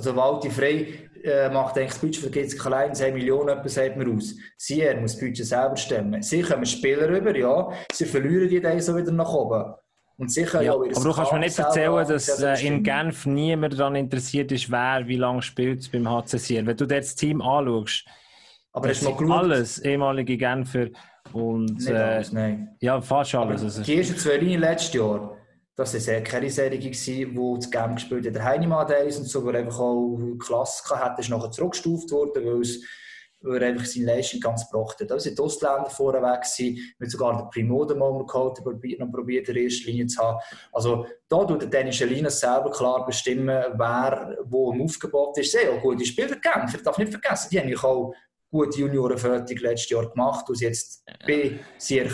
Also 0.00 0.16
Walti 0.16 0.48
Frey 0.48 1.10
äh, 1.22 1.50
macht 1.50 1.76
eigentlich 1.76 1.90
das 1.90 1.98
Budget 1.98 2.16
für 2.24 2.30
GCK 2.30 2.64
Lions 2.70 2.98
10 2.98 3.12
Millionen, 3.12 3.50
etwas 3.50 3.74
sagt 3.74 3.98
man 3.98 4.16
aus. 4.16 4.34
Sier 4.56 4.98
muss 4.98 5.12
das 5.12 5.20
Budget 5.20 5.44
selber 5.44 5.76
stemmen. 5.76 6.22
Sie 6.22 6.40
kommen 6.40 6.64
Spieler 6.64 7.06
rüber, 7.06 7.36
ja. 7.36 7.68
Sie 7.92 8.06
verlieren 8.06 8.48
die 8.48 8.62
dann 8.62 8.80
so 8.80 8.96
wieder 8.96 9.12
nach 9.12 9.30
oben. 9.30 9.74
Und 10.16 10.32
sie 10.32 10.44
können 10.44 10.64
Ja, 10.64 10.72
ihr 10.72 10.96
aber 10.96 11.04
du 11.04 11.12
kannst 11.12 11.32
mir 11.34 11.38
nicht 11.38 11.58
erzählen, 11.58 12.08
dass 12.08 12.42
äh, 12.42 12.66
in. 12.66 12.82
Genf 12.82 13.26
niemand 13.26 13.78
daran 13.78 13.94
interessiert 13.94 14.50
ist, 14.52 14.70
wer 14.70 15.06
wie 15.06 15.16
lange 15.16 15.42
spielt 15.42 15.92
beim 15.92 16.08
HC 16.08 16.38
Sier. 16.38 16.64
Wenn 16.66 16.76
du 16.78 16.86
dir 16.86 16.96
das 16.96 17.14
Team 17.14 17.42
anschaust, 17.42 18.06
Aber 18.72 18.88
das 18.88 19.00
geschaut? 19.00 19.30
alles 19.30 19.78
ehemalige 19.80 20.38
Genfer 20.38 20.86
und 21.34 21.86
äh, 21.86 21.92
alles, 21.94 22.32
ja, 22.80 22.98
fast 23.02 23.34
alles. 23.34 23.62
Also, 23.62 23.82
die 23.82 23.98
ersten 23.98 24.16
zwei 24.16 24.38
Linien 24.38 24.60
letztes 24.62 24.94
Jahr, 24.94 25.36
das 25.80 25.94
war 25.94 26.00
sehr 26.00 26.22
keine 26.22 26.50
Serie, 26.50 26.78
gewesen, 26.78 27.36
wo 27.36 27.56
das 27.56 27.70
Game 27.70 27.94
gespielt 27.94 28.26
hat. 28.26 28.34
Der 28.34 28.44
Heinemann 28.44 28.90
ist 29.06 29.18
und 29.18 29.24
so, 29.24 29.44
wo 29.44 29.48
er 29.48 29.60
einfach 29.60 29.80
auch 29.80 30.18
Klasse 30.38 30.82
hatte, 30.90 31.22
ist 31.22 31.30
nachher 31.30 31.50
zurückgestuft 31.50 32.10
worden, 32.10 32.44
weil 32.44 32.60
es 32.60 32.82
weil 33.42 33.62
er 33.62 33.68
einfach 33.68 33.86
seine 33.86 34.06
Leistung 34.06 34.40
ganz 34.40 34.68
gebracht 34.68 35.00
hat. 35.00 35.10
Da 35.10 35.18
sind 35.18 35.38
die 35.38 35.42
Ausländer 35.42 35.88
vorher 35.88 36.22
weg 36.22 36.44
mit 36.98 37.10
sogar 37.10 37.38
der 37.38 37.44
Primoda 37.44 37.94
mal 37.94 38.24
geholt, 38.26 38.62
probiert, 38.62 39.00
noch 39.00 39.10
probiert, 39.10 39.48
in 39.48 39.54
der 39.54 39.64
ersten 39.64 39.86
Linie 39.86 40.06
zu 40.08 40.22
haben. 40.22 40.38
Also 40.72 41.06
da 41.28 41.44
tut 41.44 41.62
der 41.62 41.68
Dennis 41.68 42.00
Linas 42.00 42.40
selber 42.40 42.70
klar 42.70 43.06
bestimmen, 43.06 43.48
wer 43.48 44.36
wo 44.44 44.72
im 44.72 44.82
Aufgebot 44.82 45.38
ist. 45.38 45.56
Auch 45.56 45.80
gute 45.80 46.04
Spieler 46.04 46.36
gekämpft, 46.36 46.76
ich 46.76 46.82
darf 46.82 46.98
nicht 46.98 47.12
vergessen, 47.12 47.48
die 47.50 47.58
haben 47.58 47.74
auch 47.82 48.12
gute 48.50 48.80
Juniorenfertig 48.80 49.60
letztes 49.60 49.90
Jahr 49.90 50.10
gemacht 50.10 50.48
und 50.48 50.56
sie 50.56 50.66
jetzt 50.66 51.04
bei 51.26 51.60
Sier 51.78 52.06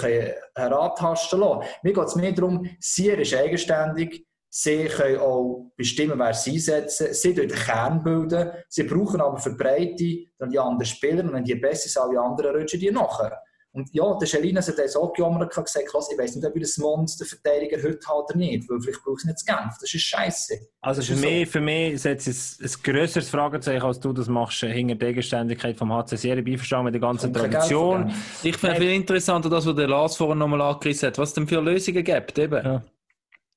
herantasten 0.54 1.40
lassen. 1.40 1.68
Mir 1.82 1.92
geht 1.92 2.04
es 2.04 2.16
mehr 2.16 2.32
darum, 2.32 2.68
Sier 2.78 3.18
ist 3.18 3.34
eigenständig, 3.34 4.26
Sie 4.58 4.86
können 4.86 5.18
auch 5.18 5.70
bestimmen, 5.76 6.18
wer 6.18 6.32
sie 6.32 6.52
einsetzen. 6.52 7.12
Sie 7.12 7.34
bilden 7.34 7.50
den 7.50 7.58
Kern 7.58 8.02
bilden. 8.02 8.52
Sie 8.70 8.84
brauchen 8.84 9.20
aber 9.20 9.36
für 9.36 9.54
Breite 9.54 10.28
dann 10.38 10.48
die 10.48 10.58
anderen 10.58 10.86
Spieler. 10.86 11.24
Und 11.24 11.34
wenn 11.34 11.44
die 11.44 11.56
besser 11.56 11.90
sind, 11.90 12.00
alle 12.00 12.18
anderen 12.18 12.56
rutschen 12.56 12.80
die 12.80 12.90
nachher. 12.90 13.38
Und 13.76 13.92
ja, 13.92 14.16
der 14.18 14.24
Schelina 14.24 14.62
hat 14.66 14.78
das 14.78 14.96
auch 14.96 15.12
gejammert 15.12 15.54
und 15.54 15.64
gesagt, 15.66 15.86
ich 15.86 16.18
weiß 16.18 16.36
nicht, 16.36 16.46
ob 16.46 16.56
ich 16.56 16.62
das 16.62 16.78
Monster-Verteidiger 16.78 17.76
heute 17.82 18.06
habe 18.08 18.24
oder 18.24 18.36
nicht, 18.36 18.66
weil 18.70 18.80
vielleicht 18.80 19.04
brauche 19.04 19.16
ich 19.18 19.26
nicht 19.26 19.38
zu 19.38 19.44
Genf. 19.44 19.74
Das 19.78 19.92
ist 19.92 20.00
scheiße. 20.02 20.54
Also 20.80 21.02
für 21.02 21.16
mich, 21.16 21.46
für 21.46 21.60
mich 21.60 22.00
setzt 22.00 22.26
es 22.26 22.58
ein 22.58 22.82
grösseres 22.82 23.28
Fragezeichen, 23.28 23.84
als 23.84 24.00
du 24.00 24.14
das 24.14 24.28
machst, 24.28 24.62
äh, 24.62 24.72
hinter 24.72 24.94
der 24.94 25.08
Gegenständigkeit 25.08 25.76
vom 25.76 25.92
HC 25.92 26.16
Serie 26.16 26.42
Beiverstanden 26.42 26.86
mit 26.86 26.94
der 26.94 27.02
ganzen 27.02 27.34
Tradition. 27.34 28.14
Ich 28.42 28.56
finde 28.56 28.76
viel 28.76 28.92
interessanter, 28.92 29.50
das, 29.50 29.66
was 29.66 29.76
der 29.76 29.88
Lars 29.88 30.16
vorhin 30.16 30.38
nochmal 30.38 30.62
angerissen 30.62 31.08
hat, 31.08 31.18
was 31.18 31.28
es 31.28 31.34
denn 31.34 31.46
für 31.46 31.60
Lösungen 31.60 32.02
gibt. 32.02 32.38
Eben. 32.38 32.64
Ja. 32.64 32.82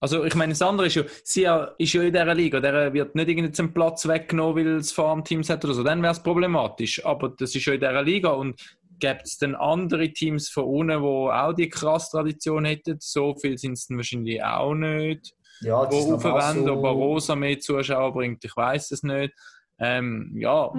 Also 0.01 0.23
ich 0.23 0.35
meine, 0.35 0.53
das 0.53 0.61
andere 0.61 0.87
ist 0.87 0.95
ja, 0.95 1.03
sie 1.23 1.41
ja- 1.41 1.75
ist 1.77 1.91
ja 1.91 2.01
in 2.03 2.13
dieser 2.13 2.33
Liga, 2.33 2.59
der 2.61 2.93
wird 2.93 3.15
nicht 3.15 3.27
irgendeinen 3.27 3.73
Platz 3.73 4.07
weggenommen, 4.07 4.55
weil 4.55 4.75
es 4.77 4.93
Farmteams 4.93 5.49
hat 5.49 5.63
oder 5.65 5.73
so, 5.73 5.83
dann 5.83 6.01
wäre 6.01 6.13
es 6.13 6.23
problematisch. 6.23 7.05
Aber 7.05 7.29
das 7.29 7.53
ist 7.53 7.65
ja 7.65 7.73
in 7.73 7.81
dieser 7.81 8.01
Liga 8.01 8.29
und 8.29 8.78
gibt 8.99 9.23
es 9.25 9.37
dann 9.37 9.55
andere 9.55 10.11
Teams 10.11 10.49
von 10.49 10.65
unten, 10.65 11.01
die 11.01 11.07
auch 11.07 11.53
die 11.53 11.69
krasse 11.69 12.11
Tradition 12.11 12.65
hätten? 12.65 12.97
So 12.99 13.35
viel 13.35 13.57
sind 13.57 13.73
es 13.73 13.87
dann 13.87 13.97
wahrscheinlich 13.97 14.43
auch 14.43 14.73
nicht. 14.73 15.33
Ja, 15.61 15.85
das 15.85 15.95
ist 15.95 16.07
Wo 16.09 16.15
aufwenden, 16.15 16.65
so- 16.65 16.73
ob 16.73 16.81
Barossa 16.83 17.35
mehr 17.35 17.59
Zuschauer 17.59 18.13
bringt, 18.13 18.43
ich 18.45 18.55
weiß 18.55 18.91
es 18.91 19.03
nicht. 19.03 19.33
Ähm, 19.79 20.33
ja. 20.37 20.71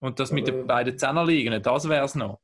Und 0.00 0.20
das 0.20 0.30
mit 0.32 0.48
Äh. 0.48 0.52
den 0.52 0.66
beiden 0.66 0.98
Zehnerligen, 0.98 1.62
das 1.62 1.88
wäre 1.88 2.04
es 2.04 2.14
noch. 2.14 2.40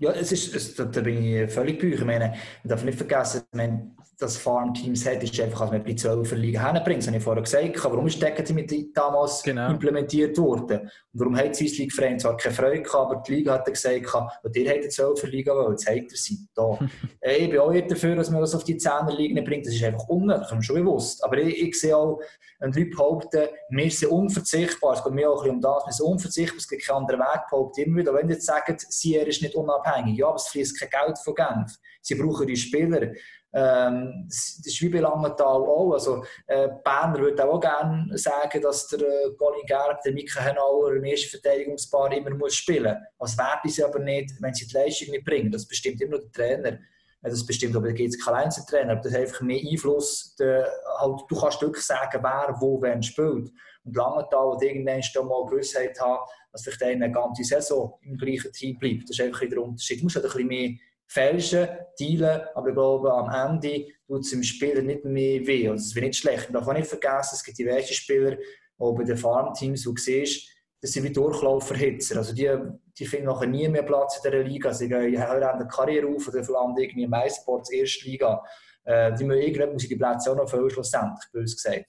Ja, 0.00 0.10
es 0.10 0.32
ist, 0.32 0.54
es, 0.54 0.74
da, 0.74 0.84
bin 0.84 1.22
ich 1.24 1.50
völlig 1.52 1.80
bei 1.80 1.86
euch. 1.88 1.94
Ich 1.94 2.04
meine, 2.04 2.30
man 2.30 2.36
darf 2.64 2.82
nicht 2.84 2.98
vergessen, 2.98 3.42
meine, 3.52 3.92
dass 4.18 4.36
Farmteams 4.36 5.06
hat, 5.06 5.22
ist 5.22 5.38
einfach, 5.40 5.62
als 5.62 5.70
man 5.72 5.84
die 5.84 5.94
12er 5.94 6.34
Liga 6.36 6.72
hinbringt. 6.72 7.00
Das 7.00 7.08
habe 7.08 7.16
ich 7.16 7.22
vorher 7.22 7.42
gesagt. 7.42 7.84
Warum 7.84 8.06
ist 8.06 8.20
mit 8.52 8.96
damals 8.96 9.42
Genau. 9.42 9.70
implementiert 9.70 10.38
worden? 10.38 10.80
Und 10.80 10.90
warum 11.12 11.36
hat 11.36 11.48
die 11.48 11.54
Swiss 11.54 11.78
League 11.78 11.92
Verein 11.92 12.18
zwar 12.18 12.36
keine 12.36 12.54
Freude 12.54 12.82
gehabt, 12.82 13.12
aber 13.12 13.22
die 13.26 13.34
Liga 13.34 13.54
hat 13.54 13.64
gesagt, 13.66 14.14
und 14.42 14.56
ihr 14.56 14.68
hättet 14.68 14.84
die 14.96 15.02
12er 15.02 15.26
Liga 15.26 15.54
wollen, 15.54 15.72
jetzt 15.72 15.86
habt 15.86 16.12
ihr 16.12 16.16
sie. 16.16 16.38
Da. 16.54 16.78
Ich 17.26 17.50
bin 17.50 17.58
auch 17.58 17.70
nicht 17.70 17.90
dafür, 17.90 18.16
dass 18.16 18.30
man 18.30 18.40
das 18.40 18.54
auf 18.54 18.64
die 18.64 18.78
10er 18.78 19.16
Liga 19.16 19.40
bringt. 19.42 19.66
Das 19.66 19.74
ist 19.74 19.82
einfach 19.82 20.06
unnötig, 20.08 20.46
das 20.48 20.58
ist 20.58 20.66
schon 20.66 20.76
bewusst. 20.76 21.24
Aber 21.24 21.38
ich, 21.38 21.62
ich 21.62 21.80
sehe 21.80 21.96
auch, 21.96 22.20
wenn 22.60 22.72
Leute 22.72 22.90
behaupten, 22.90 23.48
wir 23.70 23.90
sind 23.90 24.10
unverzichtbar, 24.10 24.94
es 24.94 25.02
geht 25.02 25.12
mir 25.12 25.30
auch 25.30 25.42
ein 25.42 25.42
bisschen 25.42 25.54
um 25.56 25.60
das, 25.60 25.86
wir 25.86 25.92
sind 25.92 26.06
unverzichtbar, 26.06 26.58
es 26.58 26.68
gibt 26.68 26.86
keinen 26.86 26.96
anderen 26.98 27.20
Weg, 27.20 27.40
behaupte 27.50 27.80
ich 27.80 27.86
immer 27.86 27.98
wieder. 27.98 28.14
Wenn 28.14 28.28
die 28.28 28.34
jetzt 28.34 28.46
sagen, 28.46 28.76
Sierra 28.78 29.26
ist 29.26 29.42
nicht 29.42 29.54
unabhängig, 29.54 30.18
ja, 30.18 30.26
aber 30.26 30.36
es 30.36 30.48
fließt 30.48 30.78
kein 30.78 31.06
Geld 31.06 31.18
von 31.18 31.34
Genf. 31.34 31.76
Sie 32.00 32.14
brauchen 32.14 32.46
die 32.46 32.56
Spieler. 32.56 33.12
Ähm, 33.56 34.24
das 34.26 34.60
ist 34.64 34.82
wie 34.82 34.88
bei 34.88 34.98
Langenthal 34.98 35.62
auch. 35.62 35.92
Also, 35.92 36.24
äh, 36.48 36.68
Berner 36.82 37.20
würde 37.20 37.44
auch 37.48 37.60
gerne 37.60 38.18
sagen, 38.18 38.60
dass 38.60 38.88
der 38.88 39.00
äh, 39.00 39.30
Colin 39.38 39.64
Gerb, 39.66 40.02
der 40.02 40.12
Mika 40.12 40.40
Henauer 40.40 40.94
im 40.94 41.04
ersten 41.04 41.30
Verteidigungspaar 41.30 42.12
immer 42.12 42.30
muss 42.30 42.56
spielen 42.56 42.96
muss. 43.18 43.36
Das 43.36 43.38
werden 43.38 43.70
sie 43.70 43.84
aber 43.84 44.00
nicht, 44.00 44.32
wenn 44.40 44.52
sie 44.52 44.66
die 44.66 44.74
Leistung 44.74 45.10
nicht 45.12 45.24
bringen. 45.24 45.52
Das 45.52 45.68
bestimmt 45.68 46.00
immer 46.00 46.18
der 46.18 46.32
Trainer. 46.32 46.78
Das 47.22 47.46
bestimmt 47.46 47.74
aber 47.74 47.92
gibt 47.92 48.14
es 48.14 48.22
keinen 48.22 48.34
Einzeltrainer, 48.34 48.92
aber 48.92 49.00
das 49.00 49.14
hat 49.14 49.20
einfach 49.20 49.40
mehr 49.40 49.62
Einfluss. 49.70 50.34
Der, 50.36 50.68
halt, 50.98 51.22
du 51.28 51.40
kannst 51.40 51.62
wirklich 51.62 51.84
sagen, 51.84 52.20
wer 52.22 52.56
wo 52.60 52.82
wen 52.82 53.02
spielt. 53.02 53.50
Und 53.84 53.96
Langenthal 53.96 54.52
wird 54.52 54.62
irgendwann 54.62 55.02
schon 55.02 55.28
mal 55.28 55.46
Gewissheit 55.46 55.98
haben, 56.00 56.24
dass 56.52 56.64
vielleicht 56.64 56.82
eine 56.82 57.10
ganze 57.10 57.44
Saison 57.44 57.98
im 58.02 58.18
gleichen 58.18 58.52
Team 58.52 58.78
bleibt. 58.78 59.04
Das 59.04 59.18
ist 59.18 59.24
einfach 59.24 59.48
der 59.48 59.62
Unterschied. 59.62 60.00
Du 60.00 60.04
musst 60.04 60.16
halt 60.16 60.26
ein 60.26 60.32
bisschen 60.32 60.48
mehr 60.48 60.70
fälschen, 61.06 61.68
dealen, 61.98 62.42
aber 62.54 62.68
ich 62.68 62.74
glaube, 62.74 63.12
am 63.12 63.52
Ende 63.52 63.86
tut 64.06 64.20
es 64.20 64.30
dem 64.30 64.42
Spieler 64.42 64.82
nicht 64.82 65.04
mehr 65.04 65.46
weh. 65.46 65.68
Also, 65.68 65.82
es 65.82 65.94
wird 65.94 66.06
nicht 66.06 66.18
schlecht. 66.18 66.50
Man 66.50 66.54
darf 66.54 66.68
auch 66.68 66.72
nicht 66.72 66.88
vergessen, 66.88 67.34
es 67.34 67.44
gibt 67.44 67.58
diverse 67.58 67.94
Spieler, 67.94 68.36
auch 68.78 68.94
bei 68.94 69.04
den 69.04 69.16
Farmteams, 69.16 69.86
wo 69.86 69.92
du 69.92 70.00
siehst, 70.00 70.48
das 70.84 70.92
sind 70.92 71.04
wie 71.04 71.12
Durchlauferhitzer. 71.12 72.18
Also 72.18 72.34
die, 72.34 72.50
die 72.98 73.06
finden 73.06 73.26
nachher 73.26 73.46
nie 73.46 73.66
mehr 73.68 73.84
Platz 73.84 74.18
in 74.18 74.30
dieser 74.30 74.44
Liga. 74.44 74.70
Sie 74.74 74.86
gehen 74.86 75.18
hören 75.18 75.42
eine 75.42 75.66
Karriere 75.66 76.06
auf 76.06 76.28
oder 76.28 76.42
landen 76.42 76.82
irgendwie 76.82 77.04
im 77.04 77.10
MySports 77.10 77.70
erste 77.70 78.04
Liga. 78.06 78.42
Äh, 78.84 79.14
die 79.14 79.24
müssen 79.24 79.40
irgendwann 79.40 79.72
muss 79.72 79.84
ich 79.84 79.88
die 79.88 79.96
Plätze 79.96 80.30
auch 80.30 80.36
noch 80.36 80.48
füllen, 80.48 80.68
schlussendlich, 80.68 81.24
bös 81.32 81.56
gesagt. 81.56 81.86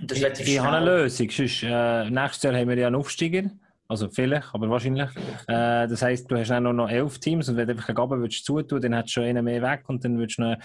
Und 0.00 0.10
das 0.10 0.16
ist 0.16 0.24
relativ 0.24 0.48
Ich 0.48 0.58
habe 0.58 0.76
eine. 0.78 0.86
Lösung. 0.86 1.28
Sonst, 1.28 1.62
äh, 1.62 2.10
nächstes 2.10 2.42
Jahr 2.42 2.54
haben 2.54 2.68
wir 2.70 2.78
ja 2.78 2.86
einen 2.86 2.96
Aufsteiger. 2.96 3.50
Also 3.88 4.08
vielleicht, 4.10 4.52
aber 4.52 4.68
wahrscheinlich. 4.68 5.08
Äh, 5.46 5.86
das 5.86 6.02
heisst, 6.02 6.28
du 6.30 6.36
hast 6.36 6.48
dann 6.50 6.64
nur 6.64 6.72
noch 6.72 6.88
elf 6.88 7.18
Teams 7.20 7.48
und 7.48 7.56
wenn 7.56 7.66
du 7.68 7.72
einfach 7.74 7.86
gegen 7.86 8.00
oben 8.00 8.20
würdest 8.20 8.44
zutun, 8.44 8.80
dann 8.80 8.94
hättest 8.94 9.16
du 9.16 9.20
schon 9.20 9.28
einen 9.28 9.44
mehr 9.44 9.62
weg 9.62 9.88
und 9.88 10.04
dann 10.04 10.18
würdest 10.18 10.38
du 10.38 10.42
noch, 10.42 10.56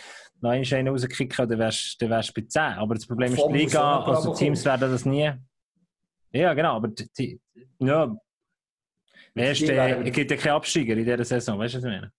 noch 0.42 0.50
einen 0.50 0.66
Schein 0.66 0.88
rauskicken 0.88 1.44
und 1.44 1.52
dann 1.52 1.60
wärst, 1.60 2.02
du 2.02 2.08
bei 2.10 2.22
10. 2.22 2.62
Aber 2.62 2.96
das 2.96 3.06
Problem 3.06 3.34
ist, 3.34 3.44
die 3.48 3.54
Liga, 3.54 4.00
also 4.06 4.34
Teams 4.34 4.66
werden 4.66 4.92
das 4.92 5.06
nie. 5.06 5.32
Ja, 6.32 6.54
genau, 6.54 6.78
aber 6.78 6.88
die, 6.88 7.08
die, 7.18 7.40
ja, 7.80 8.16
wer 9.36 9.52
ist 9.52 9.62
Die 9.62 9.66
der, 9.68 9.76
werden- 9.76 10.08
es 10.08 10.14
gibt 10.14 10.32
ja 10.32 10.38
keinen 10.38 10.54
Absteiger 10.54 10.94
in 10.94 11.00
dieser 11.06 11.24
Saison, 11.24 11.60
weißt 11.60 11.76
du, 11.76 11.78
was 11.78 11.84
ich 11.84 11.90
meine? 11.92 12.12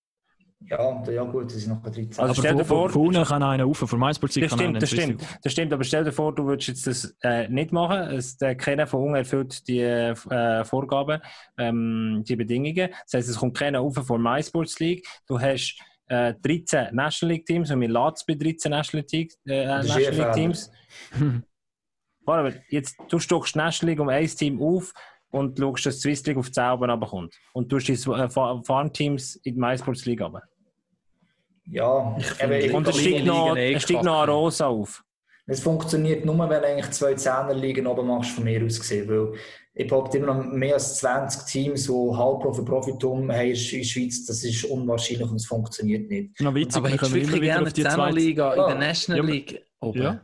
Ja, 0.68 1.02
ja 1.10 1.22
gut, 1.24 1.46
das 1.46 1.54
ist 1.56 1.66
noch 1.68 1.82
13. 1.82 2.08
Also 2.10 2.22
Aber 2.22 2.34
stell 2.34 2.54
dir 2.56 2.64
von, 2.64 2.78
vor- 2.78 2.90
von 2.90 3.06
unten 3.08 3.24
kann 3.24 3.42
einer 3.42 3.64
rauf, 3.64 3.78
von 3.78 4.00
Das 4.00 4.18
kann 4.20 4.30
einer 4.30 4.48
stimmt, 4.48 4.82
das 4.82 4.92
in 4.92 4.96
die 4.98 5.02
stimmt, 5.02 5.38
das 5.44 5.52
stimmt. 5.52 5.72
Aber 5.72 5.84
stell 5.84 6.04
dir 6.04 6.12
vor, 6.12 6.34
du 6.34 6.44
würdest 6.46 6.68
jetzt 6.68 6.86
das 6.86 7.16
äh, 7.22 7.48
nicht 7.48 7.72
machen. 7.72 7.98
Es, 8.16 8.36
der 8.36 8.54
keiner 8.56 8.86
von 8.86 9.02
unten 9.02 9.16
erfüllt 9.16 9.66
die 9.68 9.80
äh, 9.80 10.64
Vorgaben, 10.64 11.20
ähm, 11.58 12.22
die 12.26 12.36
Bedingungen. 12.36 12.88
Das 13.04 13.14
heisst, 13.14 13.28
es 13.28 13.36
kommt 13.36 13.56
keiner 13.56 13.80
rauf 13.80 13.94
von 13.94 14.22
MySports 14.22 14.78
League. 14.80 15.06
Du 15.26 15.38
hast 15.40 15.78
äh, 16.08 16.34
13 16.42 16.94
National 16.94 17.34
League 17.34 17.46
Teams 17.46 17.70
und 17.70 17.80
wir 17.80 17.88
laden 17.88 18.14
es 18.16 18.24
bei 18.26 18.34
13 18.34 18.70
National 18.70 19.06
League, 19.12 19.32
äh, 19.46 19.64
Das 19.66 19.86
National 19.88 20.12
eh 20.12 20.16
League 20.16 20.26
ein 20.26 20.32
Teams. 20.34 20.70
Warte, 22.24 22.48
aber 22.48 22.52
jetzt, 22.68 22.96
du 23.08 23.18
stockst 23.18 23.54
die 23.54 23.58
National 23.58 23.90
League 23.92 24.00
um 24.00 24.08
ein 24.08 24.26
Team 24.26 24.60
auf 24.62 24.92
und 25.30 25.58
schaust, 25.58 25.86
dass 25.86 25.96
die 25.96 26.02
Swiss 26.02 26.24
League 26.26 26.36
auf 26.36 26.52
10 26.52 26.64
oben 26.72 26.90
runterkommt. 26.90 27.34
Und 27.52 27.72
du 27.72 27.76
hast 27.76 27.86
die 27.88 27.92
äh, 27.94 28.28
Fa- 28.28 28.60
Farmteams 28.64 29.36
in 29.36 29.54
die 29.54 29.60
MySports 29.60 30.04
League 30.04 30.20
runter. 30.20 30.42
Ja, 31.66 32.16
eben, 32.42 32.52
ich- 32.52 32.72
Und 32.72 32.88
es 32.88 32.98
steigt 32.98 33.24
noch, 33.24 33.54
noch 33.54 33.54
kacke. 33.56 34.10
Arosa 34.10 34.66
auf. 34.66 35.02
Es 35.46 35.60
funktioniert 35.60 36.24
nur, 36.24 36.38
wenn 36.38 36.48
du 36.48 36.66
eigentlich 36.68 36.90
zwei 36.92 37.14
Zehnerligen 37.14 37.86
oben 37.86 38.06
machst, 38.06 38.30
von 38.30 38.44
mir 38.44 38.64
aus 38.64 38.78
gesehen. 38.78 39.08
Weil 39.08 39.32
ich 39.74 39.88
behaupte 39.88 40.18
immer 40.18 40.34
noch 40.34 40.44
mehr 40.44 40.74
als 40.74 40.98
20 40.98 41.44
Teams, 41.46 41.86
die 41.86 41.92
Halbprofi 41.92 42.62
Profitum 42.62 43.30
haben 43.32 43.40
in 43.40 43.48
der 43.50 43.54
Schweiz. 43.56 44.24
Das 44.26 44.44
ist 44.44 44.64
unwahrscheinlich 44.64 45.28
und 45.28 45.36
es 45.36 45.46
funktioniert 45.46 46.08
nicht. 46.08 46.40
Noch 46.40 46.54
witzig, 46.54 46.76
Aber 46.76 46.88
immer 46.90 47.12
wirklich 47.12 47.40
gerne 47.42 47.72
die. 47.72 47.82
Zehnerliga 47.82 48.52
in 48.52 48.60
Ja. 48.60 48.66
der 48.68 48.78
National 48.78 49.24
Ja, 49.24 49.30
League 49.30 49.66
oben? 49.80 50.02
Ja. 50.02 50.20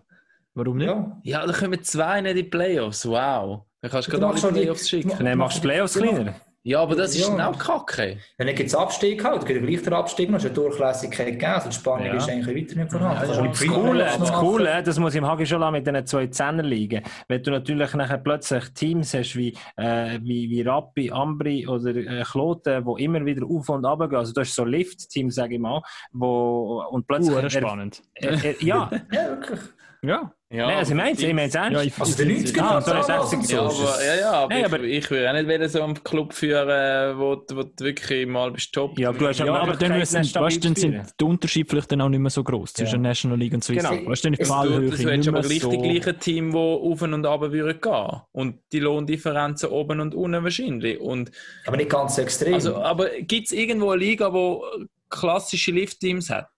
Warum 0.54 0.76
nicht? 0.76 0.86
Ja. 0.86 1.20
Ja, 1.24 1.46
da 1.46 1.52
kommen 1.52 1.82
zwei 1.82 2.20
nicht 2.20 2.30
in 2.30 2.36
die 2.36 2.42
Playoffs. 2.44 3.06
Wow. 3.08 3.62
Dann 3.80 3.90
kannst 3.90 4.08
du 4.08 4.12
gerade 4.12 4.24
alle 4.24 4.32
machst 4.34 4.44
schon 4.44 4.54
die- 4.54 4.60
Playoffs 4.60 4.88
schicken. 4.88 5.08
du- 5.16 5.24
Dann 5.24 5.38
machst 5.38 5.56
du 5.58 5.60
die 5.62 5.66
Playoffs 5.68 5.94
Ja. 5.96 6.02
kleiner. 6.02 6.34
Ja, 6.68 6.82
aber 6.82 6.96
das 6.96 7.14
ist 7.14 7.26
Ja. 7.26 7.34
dann 7.34 7.40
auch 7.54 7.58
kacke. 7.58 8.18
Wenn 8.36 8.46
dann 8.46 8.54
gibt 8.54 8.68
es 8.68 8.74
Abstieg 8.74 9.24
halt, 9.24 9.40
dann 9.40 9.46
gibt 9.48 9.62
es 9.62 9.66
gleich 9.66 9.82
den 9.84 9.92
Abstieg, 9.94 10.28
noch 10.28 10.36
ist 10.36 10.44
eine 10.44 10.52
Durchlässigkeit 10.52 11.26
gegeben. 11.28 11.52
Also 11.52 11.70
die 11.70 11.74
Spannung 11.74 12.06
Ja. 12.08 12.14
ist 12.16 12.28
eigentlich 12.28 12.46
weiter 12.68 12.78
nicht 12.78 12.92
vorhanden. 12.92 13.30
Ja, 13.30 13.34
ja. 13.36 13.42
du 13.42 13.48
Das 13.48 13.66
Coole, 13.66 14.04
das 14.18 14.32
Coole, 14.34 14.82
das 14.82 14.98
muss 14.98 15.14
ich 15.14 15.18
im 15.18 15.26
Hagi 15.26 15.46
schon 15.46 15.60
lassen 15.60 15.72
mit 15.72 15.86
diesen 15.86 16.06
zwei 16.06 16.26
Zehner 16.26 16.62
liegen. 16.62 17.02
Wenn 17.26 17.42
du 17.42 17.52
natürlich 17.52 17.94
nachher 17.94 18.18
plötzlich 18.18 18.64
Teams 18.74 19.14
hast 19.14 19.34
wie, 19.34 19.56
äh, 19.76 20.18
wie, 20.20 20.50
wie 20.50 20.60
Rappi, 20.60 21.10
Ambri 21.10 21.66
oder 21.66 21.96
äh, 21.96 22.22
Kloten, 22.22 22.84
die 22.84 23.02
immer 23.04 23.24
wieder 23.24 23.46
auf 23.46 23.66
und 23.70 23.86
runter 23.86 24.06
gehen. 24.06 24.18
Also 24.18 24.34
du 24.34 24.42
hast 24.42 24.54
so 24.54 24.66
Lift-Teams, 24.66 25.34
sage 25.36 25.54
ich 25.54 25.60
mal, 25.60 25.80
wo, 26.12 26.84
und 26.90 27.06
plötzlich... 27.06 27.34
Uh, 27.34 27.48
spannend. 27.48 28.02
Äh, 28.14 28.50
äh, 28.50 28.54
ja. 28.60 28.90
Ja, 29.10 29.28
wirklich. 29.30 29.60
Ja. 30.02 30.32
Ja, 30.50 30.66
Nein, 30.66 30.78
also 30.78 30.92
ich 30.92 30.96
meine 30.96 31.12
es, 31.12 31.18
ich 31.22 31.26
meine 31.34 31.48
es 31.48 31.54
ernst. 31.54 31.72
Ja, 31.74 31.82
ich, 31.82 31.98
Also 32.00 32.16
der 32.24 32.26
90er 32.34 32.60
Ah, 32.62 32.80
so 32.80 32.90
ist 32.94 33.06
damals 33.10 33.32
echt 33.34 33.38
und 33.38 33.46
so. 33.46 33.54
Ja, 33.54 33.60
aber, 33.66 34.04
ja, 34.06 34.14
ja, 34.16 34.32
aber, 34.32 34.48
Nein, 34.54 34.58
ich, 34.60 34.64
aber- 34.64 34.80
ich 34.82 35.10
will 35.10 35.26
auch 35.28 35.32
nicht 35.34 35.46
wieder 35.48 35.68
so 35.68 35.82
einen 35.82 36.02
Club 36.02 36.32
führen, 36.32 37.18
wo, 37.18 37.34
du- 37.34 37.56
wo 37.56 37.62
du 37.64 37.84
wirklich 37.84 38.26
mal 38.26 38.50
bist 38.50 38.72
top. 38.72 38.98
Ja, 38.98 39.10
aber 39.10 39.18
du 39.18 39.28
hast 39.28 39.40
ja, 39.40 39.52
aber 39.54 39.76
dann, 39.76 39.98
müssen, 39.98 40.16
weißt, 40.34 40.64
dann 40.64 40.74
sind 40.74 41.04
die 41.20 41.24
Unterschiede 41.24 41.68
vielleicht 41.68 41.92
dann 41.92 42.00
auch 42.00 42.08
nicht 42.08 42.20
mehr 42.20 42.30
so 42.30 42.42
groß 42.42 42.72
zwischen 42.72 43.04
Ja. 43.04 43.10
National 43.10 43.36
League 43.38 43.52
und 43.52 43.62
Swiss 43.62 43.76
Genau. 43.76 43.90
League. 43.92 44.08
Weißt 44.08 44.24
du, 44.24 44.26
dann 44.28 44.32
ist 44.32 44.38
die 44.38 44.42
Es- 44.44 44.48
Fallhöhe 44.48 44.90
Du, 44.90 44.96
du 44.96 45.10
hättest 45.10 45.28
aber 45.28 45.40
gleich 45.42 45.60
so... 45.60 45.70
die 45.70 45.76
gleichen 46.00 46.18
Team, 46.20 46.50
die 46.52 46.56
auf 46.56 47.02
und 47.02 47.12
runter 47.12 47.52
würden 47.52 47.80
gehen. 47.82 48.20
Und 48.32 48.58
die 48.72 48.78
Lohndifferenzen 48.80 49.68
oben 49.68 50.00
und 50.00 50.14
unten 50.14 50.42
wahrscheinlich. 50.44 50.98
Und, 50.98 51.30
Aber 51.66 51.76
nicht 51.76 51.90
ganz 51.90 52.16
so 52.16 52.22
extrem. 52.22 52.54
also, 52.54 52.76
aber 52.76 53.10
gibt 53.20 53.48
es 53.48 53.52
irgendwo 53.52 53.90
eine 53.90 54.00
Liga, 54.02 54.30
die 54.30 54.86
klassische 55.10 55.72
Lift-Teams 55.72 56.30
hat? 56.30 56.48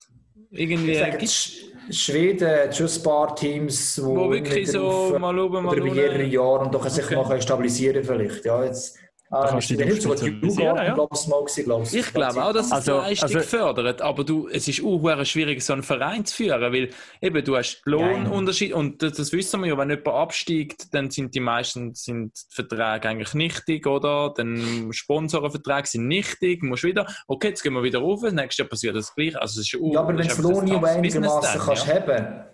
Irgendwie 0.53 0.93
ich 0.93 0.99
sage, 0.99 1.19
Schweden 1.93 2.73
schon 2.73 2.87
ein 2.87 3.03
paar 3.03 3.35
Teams, 3.37 4.01
wo, 4.03 4.17
wo 4.17 4.31
wirklich 4.31 4.71
so 4.71 4.87
auf- 4.87 5.19
mal 5.19 5.39
oben, 5.39 5.65
mal 5.65 5.73
oder 5.73 5.85
über 5.85 5.95
mehrere 5.95 6.19
unten. 6.21 6.31
Jahre 6.31 6.59
und 6.61 6.75
doch 6.75 6.89
sich 6.89 7.05
Okay. 7.05 7.15
noch 7.15 7.41
stabilisieren 7.41 8.05
vielleicht. 8.05 8.45
Ja, 8.45 8.65
jetzt 8.65 8.99
Da 9.31 9.47
kannst 9.47 9.71
du 9.71 9.77
dich 9.77 9.87
ja. 10.85 10.95
glaube 10.95 11.87
ich, 11.93 12.13
glaube 12.13 12.45
auch, 12.45 12.53
dass 12.53 12.67
es 12.67 12.73
Also- 12.73 12.93
die 12.95 12.99
Leistung 12.99 13.37
also- 13.37 13.49
fördert, 13.49 14.03
aber 14.03 14.25
du, 14.25 14.49
es 14.49 14.67
ist 14.67 14.83
auch 14.85 15.25
schwierig, 15.25 15.63
so 15.63 15.73
einen 15.73 15.85
Verein 15.85 16.25
zu 16.25 16.35
führen, 16.35 16.61
weil 16.73 16.91
eben 17.21 17.45
du 17.45 17.57
hast 17.57 17.81
Lohnunterschied 17.85 18.73
und 18.73 19.01
das, 19.03 19.13
das 19.13 19.33
wissen 19.33 19.61
wir 19.61 19.69
ja, 19.69 19.79
wenn 19.79 19.89
jemand 19.91 20.09
absteigt, 20.09 20.93
dann 20.93 21.11
sind 21.11 21.33
die 21.35 21.41
meisten 21.41 21.95
sind 21.95 22.33
die 22.51 22.55
Verträge 22.55 23.09
eigentlich 23.09 23.35
nichtig, 23.35 23.87
oder? 23.87 24.35
Dann 24.37 24.93
Sponsorenverträge 24.93 25.87
sind 25.87 26.09
nichtig, 26.09 26.63
musst 26.65 26.83
wieder, 26.83 27.07
okay, 27.29 27.49
jetzt 27.49 27.63
gehen 27.63 27.73
wir 27.75 27.85
wieder 27.85 28.01
rauf, 28.01 28.23
nächstes 28.23 28.59
Jahr 28.59 28.69
passiert 28.69 28.97
das 28.97 29.15
Gleiche. 29.15 29.41
Also 29.41 29.61
es 29.61 29.73
ist 29.73 29.81
auch- 29.81 29.93
Ja, 29.93 30.01
aber 30.01 30.09
wenn 30.09 30.27
das 30.27 30.37
du 30.37 30.43
Lohn 30.43 30.85
einigermaßen 30.85 31.43
dann, 31.43 31.67
kannst 31.67 31.87
ja. 31.87 31.95
haben, 31.95 32.45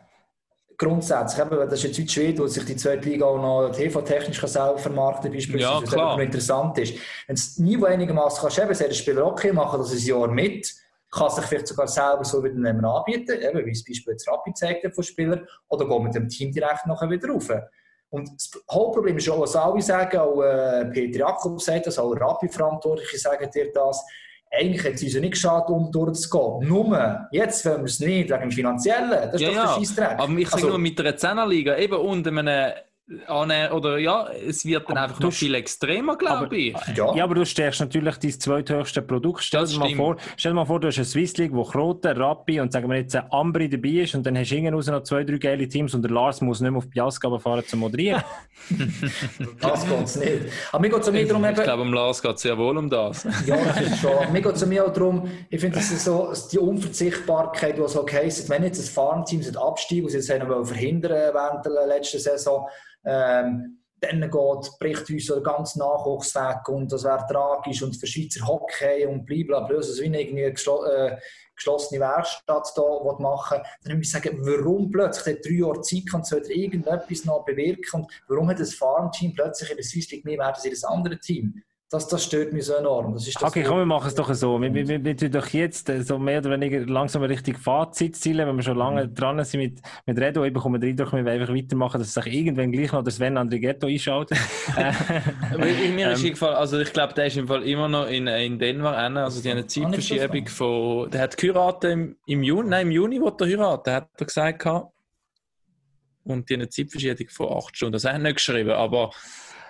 grundsätzlich, 0.78 1.44
eben, 1.46 1.58
das 1.58 1.72
ist 1.74 1.82
jetzt 1.84 1.96
Südschweden, 1.96 2.38
wo 2.38 2.46
sich 2.46 2.64
die 2.64 2.76
zweite 2.76 3.08
Liga 3.08 3.26
auch 3.26 3.38
noch 3.38 3.70
TV-technisch 3.74 4.40
selber 4.40 4.78
vermarkten 4.78 5.32
beispielsweise, 5.32 5.74
Ja, 5.74 5.82
was 5.82 5.90
klar. 5.90 6.12
eben 6.12 6.18
noch 6.18 6.24
interessant 6.26 6.78
ist. 6.78 6.94
Wenn 7.26 7.34
es 7.34 7.58
nie 7.58 7.82
einigermaßen 7.84 8.40
kannst 8.40 8.56
sagt 8.56 8.80
der 8.80 8.94
Spieler, 8.94 9.26
okay, 9.26 9.52
machen 9.52 9.78
das 9.80 9.92
ein 9.92 9.98
Jahr 9.98 10.28
mit, 10.28 10.72
kann 11.10 11.30
sich 11.30 11.44
vielleicht 11.44 11.68
sogar 11.68 11.88
selber 11.88 12.24
so 12.24 12.42
wieder 12.42 12.54
jemand 12.54 12.84
anbieten, 12.84 13.40
eben, 13.40 13.66
wie 13.66 13.70
es 13.70 13.84
Beispiel 13.84 14.12
jetzt 14.12 14.28
Rappi 14.28 14.50
gezeigt 14.50 14.84
hat 14.84 14.94
von 14.94 15.04
Spielern, 15.04 15.46
oder 15.68 15.86
geht 15.88 16.02
mit 16.02 16.14
dem 16.14 16.28
Team 16.28 16.52
direkt 16.52 16.86
nachher 16.86 17.08
wieder 17.08 17.28
rauf. 17.28 17.50
Und 18.10 18.30
das 18.34 18.50
Hauptproblem 18.70 19.16
ist 19.16 19.28
auch, 19.28 19.40
was 19.40 19.56
alle 19.56 19.82
sagen, 19.82 20.18
auch 20.18 20.40
äh, 20.42 20.84
Peter 20.86 21.20
Jakob 21.20 21.60
sagt 21.60 21.86
das, 21.86 21.98
auch 21.98 22.12
Rappi-Verantwortliche 22.12 23.18
sagen 23.18 23.50
dir 23.50 23.72
das, 23.72 24.04
eigentlich 24.50 24.84
hat 24.84 24.94
es 24.94 25.02
uns 25.02 25.14
ja 25.14 25.20
nicht 25.20 25.32
geschadet, 25.32 25.68
um 25.70 25.90
durchzugehen. 25.92 26.68
Nur, 26.68 27.28
jetzt 27.32 27.64
wollen 27.66 27.78
wir 27.78 27.84
es 27.84 28.00
nicht, 28.00 28.30
wegen 28.30 28.40
dem 28.40 28.50
Finanziellen. 28.50 29.10
Das 29.10 29.34
ist 29.34 29.40
Ja, 29.40 29.48
doch 29.50 29.74
der 29.74 29.80
Scheissdreck. 29.80 30.18
Aber 30.18 30.32
ich 30.32 30.48
sage 30.48 30.54
Also- 30.62 30.68
nur 30.68 30.78
mit 30.78 31.00
einer 31.00 31.16
Zehnerliga, 31.16 31.76
eben 31.76 31.94
und 31.96 32.26
einem 32.26 32.72
Anne- 33.28 33.72
oder 33.72 33.98
ja, 33.98 34.28
es 34.30 34.64
wird 34.64 34.88
dann 34.90 34.96
einfach 34.96 35.18
du 35.20 35.26
noch 35.26 35.32
viel 35.32 35.54
extremer, 35.54 36.16
glaube 36.16 36.56
ich. 36.56 36.76
Ja. 36.96 37.14
Ja, 37.14 37.22
aber 37.24 37.36
du 37.36 37.46
stärkst 37.46 37.78
natürlich 37.80 38.16
dein 38.16 38.32
zweithöchste 38.32 39.00
Produkt. 39.00 39.44
Stell 39.44 39.60
Das 39.60 39.70
dir, 39.70 39.78
mal 39.78 39.84
stimmt. 39.86 40.00
vor, 40.00 40.16
stell 40.36 40.50
dir 40.50 40.56
mal 40.56 40.64
vor, 40.64 40.80
du 40.80 40.88
hast 40.88 40.96
eine 40.96 41.04
Swiss 41.04 41.36
League, 41.36 41.52
wo 41.54 41.62
Kroten, 41.62 42.16
Rappi 42.20 42.58
und 42.58 42.72
sagen 42.72 42.90
wir 42.90 42.96
jetzt 42.96 43.14
ein 43.14 43.30
Ambri 43.30 43.68
dabei 43.68 43.88
ist 44.02 44.14
und 44.16 44.26
dann 44.26 44.36
hast 44.36 44.50
du 44.50 44.56
irgendwo 44.56 44.90
noch 44.90 45.02
zwei, 45.04 45.22
drei 45.22 45.38
geile 45.38 45.68
Teams 45.68 45.94
und 45.94 46.02
der 46.02 46.10
Lars 46.10 46.40
muss 46.40 46.60
nicht 46.60 46.70
mehr 46.70 46.78
auf 46.78 46.90
Piasca 46.90 47.38
fahren 47.38 47.62
zum 47.66 47.80
Moderieren. 47.80 48.22
Das 49.60 49.86
geht 49.86 50.02
es 50.04 50.16
nicht. 50.16 50.32
Aber 50.72 50.80
mir 50.80 50.90
geht 50.90 51.00
es 51.00 51.10
mehr 51.10 51.24
darum, 51.26 51.44
Ich 51.44 51.54
glaube, 51.54 51.82
am 51.82 51.92
Lars 51.92 52.20
geht 52.22 52.34
es 52.36 52.42
sehr 52.42 52.56
wohl 52.58 52.76
um 52.76 52.88
das. 52.90 53.24
ja, 53.46 53.56
das 53.64 53.80
ist 53.82 54.00
schon. 54.00 54.32
Mir 54.32 54.40
geht 54.42 54.54
es 54.54 54.66
mir 54.66 54.84
auch 54.84 54.92
darum, 54.92 55.30
ich 55.50 55.60
finde, 55.60 55.76
das 55.76 55.90
ist 55.90 56.04
so 56.04 56.32
die 56.50 56.58
Unverzichtbarkeit, 56.58 57.76
die 57.76 57.82
es 57.82 57.96
auch 57.96 58.10
heisst, 58.10 58.48
wenn 58.48 58.64
jetzt 58.64 58.78
ein 58.80 58.92
Farmteam 58.92 59.42
Abstieg, 59.56 60.04
was 60.04 60.12
sie 60.12 60.18
jetzt 60.18 60.30
haben 60.30 60.48
wollen 60.48 60.64
verhindern 60.66 61.32
während 61.34 61.64
der 61.64 61.86
letzten 61.86 62.18
Saison, 62.18 62.66
ähm, 63.06 63.76
dann 64.00 64.20
geht, 64.20 64.78
bricht 64.78 65.10
uns 65.10 65.26
so 65.26 65.34
der 65.34 65.42
ganze 65.42 65.78
Nachwuchs 65.78 66.34
weg 66.34 66.68
und 66.68 66.92
das 66.92 67.04
wäre 67.04 67.26
tragisch 67.28 67.82
und 67.82 67.96
für 67.96 68.06
Schweizer 68.06 68.46
Hockey 68.46 69.06
und 69.06 69.24
blablabla, 69.24 69.76
also 69.76 70.02
wie 70.02 70.06
irgendwie 70.06 70.44
eine 70.44 70.52
äh, 70.52 71.16
geschlossene 71.54 72.00
Werkstatt 72.00 72.76
will 72.76 73.16
machen 73.18 73.60
dann 73.82 73.96
muss 73.96 74.06
ich 74.06 74.12
sagen, 74.12 74.38
warum 74.42 74.90
plötzlich 74.90 75.24
der 75.24 75.42
drei 75.42 75.58
Jahre 75.58 75.80
Zeit 75.80 76.02
kann, 76.10 76.24
sollte 76.24 76.52
irgendetwas 76.52 77.24
noch 77.24 77.44
bewirken 77.44 78.02
und 78.02 78.12
warum 78.28 78.50
hat 78.50 78.60
das 78.60 78.74
Farmteam 78.74 79.34
plötzlich 79.34 79.70
in 79.70 79.76
der 79.76 79.84
Swiss 79.84 80.10
League 80.10 80.24
mehr 80.24 80.38
wert 80.38 80.56
als 80.56 80.64
jedes 80.64 80.84
andere 80.84 81.18
Team? 81.18 81.62
Das, 81.88 82.08
das 82.08 82.24
stört 82.24 82.52
mich 82.52 82.64
so 82.66 82.74
enorm. 82.74 83.14
Das 83.14 83.28
ist 83.28 83.36
das 83.40 83.44
Okay, 83.48 83.62
komm, 83.62 83.78
wir 83.78 83.86
machen 83.86 84.08
es 84.08 84.14
doch 84.16 84.32
so. 84.34 84.60
Wir, 84.60 84.74
wir, 84.74 84.88
wir, 84.88 85.04
wir 85.04 85.16
tun 85.16 85.30
doch 85.30 85.46
jetzt 85.46 85.88
äh, 85.88 86.02
so 86.02 86.18
mehr 86.18 86.40
oder 86.40 86.50
weniger 86.50 86.80
langsam 86.80 87.22
richtig 87.22 87.58
Fazit 87.58 88.16
zielen, 88.16 88.48
wenn 88.48 88.56
wir 88.56 88.62
schon 88.64 88.76
lange 88.76 89.08
dran 89.08 89.42
sind 89.44 89.60
mit, 89.60 89.80
mit 90.04 90.18
Redo. 90.18 90.42
Ich 90.44 90.52
bekomme 90.52 90.80
den 90.80 90.90
Eindruck, 90.90 91.12
wir 91.12 91.24
wollen 91.24 91.40
einfach 91.40 91.54
weitermachen, 91.54 92.00
dass 92.00 92.12
sich 92.12 92.26
irgendwann 92.26 92.72
gleich 92.72 92.90
noch 92.90 93.04
der 93.04 93.12
Sven. 93.12 93.36
Äh, 94.76 94.92
Aber 95.54 95.66
in 95.66 95.94
mir 95.94 96.10
ist 96.12 96.20
Ähm. 96.20 96.26
eingefallen, 96.26 96.56
also 96.56 96.80
ich 96.80 96.92
glaube, 96.92 97.14
der 97.14 97.26
ist 97.26 97.36
im 97.36 97.46
Fall 97.46 97.62
immer 97.62 97.88
noch 97.88 98.08
in, 98.08 98.26
in 98.26 98.58
Denver, 98.58 98.96
also 98.96 99.40
die 99.40 99.50
haben 99.50 99.58
eine 99.58 99.66
Zeitverschiebung 99.66 100.46
von, 100.48 101.10
der 101.10 101.20
hat 101.22 101.36
geheiratet 101.36 101.92
im, 101.92 102.16
im 102.26 102.42
Juni, 102.42 102.68
nein, 102.68 102.86
im 102.86 102.92
Juni 102.92 103.20
wollte 103.20 103.44
er 103.44 103.50
heiraten, 103.58 103.92
hat 103.92 104.08
er 104.18 104.26
gesagt 104.26 104.58
gehabt. 104.60 104.92
Und 106.24 106.48
die 106.50 106.54
haben 106.54 106.62
eine 106.62 106.68
Zeitverschiebung 106.68 107.28
von 107.28 107.52
acht 107.56 107.76
Stunden, 107.76 107.92
das 107.92 108.04
hat 108.04 108.14
er 108.14 108.18
nicht 108.18 108.36
geschrieben, 108.36 108.70
aber 108.70 109.10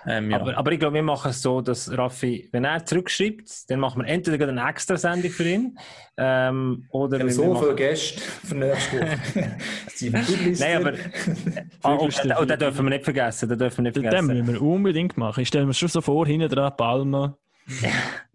ähm, 0.05 0.31
ja. 0.31 0.39
aber, 0.39 0.57
aber 0.57 0.71
ich 0.71 0.79
glaube, 0.79 0.95
wir 0.95 1.03
machen 1.03 1.31
es 1.31 1.41
so, 1.41 1.61
dass 1.61 1.91
Raffi, 1.97 2.47
wenn 2.51 2.63
er 2.63 2.85
zurückschreibt, 2.85 3.69
dann 3.69 3.79
machen 3.79 4.01
wir 4.03 4.07
entweder 4.07 4.47
eine 4.47 4.69
extra 4.69 4.95
Sendung 4.97 5.31
für 5.31 5.43
ihn 5.47 5.77
ähm, 6.17 6.85
oder 6.91 7.19
Wir 7.19 7.31
so 7.31 7.53
machen- 7.53 7.63
viele 7.63 7.75
Gäste 7.75 8.21
für 8.21 8.55
nächste 8.55 8.99
Woche. 8.99 9.57
Nein, 10.59 10.77
aber 10.77 10.93
ah, 11.83 11.95
oh, 11.99 12.09
oh, 12.39 12.45
den 12.45 12.59
dürfen 12.59 12.85
wir 12.85 12.89
nicht 12.89 13.03
vergessen. 13.03 13.49
Den 13.49 13.59
dürfen 13.59 13.77
wir 13.77 13.83
nicht 13.83 13.95
Den 13.97 14.03
vergessen. 14.03 14.27
müssen 14.27 14.53
wir 14.53 14.61
unbedingt 14.61 15.17
machen. 15.17 15.41
Ich 15.41 15.47
stelle 15.47 15.65
mir 15.65 15.73
schon 15.73 15.89
so 15.89 16.01
vor, 16.01 16.25
hinten 16.27 16.49
dran 16.49 16.75
Palmen. 16.77 17.33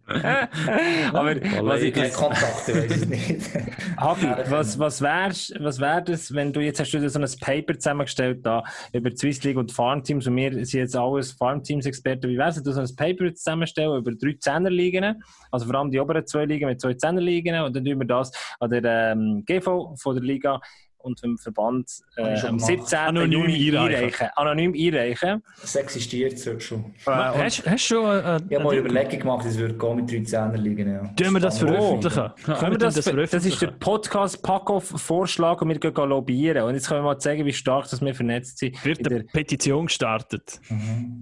Aber 1.13 1.37
was 1.61 1.83
ich, 1.83 1.95
Keine 1.95 2.11
Kontakte, 2.11 2.75
weiß 2.75 3.03
ich 3.03 3.09
nicht. 3.09 3.41
Hagi, 3.97 4.27
was, 4.51 4.79
was 4.79 5.01
wär's, 5.01 5.53
was 5.61 5.79
wär 5.81 6.01
das, 6.01 6.35
wenn 6.35 6.53
du 6.53 6.61
jetzt 6.61 6.81
hast 6.81 6.93
du 6.93 6.99
dir 6.99 7.09
so 7.09 7.21
ein 7.21 7.29
Paper 7.41 7.79
zusammengestellt 7.79 8.45
da 8.45 8.65
über 8.93 9.11
die 9.11 9.17
Swiss 9.17 9.43
League 9.45 9.57
und 9.57 9.71
Farmteams 9.71 10.27
und 10.27 10.37
wir 10.37 10.53
sind 10.53 10.73
jetzt 10.73 10.97
alles 10.97 11.33
Farmteams-Experten. 11.33 12.29
Wie 12.29 12.37
wär's, 12.37 12.57
wenn 12.57 12.65
du 12.65 12.73
so 12.73 12.81
ein 12.81 12.97
Paper 12.97 13.33
zusammenstellen 13.33 13.97
über 13.97 14.13
drei 14.13 14.37
Zehnerligen, 14.39 15.23
also 15.51 15.67
vor 15.67 15.77
allem 15.77 15.91
die 15.91 16.01
oberen 16.01 16.27
zwei 16.27 16.47
Ligen 16.47 16.69
mit 16.69 16.81
zwei 16.81 16.95
Zehnerligen 16.95 17.61
und 17.63 17.77
dann 17.77 17.85
tun 17.85 17.99
wir 18.01 18.07
das 18.07 18.33
an 18.59 18.71
der 18.71 19.13
ähm, 19.13 19.45
GV 19.47 19.95
von 19.97 20.15
der 20.17 20.25
Liga 20.25 20.61
und 21.03 21.23
dem 21.23 21.39
Verband 21.39 21.91
äh, 22.17 22.23
am 22.23 22.59
gemacht. 22.59 22.67
17. 22.67 22.99
Anonym 22.99 23.49
Juni 23.49 23.77
einreichen. 23.77 24.29
Anonym 24.37 24.75
einreichen. 24.75 25.43
Es 25.63 25.77
existiert 25.77 26.39
so 26.39 26.59
schon. 26.59 26.95
Äh, 27.07 27.11
Hast 27.11 27.67
hast 27.67 27.73
du 27.73 27.79
schon 27.79 28.05
äh, 28.05 28.41
Ich 28.49 28.55
habe 28.55 28.65
mal 28.65 28.71
eine 28.71 28.81
Überlegung 28.81 29.19
gemacht, 29.21 29.47
es 29.47 29.59
würde 29.59 29.75
gehen 29.75 29.97
mit 29.97 30.11
drei 30.11 30.23
Zehner 30.23 30.57
liegen. 30.57 30.91
Ja. 30.91 31.03
Tun 31.15 31.33
wir 31.33 31.41
das 31.41 31.59
veröffentlichen? 31.59 32.31
Können 32.45 32.73
wir 32.73 32.79
das, 32.79 32.95
das, 32.95 33.45
ist 33.45 33.63
der 33.63 33.69
Podcast 33.69 34.43
Packoff-Vorschlag 34.43 35.61
und 35.63 35.69
wir 35.69 35.79
gehen 35.79 35.95
lobbyieren. 35.95 36.65
Und 36.65 36.75
jetzt 36.75 36.89
können 36.89 37.01
wir 37.01 37.05
mal 37.05 37.19
zeigen, 37.19 37.45
wie 37.45 37.53
stark 37.53 37.89
dass 37.91 38.01
wir 38.01 38.15
vernetzt 38.15 38.59
sind. 38.59 38.85
Wird 38.85 39.07
eine 39.07 39.25
Petition 39.25 39.87
gestartet. 39.87 40.61
Mhm. 40.69 41.21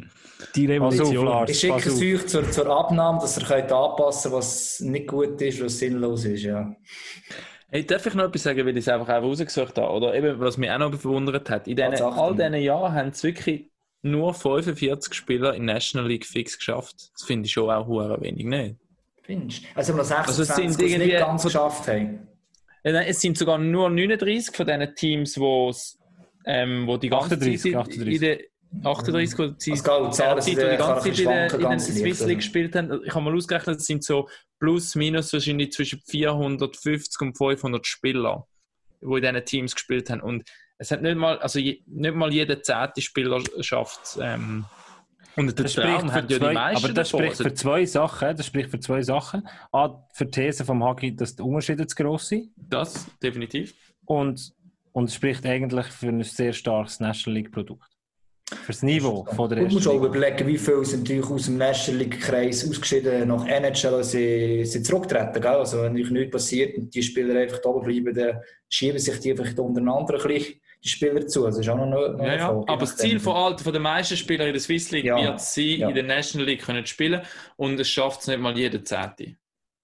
Die 0.55 0.67
Revolution. 0.67 1.29
Auf, 1.29 1.35
Lars. 1.35 1.51
Ich 1.51 1.61
schicke 1.61 1.89
es 1.89 2.01
euch 2.01 2.27
zur, 2.27 2.51
zur 2.51 2.67
Abnahme, 2.67 3.21
dass 3.21 3.39
ihr 3.39 3.47
könnt 3.49 3.73
anpassen 3.73 4.31
könnt, 4.31 4.39
was 4.39 4.81
nicht 4.81 5.09
gut 5.09 5.41
ist, 5.43 5.63
was 5.63 5.79
sinnlos 5.79 6.25
ist. 6.25 6.43
Ja. 6.43 6.75
Hey, 7.73 7.87
darf 7.87 8.05
ich 8.07 8.15
noch 8.15 8.25
etwas 8.25 8.43
sagen, 8.43 8.59
weil 8.67 8.77
ich 8.77 8.85
es 8.85 8.89
einfach 8.89 9.09
auch 9.09 9.23
rausgesucht 9.23 9.79
habe? 9.79 9.93
Oder 9.93 10.15
eben, 10.15 10.41
was 10.41 10.57
mich 10.57 10.71
auch 10.71 10.79
noch 10.79 10.93
verwundert 10.95 11.49
hat. 11.51 11.69
In 11.69 11.81
Achtung. 11.81 12.13
all 12.15 12.35
diesen 12.35 12.55
Jahren 12.57 12.93
haben 12.93 13.09
es 13.11 13.23
wirklich 13.23 13.71
nur 14.03 14.35
45 14.35 15.15
Spieler 15.15 15.55
in 15.55 15.67
National 15.67 16.09
League 16.09 16.27
fix 16.27 16.57
geschafft. 16.59 17.11
Das 17.13 17.23
finde 17.25 17.47
ich 17.47 17.53
schon 17.53 17.71
auch 17.71 17.87
hure 17.87 18.21
wenig, 18.21 18.45
nicht? 18.45 18.77
Findest 19.23 19.63
du? 19.63 19.67
Also, 19.75 19.95
wir 19.95 20.03
haben 20.03 20.09
noch 20.09 20.17
Also 20.27 20.43
es 20.43 20.49
26, 20.49 20.77
sind 20.77 20.91
irgendwie- 21.01 21.13
nicht 21.13 21.21
ganz 21.25 21.43
geschafft 21.45 21.89
haben. 21.89 22.27
Es 22.83 23.21
sind 23.21 23.37
sogar 23.39 23.59
nur 23.59 23.91
39 23.91 24.57
von 24.57 24.67
diesen 24.67 24.95
Teams, 24.95 25.39
wo's, 25.39 25.99
ähm, 26.47 26.87
wo 26.87 26.97
die 26.97 27.11
ganze 27.11 27.35
38, 27.37 27.61
Zeit 27.61 27.75
38. 27.77 28.15
in 28.15 28.21
der 28.21 28.39
38, 28.85 29.39
wo 29.39 29.47
die, 29.47 29.73
Also, 29.73 30.07
die 30.07 30.11
Zahlen 30.13 30.45
die 30.45 30.53
äh, 30.53 30.77
ganze 30.77 31.03
Zeit 31.03 31.13
ich 31.13 31.21
in 31.21 31.29
der, 31.29 31.55
in 31.55 31.61
ganz 31.61 31.87
Swiss 31.87 32.21
League 32.25 32.39
gespielt 32.39 32.77
haben. 32.77 33.03
Ich 33.05 33.15
habe 33.15 33.25
mal 33.25 33.35
ausgerechnet, 33.35 33.79
es 33.79 33.87
sind 33.87 34.05
so 34.05 34.29
plus 34.59 34.95
minus 34.95 35.33
wahrscheinlich 35.33 35.73
zwischen 35.73 36.01
450 36.07 37.21
und 37.21 37.37
500 37.37 37.87
Spieler, 37.87 38.47
die 39.01 39.07
in 39.07 39.23
diesen 39.23 39.45
Teams 39.45 39.75
gespielt 39.75 40.11
haben. 40.11 40.21
Und 40.21 40.45
es 40.79 40.91
hat 40.91 41.03
nicht 41.03 41.17
mal, 41.17 41.39
also 41.39 41.59
je, 41.59 41.83
nicht 41.87 42.15
mal 42.15 42.33
jeder 42.33 42.63
zehnte 42.63 43.03
Spieler 43.03 43.43
schafft 43.61 44.19
ähm, 44.21 44.65
und 45.37 45.59
der 45.59 45.65
Das 45.65 45.75
Traum 45.75 45.85
spricht 45.85 46.01
für 46.01 46.13
haben 46.13 46.29
ja 46.29 46.39
die 46.39 46.39
zwei, 46.39 46.53
meisten 46.53 46.85
aber 46.85 46.95
das 46.95 47.11
davon. 47.11 47.27
spricht 47.27 47.43
für 47.43 47.55
zwei 47.55 47.87
Sachen. 47.87 48.37
Das 48.37 48.47
spricht 48.47 48.71
für 48.71 48.81
zwei 48.81 49.03
Sachen. 49.03 49.49
A, 49.73 50.05
für 50.13 50.27
die 50.27 50.31
These 50.31 50.65
vom 50.65 50.83
Hagi, 50.85 51.15
dass 51.15 51.37
die 51.37 51.43
Unterschiede 51.43 51.87
zu 51.87 51.97
gross 51.97 52.29
sind. 52.29 52.51
das, 52.57 53.07
definitiv. 53.23 53.75
Und, 54.05 54.53
und 54.93 55.05
es 55.05 55.15
spricht 55.15 55.47
eigentlich 55.47 55.87
für 55.87 56.09
ein 56.09 56.23
sehr 56.23 56.53
starkes 56.53 57.01
National 57.01 57.41
League-Produkt. 57.41 57.90
Für 58.51 58.73
das 58.73 58.83
Niveau 58.83 59.25
von 59.25 59.49
der 59.49 59.61
du 59.61 59.73
musst 59.73 59.87
auch 59.87 60.03
überlegen, 60.03 60.47
wie 60.49 60.59
viele 60.59 60.85
sind 60.85 61.01
natürlich 61.05 61.31
aus 61.31 61.45
dem 61.47 61.59
National 61.59 62.01
League-Kreis 62.03 62.69
ausgeschieden 62.69 63.29
nach 63.29 63.47
NHL 63.47 64.03
sie, 64.03 64.65
sie 64.65 64.83
zurücktreten. 64.83 65.41
Gell? 65.41 65.47
Also 65.51 65.79
wenn 65.83 65.93
natürlich 65.93 66.11
nichts 66.11 66.33
passiert 66.33 66.77
und 66.77 66.95
die 66.95 67.03
Spieler 67.03 67.39
einfach 67.41 67.59
da 67.59 67.71
bleiben, 67.71 68.13
dann 68.15 68.41
schieben 68.69 68.99
sich 68.99 69.19
die 69.21 69.31
einfach 69.31 69.57
untereinander 69.59 70.15
ein 70.21 70.29
bisschen 70.29 70.61
die 70.83 70.89
Spieler 70.89 71.27
zu. 71.27 71.45
Also 71.47 71.59
das 71.59 71.67
ist 71.67 71.73
auch 71.73 71.77
noch 71.77 71.87
noch 71.87 72.25
Ja, 72.25 72.35
ja. 72.37 72.47
Frage, 72.49 72.69
Aber 72.69 72.81
das. 72.81 72.97
Ziel 72.97 73.21
von, 73.21 73.37
Alter, 73.37 73.63
von 73.65 73.73
den 73.73 73.83
meisten 73.83 74.17
Spielern 74.17 74.49
in 74.49 74.53
der 74.55 74.61
Swiss 74.61 74.91
League 74.91 75.05
Ja. 75.05 75.23
wird 75.23 75.37
es 75.39 75.55
sein, 75.55 75.65
Ja. 75.65 75.89
in 75.89 75.95
der 75.95 76.05
National 76.05 76.47
League 76.49 76.63
können 76.63 76.85
zu 76.85 76.93
spielen 76.93 77.21
und 77.57 77.79
es 77.79 77.89
schafft 77.89 78.23
es 78.23 78.27
nicht 78.27 78.41
mal 78.41 78.57
jeder 78.57 78.83
Zehnte. 78.83 79.37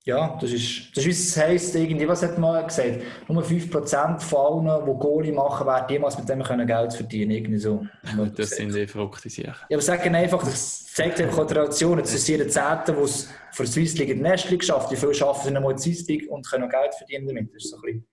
Ja, 0.07 0.39
das 0.41 0.53
ist, 0.53 0.97
das 0.97 1.05
ist 1.05 1.31
es 1.31 1.37
heisst, 1.37 1.75
irgendwie, 1.75 2.07
was 2.07 2.23
hat 2.23 2.39
man 2.39 2.65
gesagt? 2.65 3.03
Nur 3.27 3.43
5% 3.43 4.21
von 4.21 4.69
allen, 4.69 4.87
die 4.87 5.01
Goalie 5.01 5.33
machen, 5.33 5.67
werden 5.67 5.87
jemals 5.91 6.17
mit 6.17 6.29
dem 6.29 6.45
können 6.45 6.65
Geld 6.65 6.93
verdienen 6.93 7.33
Irgendwie 7.33 7.59
so. 7.59 7.85
Das 8.37 8.51
sind 8.51 8.73
eh 8.77 8.87
verrückte 8.87 9.29
Sachen. 9.29 9.67
Ja, 9.69 9.77
aber 9.77 9.83
sagen 9.83 10.15
einfach, 10.15 10.45
das 10.45 10.87
zeigt 10.95 11.21
einfach 11.21 11.39
auch 11.39 11.47
die 11.49 11.55
Relation. 11.55 11.99
Es 11.99 12.15
ist 12.15 12.29
jeder 12.29 12.47
Zehnte, 12.47 12.93
der 12.93 13.03
es 13.03 13.29
für 13.51 13.65
die 13.65 13.71
Swiss 13.73 13.99
League 13.99 14.11
in 14.11 14.23
der 14.23 14.31
National 14.31 14.53
League 14.53 14.65
schafft. 14.65 14.93
Wie 14.93 14.97
viele 14.97 15.13
schaffen 15.13 15.41
es 15.41 15.47
in 15.49 15.55
der 15.55 15.79
Swiss 15.79 16.07
League 16.07 16.31
und 16.31 16.49
können 16.49 16.69
Geld 16.69 16.95
verdienen 16.95 17.27
damit? 17.27 17.53
Das 17.53 17.65
ist 17.65 17.71
so 17.71 17.77
ein 17.77 17.83
bisschen, 17.83 18.07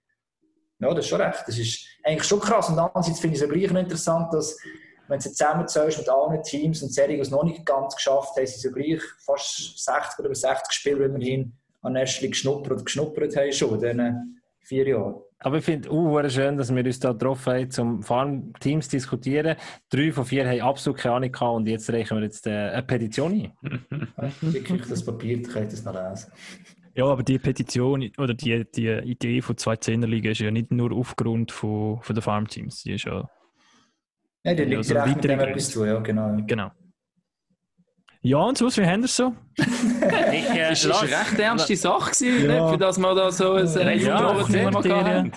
ja, 0.80 0.94
das 0.96 1.06
ist 1.06 1.10
schon 1.10 1.22
recht. 1.22 1.44
Das 1.46 1.60
ist 1.60 1.86
eigentlich 2.04 2.28
schon 2.28 2.40
krass. 2.40 2.70
Und 2.70 2.80
andererseits 2.80 3.20
finde 3.20 3.36
ich 3.36 3.44
es 3.44 3.48
auch 3.48 3.54
gleich 3.54 3.72
noch 3.72 3.80
interessant, 3.80 4.34
dass 4.34 4.58
wenn 5.08 5.20
du 5.20 5.30
zusammenzählst 5.30 6.00
mit 6.00 6.10
allen 6.10 6.42
Teams 6.42 6.82
und 6.82 6.92
Serien, 6.92 7.18
die 7.18 7.22
es 7.22 7.30
noch 7.30 7.44
nicht 7.44 7.64
ganz 7.68 7.96
geschafft 7.96 8.36
haben, 8.36 8.48
sind 8.48 8.62
so 8.62 8.72
gleich 8.72 9.00
fast 9.24 9.78
60 9.78 10.18
oder 10.18 10.26
über 10.26 10.36
60 10.36 10.72
Spieler 10.72 11.06
immerhin 11.06 11.56
an 11.84 11.94
Nestli 11.94 12.30
geschnuppert 12.30 12.74
oder 12.74 12.84
geschnuppert 12.84 13.36
haben 13.36 13.52
schon 13.52 13.76
in 13.76 13.82
diesen 13.82 14.42
vier 14.62 14.88
Jahren. 14.88 15.16
Aber 15.40 15.58
ich 15.58 15.66
finde 15.66 15.90
es 15.90 15.94
uh, 15.94 16.30
schön, 16.30 16.58
dass 16.58 16.74
wir 16.74 16.86
uns 16.86 17.00
da 17.00 17.12
getroffen 17.12 17.54
haben, 17.54 17.70
zum 17.70 18.02
Farmteams 18.02 18.88
zu 18.88 18.96
diskutieren. 18.96 19.58
Drei 19.90 20.12
von 20.12 20.26
vier 20.26 20.48
haben 20.48 20.62
absolut 20.62 21.00
keine 21.00 21.16
Ahnung 21.16 21.32
gehabt 21.34 21.56
und 21.56 21.68
jetzt 21.68 21.92
reichen 21.92 22.18
wir 22.18 22.24
jetzt 22.24 22.48
äh, 22.48 22.52
eine 22.52 22.84
Petition 22.84 23.52
ein. 23.62 24.08
Ich 24.54 24.88
das 24.88 25.06
Papier, 25.06 25.42
dann 25.42 25.52
könnt 25.52 25.72
ihr 25.72 25.74
es 25.74 25.84
noch 25.84 25.94
lesen. 25.94 26.32
Ja, 26.96 27.06
aber 27.06 27.24
die 27.24 27.40
Petition 27.40 28.10
oder 28.18 28.34
die, 28.34 28.66
die 28.72 28.88
Idee 28.88 29.42
von 29.42 29.58
zwei 29.58 29.76
Zehnerligen 29.76 30.32
ist 30.32 30.40
ja 30.40 30.52
nicht 30.52 30.72
nur 30.72 30.94
aufgrund 30.94 31.52
von, 31.52 32.00
von 32.02 32.16
den 32.16 32.22
Farmteams. 32.22 32.84
Die 32.84 32.94
ist 32.94 33.06
ja, 33.06 33.30
Ja, 34.46 34.54
die 34.54 34.64
Ja, 34.64 34.70
liegt 34.70 34.86
so 34.86 34.94
direkt 34.94 35.16
mit 35.16 35.24
dem 35.26 35.40
etwas 35.40 35.70
zu 35.72 35.86
ja, 35.86 36.00
genau. 36.00 36.38
genau. 36.46 36.72
Ja, 38.26 38.38
und 38.38 38.58
sonst, 38.58 38.78
wie 38.78 38.86
haben 38.86 39.02
wir 39.02 39.06
es 39.06 39.16
so? 39.18 39.34
Ich, 39.58 40.50
äh, 40.50 40.70
Das 40.70 40.90
war 40.90 41.02
eine 41.02 41.12
recht 41.12 41.40
ernste 41.40 41.76
Sache, 41.76 42.12
gewesen, 42.12 42.50
Ja. 42.50 42.62
nicht? 42.64 42.72
für 42.72 42.78
das 42.78 42.98
wir 42.98 43.14
da 43.16 43.32
so 43.32 43.54
ein 43.54 43.68
Ja, 43.68 43.94
ja, 43.96 45.04
hatten. 45.04 45.32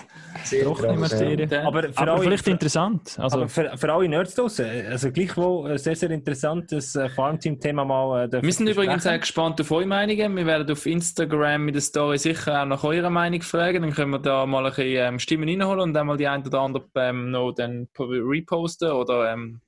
Sehr 0.45 0.63
Trockene 0.63 0.95
krass, 0.95 1.11
ja. 1.11 1.19
Materie. 1.19 1.65
aber 1.65 1.83
für 1.83 1.97
Aber 1.97 2.11
alle, 2.13 2.21
vielleicht 2.23 2.47
interessant. 2.47 3.17
Also, 3.19 3.37
aber 3.39 3.49
für, 3.49 3.77
für 3.77 3.93
alle 3.93 4.07
Nerds 4.07 4.35
draussen, 4.35 4.65
also 4.89 5.11
gleichwohl 5.11 5.71
ein 5.71 5.77
sehr, 5.77 5.95
sehr 5.97 6.11
interessantes 6.11 6.95
äh, 6.95 7.09
Farmteam-Thema 7.09 7.83
mal 7.83 8.29
äh, 8.33 8.41
Wir 8.41 8.53
sind 8.53 8.69
übrigens 8.69 9.05
auch 9.05 9.19
gespannt 9.19 9.59
auf 9.59 9.69
eure 9.71 9.85
Meinungen. 9.85 10.37
Wir 10.37 10.45
werden 10.45 10.71
auf 10.71 10.85
Instagram 10.85 11.65
mit 11.65 11.75
der 11.75 11.81
Story 11.81 12.17
sicher 12.17 12.61
auch 12.61 12.65
nach 12.65 12.83
eurer 12.85 13.09
Meinung 13.09 13.41
fragen. 13.41 13.81
Dann 13.81 13.91
können 13.93 14.11
wir 14.11 14.19
da 14.19 14.45
mal 14.45 14.65
ein 14.65 14.71
bisschen 14.71 14.95
ähm, 14.95 15.19
Stimmen 15.19 15.49
reinholen 15.49 15.81
und 15.81 15.93
dann 15.93 16.07
mal 16.07 16.15
die 16.15 16.27
ein 16.27 16.45
oder 16.47 16.61
andere 16.61 16.85
ähm, 16.95 17.31
noch 17.31 17.51
dann 17.51 17.89
reposten 17.99 18.91
oder 18.91 19.33
ähm, 19.33 19.59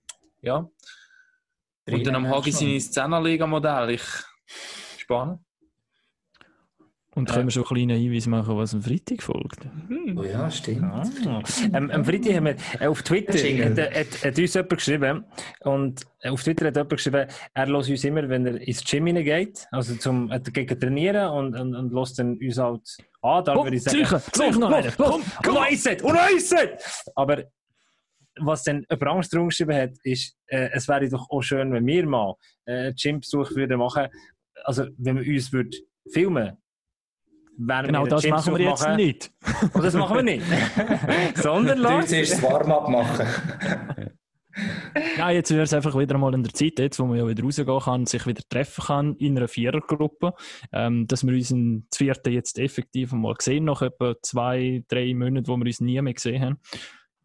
ja. 0.41 0.65
Und 1.93 2.07
dann 2.07 2.15
am 2.15 2.27
Hagi 2.27 2.51
seine 2.51 2.79
Szenerliga-Modell. 2.79 3.91
Ich 3.91 4.01
spannend. 4.97 5.39
und 7.15 7.29
können 7.29 7.47
wir 7.47 7.51
schon 7.51 7.63
einen 7.63 7.87
kleinen 7.87 8.01
Hinweis 8.01 8.27
machen, 8.27 8.57
was 8.57 8.73
am 8.73 8.81
Freitag 8.81 9.21
folgt? 9.21 9.59
Oh 10.15 10.23
ja, 10.23 10.49
stimmt. 10.49 10.83
Ah. 10.83 11.41
Ähm, 11.73 11.91
am 11.91 12.05
Freitag 12.05 12.35
haben 12.35 12.45
wir 12.45 12.55
äh, 12.79 12.87
auf 12.87 13.01
Twitter 13.03 13.33
hat, 13.33 13.95
hat, 13.95 14.23
hat 14.23 14.39
uns 14.39 14.53
jemand 14.53 14.69
geschrieben 14.69 15.25
und 15.61 16.01
äh, 16.21 16.29
auf 16.29 16.43
Twitter 16.43 16.67
hat 16.67 16.75
jemand 16.75 16.91
geschrieben, 16.91 17.27
er 17.53 17.67
lässt 17.67 17.89
uns 17.89 18.03
immer, 18.03 18.29
wenn 18.29 18.45
er 18.45 18.61
ins 18.61 18.83
Gym 18.83 19.07
hineingeht, 19.07 19.67
also 19.71 19.95
zum 19.95 20.31
äh, 20.31 20.39
gegen 20.39 20.79
trainieren 20.79 21.29
und, 21.31 21.55
und, 21.59 21.75
und 21.75 21.93
lässt 21.93 22.19
dann 22.19 22.37
uns 22.37 22.57
halt 22.57 22.97
an, 23.21 23.43
da 23.43 23.55
würde 23.55 23.75
ich 23.75 23.83
sagen, 23.83 24.05
Zeichen, 24.05 24.31
Zeichen 24.31 24.59
noch 24.59 24.71
einen. 24.71 24.93
komm, 24.95 25.21
komm, 25.43 25.55
und 25.57 25.63
Eiset, 25.63 26.01
und 26.03 26.15
Eiset! 26.15 26.79
Aber 27.15 27.43
was 28.41 28.63
dann 28.63 28.85
jemand 28.89 29.03
anderes 29.03 29.29
drunter 29.29 29.47
geschrieben 29.47 29.75
hat, 29.75 29.91
ist, 30.03 30.35
äh, 30.47 30.69
es 30.73 30.87
wäre 30.87 31.07
doch 31.09 31.29
auch 31.29 31.41
schön, 31.41 31.71
wenn 31.73 31.85
wir 31.85 32.05
mal 32.05 32.35
äh, 32.65 32.71
einen 32.71 32.95
Gym-Besuch 32.95 33.51
würden 33.51 33.79
machen, 33.79 34.07
also 34.63 34.85
wenn 34.97 35.19
wir 35.19 35.33
uns 35.33 35.51
würden 35.51 35.71
filmen 36.11 36.57
während 37.59 37.87
Genau, 37.87 38.05
das 38.05 38.25
machen 38.27 38.57
wir 38.57 38.69
jetzt 38.69 38.89
nicht. 38.95 39.31
Und 39.73 39.83
das 39.83 39.93
machen 39.93 40.15
wir 40.15 40.23
nicht. 40.23 40.45
Sondern, 41.35 41.77
Du 41.77 41.83
Lars, 41.83 42.07
zuerst 42.07 42.33
das 42.33 42.43
Warm-up 42.43 42.89
machen. 42.89 43.27
Nein, 45.17 45.35
jetzt 45.35 45.51
wäre 45.51 45.63
es 45.63 45.73
einfach 45.73 45.97
wieder 45.97 46.17
mal 46.17 46.33
in 46.33 46.43
der 46.43 46.53
Zeit, 46.53 46.79
jetzt, 46.79 46.99
wo 46.99 47.05
man 47.05 47.17
ja 47.17 47.27
wieder 47.27 47.43
rausgehen 47.43 47.79
kann, 47.79 48.05
sich 48.05 48.25
wieder 48.25 48.41
treffen 48.49 48.83
kann 48.83 49.15
in 49.15 49.37
einer 49.37 49.47
Vierergruppe, 49.47 50.33
ähm, 50.73 51.07
dass 51.07 51.25
wir 51.25 51.33
uns 51.33 51.51
im 51.51 51.85
Vierten 51.93 52.33
jetzt 52.33 52.57
effektiv 52.59 53.11
mal 53.13 53.35
sehen, 53.39 53.65
nach 53.65 53.81
etwa 53.81 54.15
zwei, 54.21 54.83
drei 54.87 55.13
Monaten, 55.13 55.47
wo 55.47 55.55
wir 55.55 55.65
uns 55.65 55.81
nie 55.81 56.01
mehr 56.01 56.13
gesehen 56.13 56.41
haben. 56.43 56.59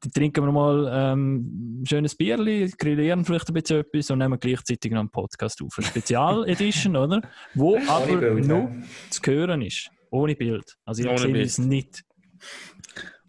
Dann 0.05 0.13
trinken 0.13 0.45
wir 0.45 0.53
mal 0.53 0.89
ähm, 0.93 1.81
ein 1.83 1.87
schönes 1.87 2.15
Bierli, 2.15 2.71
grillieren 2.79 3.25
vielleicht 3.25 3.49
ein 3.49 3.55
bisschen 3.55 3.81
etwas 3.81 4.11
und 4.11 4.19
nehmen 4.19 4.39
gleichzeitig 4.39 4.93
noch 4.93 5.01
einen 5.01 5.11
Podcast 5.11 5.63
auf. 5.63 5.73
Eine 5.79 5.87
Spezial-Edition, 5.87 6.97
oder? 7.05 7.23
Wo 7.55 7.79
aber 7.89 8.07
Bild, 8.19 8.47
nur 8.47 8.59
ja. 8.59 8.71
zu 9.11 9.21
hören 9.25 9.63
ist. 9.63 9.91
Ohne 10.11 10.35
Bild. 10.37 10.77
Also 10.85 11.03
ihr 11.03 11.09
Ohne 11.11 11.19
seht 11.19 11.33
Bild. 11.33 11.45
uns 11.45 11.59
nicht. 11.59 12.03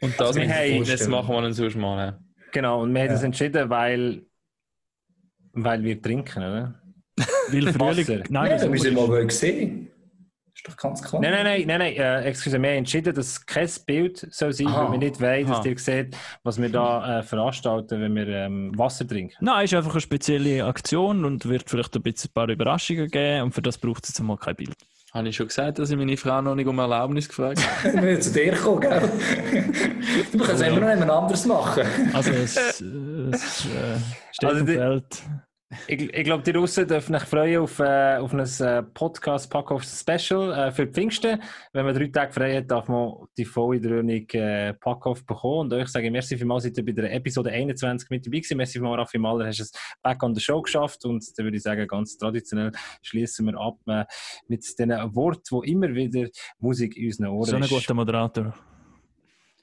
Und 0.02 0.14
das, 0.20 0.28
Also 0.28 0.42
wir 0.42 0.50
haben- 0.50 0.84
das 0.86 1.08
machen 1.08 1.34
wir 1.34 1.42
dann 1.42 1.54
sonst 1.54 1.78
mal. 1.78 2.20
Genau, 2.52 2.82
und 2.84 2.94
wir 2.94 3.02
haben 3.02 3.08
Ja. 3.08 3.14
das 3.14 3.24
entschieden, 3.24 3.70
weil, 3.70 4.26
weil 5.54 5.84
wir 5.84 6.02
trinken, 6.02 6.40
oder? 6.44 6.82
Weil 7.50 7.72
Frühling... 7.74 8.24
Nein, 8.30 8.52
Ja, 8.52 8.58
das 8.68 8.84
ja 8.84 8.92
mal 8.92 9.08
wollen 9.08 9.30
sehen. 9.30 9.85
Ist 10.68 10.74
doch 10.74 10.78
ganz 10.78 11.04
klar. 11.04 11.22
Nein, 11.22 11.32
nein, 11.32 11.44
nein, 11.44 11.64
nein, 11.68 11.78
nein 11.80 11.94
äh, 11.96 12.22
excuse, 12.24 12.60
wir 12.60 12.70
haben 12.70 12.78
entschieden, 12.78 13.14
dass 13.14 13.28
es 13.28 13.46
kein 13.46 13.70
Bild 13.86 14.28
soll 14.32 14.52
sein, 14.52 14.68
Aha. 14.68 14.86
weil 14.86 14.92
wir 14.94 14.98
nicht 14.98 15.22
wollen, 15.22 15.48
dass 15.48 15.60
Aha. 15.60 15.66
ihr 15.68 15.78
seht, 15.78 16.18
was 16.44 16.60
wir 16.60 16.70
da 16.70 17.20
äh, 17.20 17.24
veranstalten, 17.24 18.02
wenn 18.02 18.16
wir 18.16 18.28
ähm, 18.28 18.72
Wasser 18.76 19.08
trinken. 19.08 19.36
Nein, 19.42 19.66
ist 19.66 19.74
einfach 19.76 19.92
eine 19.92 20.02
spezielle 20.02 20.66
Aktion 20.66 21.24
und 21.24 21.46
wird 21.48 21.70
vielleicht 21.70 21.96
ein 21.96 22.02
bisschen 22.02 22.32
ein 22.32 22.34
paar 22.34 22.50
Überraschungen 22.50 23.08
geben 23.10 23.44
und 23.44 23.52
für 23.54 23.62
das 23.62 23.78
braucht 23.78 24.06
es 24.06 24.10
jetzt 24.10 24.20
mal 24.22 24.38
kein 24.38 24.56
Bild. 24.56 24.74
Habe 25.14 25.30
ich 25.30 25.36
schon 25.36 25.48
gesagt, 25.48 25.80
dass 25.80 25.90
ich 25.92 25.96
meine 25.98 26.18
Frau 26.18 26.42
noch 26.42 26.56
nicht 26.56 26.68
um 26.68 26.78
Erlaubnis 26.80 27.30
gefragt 27.30 27.60
habe? 27.84 27.94
Wir 27.94 28.02
müssen 28.02 28.22
zu 28.24 28.34
dir 28.34 28.54
kommen, 28.54 28.82
gell? 28.82 29.02
Du 30.32 30.38
kannst 30.40 30.56
es 30.56 30.68
immer 30.68 30.80
noch 30.82 30.90
jemand 30.90 31.10
anderes 31.12 31.46
machen. 31.46 31.84
Also 32.12 32.32
es, 32.32 32.58
es 32.58 32.82
äh, 32.82 33.98
steht 34.32 34.50
Also 34.50 34.66
die- 34.66 34.74
fällt. 34.74 35.22
Ich, 35.88 36.02
ich 36.14 36.24
glaube, 36.24 36.44
die 36.44 36.52
Russen 36.52 36.88
dürfen 36.88 37.18
sich 37.18 37.28
freuen 37.28 37.62
auf, 37.62 37.80
äh, 37.80 38.18
auf 38.18 38.34
ein 38.34 38.40
äh, 38.40 38.84
Podcast 38.84 39.50
Packoff 39.50 39.84
Special 39.84 40.52
äh, 40.52 40.72
für 40.72 40.86
die 40.86 40.94
Pfingsten. 40.94 41.42
Wenn 41.74 41.86
man 41.86 41.94
drei 41.96 42.08
Tage 42.08 42.34
frei 42.34 42.58
hat, 42.58 42.70
darf 42.72 42.88
man 42.88 43.14
die 43.38 43.46
volle 43.46 43.80
Dröhnung 43.80 44.28
äh, 44.32 44.74
Packoff 44.74 45.26
bekommen. 45.26 45.72
Und 45.72 45.74
euch 45.74 45.88
sage 45.90 46.06
ich 46.08 46.12
merci 46.12 46.38
vielmals, 46.38 46.64
seid 46.64 46.78
ihr 46.78 46.86
bei 46.86 46.92
der 46.92 47.14
Episode 47.14 47.52
21 47.52 48.10
mit 48.10 48.26
dabei 48.26 48.38
gewesen. 48.38 48.58
Merci 48.58 48.74
vielmals, 48.74 49.00
Raffi 49.02 49.18
Mahler, 49.18 49.48
hast 49.48 49.60
es 49.60 49.72
back 50.02 50.22
on 50.24 50.34
the 50.36 50.42
show 50.42 50.62
geschafft. 50.62 51.06
Und 51.06 51.24
dann 51.38 51.46
würde 51.46 51.58
ich 51.58 51.64
sagen, 51.64 51.88
ganz 51.88 52.18
traditionell 52.18 52.72
schließen 53.02 53.46
wir 53.46 53.60
ab 53.60 53.78
äh, 53.88 54.06
mit 54.48 54.64
diesen 54.64 54.90
Worten, 55.16 55.44
wo 55.52 55.62
immer 55.64 55.94
wieder 55.94 56.28
Musik 56.60 56.98
in 56.98 57.08
unseren 57.08 57.28
Ohren 57.28 57.46
So 57.50 57.56
ein 57.56 57.64
ist. 57.64 57.70
guter 57.70 57.94
Moderator. 57.94 58.54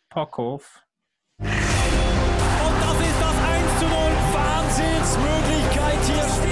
Packoff. 0.08 0.82
Und 1.38 1.48
das 1.48 3.00
ist 3.00 3.20
das 3.20 3.36
1 3.42 3.71
zu 3.82 3.88
0. 3.88 3.94
Wahnsinnsmöglichkeit 4.32 5.98
hier. 6.06 6.51